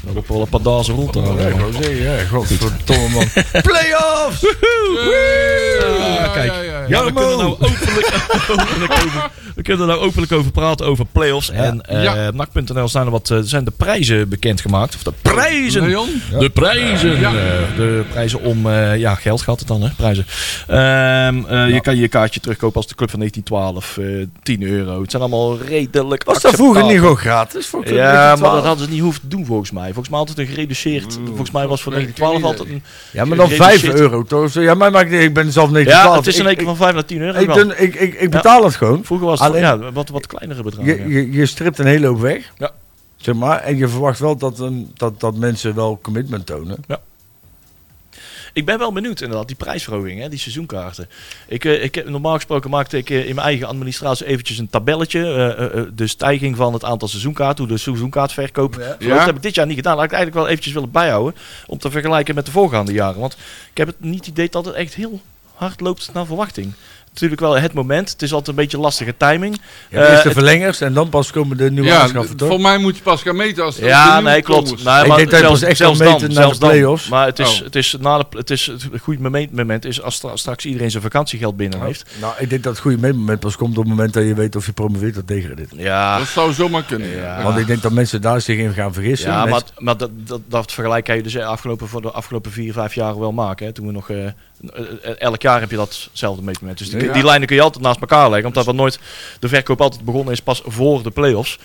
Er 0.08 0.14
lopen 0.14 0.34
wel 0.34 0.41
een 0.41 0.47
paar 0.49 0.62
dazen 0.62 0.95
rond. 0.95 1.14
Ja, 1.16 1.22
ik 1.47 1.56
wou 1.56 1.72
zeggen, 1.74 1.95
ja, 2.01 2.18
godverdomme 2.32 3.10
man. 3.10 3.26
Playoffs! 3.70 4.41
Ja, 4.41 6.16
Ja, 6.16 6.28
kijk. 6.34 6.51
ja, 6.53 6.62
ja, 6.62 6.84
Ja, 6.88 7.03
we 7.03 7.14
kunnen, 7.14 7.32
er 7.32 7.38
nou 7.38 7.51
openlijk, 7.51 8.14
openlijk 8.51 8.91
over, 8.91 9.30
we 9.56 9.62
kunnen 9.62 9.88
er 9.89 9.93
nou 9.95 10.08
openlijk 10.08 10.32
over 10.32 10.51
praten, 10.51 10.86
over 10.86 11.06
play-offs. 11.12 11.49
En 11.49 11.82
eh 11.82 12.03
Ja. 12.03 12.32
NAC.nl 12.32 12.88
zijn 12.88 13.06
er 13.06 13.12
wat, 13.12 13.30
eh, 13.30 13.38
zijn 13.41 13.64
de 13.64 13.72
prijzen 13.72 14.30
bekendgemaakt. 14.30 14.95
Of 14.95 15.03
de 15.03 15.14
prijzen! 15.22 15.88
Leon? 15.88 16.22
De 16.39 16.49
prijzen! 16.49 17.20
Ja. 17.20 17.30
Eh, 17.30 17.36
de 17.76 18.03
prijzen 18.12 18.41
om, 18.41 18.70
eh, 18.70 18.97
ja, 18.97 19.16
geld 19.16 19.41
gaat 19.41 19.60
het 19.60 19.68
dan, 19.68 19.82
hè? 19.82 19.89
Prijzen. 19.97 20.26
Ehm, 20.68 21.45
eh, 21.45 21.74
Je 21.74 21.82
kan 21.82 21.97
je 21.97 22.08
kaartje 22.08 22.39
terugkopen 22.39 22.76
als 22.78 22.88
de 22.88 22.95
club 22.95 23.10
van 23.10 23.20
1912, 23.20 23.97
eh 23.97 24.28
10 24.43 24.64
euro. 24.64 25.01
Het 25.01 25.12
zijn 25.12 25.22
allemaal 25.22 25.58
redelijk 25.60 26.24
Was 26.24 26.41
dat 26.41 26.53
vroeger 26.53 26.84
niet 26.84 26.97
gewoon 26.99 27.18
gratis? 27.18 27.68
Voor 27.68 27.84
Club 27.84 27.95
Ja, 27.95 28.03
maar 28.03 28.14
1912? 28.14 28.56
dat 28.56 28.66
hadden 28.66 28.86
ze 28.86 28.91
niet 28.91 29.01
hoeven 29.01 29.22
te 29.22 29.28
doen 29.28 29.45
volgens 29.45 29.72
mij. 29.72 29.93
Volgens 29.96 30.10
mij 30.10 30.20
altijd 30.20 30.38
een 30.39 30.48
gereduceerd. 30.54 31.20
volgens 31.26 31.52
mij 31.52 31.68
was 31.68 31.82
voor 31.82 31.91
nee, 31.91 32.02
1912 32.02 32.36
geen 32.36 32.43
altijd 32.43 32.70
een. 32.70 33.20
Ja, 33.20 33.26
maar 33.26 33.38
dan 33.38 33.50
5 33.50 33.80
gereduceerd- 33.80 34.00
euro 34.12 34.24
toch? 34.24 34.54
Ja, 34.54 34.74
mij 34.74 34.91
maakt 34.91 35.10
niet, 35.10 35.22
ik 35.22 35.34
ben 35.34 35.52
zelf 35.52 35.68
Ja, 35.68 35.74
1912. 35.74 36.26
het 36.26 36.28
is 36.34 36.39
in 36.39 36.48
één 36.48 36.56
keer 36.56 36.66
van 36.66 36.76
5 36.76 36.93
naar 36.93 37.06
10 37.06 37.22
euro. 37.22 37.39
Ik, 37.39 37.56
ik, 37.56 37.80
ik, 37.80 37.96
ik, 37.96 38.14
ik 38.22 38.30
betaal 38.30 38.64
het 38.64 38.76
gewoon. 38.76 39.04
Vroeger 39.04 39.28
was 39.28 39.39
het 39.39 39.48
Alleen- 39.50 39.62
ja, 39.62 39.91
wat, 39.91 40.10
wat 40.10 40.28
kleinere 40.28 40.64
bedragen. 40.64 41.10
Je, 41.10 41.14
je, 41.14 41.32
je 41.32 41.46
stript 41.46 41.80
een 41.80 41.86
hele 41.86 42.08
hoop 42.08 42.20
weg. 42.20 42.52
Ja. 42.58 42.72
Zeg 43.16 43.36
maar, 43.36 43.60
en 43.60 43.78
je 43.78 43.88
verwacht 43.88 44.20
wel 44.20 44.38
dat, 44.38 44.60
een, 44.60 44.91
dat, 44.93 45.20
dat 45.20 45.36
mensen 45.36 45.76
wel 45.76 46.00
commitment 46.02 46.46
tonen. 46.46 46.78
Ik 48.56 48.66
ben 48.66 48.78
wel 48.78 48.91
benieuwd 48.91 49.22
inderdaad, 49.22 49.47
die 49.47 49.56
prijsverhoging, 49.56 50.22
hè, 50.22 50.30
die 50.30 50.39
seizoenkaarten. 50.39 51.10
Ik, 51.47 51.66
eh, 51.66 51.84
ik, 51.84 51.95
heb- 51.95 52.10
normaal 52.10 52.36
gesproken 52.36 52.70
maakte 52.70 52.97
ik 52.97 53.10
eh, 53.10 53.28
in 53.28 53.36
mijn 53.36 53.47
eigen 53.47 53.68
administratie 53.68 54.26
eventjes 54.26 54.58
een 54.58 54.70
tabelletje. 54.70 55.34
eh, 55.74 55.82
de 55.95 56.08
stijging 56.08 56.56
van 56.56 56.74
het 56.74 56.84
aantal 56.84 57.08
seizoenkaarten, 57.08 57.64
hoe 57.66 57.74
de 57.74 57.80
seizoenkaartverkoop. 57.80 58.95
Ja. 58.99 59.16
Dat 59.16 59.26
heb 59.26 59.36
ik 59.36 59.41
dit 59.41 59.56
jaar 59.56 59.66
niet 59.66 59.76
gedaan. 59.76 59.95
Had 59.95 60.03
ik 60.06 60.12
eigenlijk 60.12 60.41
wel 60.41 60.49
eventjes 60.51 60.74
willen 60.74 60.91
bijhouden. 60.91 61.36
Om 61.68 61.78
te 61.78 61.91
vergelijken 61.91 62.36
met 62.36 62.45
de 62.45 62.51
voorgaande 62.51 62.93
jaren. 62.93 63.20
Want 63.20 63.34
ik 63.72 63.78
heb 63.78 63.88
het 63.88 63.99
niet 63.99 64.18
het 64.20 64.28
idee 64.28 64.49
dat 64.49 64.66
het 64.66 64.76
echt 64.76 64.93
heel 64.93 65.22
hard 65.53 65.80
loopt 65.82 66.10
naar 66.14 66.26
verwachting. 66.26 66.74
Natuurlijk 67.16 67.41
wel 67.41 67.59
het 67.59 67.74
moment. 67.74 68.09
Het 68.11 68.22
is 68.22 68.32
altijd 68.32 68.47
een 68.49 68.63
beetje 68.63 68.80
lastige 68.80 69.13
timing. 69.18 69.59
Ja, 69.89 69.99
Eh, 70.01 70.09
eerst 70.09 70.22
de 70.24 70.30
het- 70.30 70.38
verlengers 70.38 70.82
en 70.82 70.93
dan 70.93 71.09
pas 71.09 71.32
komen 71.32 71.57
de 71.57 71.72
nieuwe 71.72 71.88
Ja, 71.89 71.99
aanschaffen, 71.99 72.38
toch? 72.38 72.47
voor 72.49 72.61
mij 72.61 72.78
moet 72.78 72.95
je 72.97 73.01
pas 73.03 73.22
gaan 73.22 73.36
meten 73.36 73.63
als 73.63 73.78
Ja, 73.78 74.05
de 74.05 74.13
nieuwe 74.16 74.30
nee, 74.32 74.41
klopt. 74.41 74.68
Nee, 74.70 74.78
Ik 74.78 74.84
maar 74.84 75.18
denk 75.18 75.30
dat 75.32 75.39
zelfs, 75.39 75.59
pas 75.59 75.70
echt 75.70 75.78
zelfs 75.78 75.97
kan 75.97 76.07
dan, 76.07 76.13
meten 76.16 76.34
naar 76.34 76.43
zelfs 76.43 76.59
de 76.59 76.66
dan. 76.66 76.70
play-offs. 76.76 77.09
Maar 77.09 77.26
het 77.26 77.39
is, 77.39 77.57
Oh. 77.59 77.66
het 77.66 77.76
is, 77.76 77.95
na 77.99 78.18
de, 78.18 78.26
het 78.38 78.49
is 78.49 78.66
het 78.66 78.88
goede 79.01 79.22
moment, 79.22 79.51
moment 79.55 79.86
is 79.86 80.01
als 80.01 80.16
stra- 80.16 80.36
straks 80.36 80.66
iedereen 80.66 80.91
zijn 80.91 81.03
vakantiegeld 81.03 81.57
binnen 81.57 81.82
heeft. 81.82 82.09
Nou, 82.22 82.34
ik 82.38 82.49
denk 82.49 82.63
dat 82.63 82.72
het 82.74 82.82
goede 82.82 83.13
moment 83.13 83.39
pas 83.39 83.55
komt 83.55 83.78
op 83.78 83.84
het 83.84 83.88
moment 83.88 84.13
dat 84.13 84.24
je 84.24 84.34
weet 84.34 84.55
of 84.55 84.66
je 84.66 84.72
promoveert 84.74 85.18
of 85.18 85.24
degradeert. 85.26 85.72
Ja, 85.76 86.18
Dat 86.18 86.28
zou 86.28 86.53
zomaar 86.53 86.84
kunnen. 86.84 87.07
Ja. 87.09 87.38
Ja. 87.38 87.43
Want 87.43 87.57
ik 87.57 87.68
denk 87.68 87.82
dat 87.82 87.91
mensen 87.91 88.22
daar 88.22 88.41
zich 88.41 88.57
in 88.57 88.74
gaan 88.74 88.93
vergissen. 88.93 89.30
ja 89.30 89.36
maar, 89.39 89.49
Mensen- 89.49 89.70
maar 89.78 89.97
dat, 89.97 90.09
dat, 90.16 90.41
dat 90.47 90.72
vergelijk 90.72 91.05
kan 91.05 91.16
je 91.16 91.24
dus 91.24 91.38
afgelopen, 91.38 91.88
voor 91.88 92.01
de 92.01 92.11
afgelopen 92.11 92.51
vier, 92.51 92.74
vijf 92.74 92.93
jaar 92.95 93.20
wel 93.20 93.32
maken. 93.32 93.66
Hè. 93.66 93.72
Toen 93.72 93.86
we 93.86 93.91
nog, 93.91 94.09
eh, 94.09 94.18
eh, 94.18 94.26
eh, 94.26 94.34
elk 95.20 95.41
jaar 95.41 95.60
heb 95.60 95.70
je 95.70 95.76
datzelfde 95.76 96.43
meetmoment. 96.43 96.78
Dus 96.78 96.89
die, 96.89 97.03
Ja. 97.03 97.14
die 97.14 97.24
lijnen 97.26 97.47
kun 97.47 97.56
je 97.56 97.62
altijd 97.62 97.84
naast 97.84 97.99
elkaar 97.99 98.30
leggen. 98.30 98.47
Omdat 98.47 98.66
dat 98.66 98.76
nooit, 98.76 98.99
de 99.39 99.47
verkoop 99.47 99.82
altijd 99.82 100.06
begonnen 100.06 100.34
is 100.34 100.41
pas 100.41 100.62
voor 100.66 101.03
de 101.03 101.12
play-offs. 101.12 101.60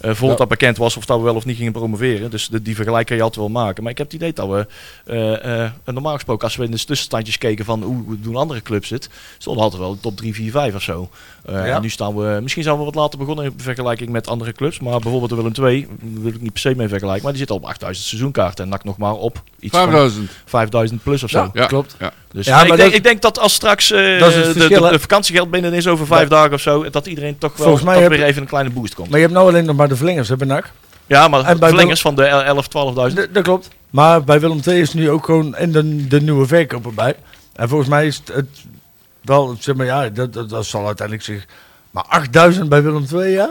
Eh 0.00 0.10
voordat 0.14 0.38
Ja. 0.38 0.44
dat 0.44 0.48
bekend 0.48 0.76
was 0.76 0.96
of 0.96 1.04
dat 1.04 1.18
we 1.18 1.24
wel 1.24 1.34
of 1.34 1.44
niet 1.44 1.56
gingen 1.56 1.72
promoveren. 1.72 2.30
Dus 2.30 2.48
de, 2.48 2.62
die 2.62 2.74
vergelijk 2.74 3.06
kan 3.06 3.16
je 3.16 3.22
altijd 3.22 3.40
wel 3.40 3.62
maken. 3.62 3.82
Maar 3.82 3.92
ik 3.92 3.98
heb 3.98 4.06
het 4.06 4.16
idee 4.16 4.32
dat 4.32 4.48
we, 4.48 4.66
eh, 5.06 5.64
eh, 5.64 5.70
normaal 5.84 6.14
gesproken, 6.14 6.44
als 6.44 6.56
we 6.56 6.64
in 6.64 6.70
de 6.70 6.76
tussenstandjes 6.84 7.38
keken 7.38 7.64
van 7.64 7.82
hoe, 7.82 8.20
doen 8.20 8.36
andere 8.36 8.62
clubs 8.62 8.90
het, 8.90 9.08
stonden 9.38 9.62
we 9.64 9.70
altijd 9.70 9.82
wel 9.88 9.98
top 10.00 10.16
3, 10.16 10.34
4, 10.34 10.50
5 10.50 10.74
of 10.74 10.82
zo. 10.82 11.10
Eh, 11.44 11.54
Ja. 11.54 11.64
En 11.74 11.82
nu 11.82 11.88
staan 11.90 12.16
we, 12.16 12.38
misschien 12.42 12.62
zijn 12.62 12.78
we 12.78 12.84
wat 12.84 12.94
later 12.94 13.18
begonnen 13.18 13.44
in 13.44 13.52
vergelijking 13.56 14.10
met 14.10 14.26
andere 14.28 14.52
clubs. 14.52 14.80
Maar 14.80 14.92
bijvoorbeeld 14.98 15.30
de 15.30 15.36
Willem 15.36 15.52
2, 15.52 15.88
wil 16.00 16.32
ik 16.32 16.40
niet 16.40 16.52
per 16.52 16.60
se 16.60 16.74
mee 16.76 16.88
vergelijken. 16.88 17.22
Maar 17.22 17.32
die 17.32 17.40
zit 17.40 17.50
al 17.50 17.56
op 17.56 17.64
8000 17.64 18.06
seizoenkaarten 18.06 18.64
en 18.64 18.70
NAC 18.70 18.84
nog 18.84 18.96
maar 18.96 19.12
op 19.14 19.42
iets 19.60 19.76
van 19.76 19.82
5000. 19.82 20.30
5000 20.44 21.02
plus 21.02 21.22
of 21.22 21.30
zo. 21.30 21.38
Ja. 21.38 21.50
Ja, 21.52 21.66
Klopt. 21.66 21.96
Ja. 21.98 22.12
Dus 22.32 22.46
Ja, 22.46 22.52
maar 22.56 22.62
ik, 22.66 22.68
denk, 22.76 22.82
dat- 22.88 22.92
ik 22.96 23.02
denk 23.02 23.22
dat 23.22 23.38
als 23.38 23.54
straks 23.54 23.90
eh, 23.90 24.18
Dat 24.18 24.34
het 24.34 24.44
de, 24.54 24.68
de, 24.68 24.88
de 24.90 24.98
vakantiegeld 24.98 25.50
binnen 25.50 25.72
is 25.72 25.86
over 25.86 26.06
vijf 26.06 26.22
Ja. 26.22 26.28
dagen 26.28 26.52
of 26.52 26.60
zo, 26.60 26.90
dat 26.90 27.06
iedereen 27.06 27.38
toch 27.38 27.56
wel 27.56 27.66
Volgens 27.66 27.84
mij 27.86 28.00
heb- 28.00 28.10
weer 28.10 28.22
even 28.22 28.42
een 28.42 28.48
kleine 28.48 28.70
boost 28.70 28.94
komt. 28.94 29.08
Maar 29.08 29.18
je 29.18 29.24
hebt 29.24 29.36
nou 29.36 29.48
alleen 29.48 29.64
nog 29.64 29.76
maar 29.76 29.88
de 29.88 29.96
verlengers, 29.96 30.28
hebben 30.28 30.46
NAC. 30.46 30.72
Ja, 31.06 31.28
maar 31.28 31.44
En 31.44 31.58
bij 31.58 31.68
verlengers 31.68 32.00
van 32.00 32.14
de 32.14 32.24
11, 32.24 32.66
12.000. 32.68 33.16
Dat, 33.16 33.34
dat 33.34 33.42
klopt. 33.42 33.68
Maar 33.90 34.24
bij 34.24 34.40
Willem 34.40 34.60
II 34.66 34.80
is 34.80 34.92
nu 34.94 35.10
ook 35.10 35.24
gewoon 35.24 35.54
en 35.54 35.72
de, 35.72 36.06
de 36.06 36.20
nieuwe 36.20 36.46
verkoper 36.46 36.94
bij. 36.94 37.14
En 37.54 37.68
volgens 37.68 37.90
mij 37.90 38.06
is 38.06 38.16
het, 38.16 38.34
het 38.34 38.46
wel, 39.30 39.56
zeg 39.60 39.74
maar, 39.74 39.86
ja, 39.86 40.08
dat, 40.08 40.32
dat, 40.32 40.48
dat 40.50 40.66
zal 40.66 40.86
uiteindelijk 40.86 41.26
zich... 41.26 41.46
Maar 41.90 42.04
8000 42.08 42.68
bij 42.68 42.82
Willem 42.82 43.06
II, 43.12 43.28
ja? 43.30 43.50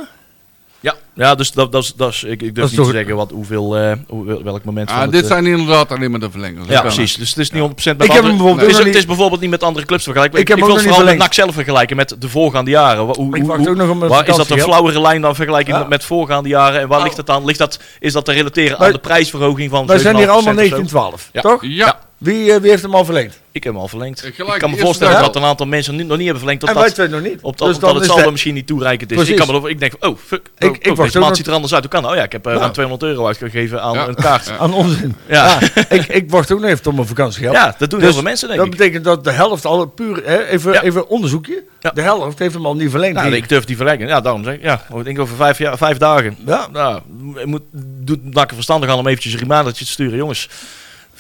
Ja, 0.81 0.95
ja 1.13 1.35
dus 1.35 1.51
dat, 1.51 1.71
dat, 1.71 1.83
is, 1.83 1.93
dat 1.95 2.09
is, 2.11 2.23
ik, 2.23 2.31
ik 2.31 2.39
Dat 2.39 2.55
durf 2.55 2.71
is 2.71 2.77
niet 2.77 2.87
te 2.87 2.91
zeggen 2.93 3.15
wat, 3.15 3.31
hoeveel, 3.31 3.77
eh, 3.77 3.91
hoe, 4.07 4.43
welk 4.43 4.63
moment 4.63 4.91
van 4.91 4.99
Ah, 4.99 5.11
dit 5.11 5.21
eh, 5.21 5.27
zijn 5.27 5.45
inderdaad 5.45 5.91
alleen 5.91 6.11
maar 6.11 6.19
de 6.19 6.31
verlengers. 6.31 6.67
Ja, 6.67 6.73
Dat 6.73 6.81
precies. 6.81 7.15
Dus 7.15 7.29
het 7.29 7.37
is 7.37 7.51
niet 7.51 7.63
100% 7.63 7.65
met 7.67 8.03
Ik 8.03 8.11
heb 8.11 8.23
hem 8.23 8.57
het, 8.57 8.61
is, 8.69 8.77
het 8.77 8.95
is 8.95 9.05
bijvoorbeeld 9.05 9.41
niet 9.41 9.49
met 9.49 9.63
andere 9.63 9.85
clubs 9.85 10.03
vergelijken. 10.03 10.39
Ik 10.39 10.43
Ik, 10.43 10.47
heb 10.47 10.57
ik, 10.57 10.63
hem 10.63 10.73
wil 10.73 10.83
het 10.83 10.93
vooral 10.93 11.09
niet 11.09 11.17
met 11.19 11.27
NAC 11.27 11.33
zelf 11.33 11.53
vergelijken 11.53 11.95
met 11.95 12.15
de 12.19 12.29
voorgaande 12.29 12.71
jaren. 12.71 13.03
Hoe, 13.03 13.15
hoe, 13.15 13.35
Ik 13.35 13.43
wacht 13.43 13.59
hoe- 13.59 13.69
ook 13.69 13.75
nog 13.75 14.09
waar, 14.09 14.27
is 14.27 14.35
dat 14.35 14.49
een 14.49 14.59
flauwere 14.59 15.01
lijn 15.01 15.21
dan 15.21 15.35
vergelijking 15.35 15.75
Ja. 15.75 15.81
met, 15.81 15.89
met 15.89 16.03
voorgaande 16.03 16.49
jaren? 16.49 16.81
En 16.81 16.87
waar 16.87 16.97
Nou, 16.97 17.03
ligt 17.03 17.17
het 17.17 17.29
aan? 17.29 17.45
Ligt 17.45 17.59
dat, 17.59 17.79
is 17.99 18.13
dat 18.13 18.25
te 18.25 18.31
relateren 18.31 18.77
wij- 18.77 18.87
aan 18.87 18.93
de 18.93 18.99
prijsverhoging 18.99 19.69
van 19.69 19.85
Wij 19.85 19.97
zijn 19.97 20.15
hier 20.15 20.25
7,5% 20.25 20.29
allemaal 20.29 20.53
of 20.53 20.59
zo? 20.59 20.69
1912, 20.69 21.29
Ja. 21.31 21.41
toch? 21.41 21.59
Ja. 21.61 21.99
Wie, 22.19 22.53
eh, 22.53 22.61
wie 22.61 22.69
heeft 22.69 22.81
hem 22.83 22.95
al 22.95 23.05
verlengd? 23.05 23.39
Ik 23.51 23.63
heb 23.63 23.73
hem 23.73 23.81
al 23.81 23.87
verlengd. 23.87 24.23
Eh, 24.23 24.27
Ik 24.29 24.59
kan 24.59 24.69
me 24.71 24.77
voorstellen 24.77 25.21
dat 25.21 25.35
een 25.35 25.43
aantal 25.43 25.65
mensen 25.65 25.95
nu- 25.95 26.03
nog 26.03 26.09
niet 26.17 26.25
hebben 26.25 26.37
verlengd. 26.37 26.63
en 26.63 26.73
wij 26.73 26.91
twee 26.91 27.07
nog 27.07 27.21
niet. 27.21 27.37
op, 27.41 27.57
dat, 27.57 27.67
dus 27.67 27.75
omdat 27.75 27.81
dan 27.91 27.95
het 27.99 28.05
saldo 28.09 28.23
de- 28.23 28.31
misschien 28.31 28.53
niet 28.53 28.67
toereikend 28.67 29.11
is. 29.11 29.17
Precies. 29.17 29.35
Ik, 29.35 29.47
kan 29.47 29.61
me, 29.61 29.69
ik 29.69 29.79
denk, 29.79 29.93
oh 29.99 30.17
fuck, 30.25 30.49
Ik- 30.57 30.69
oh, 30.69 30.75
ik 30.79 30.87
oh, 30.91 30.97
deze 30.97 30.97
maand 30.97 31.13
nog- 31.27 31.35
ziet 31.37 31.47
er 31.47 31.53
anders 31.53 31.73
uit. 31.73 31.81
Hoe 31.83 31.91
kan 31.91 32.01
dat? 32.01 32.11
Oh 32.11 32.17
ja, 32.17 32.23
ik 32.23 32.31
heb 32.31 32.45
eh, 32.47 32.53
Ja. 32.53 32.59
ruim 32.59 32.71
200 32.71 33.11
euro 33.11 33.25
uitgegeven 33.27 33.81
aan 33.81 33.93
Ja. 33.93 34.07
een 34.07 34.15
kaart. 34.15 34.45
Ja. 34.47 34.57
Aan 34.57 34.73
onzin. 34.73 35.15
Ja. 35.27 35.57
Ja. 35.75 35.83
ik, 35.89 36.07
ik 36.07 36.29
wacht 36.29 36.51
ook 36.51 36.59
nog 36.59 36.69
even 36.69 36.85
op 36.87 36.93
mijn 36.95 37.07
vakantiegeld. 37.07 37.53
Ja, 37.55 37.75
dat 37.77 37.89
doen 37.89 37.99
Dus 37.99 38.01
heel 38.07 38.13
veel 38.17 38.23
mensen, 38.27 38.47
denk 38.47 38.59
dat 38.59 38.69
ik. 38.69 38.77
betekent 38.77 39.03
dat 39.03 39.23
de 39.23 39.31
helft 39.31 39.65
al 39.65 39.85
puur, 39.85 40.21
hè, 40.25 40.45
even, 40.45 40.73
Ja. 40.73 40.81
even 40.81 41.07
onderzoekje. 41.09 41.63
Ja. 41.79 41.89
De 41.89 42.01
helft 42.01 42.39
heeft 42.39 42.53
hem 42.53 42.65
al 42.65 42.75
niet 42.75 42.89
verlengd. 42.89 43.15
Nou, 43.15 43.29
Die- 43.29 43.37
ik 43.37 43.49
durf 43.49 43.65
die 43.65 43.75
verlengen. 43.75 44.07
Ja, 44.07 44.21
daarom 44.21 44.43
zeg 44.43 44.53
ik. 44.53 44.61
Ja, 44.63 44.81
ik 44.95 45.03
denk 45.03 45.19
over 45.19 45.35
vijf, 45.35 45.57
jaar, 45.57 45.77
vijf 45.77 45.97
dagen. 45.97 46.37
Ja. 46.45 46.67
Nou, 46.71 46.99
je 47.35 47.45
moet, 47.45 47.61
doet 47.99 48.23
Nakken 48.33 48.55
verstandig 48.55 48.89
aan 48.89 48.97
om 48.97 49.07
eventjes 49.07 49.33
een 49.33 49.39
remindertje 49.39 49.85
te 49.85 49.91
sturen. 49.91 50.17
Jongens, 50.17 50.49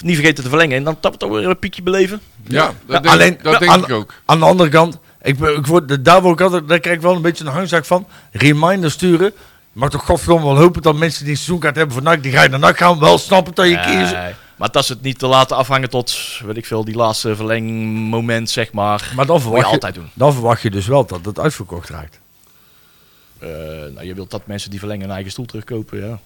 niet 0.03 0.15
vergeten 0.15 0.43
te 0.43 0.49
verlengen. 0.49 0.77
En 0.77 0.83
dan 0.83 0.99
tap 0.99 1.13
het 1.13 1.23
ook 1.23 1.31
weer 1.31 1.49
een 1.49 1.59
piekje 1.59 1.81
beleven. 1.83 2.21
Ja, 2.43 2.65
dat 2.85 3.03
denk, 3.03 3.13
alleen- 3.13 3.39
dat 3.41 3.59
denk 3.59 3.71
aan- 3.71 3.83
ik 3.83 3.91
ook. 3.91 4.13
Aan 4.25 4.39
de 4.39 4.45
andere 4.45 4.69
kant, 4.69 4.97
ik, 5.21 5.37
ben- 5.37 5.55
ik 5.57 5.65
word, 5.65 6.05
daar, 6.05 6.21
word 6.21 6.39
ik 6.39 6.45
altijd, 6.45 6.67
daar 6.67 6.79
krijg 6.79 6.95
ik 6.95 7.01
wel 7.01 7.15
een 7.15 7.21
beetje 7.21 7.45
een 7.45 7.51
hangzak 7.51 7.85
van. 7.85 8.07
Reminder 8.31 8.91
sturen. 8.91 9.33
Mag 9.71 9.89
toch 9.89 10.05
godverdomme 10.05 10.45
wel 10.45 10.57
hopen 10.57 10.81
dat 10.81 10.95
mensen 10.95 11.21
die 11.23 11.31
een 11.31 11.37
seizoenkaart 11.37 11.75
hebben 11.75 11.93
voor 11.95 12.03
NAC, 12.03 12.23
die 12.23 12.31
ga 12.31 12.43
je 12.43 12.49
naar 12.49 12.59
NAC 12.59 12.77
gaan, 12.77 12.99
wel 12.99 13.17
snappen 13.17 13.53
dat 13.53 13.67
je 13.67 13.75
kiest. 13.79 14.13
Nee, 14.13 14.33
maar 14.55 14.71
dat 14.71 14.83
is 14.83 14.89
het 14.89 15.01
niet 15.01 15.19
te 15.19 15.27
laten 15.27 15.55
afhangen 15.57 15.89
tot, 15.89 16.17
weet 16.45 16.57
ik 16.57 16.65
veel, 16.65 16.83
die 16.85 16.95
laatste 16.95 17.35
verlengmoment, 17.35 18.49
zeg 18.49 18.71
maar. 18.71 19.11
Maar 19.15 19.25
dan 19.25 19.35
Moet 19.35 19.35
je 19.35 19.41
verwacht, 19.49 19.65
je, 19.67 19.71
altijd 19.73 19.95
doen. 19.95 20.09
dan 20.13 20.33
verwacht 20.33 20.61
je 20.61 20.69
dus 20.69 20.87
wel 20.87 21.05
dat 21.05 21.25
het 21.25 21.39
uitverkocht 21.39 21.89
raakt. 21.89 22.19
Eh, 23.39 23.47
nou, 23.93 24.03
je 24.05 24.13
wilt 24.13 24.31
dat 24.31 24.41
mensen 24.47 24.69
die 24.69 24.79
verlengen 24.79 25.05
een 25.05 25.13
eigen 25.13 25.31
stoel 25.31 25.45
terugkopen, 25.45 26.07
ja. 26.07 26.19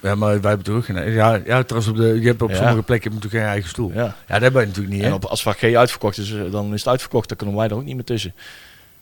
Ja, 0.00 0.14
maar 0.14 0.40
wij 0.40 0.50
hebben 0.50 0.74
toch. 0.74 0.86
Ja, 0.86 1.40
ja 1.44 1.62
trouwens, 1.62 1.86
op 1.90 1.96
de, 1.96 2.20
je 2.20 2.26
hebt 2.26 2.42
op 2.42 2.50
Ja. 2.50 2.56
sommige 2.56 2.82
plekken 2.82 3.10
heb 3.12 3.18
je 3.22 3.28
natuurlijk 3.28 3.42
geen 3.42 3.52
eigen 3.52 3.68
stoel. 3.68 3.90
Ja, 3.94 4.02
ja. 4.02 4.14
dat 4.26 4.40
hebben 4.40 4.52
wij 4.52 4.64
natuurlijk 4.64 4.94
niet, 4.94 5.02
hè? 5.02 5.08
En 5.08 5.14
op, 5.14 5.24
als 5.24 5.42
vak 5.42 5.58
G 5.58 5.62
uitverkocht 5.74 6.18
is, 6.18 6.32
eh, 6.32 6.40
dan 6.50 6.72
is 6.72 6.78
het 6.80 6.88
uitverkocht. 6.88 7.28
Dan 7.28 7.36
kunnen 7.36 7.56
wij 7.56 7.68
er 7.68 7.74
ook 7.74 7.84
niet 7.84 7.94
meer 7.94 8.04
tussen. 8.04 8.34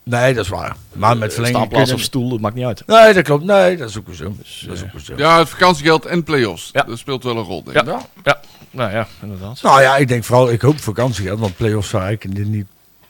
Nee, 0.03 0.34
dat 0.34 0.45
is 0.45 0.51
waar. 0.51 0.76
Maar 0.92 1.16
met 1.16 1.32
verlenging 1.32 1.57
Staanplaats 1.59 1.84
kunnen... 1.84 1.95
of 2.05 2.09
stoel, 2.11 2.28
dat 2.28 2.40
maakt 2.40 2.55
niet 2.55 2.64
uit. 2.64 2.82
Nee, 2.86 3.12
dat 3.14 3.24
klopt. 3.24 3.45
Nee, 3.45 3.76
dat 3.76 3.88
is 3.88 3.99
ook 3.99 4.05
zo. 4.12 4.24
dat 4.24 4.34
is 4.47 4.66
eh, 4.82 4.95
ook 4.95 5.01
zo. 5.01 5.14
Ja, 5.16 5.38
het 5.38 5.49
vakantiegeld 5.49 6.07
en 6.07 6.22
play-offs. 6.24 6.68
Ja. 6.72 6.82
Dat 6.82 6.99
speelt 6.99 7.24
wel 7.24 7.36
een 7.36 7.42
rol, 7.45 7.62
denk 7.64 7.76
Ja. 7.76 7.82
ik. 7.82 7.88
Ja. 7.88 8.01
Ja, 8.24 8.40
nou 8.70 8.92
ja, 8.92 9.07
inderdaad. 9.22 9.62
Nou 9.62 9.80
ja, 9.82 9.97
ik 9.97 10.09
denk 10.09 10.24
vooral, 10.24 10.51
ik 10.51 10.61
hoop 10.61 10.78
vakantiegeld, 10.80 11.38
want 11.40 11.57
play-offs 11.57 11.88
zou 11.88 12.11
ik 12.11 12.24
er 12.24 12.30
niet 12.30 12.66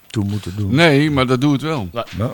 toe 0.07 0.25
moeten 0.25 0.55
doen. 0.57 0.75
Nee, 0.75 1.11
maar 1.11 1.27
dat 1.27 1.41
doet 1.41 1.53
het 1.53 1.63
wel. 1.63 1.89
Ja. 1.93 2.31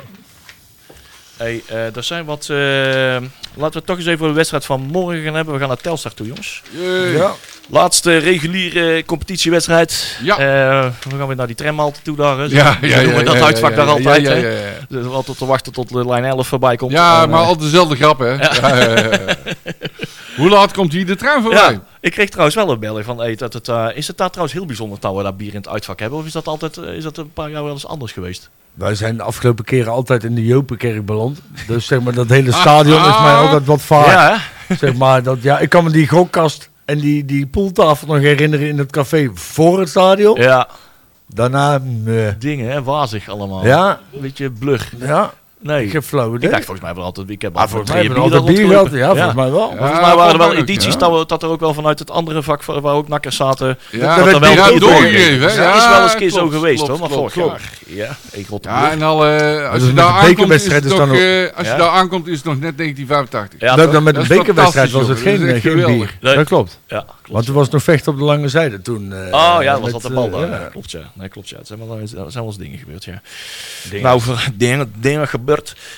Hey, 1.41 1.63
eh, 1.67 1.97
er 1.97 2.03
zijn 2.05 2.25
wat. 2.25 2.47
eh, 2.51 2.57
laten 2.57 3.29
we 3.55 3.65
het 3.73 3.87
toch 3.87 3.97
eens 3.97 4.07
even 4.07 4.13
over 4.19 4.29
de 4.29 4.33
wedstrijd 4.35 4.65
van 4.65 4.81
morgen 4.81 5.23
gaan 5.23 5.35
hebben. 5.35 5.55
We 5.55 5.61
gaan 5.61 5.69
naar 5.69 5.77
Telstar 5.77 6.15
toe, 6.15 6.27
jongens. 6.27 6.63
Ja. 7.15 7.33
Laatste 7.69 8.17
reguliere 8.17 9.05
competitiewedstrijd. 9.05 10.19
Ja. 10.23 10.39
Eh, 10.39 10.91
we 11.11 11.17
gaan 11.19 11.27
weer 11.27 11.37
naar 11.37 11.47
die 11.47 11.57
tramhalte 11.57 12.01
toe 12.03 12.17
daar. 12.17 12.39
hè. 12.39 12.49
Zo- 12.49 12.55
Ja, 12.57 12.79
ja, 12.81 12.97
noemen 12.97 13.13
ja, 13.13 13.19
we 13.19 13.25
dat 13.25 13.35
ja, 13.35 13.45
uitvak 13.45 13.71
ja, 13.71 13.77
daar 13.77 13.87
ja, 13.87 13.93
altijd. 13.93 14.23
Ja, 14.23 14.31
hè. 14.31 14.37
ja, 14.37 14.49
ja, 14.49 14.59
ja. 14.67 14.73
Dus 14.89 15.07
altijd 15.07 15.39
te 15.39 15.47
wachten 15.47 15.73
tot 15.73 15.89
de 15.89 16.07
lijn 16.07 16.25
11 16.25 16.49
voorbij 16.49 16.77
komt. 16.77 16.93
Ja, 16.93 17.23
En, 17.23 17.31
maar 17.31 17.41
altijd 17.41 17.61
dezelfde 17.61 17.97
grap, 17.97 18.19
hè? 18.19 18.29
Ja, 18.33 18.51
ja, 18.61 18.77
ja, 18.77 19.11
ja. 19.27 19.37
Hoe 20.37 20.49
laat 20.49 20.73
komt 20.73 20.93
hier 20.93 21.07
de 21.07 21.17
trein 21.17 21.43
voorbij? 21.43 21.73
ja, 21.73 21.83
ik 22.01 22.11
kreeg 22.13 22.29
trouwens 22.29 22.57
wel 22.57 22.71
een 22.71 22.79
belling 22.79 23.05
van. 23.05 23.19
Hey, 23.19 23.35
dat 23.35 23.53
het, 23.53 23.69
eh, 23.69 23.87
is 23.95 24.07
het 24.07 24.17
daar 24.17 24.29
trouwens 24.31 24.55
heel 24.59 24.67
bijzonder 24.67 25.01
dat 25.01 25.17
we 25.17 25.23
daar 25.23 25.37
bier 25.37 25.51
in 25.51 25.57
het 25.57 25.69
uitvak 25.69 26.01
hebben? 26.01 26.19
Of 26.19 26.27
is 26.27 26.33
dat 26.33 26.47
altijd 26.47 26.77
is 26.77 27.03
dat 27.03 27.17
een 27.17 27.33
paar 27.33 27.51
jaar 27.51 27.63
wel 27.65 27.73
eens 27.73 27.87
anders 27.87 28.13
geweest? 28.13 28.51
Wij 28.75 28.95
zijn 28.95 29.17
de 29.17 29.23
afgelopen 29.23 29.65
keren 29.65 29.93
altijd 29.93 30.25
in 30.25 30.35
de 30.35 30.45
Jopenkerk 30.47 31.07
beland. 31.07 31.41
Dus 31.67 31.87
zeg 31.87 32.01
maar, 32.01 32.13
dat 32.13 32.29
hele 32.29 32.53
stadion 32.53 33.01
is 33.09 33.21
mij 33.21 33.35
altijd 33.35 33.65
wat 33.67 33.83
vaak. 33.83 34.07
Ja, 34.07 34.39
hè? 34.67 34.75
Zeg 34.75 34.95
maar, 34.97 35.23
dat, 35.23 35.43
ja, 35.43 35.59
ik 35.59 35.69
kan 35.69 35.85
me 35.85 35.91
die 35.91 36.09
gokkast 36.09 36.71
en 36.85 36.99
die, 36.99 37.25
die 37.25 37.47
poeltafel 37.47 38.07
nog 38.07 38.19
herinneren 38.19 38.69
in 38.69 38.79
het 38.79 38.93
café 38.93 39.31
voor 39.35 39.79
het 39.81 39.89
stadion. 39.89 40.41
ja. 40.41 40.69
Daarna, 41.35 41.81
nee. 41.83 42.39
Dingen, 42.39 42.71
hè? 42.71 42.83
Wazig 42.83 43.29
allemaal. 43.29 43.67
Ja, 43.67 44.01
Een 44.15 44.21
beetje 44.21 44.51
blur. 44.51 44.91
ja. 44.99 45.33
Nee. 45.63 45.89
gefloten. 45.91 46.43
Ik 46.43 46.51
dacht 46.51 46.65
volgens 46.65 46.87
mij 46.87 46.95
wel 46.95 47.05
altijd, 47.05 47.31
ik 47.31 47.43
heb 47.43 47.57
Ah, 47.57 47.69
volgens 47.69 47.91
mij 47.91 47.99
drie 48.01 48.13
hebben 48.13 48.31
we 48.31 48.37
altijd 48.39 48.57
bier 48.59 48.69
gehad. 48.69 48.91
Ja, 48.93 49.11
volgens 49.15 49.35
mij 49.35 49.51
wel. 49.51 49.71
Ja. 49.71 49.77
Volgens 49.77 50.01
mij 50.01 50.15
waren 50.17 50.33
er 50.33 50.39
wel 50.39 50.55
edities 50.55 50.93
ja. 50.93 50.99
dat, 50.99 51.19
we- 51.19 51.27
dat 51.27 51.43
er 51.43 51.49
ook 51.49 51.61
wel 51.61 51.75
vanuit 51.75 51.99
het 51.99 52.11
andere 52.11 52.43
vak 52.43 52.65
waar 52.65 52.81
waar 52.81 52.95
ook 52.95 53.09
nakkers 53.09 53.37
zaten. 53.37 53.79
Ja, 53.91 54.17
dat 54.17 54.25
dat 54.25 54.35
er 54.35 54.55
wel 54.57 54.79
doorgegeven? 54.79 55.41
Dat 55.41 55.55
Ja, 55.55 55.77
is 55.77 55.89
wel 55.89 56.03
eens 56.03 56.13
een 56.13 56.19
keer 56.19 56.31
zo 56.31 56.49
geweest 56.49 56.75
klopt, 56.85 56.91
hoor, 56.91 56.99
maar 57.01 57.09
klopt, 57.09 57.33
vorig 57.33 57.49
klopt. 57.49 57.61
jaar. 57.87 58.17
Ja, 58.33 58.39
ik 58.39 58.47
Ja, 58.63 58.91
en 58.91 59.03
al, 59.03 59.27
eh, 59.27 59.71
als 59.71 59.83
je 59.83 59.93
daar 59.93 59.95
de 59.95 60.03
aankomt, 60.03 60.23
is 60.23 60.29
bekerwedstrijd 60.29 60.83
het 60.83 60.93
is 60.93 60.99
dan 60.99 61.09
nog, 61.09 61.17
ook- 61.17 61.23
eh, 61.23 61.57
als 61.59 61.69
je 61.69 61.75
daar 61.77 61.89
aankomt, 61.91 62.27
is 62.27 62.37
het 62.37 62.45
nog 62.45 62.61
net 62.61 62.77
1985. 62.77 63.61
Ja, 63.61 63.77
dat, 63.77 63.93
dan 63.93 64.03
met 64.03 64.17
is 64.17 64.27
bekerwedstrijd 64.27 64.91
was 64.91 65.09
het 65.09 65.19
geen, 65.19 65.61
geen 65.61 65.85
bier. 65.85 66.17
Dat 66.21 66.45
klopt. 66.47 66.79
ja. 66.87 67.05
Want 67.31 67.45
toen 67.45 67.55
was 67.55 67.65
het 67.65 67.73
nog 67.73 67.83
vechten 67.83 68.13
op 68.13 68.19
de 68.19 68.25
lange 68.25 68.49
zijde. 68.49 68.81
Toen, 68.83 69.13
eh, 69.13 69.19
Oh 69.35 69.57
ja, 69.63 69.73
dat 69.73 69.81
was 69.81 69.93
dat 69.93 70.03
de 70.03 70.11
bal 70.11 70.41
ja. 70.47 70.69
Klopt 70.71 70.91
ja. 70.91 71.01
Nee, 71.15 71.29
klopt 71.29 71.49
ja. 71.49 71.57
Het 71.57 71.67
zijn 71.67 71.79
wel, 71.87 71.99
er 71.99 72.09
zijn 72.09 72.31
wel 72.33 72.45
eens 72.45 72.57
dingen 72.57 72.79
gebeurd, 72.79 73.05
ja. 73.05 73.21
Nou, 74.03 74.21
dingen, 74.55 74.93
dingen 74.99 75.29
gebeurd. 75.29 75.50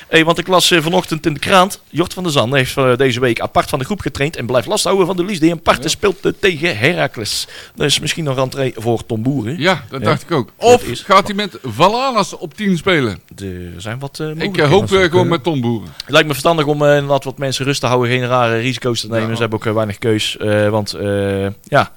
Hey, 0.09 0.25
want 0.25 0.39
ik 0.39 0.47
las 0.47 0.71
eh, 0.71 0.83
vanochtend 0.83 1.27
in 1.27 1.35
de 1.35 1.41
krant. 1.41 1.81
Jort 1.89 2.13
van 2.15 2.23
der 2.23 2.33
Zanden 2.33 2.59
heeft 2.59 2.77
eh, 2.77 2.97
deze 2.97 3.21
week 3.21 3.41
apart 3.41 3.69
van 3.69 3.79
de 3.79 3.85
groep 3.85 4.01
getraind 4.01 4.37
en 4.37 4.47
blijft 4.47 4.67
last 4.67 4.85
houden 4.85 5.07
van 5.07 5.17
de 5.17 5.25
Lies 5.25 5.41
die 5.41 5.51
een 5.51 5.61
parte 5.63 5.89
speelt 5.89 6.25
eh, 6.27 6.33
tegen 6.41 6.79
Heracles. 6.79 7.47
Dat 7.75 7.87
is 7.87 8.01
misschien 8.01 8.25
nog 8.25 8.37
rentree 8.37 8.73
voor 8.77 9.07
Tom 9.07 9.23
Boeren. 9.23 9.59
Ja, 9.59 9.85
dat 9.91 10.01
Ja. 10.01 10.07
dacht 10.07 10.23
ik 10.23 10.31
ook. 10.31 10.49
Of 10.57 10.83
is- 10.85 11.01
gaat 11.01 11.27
hij 11.27 11.35
met 11.37 11.59
Valanas 11.63 12.37
op 12.37 12.55
10 12.55 12.77
spelen? 12.77 13.21
Er 13.37 13.81
zijn 13.81 13.99
wat 13.99 14.23
Ik 14.37 14.57
hoop 14.61 14.89
gewoon 14.89 15.29
met 15.29 15.43
Tom 15.43 15.61
Boeren. 15.61 15.89
Het 15.97 16.11
lijkt 16.11 16.27
me 16.27 16.33
verstandig 16.33 16.67
om 16.67 16.85
inderdaad 16.85 17.25
wat 17.25 17.39
mensen 17.39 17.65
rust 17.65 17.81
te 17.81 17.87
houden, 17.87 18.11
geen 18.11 18.27
rare 18.27 18.59
risico's 18.59 19.01
te 19.01 19.09
nemen. 19.09 19.29
Ja. 19.29 19.35
Ze 19.35 19.41
hebben 19.41 19.59
ook 19.59 19.75
weinig 19.75 19.99
keus. 19.99 20.37
want 20.71 20.97
ja, 21.65 21.93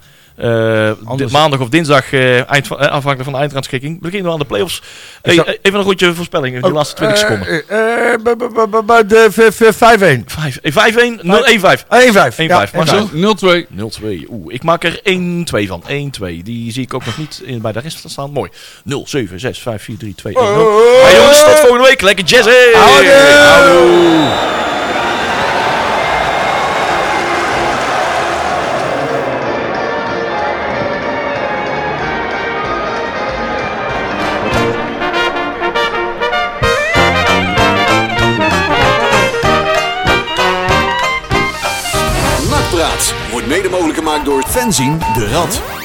maandag 1.31 1.59
of 1.59 1.69
dinsdag, 1.69 2.13
eh, 2.13 2.51
eind 2.51 2.67
van, 2.67 2.79
eh, 2.79 2.85
afhankelijk 2.87 3.23
van 3.23 3.33
de 3.33 3.39
eindrandschikking, 3.39 4.01
beginnen 4.01 4.27
we 4.27 4.33
aan 4.33 4.39
de 4.39 4.45
play-offs. 4.45 4.81
Hey, 5.21 5.37
eh, 5.37 5.53
even 5.61 5.79
een 5.79 5.85
rondje 5.85 6.13
voorspelling, 6.13 6.55
die 6.55 6.63
Oh, 6.63 6.73
laatste 6.73 6.95
20 6.95 7.21
eh, 7.21 7.29
seconden. 7.29 7.63
eh, 7.67 8.13
eh, 8.13 8.19
b- 8.23 8.35
b- 8.37 8.67
b- 8.71 8.85
b- 8.85 9.09
de 9.09 9.27
v- 9.31 9.55
v- 9.55 9.75
5-1. 9.75 10.23
5, 10.27 10.57
eh, 10.57 10.71
5-1, 10.71 11.19
0-1-5. 11.21 11.85
1-5. 11.89 12.37
1-5. 12.37 12.71
Ja, 12.71 12.77
Marcel? 12.77 13.09
0-2. 13.11 13.65
0-2. 13.69 14.25
Oeh, 14.29 14.53
ik 14.53 14.63
maak 14.63 14.83
er 14.83 14.99
1-2 15.03 15.67
van. 15.67 15.83
1-2. 15.87 16.43
Die 16.43 16.71
zie 16.71 16.83
ik 16.83 16.93
ook 16.93 17.05
nog 17.05 17.17
niet 17.17 17.41
in, 17.45 17.61
bij 17.61 17.71
de 17.71 17.79
rest 17.79 18.03
staan. 18.09 18.31
Mooi. 18.31 18.49
0, 18.83 19.03
7, 19.07 19.39
6, 19.39 19.59
5, 19.59 19.83
4, 19.83 19.97
3, 19.97 20.15
2, 20.15 20.33
1, 20.35 20.53
0. 20.53 20.79
Hey 21.03 21.15
jongens, 21.15 21.43
tot 21.43 21.59
volgende 21.59 21.87
week. 21.87 22.01
Lekker 22.01 22.25
jazz. 22.25 22.45
hey! 22.47 22.71
Houdoe! 22.73 24.74
Fenzin 44.55 44.97
de 45.17 45.27
Rad. 45.27 45.84